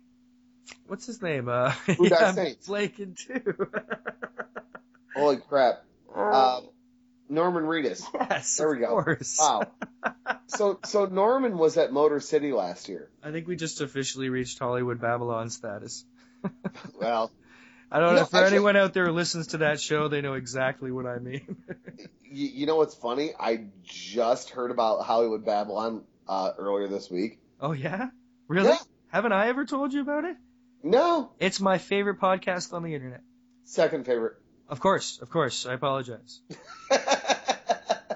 what's 0.86 1.06
his 1.06 1.20
name? 1.22 1.48
Uh, 1.48 1.70
Who 1.98 2.08
yeah, 2.08 2.16
I'm 2.28 2.34
Saints? 2.34 2.68
blanking 2.68 3.16
too. 3.16 3.68
Holy 5.16 5.36
crap! 5.36 5.84
Um, 6.14 6.68
Norman 7.28 7.64
Reedus. 7.64 8.02
yes, 8.30 8.56
There 8.56 8.68
we 8.70 8.82
of 8.84 8.88
go. 8.90 9.02
course. 9.02 9.36
Wow. 9.40 9.62
So 10.46 10.78
so 10.84 11.06
Norman 11.06 11.56
was 11.58 11.76
at 11.78 11.92
Motor 11.92 12.20
City 12.20 12.52
last 12.52 12.88
year. 12.88 13.10
I 13.22 13.32
think 13.32 13.48
we 13.48 13.56
just 13.56 13.80
officially 13.80 14.28
reached 14.28 14.58
Hollywood 14.58 15.00
Babylon 15.00 15.48
status. 15.50 16.04
Well, 17.00 17.30
I 17.90 17.98
don't 18.00 18.08
You 18.10 18.14
know. 18.14 18.20
know, 18.20 18.26
For 18.26 18.36
actually- 18.38 18.56
anyone 18.56 18.76
out 18.76 18.92
there 18.94 19.06
who 19.06 19.12
listens 19.12 19.48
to 19.48 19.58
that 19.58 19.80
show, 19.80 20.08
they 20.08 20.20
know 20.20 20.34
exactly 20.34 20.90
what 20.90 21.06
I 21.06 21.18
mean. 21.18 21.56
you, 22.24 22.48
you 22.48 22.66
know 22.66 22.76
what's 22.76 22.94
funny? 22.94 23.32
I 23.38 23.66
just 23.82 24.50
heard 24.50 24.70
about 24.70 25.02
Hollywood 25.04 25.44
Babylon 25.44 26.04
uh, 26.28 26.52
earlier 26.58 26.88
this 26.88 27.10
week. 27.10 27.38
oh 27.60 27.72
yeah, 27.72 28.08
really? 28.48 28.68
Yeah. 28.70 28.78
Haven't 29.08 29.32
I 29.32 29.48
ever 29.48 29.64
told 29.64 29.92
you 29.92 30.00
about 30.00 30.24
it? 30.24 30.36
No, 30.82 31.30
It's 31.38 31.60
my 31.60 31.78
favorite 31.78 32.20
podcast 32.20 32.72
on 32.72 32.82
the 32.82 32.94
internet. 32.94 33.22
second 33.64 34.04
favorite. 34.06 34.34
Of 34.68 34.80
course, 34.80 35.18
of 35.22 35.30
course. 35.30 35.66
I 35.66 35.74
apologize. 35.74 36.40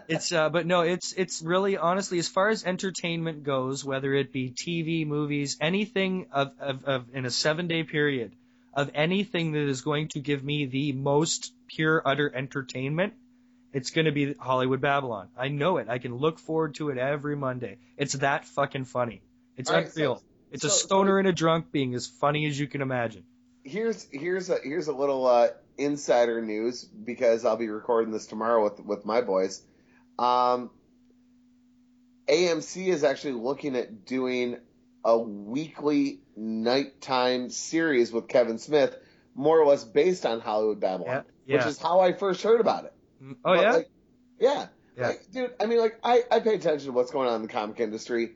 it's 0.08 0.32
uh, 0.32 0.48
but 0.48 0.66
no, 0.66 0.80
it's 0.80 1.12
it's 1.12 1.42
really 1.42 1.76
honestly 1.76 2.18
as 2.18 2.28
far 2.28 2.48
as 2.48 2.64
entertainment 2.64 3.44
goes, 3.44 3.84
whether 3.84 4.14
it 4.14 4.32
be 4.32 4.50
TV, 4.50 5.06
movies, 5.06 5.56
anything 5.60 6.26
of 6.32 6.52
of, 6.58 6.84
of 6.84 7.04
in 7.14 7.24
a 7.26 7.30
seven 7.30 7.68
day 7.68 7.82
period 7.82 8.32
of 8.74 8.90
anything 8.94 9.52
that 9.52 9.68
is 9.68 9.80
going 9.82 10.08
to 10.08 10.20
give 10.20 10.42
me 10.42 10.66
the 10.66 10.92
most 10.92 11.52
pure 11.68 12.00
utter 12.04 12.30
entertainment, 12.34 13.12
it's 13.72 13.90
going 13.90 14.04
to 14.04 14.12
be 14.12 14.34
Hollywood 14.34 14.80
Babylon. 14.80 15.28
I 15.36 15.48
know 15.48 15.78
it. 15.78 15.88
I 15.88 15.98
can 15.98 16.14
look 16.14 16.38
forward 16.38 16.76
to 16.76 16.90
it 16.90 16.98
every 16.98 17.36
Monday. 17.36 17.78
It's 17.96 18.14
that 18.14 18.44
fucking 18.44 18.84
funny. 18.84 19.22
It's 19.56 19.70
right, 19.70 19.86
unreal. 19.86 20.16
so- 20.16 20.22
it's 20.50 20.64
a 20.64 20.70
so- 20.70 20.86
stoner 20.86 21.18
and 21.18 21.28
a 21.28 21.32
drunk 21.32 21.70
being 21.70 21.94
as 21.94 22.06
funny 22.06 22.46
as 22.46 22.58
you 22.58 22.66
can 22.66 22.80
imagine. 22.80 23.24
Here's 23.64 24.06
here's 24.10 24.48
a 24.48 24.58
here's 24.62 24.88
a 24.88 24.94
little 24.94 25.26
uh, 25.26 25.48
insider 25.76 26.40
news 26.40 26.84
because 26.84 27.44
I'll 27.44 27.56
be 27.58 27.68
recording 27.68 28.12
this 28.12 28.26
tomorrow 28.26 28.64
with 28.64 28.80
with 28.80 29.04
my 29.04 29.20
boys. 29.20 29.62
Um, 30.18 30.70
AMC 32.28 32.88
is 32.88 33.04
actually 33.04 33.34
looking 33.34 33.76
at 33.76 34.04
doing 34.04 34.58
a 35.04 35.18
weekly 35.18 36.20
nighttime 36.36 37.50
series 37.50 38.12
with 38.12 38.28
Kevin 38.28 38.58
Smith, 38.58 38.96
more 39.34 39.60
or 39.60 39.66
less 39.66 39.84
based 39.84 40.26
on 40.26 40.40
Hollywood 40.40 40.80
Babylon, 40.80 41.24
Yeah, 41.46 41.56
which 41.56 41.66
is 41.66 41.78
how 41.78 42.00
I 42.00 42.12
first 42.12 42.42
heard 42.42 42.60
about 42.60 42.84
it. 42.84 42.94
Oh 43.22 43.34
But, 43.44 43.60
yeah. 43.60 43.72
like, 43.72 43.90
yeah. 44.38 44.66
Yeah. 44.96 45.06
Like, 45.08 45.30
dude, 45.30 45.54
I 45.60 45.66
mean, 45.66 45.78
like, 45.78 45.98
I, 46.02 46.24
I 46.30 46.40
pay 46.40 46.54
attention 46.54 46.86
to 46.86 46.92
what's 46.92 47.12
going 47.12 47.28
on 47.28 47.36
in 47.36 47.42
the 47.42 47.48
comic 47.48 47.78
industry. 47.78 48.32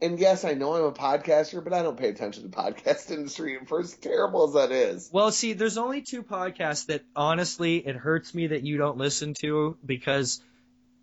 And 0.00 0.18
yes, 0.18 0.44
I 0.44 0.54
know 0.54 0.74
I'm 0.74 0.84
a 0.84 0.92
podcaster, 0.92 1.62
but 1.62 1.72
I 1.72 1.82
don't 1.82 1.98
pay 1.98 2.08
attention 2.08 2.44
to 2.44 2.48
the 2.48 2.56
podcast 2.62 3.10
industry. 3.10 3.56
And 3.56 3.68
for 3.68 3.80
as 3.80 3.92
terrible 3.94 4.44
as 4.48 4.54
that 4.54 4.70
is, 4.70 5.10
Well, 5.12 5.32
see, 5.32 5.52
there's 5.52 5.78
only 5.78 6.02
two 6.02 6.22
podcasts 6.22 6.86
that 6.86 7.02
honestly 7.16 7.78
it 7.78 7.96
hurts 7.96 8.34
me 8.34 8.48
that 8.48 8.62
you 8.62 8.76
don't 8.78 8.98
listen 8.98 9.34
to 9.40 9.76
because 9.84 10.40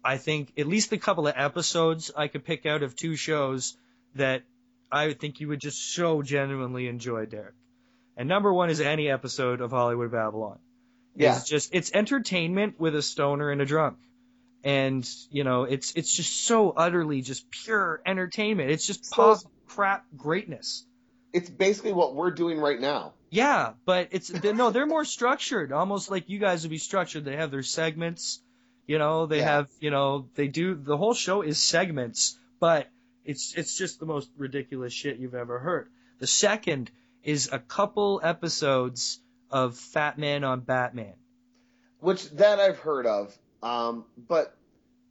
I 0.03 0.17
think 0.17 0.53
at 0.57 0.67
least 0.67 0.91
a 0.93 0.97
couple 0.97 1.27
of 1.27 1.33
episodes 1.37 2.11
I 2.15 2.27
could 2.27 2.43
pick 2.43 2.65
out 2.65 2.83
of 2.83 2.95
two 2.95 3.15
shows 3.15 3.77
that 4.15 4.43
I 4.91 5.13
think 5.13 5.39
you 5.39 5.47
would 5.49 5.59
just 5.61 5.93
so 5.93 6.21
genuinely 6.21 6.87
enjoy, 6.87 7.25
Derek. 7.25 7.53
And 8.17 8.27
number 8.27 8.53
one 8.53 8.69
is 8.69 8.81
any 8.81 9.09
episode 9.09 9.61
of 9.61 9.71
Hollywood 9.71 10.11
Babylon. 10.11 10.59
Yeah. 11.15 11.35
It's 11.37 11.47
just 11.47 11.73
it's 11.73 11.91
entertainment 11.93 12.79
with 12.79 12.95
a 12.95 13.01
stoner 13.01 13.51
and 13.51 13.61
a 13.61 13.65
drunk. 13.65 13.97
And, 14.63 15.07
you 15.31 15.43
know, 15.43 15.63
it's 15.63 15.93
it's 15.95 16.13
just 16.15 16.45
so 16.45 16.71
utterly 16.71 17.21
just 17.21 17.49
pure 17.49 18.01
entertainment. 18.05 18.69
It's 18.71 18.85
just 18.85 19.11
pop 19.11 19.39
crap 19.67 20.05
greatness. 20.17 20.85
it's 21.33 21.49
basically 21.49 21.93
what 21.93 22.13
we're 22.15 22.31
doing 22.31 22.59
right 22.59 22.79
now. 22.79 23.13
Yeah, 23.29 23.73
but 23.85 24.09
it's 24.11 24.27
they're- 24.27 24.53
no, 24.53 24.69
they're 24.71 24.85
more 24.85 25.05
structured, 25.05 25.71
almost 25.71 26.11
like 26.11 26.27
you 26.29 26.37
guys 26.39 26.63
would 26.63 26.69
be 26.69 26.77
structured. 26.77 27.23
They 27.23 27.37
have 27.37 27.49
their 27.51 27.63
segments, 27.63 28.43
you 28.91 28.97
know. 28.99 29.25
They 29.25 29.39
Yeah. 29.39 29.51
have, 29.55 29.69
you 29.79 29.91
know, 29.95 30.27
they 30.35 30.47
do 30.47 30.75
the 30.75 30.97
whole 30.97 31.13
show 31.13 31.41
is 31.41 31.57
segments, 31.57 32.37
but 32.59 32.87
it's 33.23 33.53
it's 33.55 33.77
just 33.77 33.99
the 33.99 34.05
most 34.05 34.29
ridiculous 34.37 34.93
shit 34.93 35.17
you've 35.17 35.35
ever 35.45 35.59
heard. 35.59 35.87
The 36.19 36.27
second 36.27 36.91
is 37.23 37.49
a 37.51 37.59
couple 37.59 38.19
episodes 38.23 39.19
of 39.49 39.77
Fat 39.77 40.17
Man 40.17 40.43
on 40.43 40.59
Batman. 40.61 41.13
Which 41.99 42.29
that 42.31 42.59
I've 42.59 42.79
heard 42.79 43.05
of. 43.05 43.37
Um, 43.63 44.05
but 44.17 44.55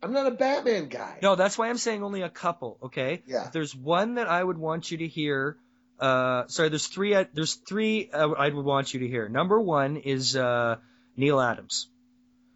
I'm 0.03 0.13
not 0.13 0.27
a 0.27 0.31
Batman 0.33 0.89
guy. 0.89 1.19
No, 1.23 1.37
that's 1.37 1.57
why 1.57 1.69
I'm 1.71 1.79
saying 1.79 2.03
only 2.03 2.23
a 2.23 2.29
couple. 2.31 2.79
Okay. 2.83 3.23
Yeah. 3.27 3.49
There's 3.53 3.75
one 3.75 4.15
that 4.17 4.29
I 4.29 4.43
would 4.43 4.59
want 4.59 4.91
you 4.91 4.99
to 4.99 5.07
hear. 5.09 5.57
Uh, 6.01 6.49
sorry, 6.49 6.69
there's 6.69 6.87
three. 6.89 7.13
There's 7.33 7.55
three 7.55 8.11
uh, 8.11 8.31
I 8.31 8.49
would 8.49 8.65
want 8.65 8.93
you 8.93 9.01
to 9.01 9.09
hear. 9.09 9.29
Number 9.29 9.61
one 9.61 9.97
is 9.99 10.35
uh, 10.37 10.77
Neal 11.17 11.41
Adams. 11.41 11.89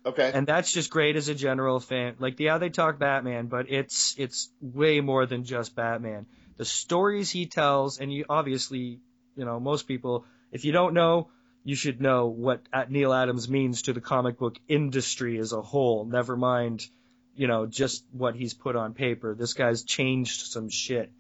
Okay. 0.07 0.31
And 0.35 0.47
that's 0.47 0.71
just 0.71 0.91
great 0.91 1.17
as 1.17 1.29
a 1.29 1.35
general 1.35 1.81
fan. 1.81 2.17
Like, 2.19 2.39
yeah, 2.39 2.59
they 2.59 2.69
talk 2.69 2.99
Batman, 2.99 3.47
but 3.47 3.71
it's 3.71 4.15
it's 4.19 4.51
way 4.61 5.01
more 5.01 5.25
than 5.25 5.45
just 5.45 5.75
Batman. 5.75 6.27
The 6.57 6.65
stories 6.65 7.31
he 7.31 7.47
tells, 7.47 7.99
and 7.99 8.13
you 8.13 8.27
obviously, 8.29 9.01
you 9.35 9.45
know, 9.45 9.59
most 9.59 9.89
people, 9.89 10.25
if 10.53 10.65
you 10.65 10.73
don't 10.73 10.95
know, 10.95 11.31
you 11.65 11.75
should 11.75 12.01
know 12.01 12.27
what 12.27 12.61
Neal 12.91 13.13
Adams 13.13 13.49
means 13.49 13.83
to 13.83 13.95
the 13.95 14.01
comic 14.01 14.39
book 14.39 14.59
industry 14.69 15.39
as 15.39 15.53
a 15.53 15.63
whole. 15.63 16.05
Never 16.05 16.37
mind, 16.37 16.87
you 17.35 17.47
know, 17.47 17.65
just 17.65 18.05
what 18.13 18.37
he's 18.37 18.53
put 18.53 18.77
on 18.77 18.93
paper. 18.93 19.35
This 19.35 19.55
guy's 19.55 19.83
changed 19.83 20.53
some 20.53 20.69
shit. 20.69 21.11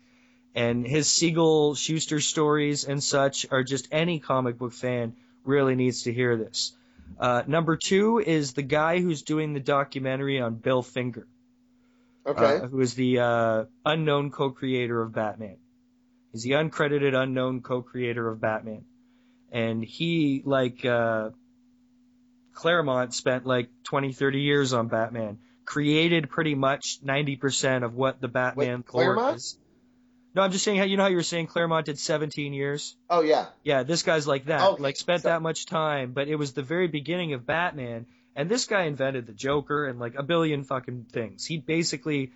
And 0.54 0.86
his 0.86 1.08
Siegel 1.08 1.74
Shuster 1.74 2.20
stories 2.20 2.84
and 2.84 3.02
such 3.02 3.46
are 3.50 3.64
just 3.64 3.88
any 3.90 4.20
comic 4.20 4.58
book 4.58 4.72
fan 4.72 5.16
really 5.44 5.74
needs 5.74 6.02
to 6.02 6.12
hear 6.12 6.36
this. 6.36 6.72
Uh, 7.18 7.42
number 7.46 7.76
two 7.76 8.18
is 8.18 8.52
the 8.54 8.62
guy 8.62 9.00
who's 9.00 9.22
doing 9.22 9.52
the 9.52 9.60
documentary 9.60 10.40
on 10.40 10.56
Bill 10.56 10.82
Finger, 10.82 11.26
Okay. 12.26 12.58
uh, 12.58 12.66
who 12.66 12.80
is 12.80 12.94
the 12.94 13.20
uh, 13.20 13.64
unknown 13.84 14.30
co-creator 14.30 15.00
of 15.02 15.12
Batman. 15.12 15.56
He's 16.32 16.42
the 16.42 16.52
uncredited 16.52 17.14
unknown 17.14 17.62
co-creator 17.62 18.28
of 18.28 18.40
Batman, 18.40 18.84
and 19.52 19.84
he 19.84 20.42
like 20.44 20.84
uh, 20.84 21.30
Claremont 22.54 23.14
spent 23.14 23.46
like 23.46 23.68
20, 23.84 24.12
30 24.12 24.40
years 24.40 24.72
on 24.72 24.88
Batman, 24.88 25.38
created 25.64 26.30
pretty 26.30 26.54
much 26.54 26.98
90% 27.04 27.84
of 27.84 27.94
what 27.94 28.20
the 28.20 28.28
Batman 28.28 28.78
Wait, 28.86 28.94
lore 28.94 29.14
Claremont? 29.14 29.36
is. 29.36 29.58
No, 30.34 30.42
I'm 30.42 30.50
just 30.50 30.64
saying 30.64 30.78
how 30.78 30.84
you 30.84 30.96
know 30.96 31.04
how 31.04 31.08
you 31.08 31.16
were 31.16 31.22
saying 31.22 31.46
Claremont 31.46 31.86
did 31.86 31.98
17 31.98 32.52
years. 32.52 32.96
oh 33.08 33.22
yeah. 33.22 33.46
Yeah, 33.62 33.84
this 33.84 34.02
guy's 34.02 34.26
like 34.26 34.46
that. 34.46 34.60
Okay, 34.62 34.82
like 34.82 34.96
spent 34.96 35.22
so- 35.22 35.28
that 35.28 35.42
much 35.42 35.66
time, 35.66 36.12
but 36.12 36.28
it 36.28 36.36
was 36.36 36.52
the 36.52 36.62
very 36.62 36.88
beginning 36.88 37.34
of 37.34 37.46
Batman, 37.46 38.06
And 38.36 38.50
this 38.50 38.66
guy 38.66 38.82
invented 38.84 39.26
the 39.26 39.32
Joker 39.32 39.86
and 39.86 40.00
like 40.00 40.16
a 40.16 40.24
billion 40.24 40.64
fucking 40.64 41.06
things. 41.12 41.46
He 41.46 41.58
basically 41.58 42.32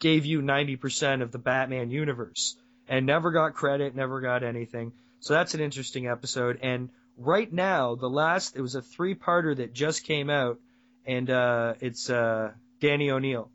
gave 0.00 0.24
you 0.26 0.40
90% 0.42 1.22
of 1.22 1.30
the 1.30 1.38
Batman 1.38 1.90
universe 1.90 2.56
and 2.88 3.06
never 3.06 3.30
got 3.30 3.54
credit, 3.54 3.94
never 3.94 4.20
got 4.20 4.42
anything. 4.42 4.92
So 5.20 5.34
that's 5.34 5.54
an 5.54 5.60
interesting 5.60 6.08
episode. 6.08 6.58
And 6.62 6.88
right 7.16 7.52
now, 7.52 7.94
the 7.94 8.08
last, 8.08 8.56
it 8.56 8.62
was 8.62 8.74
a 8.74 8.82
three 8.82 9.14
parter 9.14 9.56
that 9.58 9.72
just 9.74 10.02
came 10.04 10.28
out 10.30 10.58
and, 11.06 11.30
uh, 11.30 11.74
it's, 11.80 12.10
uh, 12.10 12.52
Danny 12.80 13.10
O'Neil. 13.10 13.48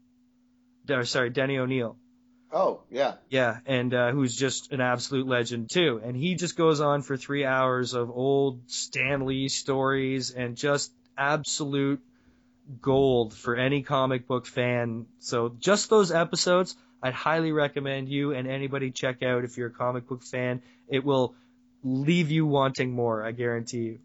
Or, 0.90 1.03
sorry, 1.03 1.32
Denny 1.32 1.57
O'Neil. 1.57 1.98
Oh, 2.56 2.80
yeah. 2.90 3.15
Yeah, 3.30 3.57
and 3.65 3.94
uh, 3.94 4.11
who's 4.11 4.34
just 4.34 4.72
an 4.72 4.80
absolute 4.80 5.27
legend 5.27 5.69
too. 5.69 5.99
And 6.02 6.15
he 6.15 6.36
just 6.36 6.56
goes 6.56 6.80
on 6.80 7.02
for 7.02 7.18
three 7.18 7.44
hours 7.44 7.94
of 7.94 8.10
old 8.10 8.72
Stan 8.72 9.26
Lee 9.26 9.49
stories 9.49 10.32
and 10.32 10.56
just 10.56 10.94
absolute 11.18 11.99
gold 12.82 13.34
for 13.34 13.57
any 13.57 13.82
comic 13.82 14.26
book 14.26 14.45
fan. 14.45 15.06
So 15.19 15.53
just 15.60 15.90
those 15.90 16.14
episodes, 16.14 16.77
I'd 17.03 17.14
highly 17.14 17.52
recommend 17.52 18.07
you 18.07 18.32
and 18.32 18.48
anybody 18.48 18.91
check 18.91 19.22
out 19.22 19.44
if 19.44 19.57
you're 19.57 19.68
a 19.68 19.72
comic 19.72 20.07
book 20.07 20.23
fan. 20.23 20.61
It 20.88 21.03
will 21.03 21.36
leave 21.84 22.32
you 22.32 22.45
wanting 22.45 22.90
more, 22.94 23.22
I 23.22 23.34
guarantee 23.34 23.80
you. 23.80 23.99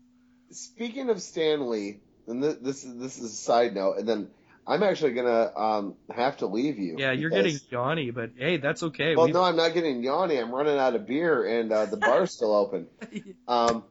Speaking 0.50 1.08
of 1.08 1.22
Stan 1.22 1.70
Lee, 1.70 2.00
and 2.26 2.42
this, 2.42 2.56
this 2.56 2.84
is 2.84 2.96
this 2.96 3.18
is 3.18 3.32
a 3.32 3.36
side 3.36 3.76
note, 3.76 3.98
and 3.98 4.08
then 4.08 4.28
I'm 4.66 4.82
actually 4.82 5.14
gonna 5.14 5.50
um, 5.56 5.94
have 6.14 6.38
to 6.38 6.46
leave 6.46 6.78
you. 6.78 6.96
Yeah, 6.98 7.12
you're 7.12 7.30
because- 7.30 7.60
getting 7.60 7.68
yawny, 7.78 8.10
but 8.14 8.30
hey, 8.36 8.58
that's 8.58 8.82
okay. 8.84 9.16
Well, 9.16 9.26
We- 9.26 9.32
no, 9.32 9.42
I'm 9.42 9.56
not 9.56 9.74
getting 9.74 10.02
yawny. 10.02 10.40
I'm 10.40 10.52
running 10.54 10.78
out 10.78 10.94
of 10.94 11.06
beer, 11.06 11.44
and 11.44 11.72
uh, 11.72 11.86
the 11.86 11.96
bar's 11.96 12.32
still 12.36 12.54
open. 12.54 12.86
Um, 13.48 13.84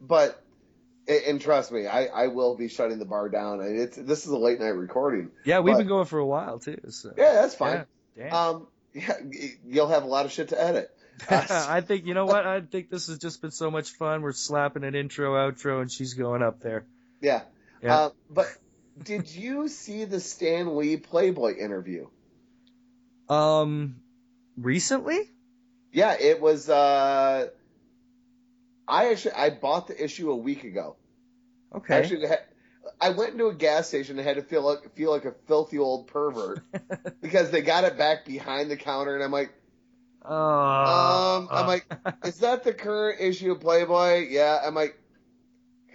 but 0.00 0.42
and, 1.08 1.22
and 1.26 1.40
trust 1.40 1.72
me, 1.72 1.86
I, 1.86 2.06
I 2.06 2.26
will 2.28 2.56
be 2.56 2.68
shutting 2.68 2.98
the 2.98 3.04
bar 3.04 3.28
down. 3.28 3.60
And 3.60 3.80
it's 3.80 3.96
this 3.96 4.24
is 4.24 4.30
a 4.30 4.38
late 4.38 4.60
night 4.60 4.68
recording. 4.68 5.30
yeah, 5.44 5.60
we've 5.60 5.74
but- 5.74 5.78
been 5.78 5.88
going 5.88 6.06
for 6.06 6.18
a 6.18 6.26
while 6.26 6.58
too. 6.58 6.80
So. 6.90 7.12
Yeah, 7.16 7.32
that's 7.34 7.54
fine. 7.54 7.86
Yeah. 8.16 8.48
Um, 8.48 8.66
yeah, 8.94 9.14
you'll 9.66 9.88
have 9.88 10.04
a 10.04 10.06
lot 10.06 10.26
of 10.26 10.32
shit 10.32 10.48
to 10.50 10.62
edit. 10.62 10.90
I 11.30 11.80
think 11.82 12.06
you 12.06 12.14
know 12.14 12.24
what? 12.24 12.46
I 12.46 12.60
think 12.60 12.88
this 12.90 13.08
has 13.08 13.18
just 13.18 13.42
been 13.42 13.50
so 13.50 13.70
much 13.70 13.90
fun. 13.90 14.22
We're 14.22 14.32
slapping 14.32 14.84
an 14.84 14.94
intro, 14.94 15.34
outro, 15.34 15.80
and 15.80 15.90
she's 15.90 16.14
going 16.14 16.42
up 16.42 16.60
there. 16.60 16.84
Yeah. 17.20 17.42
Yeah. 17.82 17.96
Uh, 17.96 18.10
but 18.30 18.46
did 19.02 19.28
you 19.30 19.68
see 19.68 20.04
the 20.04 20.20
Stan 20.20 20.76
Lee 20.76 20.96
Playboy 20.96 21.56
interview? 21.56 22.06
Um, 23.28 23.96
recently? 24.56 25.20
Yeah, 25.92 26.16
it 26.18 26.40
was. 26.40 26.68
Uh, 26.68 27.48
I 28.86 29.10
actually 29.10 29.32
I 29.32 29.50
bought 29.50 29.86
the 29.86 30.02
issue 30.02 30.30
a 30.30 30.36
week 30.36 30.64
ago. 30.64 30.96
Okay. 31.74 31.94
Actually, 31.94 32.26
I 33.00 33.10
went 33.10 33.32
into 33.32 33.46
a 33.46 33.54
gas 33.54 33.88
station 33.88 34.18
and 34.18 34.26
had 34.26 34.36
to 34.36 34.42
feel 34.42 34.62
like 34.62 34.94
feel 34.94 35.10
like 35.10 35.24
a 35.24 35.34
filthy 35.46 35.78
old 35.78 36.08
pervert 36.08 36.60
because 37.22 37.50
they 37.50 37.62
got 37.62 37.84
it 37.84 37.96
back 37.96 38.24
behind 38.24 38.70
the 38.70 38.76
counter, 38.76 39.14
and 39.14 39.22
I'm 39.22 39.30
like, 39.32 39.52
Uh, 40.24 41.38
um, 41.38 41.48
I'm 41.50 41.66
like, 41.66 41.86
is 42.24 42.38
that 42.38 42.64
the 42.64 42.72
current 42.72 43.20
issue 43.20 43.52
of 43.52 43.60
Playboy? 43.60 44.26
Yeah, 44.28 44.60
I'm 44.64 44.74
like. 44.74 44.96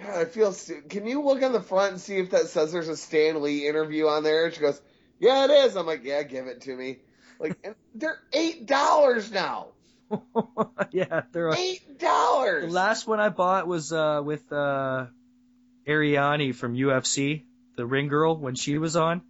God, 0.05 0.19
I 0.21 0.25
feel. 0.25 0.51
stu- 0.53 0.81
Can 0.89 1.05
you 1.07 1.21
look 1.21 1.41
on 1.43 1.53
the 1.53 1.61
front 1.61 1.93
and 1.93 2.01
see 2.01 2.17
if 2.17 2.31
that 2.31 2.47
says 2.47 2.71
there's 2.71 2.87
a 2.89 2.97
Stan 2.97 3.41
Lee 3.41 3.67
interview 3.67 4.07
on 4.07 4.23
there? 4.23 4.51
She 4.51 4.59
goes, 4.61 4.79
"Yeah, 5.19 5.45
it 5.45 5.51
is." 5.51 5.75
I'm 5.75 5.85
like, 5.85 6.03
"Yeah, 6.03 6.23
give 6.23 6.47
it 6.47 6.61
to 6.61 6.75
me." 6.75 6.97
Like, 7.39 7.57
and 7.63 7.75
they're 7.95 8.19
eight 8.33 8.65
dollars 8.65 9.31
now. 9.31 9.67
yeah, 10.91 11.23
they're 11.31 11.53
Eight 11.53 11.99
dollars. 11.99 12.65
The 12.65 12.71
last 12.71 13.07
one 13.07 13.19
I 13.19 13.29
bought 13.29 13.67
was 13.67 13.91
uh 13.91 14.21
with 14.23 14.51
uh 14.51 15.07
Arianny 15.87 16.53
from 16.53 16.75
UFC, 16.75 17.43
the 17.75 17.85
ring 17.85 18.07
girl 18.07 18.37
when 18.37 18.55
she 18.55 18.77
was 18.77 18.95
on. 18.95 19.21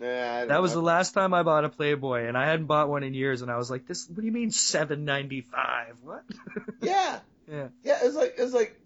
Yeah, 0.00 0.46
That 0.46 0.62
was 0.62 0.72
the 0.72 0.80
last 0.80 1.12
time 1.12 1.34
I 1.34 1.42
bought 1.42 1.66
a 1.66 1.68
Playboy, 1.68 2.26
and 2.26 2.36
I 2.38 2.46
hadn't 2.46 2.66
bought 2.66 2.88
one 2.88 3.02
in 3.02 3.12
years, 3.12 3.42
and 3.42 3.50
I 3.50 3.58
was 3.58 3.70
like, 3.70 3.86
"This? 3.86 4.08
What 4.08 4.20
do 4.20 4.24
you 4.24 4.32
mean 4.32 4.50
seven 4.50 5.04
ninety 5.04 5.42
five? 5.42 5.96
What?" 6.02 6.22
Yeah, 6.80 7.18
yeah. 7.50 7.68
yeah. 7.84 7.98
It 8.02 8.06
was 8.06 8.14
like 8.14 8.34
it 8.38 8.42
was 8.42 8.54
like 8.54 8.79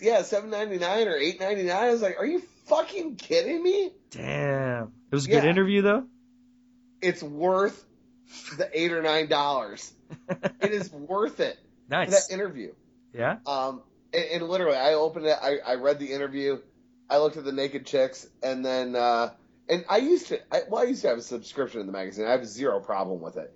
yeah, 0.00 0.22
seven 0.22 0.50
ninety 0.50 0.78
nine 0.78 1.08
or 1.08 1.16
eight 1.16 1.40
ninety 1.40 1.62
nine. 1.64 1.76
I 1.76 1.90
was 1.90 2.02
like, 2.02 2.16
are 2.18 2.26
you 2.26 2.42
fucking 2.66 3.16
kidding 3.16 3.62
me? 3.62 3.92
Damn. 4.10 4.92
It 5.10 5.14
was 5.14 5.26
a 5.26 5.28
good 5.30 5.44
Yeah. 5.44 5.50
interview 5.50 5.82
though. 5.82 6.04
It's 7.00 7.22
worth 7.22 7.84
the 8.56 8.68
eight 8.72 8.92
or 8.92 9.02
nine 9.02 9.28
dollars. 9.28 9.92
it 10.60 10.72
is 10.72 10.90
worth 10.92 11.40
it 11.40 11.58
Nice. 11.88 12.10
that 12.28 12.32
interview. 12.34 12.72
Yeah. 13.12 13.36
Um, 13.46 13.82
and, 14.12 14.24
and 14.24 14.48
literally, 14.48 14.76
I 14.76 14.94
opened 14.94 15.26
it. 15.26 15.36
I, 15.40 15.58
I 15.64 15.74
read 15.74 15.98
the 15.98 16.12
interview. 16.12 16.58
I 17.08 17.18
looked 17.18 17.36
at 17.36 17.44
the 17.44 17.52
naked 17.52 17.86
chicks, 17.86 18.26
and 18.42 18.64
then 18.64 18.96
uh, 18.96 19.30
and 19.68 19.84
I 19.88 19.98
used 19.98 20.28
to. 20.28 20.40
I, 20.52 20.62
well, 20.68 20.82
I 20.82 20.86
used 20.86 21.02
to 21.02 21.08
have 21.08 21.18
a 21.18 21.22
subscription 21.22 21.80
in 21.80 21.86
the 21.86 21.92
magazine. 21.92 22.26
I 22.26 22.32
have 22.32 22.46
zero 22.46 22.80
problem 22.80 23.20
with 23.20 23.36
it. 23.36 23.52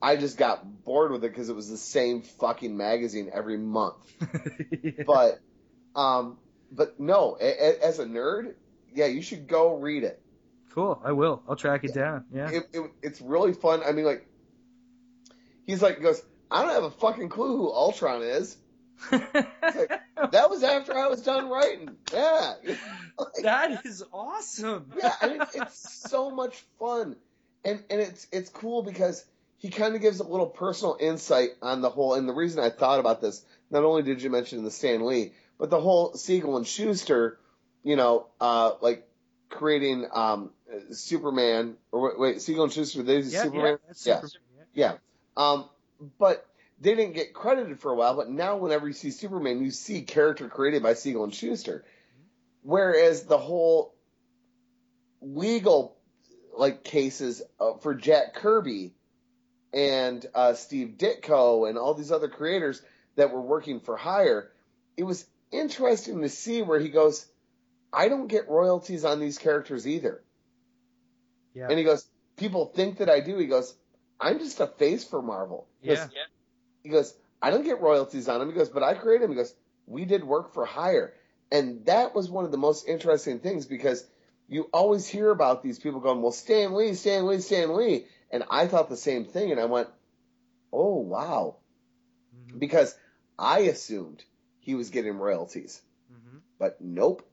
I 0.00 0.16
just 0.16 0.36
got 0.36 0.84
bored 0.84 1.12
with 1.12 1.24
it 1.24 1.30
because 1.30 1.48
it 1.48 1.54
was 1.56 1.68
the 1.68 1.76
same 1.76 2.22
fucking 2.22 2.76
magazine 2.76 3.30
every 3.32 3.56
month. 3.58 3.94
But, 5.06 5.40
um, 5.94 6.38
but 6.70 6.98
no, 6.98 7.36
a, 7.40 7.44
a, 7.44 7.86
as 7.86 7.98
a 7.98 8.04
nerd, 8.04 8.54
yeah, 8.94 9.06
you 9.06 9.22
should 9.22 9.46
go 9.46 9.76
read 9.76 10.04
it. 10.04 10.20
Cool. 10.70 11.00
I 11.04 11.12
will. 11.12 11.42
I'll 11.48 11.56
track 11.56 11.84
it 11.84 11.94
down. 11.94 12.24
Yeah. 12.32 12.50
It, 12.50 12.68
it. 12.72 12.90
It's 13.02 13.20
really 13.20 13.52
fun. 13.52 13.82
I 13.84 13.92
mean, 13.92 14.06
like, 14.06 14.26
he's 15.66 15.82
like, 15.82 15.98
he 15.98 16.02
goes, 16.02 16.22
I 16.50 16.62
don't 16.62 16.72
have 16.72 16.84
a 16.84 16.90
fucking 16.90 17.28
clue 17.28 17.58
who 17.58 17.72
Ultron 17.72 18.22
is. 18.22 18.56
Like, 19.10 19.32
that 20.30 20.50
was 20.50 20.62
after 20.62 20.96
I 20.96 21.08
was 21.08 21.22
done 21.22 21.48
writing. 21.48 21.90
Yeah. 22.12 22.54
that 23.42 23.84
is 23.84 24.04
awesome. 24.12 24.92
yeah, 24.96 25.14
I 25.20 25.28
mean 25.28 25.42
it's 25.54 26.08
so 26.08 26.30
much 26.30 26.56
fun, 26.78 27.16
and 27.64 27.82
and 27.90 28.00
it's 28.00 28.26
it's 28.30 28.50
cool 28.50 28.82
because 28.82 29.24
he 29.58 29.70
kind 29.70 29.94
of 29.94 30.00
gives 30.00 30.20
a 30.20 30.24
little 30.24 30.46
personal 30.46 30.96
insight 31.00 31.50
on 31.62 31.80
the 31.80 31.90
whole. 31.90 32.14
And 32.14 32.28
the 32.28 32.34
reason 32.34 32.62
I 32.62 32.70
thought 32.70 33.00
about 33.00 33.20
this, 33.20 33.44
not 33.70 33.84
only 33.84 34.02
did 34.02 34.22
you 34.22 34.30
mention 34.30 34.64
the 34.64 34.70
Stan 34.70 35.04
Lee, 35.04 35.32
but 35.58 35.70
the 35.70 35.80
whole 35.80 36.14
Siegel 36.14 36.56
and 36.56 36.66
Shuster, 36.66 37.38
you 37.82 37.96
know, 37.96 38.26
uh, 38.40 38.72
like 38.80 39.08
creating 39.48 40.06
um, 40.12 40.50
Superman 40.90 41.76
or 41.90 42.02
wait, 42.02 42.18
wait 42.18 42.42
Siegel 42.42 42.64
and 42.64 42.72
Shuster, 42.72 43.02
they 43.02 43.22
did 43.22 43.26
Yeah, 43.26 43.42
Superman, 43.44 43.78
yeah, 43.86 43.92
Yes. 44.04 44.32
Superman, 44.32 44.66
yeah. 44.74 44.94
Um, 45.36 45.68
but 46.18 46.46
they 46.80 46.94
didn't 46.94 47.14
get 47.14 47.32
credited 47.32 47.80
for 47.80 47.92
a 47.92 47.94
while. 47.94 48.16
But 48.16 48.28
now, 48.28 48.56
whenever 48.56 48.86
you 48.86 48.92
see 48.92 49.10
Superman, 49.10 49.62
you 49.62 49.70
see 49.70 50.02
character 50.02 50.48
created 50.48 50.82
by 50.82 50.94
Siegel 50.94 51.24
and 51.24 51.34
Shuster. 51.34 51.84
Whereas 52.62 53.24
the 53.24 53.38
whole 53.38 53.94
legal 55.20 55.96
like 56.56 56.84
cases 56.84 57.42
uh, 57.60 57.74
for 57.74 57.94
Jack 57.94 58.34
Kirby 58.34 58.94
and 59.72 60.24
uh, 60.34 60.54
Steve 60.54 60.94
Ditko 60.98 61.68
and 61.68 61.78
all 61.78 61.94
these 61.94 62.12
other 62.12 62.28
creators 62.28 62.82
that 63.16 63.32
were 63.32 63.40
working 63.40 63.80
for 63.80 63.96
hire, 63.96 64.50
it 64.96 65.04
was 65.04 65.24
interesting 65.52 66.22
to 66.22 66.28
see 66.28 66.62
where 66.62 66.80
he 66.80 66.88
goes, 66.88 67.26
I 67.92 68.08
don't 68.08 68.26
get 68.26 68.48
royalties 68.48 69.04
on 69.04 69.20
these 69.20 69.38
characters 69.38 69.86
either. 69.86 70.22
Yeah. 71.54 71.68
And 71.68 71.78
he 71.78 71.84
goes, 71.84 72.06
people 72.36 72.66
think 72.66 72.98
that 72.98 73.10
I 73.10 73.20
do. 73.20 73.36
He 73.38 73.46
goes, 73.46 73.74
I'm 74.20 74.38
just 74.38 74.60
a 74.60 74.66
face 74.66 75.04
for 75.04 75.20
Marvel. 75.20 75.68
He 75.80 75.88
goes, 75.88 75.98
Yeah. 75.98 76.06
he 76.82 76.88
goes, 76.88 77.14
I 77.40 77.50
don't 77.50 77.64
get 77.64 77.80
royalties 77.80 78.28
on 78.28 78.40
him. 78.40 78.48
He 78.48 78.54
goes, 78.54 78.68
but 78.68 78.82
I 78.82 78.94
created 78.94 79.24
him. 79.24 79.30
He 79.30 79.36
goes, 79.36 79.54
we 79.86 80.04
did 80.04 80.24
work 80.24 80.54
for 80.54 80.64
hire. 80.64 81.12
And 81.50 81.84
that 81.86 82.14
was 82.14 82.30
one 82.30 82.44
of 82.44 82.50
the 82.50 82.56
most 82.58 82.88
interesting 82.88 83.40
things 83.40 83.66
because 83.66 84.06
you 84.48 84.68
always 84.72 85.06
hear 85.06 85.30
about 85.30 85.62
these 85.62 85.78
people 85.78 86.00
going, 86.00 86.22
well, 86.22 86.32
Stan 86.32 86.74
Lee, 86.74 86.94
Stan 86.94 87.26
Lee, 87.26 87.40
Stan 87.40 87.74
Lee. 87.76 88.06
And 88.30 88.44
I 88.50 88.66
thought 88.68 88.88
the 88.88 88.96
same 88.96 89.26
thing. 89.26 89.50
And 89.50 89.60
I 89.60 89.66
went, 89.66 89.88
oh, 90.72 90.96
wow. 90.96 91.56
Mm-hmm. 92.34 92.58
Because 92.58 92.96
I 93.38 93.60
assumed 93.60 94.22
he 94.62 94.74
was 94.74 94.90
getting 94.90 95.18
royalties. 95.18 95.80
Mm-hmm. 96.12 96.38
But 96.58 96.80
nope, 96.80 97.28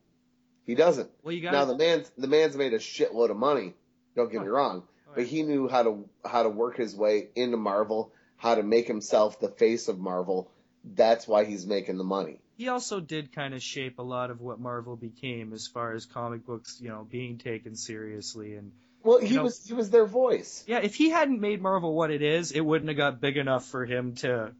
he 0.66 0.76
doesn't. 0.76 1.10
Well, 1.24 1.34
you 1.34 1.44
now 1.44 1.52
gotta- 1.52 1.72
the 1.74 1.78
man's 1.78 2.12
the 2.18 2.28
man's 2.28 2.56
made 2.56 2.74
a 2.74 2.80
shitload 2.80 3.32
of 3.32 3.38
money. 3.38 3.74
Don't 4.16 4.32
get 4.32 4.42
me 4.42 4.48
oh. 4.48 4.52
wrong, 4.52 4.84
oh, 5.08 5.12
but 5.16 5.26
he 5.26 5.44
knew 5.44 5.68
how 5.68 5.84
to 5.84 6.10
how 6.26 6.44
to 6.44 6.50
work 6.50 6.76
his 6.78 6.96
way 6.96 7.30
into 7.36 7.58
Marvel, 7.58 8.12
how 8.38 8.56
to 8.56 8.64
make 8.64 8.88
himself 8.88 9.40
the 9.40 9.50
face 9.50 9.88
of 9.88 10.00
Marvel. 10.00 10.52
That's 10.84 11.28
why 11.28 11.46
he's 11.46 11.66
making 11.66 11.98
the 11.98 12.04
money. 12.04 12.40
He 12.58 12.68
also 12.68 13.00
did 13.00 13.34
kind 13.34 13.54
of 13.54 13.62
shape 13.64 14.00
a 14.00 14.04
lot 14.04 14.32
of 14.32 14.42
what 14.42 14.60
Marvel 14.60 14.98
became 14.98 15.54
as 15.54 15.68
far 15.68 15.94
as 15.94 16.06
comic 16.06 16.46
books, 16.46 16.80
you 16.82 16.90
know, 16.90 17.08
being 17.10 17.38
taken 17.38 17.76
seriously 17.76 18.56
and 18.56 18.72
Well, 19.04 19.22
You 19.22 19.28
he 19.28 19.36
know- 19.36 19.44
was 19.44 19.66
he 19.66 19.74
was 19.74 19.90
their 19.92 20.06
voice. 20.06 20.64
Yeah, 20.68 20.80
if 20.80 20.96
he 20.96 21.10
hadn't 21.10 21.40
made 21.40 21.62
Marvel 21.62 21.94
what 21.94 22.12
it 22.12 22.22
is, 22.22 22.52
it 22.52 22.60
wouldn't 22.60 22.90
have 22.90 22.98
got 22.98 23.22
big 23.22 23.38
enough 23.38 23.66
for 23.66 23.86
him 23.86 24.16
to 24.16 24.52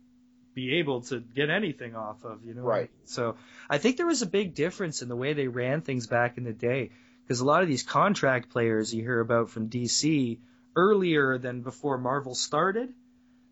be 0.60 0.80
able 0.80 1.02
to 1.02 1.20
get 1.20 1.50
anything 1.50 1.96
off 1.96 2.24
of, 2.24 2.44
you 2.46 2.54
know. 2.54 2.64
Right. 2.64 2.90
So 3.06 3.36
I 3.70 3.78
think 3.78 3.98
there 3.98 4.06
was 4.08 4.22
a 4.22 4.32
big 4.40 4.56
difference 4.56 5.02
in 5.02 5.10
the 5.10 5.16
way 5.16 5.34
they 5.34 5.48
ran 5.48 5.82
things 5.82 6.08
back 6.08 6.38
in 6.38 6.44
the 6.44 6.54
day, 6.54 6.92
because 7.24 7.40
a 7.40 7.46
lot 7.46 7.62
of 7.64 7.70
these 7.70 7.84
contract 7.84 8.50
players 8.50 8.94
you 8.94 9.02
hear 9.04 9.20
about 9.20 9.50
from 9.50 9.70
DC 9.70 10.40
earlier 10.76 11.38
than 11.38 11.62
before 11.62 11.98
Marvel 11.98 12.36
started, 12.36 12.90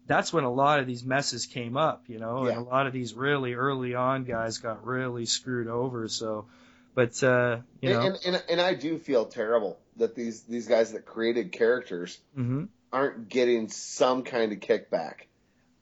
that's 0.06 0.32
when 0.34 0.44
a 0.44 0.52
lot 0.52 0.80
of 0.80 0.88
these 0.88 1.04
messes 1.04 1.46
came 1.46 1.76
up, 1.78 2.04
you 2.08 2.20
know, 2.20 2.46
Yeah. 2.46 2.52
and 2.52 2.58
a 2.60 2.70
lot 2.70 2.88
of 2.88 2.94
these 2.94 3.14
really 3.14 3.54
early 3.54 3.96
on 3.96 4.24
guys 4.24 4.58
got 4.60 4.86
really 4.86 5.26
screwed 5.26 5.68
over. 5.68 6.08
So, 6.08 6.46
But 6.96 7.22
uh, 7.24 7.58
you 7.82 7.90
know, 7.90 8.02
and, 8.02 8.18
and 8.26 8.44
and 8.50 8.62
I 8.62 8.74
do 8.74 8.98
feel 8.98 9.26
terrible 9.26 9.78
that 9.98 10.16
these 10.16 10.44
these 10.44 10.68
guys 10.68 10.94
that 10.94 11.06
created 11.06 11.52
characters 11.52 12.20
hmm 12.36 12.66
aren't 12.92 13.28
getting 13.28 13.68
some 13.70 14.24
kind 14.24 14.52
of 14.54 14.60
kickback. 14.60 15.28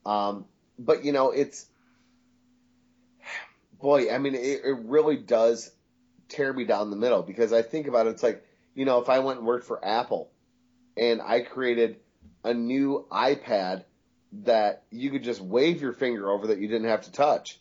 Um, 0.06 0.46
but 0.78 1.06
you 1.06 1.12
know, 1.12 1.32
it's 1.32 1.66
boy, 3.80 4.12
I 4.12 4.18
mean, 4.18 4.36
it, 4.36 4.62
it 4.64 4.78
really 4.86 5.18
does 5.18 5.72
tear 6.30 6.52
me 6.52 6.66
down 6.66 6.90
the 6.90 6.96
middle 6.96 7.22
because 7.22 7.54
I 7.54 7.62
think 7.62 7.88
about 7.88 8.08
it. 8.08 8.12
It's 8.12 8.24
like 8.24 8.46
you 8.74 8.86
know, 8.86 9.00
if 9.00 9.10
I 9.10 9.20
went 9.20 9.40
and 9.40 9.48
worked 9.48 9.66
for 9.66 9.84
Apple 9.84 10.32
and 10.98 11.22
I 11.22 11.42
created 11.42 11.98
a 12.44 12.54
new 12.54 13.06
iPad 13.12 13.84
that 14.44 14.84
you 14.92 15.12
could 15.12 15.24
just 15.24 15.42
wave 15.42 15.82
your 15.82 15.94
finger 15.94 16.30
over 16.30 16.48
that 16.48 16.60
you 16.60 16.68
didn't 16.68 16.90
have 16.90 17.04
to 17.04 17.12
touch. 17.12 17.60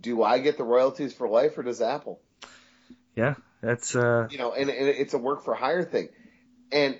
Do 0.00 0.22
I 0.22 0.38
get 0.38 0.56
the 0.56 0.64
royalties 0.64 1.12
for 1.12 1.28
life 1.28 1.58
or 1.58 1.62
does 1.62 1.82
Apple? 1.82 2.20
yeah, 3.14 3.34
that's 3.60 3.94
uh, 3.94 4.28
you 4.30 4.38
know, 4.38 4.52
and, 4.52 4.70
and 4.70 4.88
it's 4.88 5.14
a 5.14 5.18
work 5.18 5.44
for 5.44 5.54
hire 5.54 5.84
thing, 5.84 6.08
and 6.72 6.98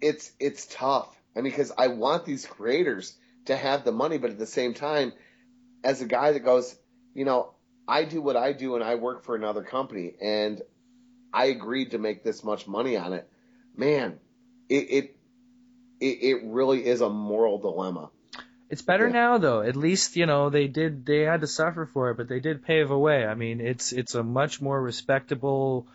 it's 0.00 0.30
it's 0.38 0.66
tough. 0.66 1.14
I 1.36 1.40
mean, 1.40 1.52
because 1.52 1.72
I 1.76 1.88
want 1.88 2.24
these 2.24 2.46
creators 2.46 3.16
to 3.50 3.56
have 3.56 3.84
the 3.84 3.92
money, 3.92 4.18
but 4.18 4.30
at 4.30 4.38
the 4.38 4.46
same 4.46 4.74
time, 4.74 5.12
as 5.84 6.00
a 6.00 6.06
guy 6.06 6.32
that 6.32 6.40
goes, 6.40 6.74
you 7.14 7.24
know, 7.24 7.54
I 7.86 8.04
do 8.04 8.22
what 8.22 8.36
I 8.36 8.52
do, 8.52 8.76
and 8.76 8.84
I 8.84 8.94
work 8.94 9.24
for 9.24 9.34
another 9.34 9.62
company, 9.62 10.14
and 10.20 10.62
I 11.32 11.46
agreed 11.46 11.92
to 11.92 11.98
make 11.98 12.22
this 12.24 12.42
much 12.44 12.66
money 12.66 12.96
on 12.96 13.12
it. 13.12 13.28
Man, 13.76 14.18
it 14.68 14.90
it 14.90 15.16
it, 16.00 16.40
really 16.44 16.86
is 16.86 17.00
a 17.00 17.10
moral 17.10 17.58
dilemma. 17.58 18.10
It's 18.68 18.82
better 18.82 19.10
now 19.10 19.38
though. 19.38 19.62
At 19.62 19.76
least 19.76 20.16
you 20.16 20.26
know 20.26 20.50
they 20.50 20.68
did. 20.68 21.04
They 21.04 21.22
had 21.22 21.40
to 21.40 21.46
suffer 21.46 21.86
for 21.86 22.10
it, 22.10 22.16
but 22.16 22.28
they 22.28 22.40
did 22.40 22.64
pave 22.64 22.90
a 22.90 22.98
way. 22.98 23.26
I 23.26 23.34
mean, 23.34 23.60
it's 23.60 23.92
it's 23.92 24.14
a 24.14 24.22
much 24.22 24.60
more 24.60 24.80
respectable, 24.80 25.88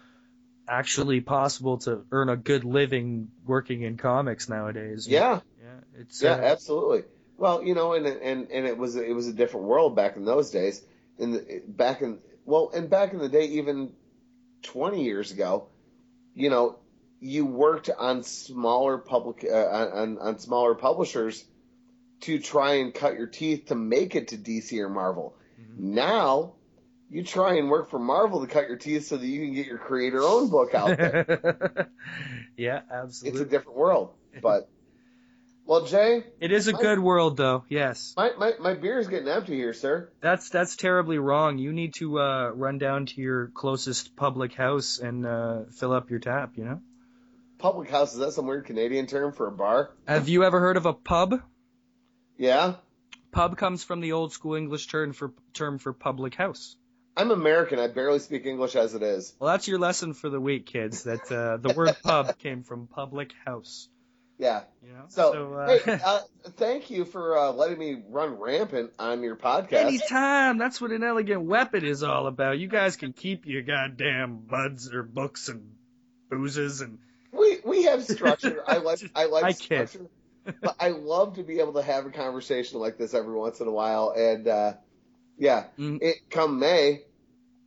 actually 0.67 1.21
possible 1.21 1.77
to 1.79 2.03
earn 2.11 2.29
a 2.29 2.35
good 2.35 2.65
living 2.65 3.29
working 3.45 3.83
in 3.83 3.95
comics 3.97 4.49
nowadays. 4.49 5.07
Yeah, 5.07 5.39
yeah, 5.61 6.01
it's 6.01 6.21
yeah, 6.21 6.33
uh, 6.33 6.41
absolutely. 6.41 7.03
Well, 7.37 7.63
you 7.63 7.75
know, 7.75 7.93
and 7.93 8.05
and 8.05 8.49
and 8.51 8.65
it 8.65 8.77
was 8.77 8.95
it 8.95 9.13
was 9.13 9.27
a 9.27 9.33
different 9.33 9.65
world 9.67 9.95
back 9.95 10.15
in 10.15 10.25
those 10.25 10.51
days. 10.51 10.81
In 11.17 11.31
the 11.31 11.61
back 11.67 12.01
in 12.01 12.19
well, 12.45 12.71
and 12.73 12.89
back 12.89 13.13
in 13.13 13.19
the 13.19 13.29
day, 13.29 13.45
even 13.45 13.91
twenty 14.61 15.03
years 15.03 15.31
ago, 15.31 15.67
you 16.33 16.49
know, 16.49 16.79
you 17.19 17.45
worked 17.45 17.89
on 17.89 18.23
smaller 18.23 18.97
public 18.97 19.45
uh, 19.49 19.55
on 19.55 20.17
on 20.17 20.39
smaller 20.39 20.75
publishers 20.75 21.43
to 22.21 22.39
try 22.39 22.75
and 22.75 22.93
cut 22.93 23.15
your 23.15 23.27
teeth 23.27 23.65
to 23.67 23.75
make 23.75 24.15
it 24.15 24.29
to 24.29 24.37
DC 24.37 24.77
or 24.79 24.89
Marvel. 24.89 25.35
Now. 25.77 26.53
You 27.07 27.23
try 27.23 27.57
and 27.57 27.69
work 27.69 27.91
for 27.91 27.99
Marvel 27.99 28.41
to 28.41 28.47
cut 28.51 28.67
your 28.67 28.77
teeth 28.77 29.05
so 29.05 29.15
that 29.15 29.25
you 29.25 29.45
can 29.45 29.53
get 29.53 29.67
your 29.67 29.77
creator 29.77 30.23
own 30.23 30.49
book 30.49 30.73
out 30.73 30.97
there. 30.97 31.87
yeah, 32.57 32.81
absolutely. 32.91 33.41
it's 33.41 33.47
a 33.47 33.49
different 33.49 33.77
world. 33.77 34.15
But 34.41 34.67
well, 35.65 35.85
Jay, 35.85 36.23
It 36.39 36.51
is 36.51 36.67
a 36.67 36.73
my- 36.73 36.81
good 36.81 36.99
world 36.99 37.37
though. 37.37 37.63
Yes. 37.69 38.13
my 38.15 38.31
my, 38.37 38.53
my 38.59 38.73
beer 38.73 38.99
is 38.99 39.07
getting 39.07 39.27
empty 39.27 39.55
here, 39.55 39.73
sir. 39.73 40.09
That's 40.21 40.49
that's 40.49 40.75
terribly 40.75 41.17
wrong. 41.17 41.57
You 41.57 41.73
need 41.73 41.93
to 41.95 42.19
uh, 42.19 42.49
run 42.53 42.77
down 42.77 43.05
to 43.07 43.21
your 43.21 43.47
closest 43.47 44.15
public 44.15 44.53
house 44.53 44.99
and 44.99 45.25
uh, 45.25 45.63
fill 45.71 45.91
up 45.93 46.09
your 46.09 46.19
tap. 46.19 46.53
You 46.57 46.65
know. 46.65 46.81
Public 47.57 47.89
house 47.89 48.13
is 48.13 48.19
that 48.19 48.33
some 48.33 48.47
weird 48.47 48.65
Canadian 48.65 49.07
term 49.07 49.31
for 49.31 49.47
a 49.47 49.51
bar? 49.51 49.89
Have 50.07 50.27
you 50.29 50.43
ever 50.43 50.59
heard 50.59 50.77
of 50.77 50.85
a 50.85 50.93
pub? 50.93 51.41
Yeah, 52.37 52.75
Pub 53.31 53.57
comes 53.57 53.83
from 53.83 54.01
the 54.01 54.11
old 54.11 54.33
school 54.33 54.55
English 54.55 54.87
term 54.87 55.13
for 55.13 55.31
term 55.53 55.77
for 55.77 55.93
public 55.93 56.35
house. 56.35 56.75
I'm 57.17 57.31
American. 57.31 57.79
I 57.79 57.87
barely 57.87 58.19
speak 58.19 58.45
English 58.45 58.75
as 58.75 58.93
it 58.93 59.01
is. 59.01 59.33
Well, 59.39 59.51
that's 59.51 59.69
your 59.69 59.79
lesson 59.79 60.13
for 60.13 60.29
the 60.29 60.39
week, 60.39 60.65
kids. 60.65 61.03
That 61.03 61.31
uh, 61.31 61.57
the 61.57 61.73
word 61.73 61.95
pub 62.03 62.37
came 62.39 62.63
from 62.63 62.87
public 62.87 63.31
house. 63.45 63.87
Yeah. 64.37 64.63
You 64.83 64.93
know. 64.93 65.05
So, 65.07 65.31
So, 65.31 65.53
uh, 65.53 65.79
hey, 65.79 65.99
uh, 66.05 66.19
thank 66.57 66.89
you 66.89 67.05
for 67.05 67.37
uh, 67.37 67.51
letting 67.51 67.77
me 67.79 68.01
run 68.09 68.31
rampant 68.37 68.91
on 68.99 69.23
your 69.23 69.35
podcast. 69.35 69.73
Anytime. 69.73 70.57
That's 70.57 70.81
what 70.81 70.91
an 70.91 71.03
elegant 71.03 71.43
weapon 71.43 71.85
is 71.85 72.03
all 72.03 72.27
about. 72.27 72.59
You 72.59 72.67
guys 72.67 72.97
can 72.97 73.13
keep 73.13 73.45
your 73.45 73.61
goddamn 73.61 74.39
buds 74.39 74.93
or 74.93 75.03
books 75.03 75.47
and 75.47 75.71
boozes 76.29 76.81
and 76.81 76.99
We 77.31 77.59
we 77.63 77.83
have 77.83 78.03
structure. 78.03 78.63
I 78.67 78.77
like 78.77 78.99
I 79.15 79.25
like 79.25 79.43
I 79.45 79.51
structure. 79.53 80.07
but 80.61 80.75
I 80.79 80.89
love 80.89 81.35
to 81.35 81.43
be 81.43 81.59
able 81.59 81.73
to 81.73 81.81
have 81.81 82.05
a 82.05 82.11
conversation 82.11 82.79
like 82.79 82.97
this 82.97 83.13
every 83.13 83.35
once 83.35 83.61
in 83.61 83.67
a 83.67 83.71
while. 83.71 84.13
And 84.15 84.47
uh, 84.47 84.73
yeah, 85.37 85.65
it 85.77 86.17
come 86.29 86.59
May, 86.59 87.03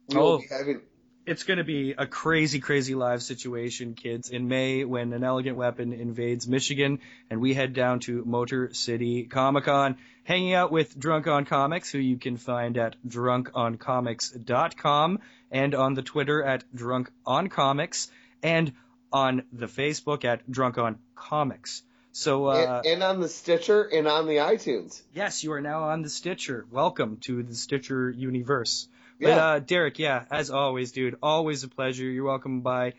we 0.09 0.17
will 0.17 0.23
Mm. 0.23 0.35
Oh. 0.35 0.39
be 0.39 0.47
having. 0.51 0.81
It's 1.29 1.45
going 1.45 1.59
to 1.59 1.65
be 1.65 1.93
a 1.93 2.07
crazy, 2.07 2.59
crazy 2.59 2.95
live 2.95 3.23
situation, 3.23 3.93
kids, 3.93 4.31
in 4.31 4.49
May 4.49 4.87
when 4.87 5.13
an 5.13 5.23
elegant 5.23 5.59
weapon 5.59 5.93
invades 5.93 6.49
Michigan 6.49 7.01
and 7.29 7.43
we 7.43 7.53
head 7.53 7.75
down 7.75 8.01
to 8.01 8.25
Motor 8.25 8.73
City 8.73 9.25
Comic 9.25 9.65
Con, 9.65 9.99
hanging 10.25 10.55
out 10.55 10.73
with 10.73 10.99
Drunk 10.99 11.27
on 11.27 11.45
Comics, 11.45 11.93
who 11.93 11.99
you 11.99 12.17
can 12.17 12.39
find 12.39 12.79
at 12.79 12.97
drunkoncomics.com 13.07 15.19
and 15.51 15.75
on 15.75 15.93
the 15.93 16.01
Twitter 16.01 16.43
at 16.43 16.65
Drunk 16.75 17.11
on 17.27 17.49
Comics 17.49 18.11
and 18.43 18.73
on 19.13 19.43
the 19.53 19.67
Facebook 19.67 20.25
at 20.25 20.51
Drunk 20.51 20.79
on 20.79 20.99
Comics. 21.15 21.83
So, 22.13 22.47
uh, 22.47 22.81
and, 22.87 22.95
and 22.95 23.03
on 23.03 23.21
the 23.21 23.29
Stitcher 23.29 23.83
and 23.83 24.09
on 24.09 24.29
the 24.29 24.37
iTunes. 24.37 25.03
Yes, 25.13 25.45
you 25.45 25.53
are 25.53 25.61
now 25.61 25.91
on 25.91 26.01
the 26.01 26.09
Stitcher. 26.09 26.65
Welcome 26.71 27.19
to 27.25 27.43
the 27.43 27.55
Stitcher 27.55 28.09
universe. 28.09 28.89
But 29.21 29.29
Yeah. 29.29 29.47
uh, 29.47 29.59
Derek, 29.59 29.99
yeah, 29.99 30.25
as 30.31 30.51
always, 30.51 30.93
dude, 30.93 31.17
always 31.23 31.65
a 31.65 31.69
pleasure. 31.69 32.05
You're 32.05 32.25
welcome 32.25 32.61
by 32.61 32.95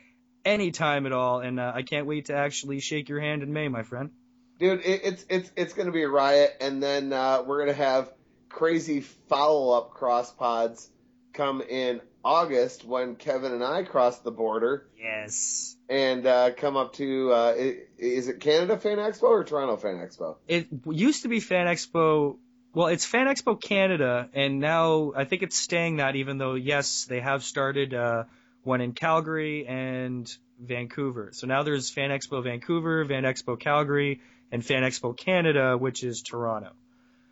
any 0.45 0.71
time 0.71 1.05
at 1.05 1.11
all, 1.11 1.39
and 1.39 1.59
uh, 1.59 1.71
I 1.73 1.81
can't 1.83 2.05
wait 2.07 2.25
to 2.25 2.33
actually 2.35 2.79
shake 2.79 3.09
your 3.09 3.19
hand 3.19 3.43
in 3.43 3.53
May, 3.53 3.67
my 3.67 3.83
friend. 3.83 4.11
Dude, 4.59 4.81
it, 4.85 5.01
it's 5.03 5.25
it's 5.29 5.51
it's 5.55 5.73
gonna 5.73 5.91
be 5.91 6.03
a 6.03 6.09
riot, 6.09 6.51
and 6.59 6.83
then 6.83 7.13
uh, 7.13 7.43
we're 7.45 7.59
gonna 7.59 7.73
have 7.73 8.11
crazy 8.49 9.01
follow 9.29 9.77
up 9.77 9.91
cross 9.91 10.31
pods 10.33 10.89
come 11.33 11.61
in 11.61 12.01
August 12.25 12.83
when 12.83 13.15
Kevin 13.15 13.53
and 13.53 13.63
I 13.63 13.83
cross 13.83 14.19
the 14.19 14.31
border 14.31 14.89
Yes. 15.01 15.77
and 15.87 16.25
uh, 16.25 16.51
come 16.57 16.75
up 16.75 16.93
to 16.95 17.31
uh, 17.31 17.53
is 17.97 18.27
it 18.27 18.41
Canada 18.41 18.77
Fan 18.77 18.97
Expo 18.97 19.23
or 19.23 19.43
Toronto 19.45 19.77
Fan 19.77 19.95
Expo? 19.95 20.35
It 20.47 20.67
used 20.89 21.21
to 21.23 21.29
be 21.29 21.39
Fan 21.39 21.67
Expo. 21.67 22.37
Well, 22.73 22.87
it's 22.87 23.05
Fan 23.05 23.25
Expo 23.25 23.59
Canada, 23.59 24.29
and 24.33 24.59
now 24.59 25.11
I 25.15 25.25
think 25.25 25.41
it's 25.41 25.57
staying 25.57 25.97
that. 25.97 26.15
Even 26.15 26.37
though, 26.37 26.53
yes, 26.53 27.05
they 27.05 27.19
have 27.19 27.43
started 27.43 27.93
uh, 27.93 28.25
one 28.63 28.81
in 28.81 28.93
Calgary 28.93 29.65
and 29.65 30.31
Vancouver. 30.59 31.29
So 31.33 31.47
now 31.47 31.63
there's 31.63 31.89
Fan 31.89 32.11
Expo 32.11 32.43
Vancouver, 32.43 33.03
Fan 33.05 33.23
Expo 33.23 33.59
Calgary, 33.59 34.21
and 34.51 34.63
Fan 34.63 34.83
Expo 34.83 35.17
Canada, 35.17 35.77
which 35.77 36.03
is 36.03 36.21
Toronto. 36.21 36.71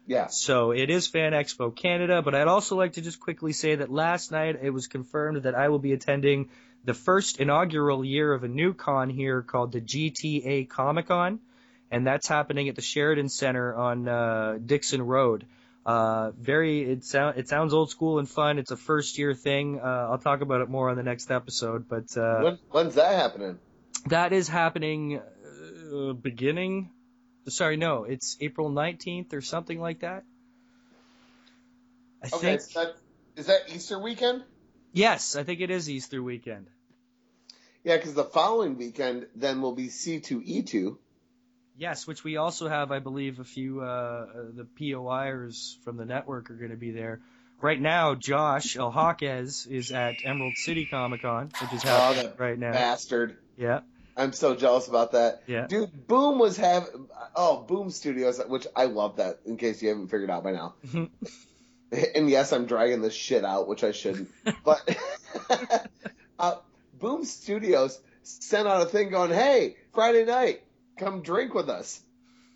Yeah. 0.07 0.27
So 0.27 0.72
it 0.72 0.89
is 0.89 1.05
Fan 1.05 1.34
Expo 1.34 1.76
Canada, 1.76 2.22
but 2.22 2.34
I'd 2.34 2.47
also 2.47 2.76
like 2.76 2.93
to 2.93 3.01
just 3.01 3.19
quickly 3.19 3.53
say 3.53 3.76
that 3.76 3.91
last 3.91 4.31
night 4.31 4.57
it 4.61 4.69
was 4.69 4.88
confirmed 4.88 5.43
that 5.43 5.53
I 5.53 5.68
will 5.69 5.80
be 5.80 5.93
attending 5.93 6.49
the 6.85 6.93
first 6.93 7.39
inaugural 7.39 8.05
year 8.05 8.34
of 8.34 8.43
a 8.43 8.47
new 8.47 8.73
con 8.73 9.09
here 9.09 9.41
called 9.41 9.73
the 9.73 9.81
GTA 9.81 10.69
Comic 10.69 11.07
Con, 11.07 11.39
and 11.91 12.05
that's 12.05 12.27
happening 12.27 12.69
at 12.69 12.76
the 12.76 12.81
Sheraton 12.81 13.30
Center 13.30 13.76
on 13.76 14.07
uh, 14.07 14.57
Dixon 14.64 15.01
Road. 15.01 15.45
Uh, 15.85 16.31
very, 16.31 16.81
it 16.84 17.05
sound 17.05 17.38
it 17.38 17.47
sounds 17.47 17.73
old 17.73 17.89
school 17.89 18.19
and 18.19 18.30
fun. 18.30 18.59
It's 18.59 18.72
a 18.72 18.77
first 18.77 19.18
year 19.18 19.34
thing. 19.34 19.80
Uh, 19.80 20.07
I'll 20.11 20.18
talk 20.18 20.41
about 20.41 20.61
it 20.61 20.69
more 20.69 20.89
on 20.89 20.97
the 20.97 21.03
next 21.03 21.31
episode, 21.31 21.88
but 21.88 22.18
uh, 22.18 22.43
when, 22.43 22.59
when's 22.72 22.95
that 22.95 23.15
happening? 23.15 23.59
that 24.07 24.34
is 24.34 24.47
happening 24.49 25.22
uh, 25.22 26.14
beginning. 26.14 26.91
Sorry, 27.47 27.77
no, 27.77 28.03
it's 28.03 28.35
April 28.41 28.69
19th 28.69 29.31
or 29.34 29.41
something 29.41 29.80
like 29.80 30.01
that. 30.01 30.23
I 32.22 32.27
Okay, 32.27 32.38
think 32.38 32.61
so 32.61 32.84
that, 32.84 32.95
is 33.38 33.45
that 33.45 33.61
Easter 33.73 33.97
weekend? 33.99 34.43
yes, 34.91 35.38
I 35.38 35.43
think 35.43 35.61
it 35.61 35.69
is 35.69 35.89
Easter 35.89 36.22
weekend. 36.22 36.68
Yeah, 37.84 37.95
because 37.95 38.14
the 38.14 38.26
following 38.26 38.77
weekend 38.77 39.27
then 39.35 39.61
will 39.61 39.72
be 39.76 39.88
C2E2. 39.88 40.97
Yes, 41.77 42.07
which 42.07 42.23
we 42.23 42.37
also 42.37 42.67
have, 42.67 42.91
I 42.91 42.99
believe, 42.99 43.39
a 43.39 43.43
few 43.43 43.81
uh, 43.81 43.85
uh, 43.85 44.27
the 44.55 44.65
POIers 44.79 45.77
from 45.83 45.97
the 45.97 46.05
network 46.05 46.49
are 46.49 46.55
going 46.55 46.71
to 46.71 46.77
be 46.77 46.91
there. 46.91 47.19
Right 47.61 47.79
now, 47.79 48.15
Josh 48.15 48.75
El 48.75 48.91
Hawkes 48.91 49.65
is 49.65 49.91
at 49.91 50.15
Emerald 50.23 50.57
City 50.57 50.85
Comic 50.85 51.21
Con, 51.21 51.51
which 51.61 51.73
is 51.73 51.85
Oh, 51.85 51.87
happening 51.89 52.23
that 52.25 52.39
right 52.39 52.57
now. 52.57 52.71
bastard. 52.71 53.37
Yeah. 53.57 53.81
I'm 54.15 54.33
so 54.33 54.55
jealous 54.55 54.87
about 54.87 55.11
that. 55.11 55.43
Yeah. 55.45 55.67
Dude, 55.67 56.07
Boom 56.07 56.39
was 56.39 56.57
have 56.57 56.87
oh 57.35 57.61
Boom 57.67 57.91
Studios, 57.91 58.41
which 58.47 58.65
I 58.75 58.85
love 58.85 59.17
that. 59.17 59.39
In 59.45 59.57
case 59.57 59.81
you 59.81 59.89
haven't 59.89 60.07
figured 60.07 60.31
out 60.31 60.43
by 60.43 60.51
now. 60.53 60.73
and 62.15 62.29
yes, 62.29 62.51
I'm 62.53 62.65
dragging 62.65 63.01
this 63.01 63.13
shit 63.13 63.45
out, 63.45 63.67
which 63.67 63.83
I 63.83 63.91
shouldn't. 63.91 64.29
But 64.63 64.97
uh, 66.39 66.55
Boom 66.99 67.25
Studios 67.25 67.99
sent 68.23 68.67
out 68.67 68.81
a 68.81 68.85
thing 68.85 69.09
going, 69.11 69.31
"Hey, 69.31 69.77
Friday 69.93 70.25
night, 70.25 70.63
come 70.98 71.22
drink 71.22 71.53
with 71.53 71.69
us 71.69 72.02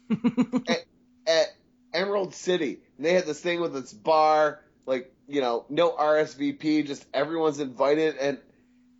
at, 0.67 0.85
at 1.27 1.47
Emerald 1.93 2.33
City." 2.33 2.79
And 2.97 3.05
they 3.05 3.13
had 3.13 3.25
this 3.25 3.39
thing 3.39 3.61
with 3.61 3.73
this 3.73 3.93
bar, 3.93 4.61
like 4.85 5.13
you 5.27 5.41
know, 5.41 5.65
no 5.69 5.91
RSVP, 5.91 6.85
just 6.85 7.05
everyone's 7.13 7.59
invited, 7.59 8.17
and 8.17 8.37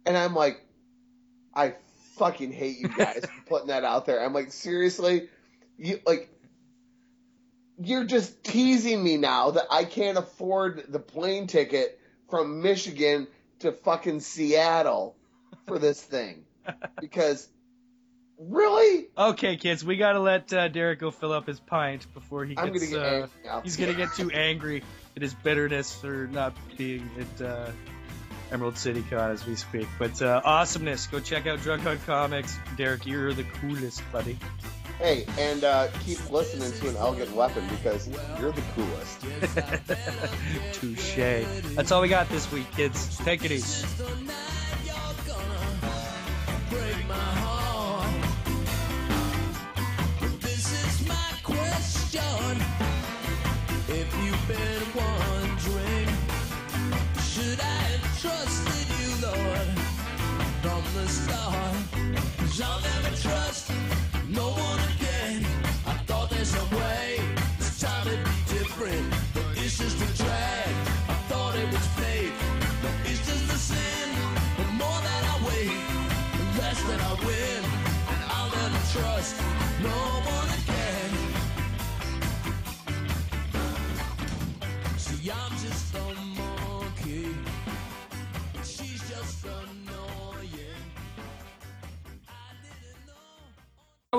and 0.06 0.18
I'm 0.18 0.34
like, 0.34 0.66
I 1.54 1.76
fucking 2.16 2.52
hate 2.52 2.80
you 2.80 2.88
guys 2.90 3.26
for 3.26 3.42
putting 3.48 3.68
that 3.68 3.84
out 3.84 4.06
there. 4.06 4.24
I'm 4.24 4.34
like, 4.34 4.52
seriously, 4.52 5.30
you 5.78 6.00
like. 6.06 6.30
You're 7.84 8.04
just 8.04 8.44
teasing 8.44 9.04
me 9.04 9.18
now 9.18 9.52
that 9.52 9.66
I 9.72 9.86
can't 9.86 10.16
afford 10.16 10.86
the 10.90 11.00
plane 11.00 11.48
ticket 11.48 12.00
from 12.30 12.62
Michigan 12.62 13.28
to 13.60 13.72
fucking 13.72 14.20
Seattle 14.20 15.16
for 15.68 15.80
this 15.80 16.02
thing. 16.02 16.46
Because 17.02 17.48
really? 18.50 19.08
Okay, 19.18 19.58
kids, 19.58 19.84
we 19.84 19.98
gotta 19.98 20.20
let 20.20 20.52
uh, 20.54 20.68
Derek 20.68 21.00
go 21.00 21.12
fill 21.12 21.32
up 21.32 21.48
his 21.48 21.60
pint 21.60 22.12
before 22.14 22.46
he 22.46 22.56
gets. 22.56 22.68
I'm 22.68 22.74
gonna 22.74 22.88
get 22.88 23.50
uh. 23.50 23.62
He's 23.62 23.78
gonna 23.78 23.94
get 23.94 24.14
too 24.14 24.32
angry 24.32 24.84
at 25.16 25.22
his 25.22 25.34
bitterness 25.34 25.94
for 25.94 26.28
not 26.32 26.56
being 26.78 27.10
at 27.20 27.46
uh, 27.46 27.72
Emerald 28.52 28.78
City 28.78 29.04
Con 29.10 29.32
as 29.32 29.46
we 29.46 29.56
speak. 29.56 29.88
But 29.98 30.22
uh, 30.22 30.42
awesomeness, 30.44 31.08
go 31.08 31.20
check 31.20 31.48
out 31.48 31.62
Drunk 31.62 31.86
on 31.86 32.00
Comics. 32.00 32.58
Derek, 32.78 33.06
you're 33.06 33.34
the 33.34 33.44
coolest, 33.44 34.02
buddy. 34.12 34.38
Hey, 35.00 35.26
and 35.40 35.64
uh, 35.64 35.88
keep 36.06 36.30
listening 36.30 36.72
to 36.80 36.90
an 36.90 36.96
elegant 36.98 37.34
weapon 37.36 37.64
because 37.70 38.08
you're 38.40 38.52
the 38.52 38.62
coolest. 38.76 39.22
Touche. 40.74 41.46
That's 41.76 41.92
all 41.92 42.02
we 42.02 42.08
got 42.08 42.30
this 42.30 42.52
week, 42.52 42.72
kids. 42.76 43.18
Take 43.18 43.44
it 43.44 43.52
easy. 43.52 43.88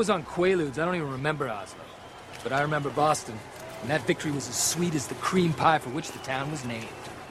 Was 0.02 0.10
on 0.10 0.24
Quaaludes. 0.24 0.80
I 0.80 0.84
don't 0.84 0.96
even 0.96 1.12
remember 1.12 1.48
Oslo. 1.48 1.78
But 2.42 2.52
I 2.52 2.62
remember 2.62 2.90
Boston. 2.90 3.38
And 3.82 3.90
that 3.90 4.04
victory 4.04 4.32
was 4.32 4.48
as 4.48 4.60
sweet 4.60 4.96
as 4.96 5.06
the 5.06 5.14
cream 5.14 5.52
pie 5.52 5.78
for 5.78 5.90
which 5.90 6.10
the 6.10 6.18
town 6.18 6.50
was 6.50 6.64
named. 6.64 6.88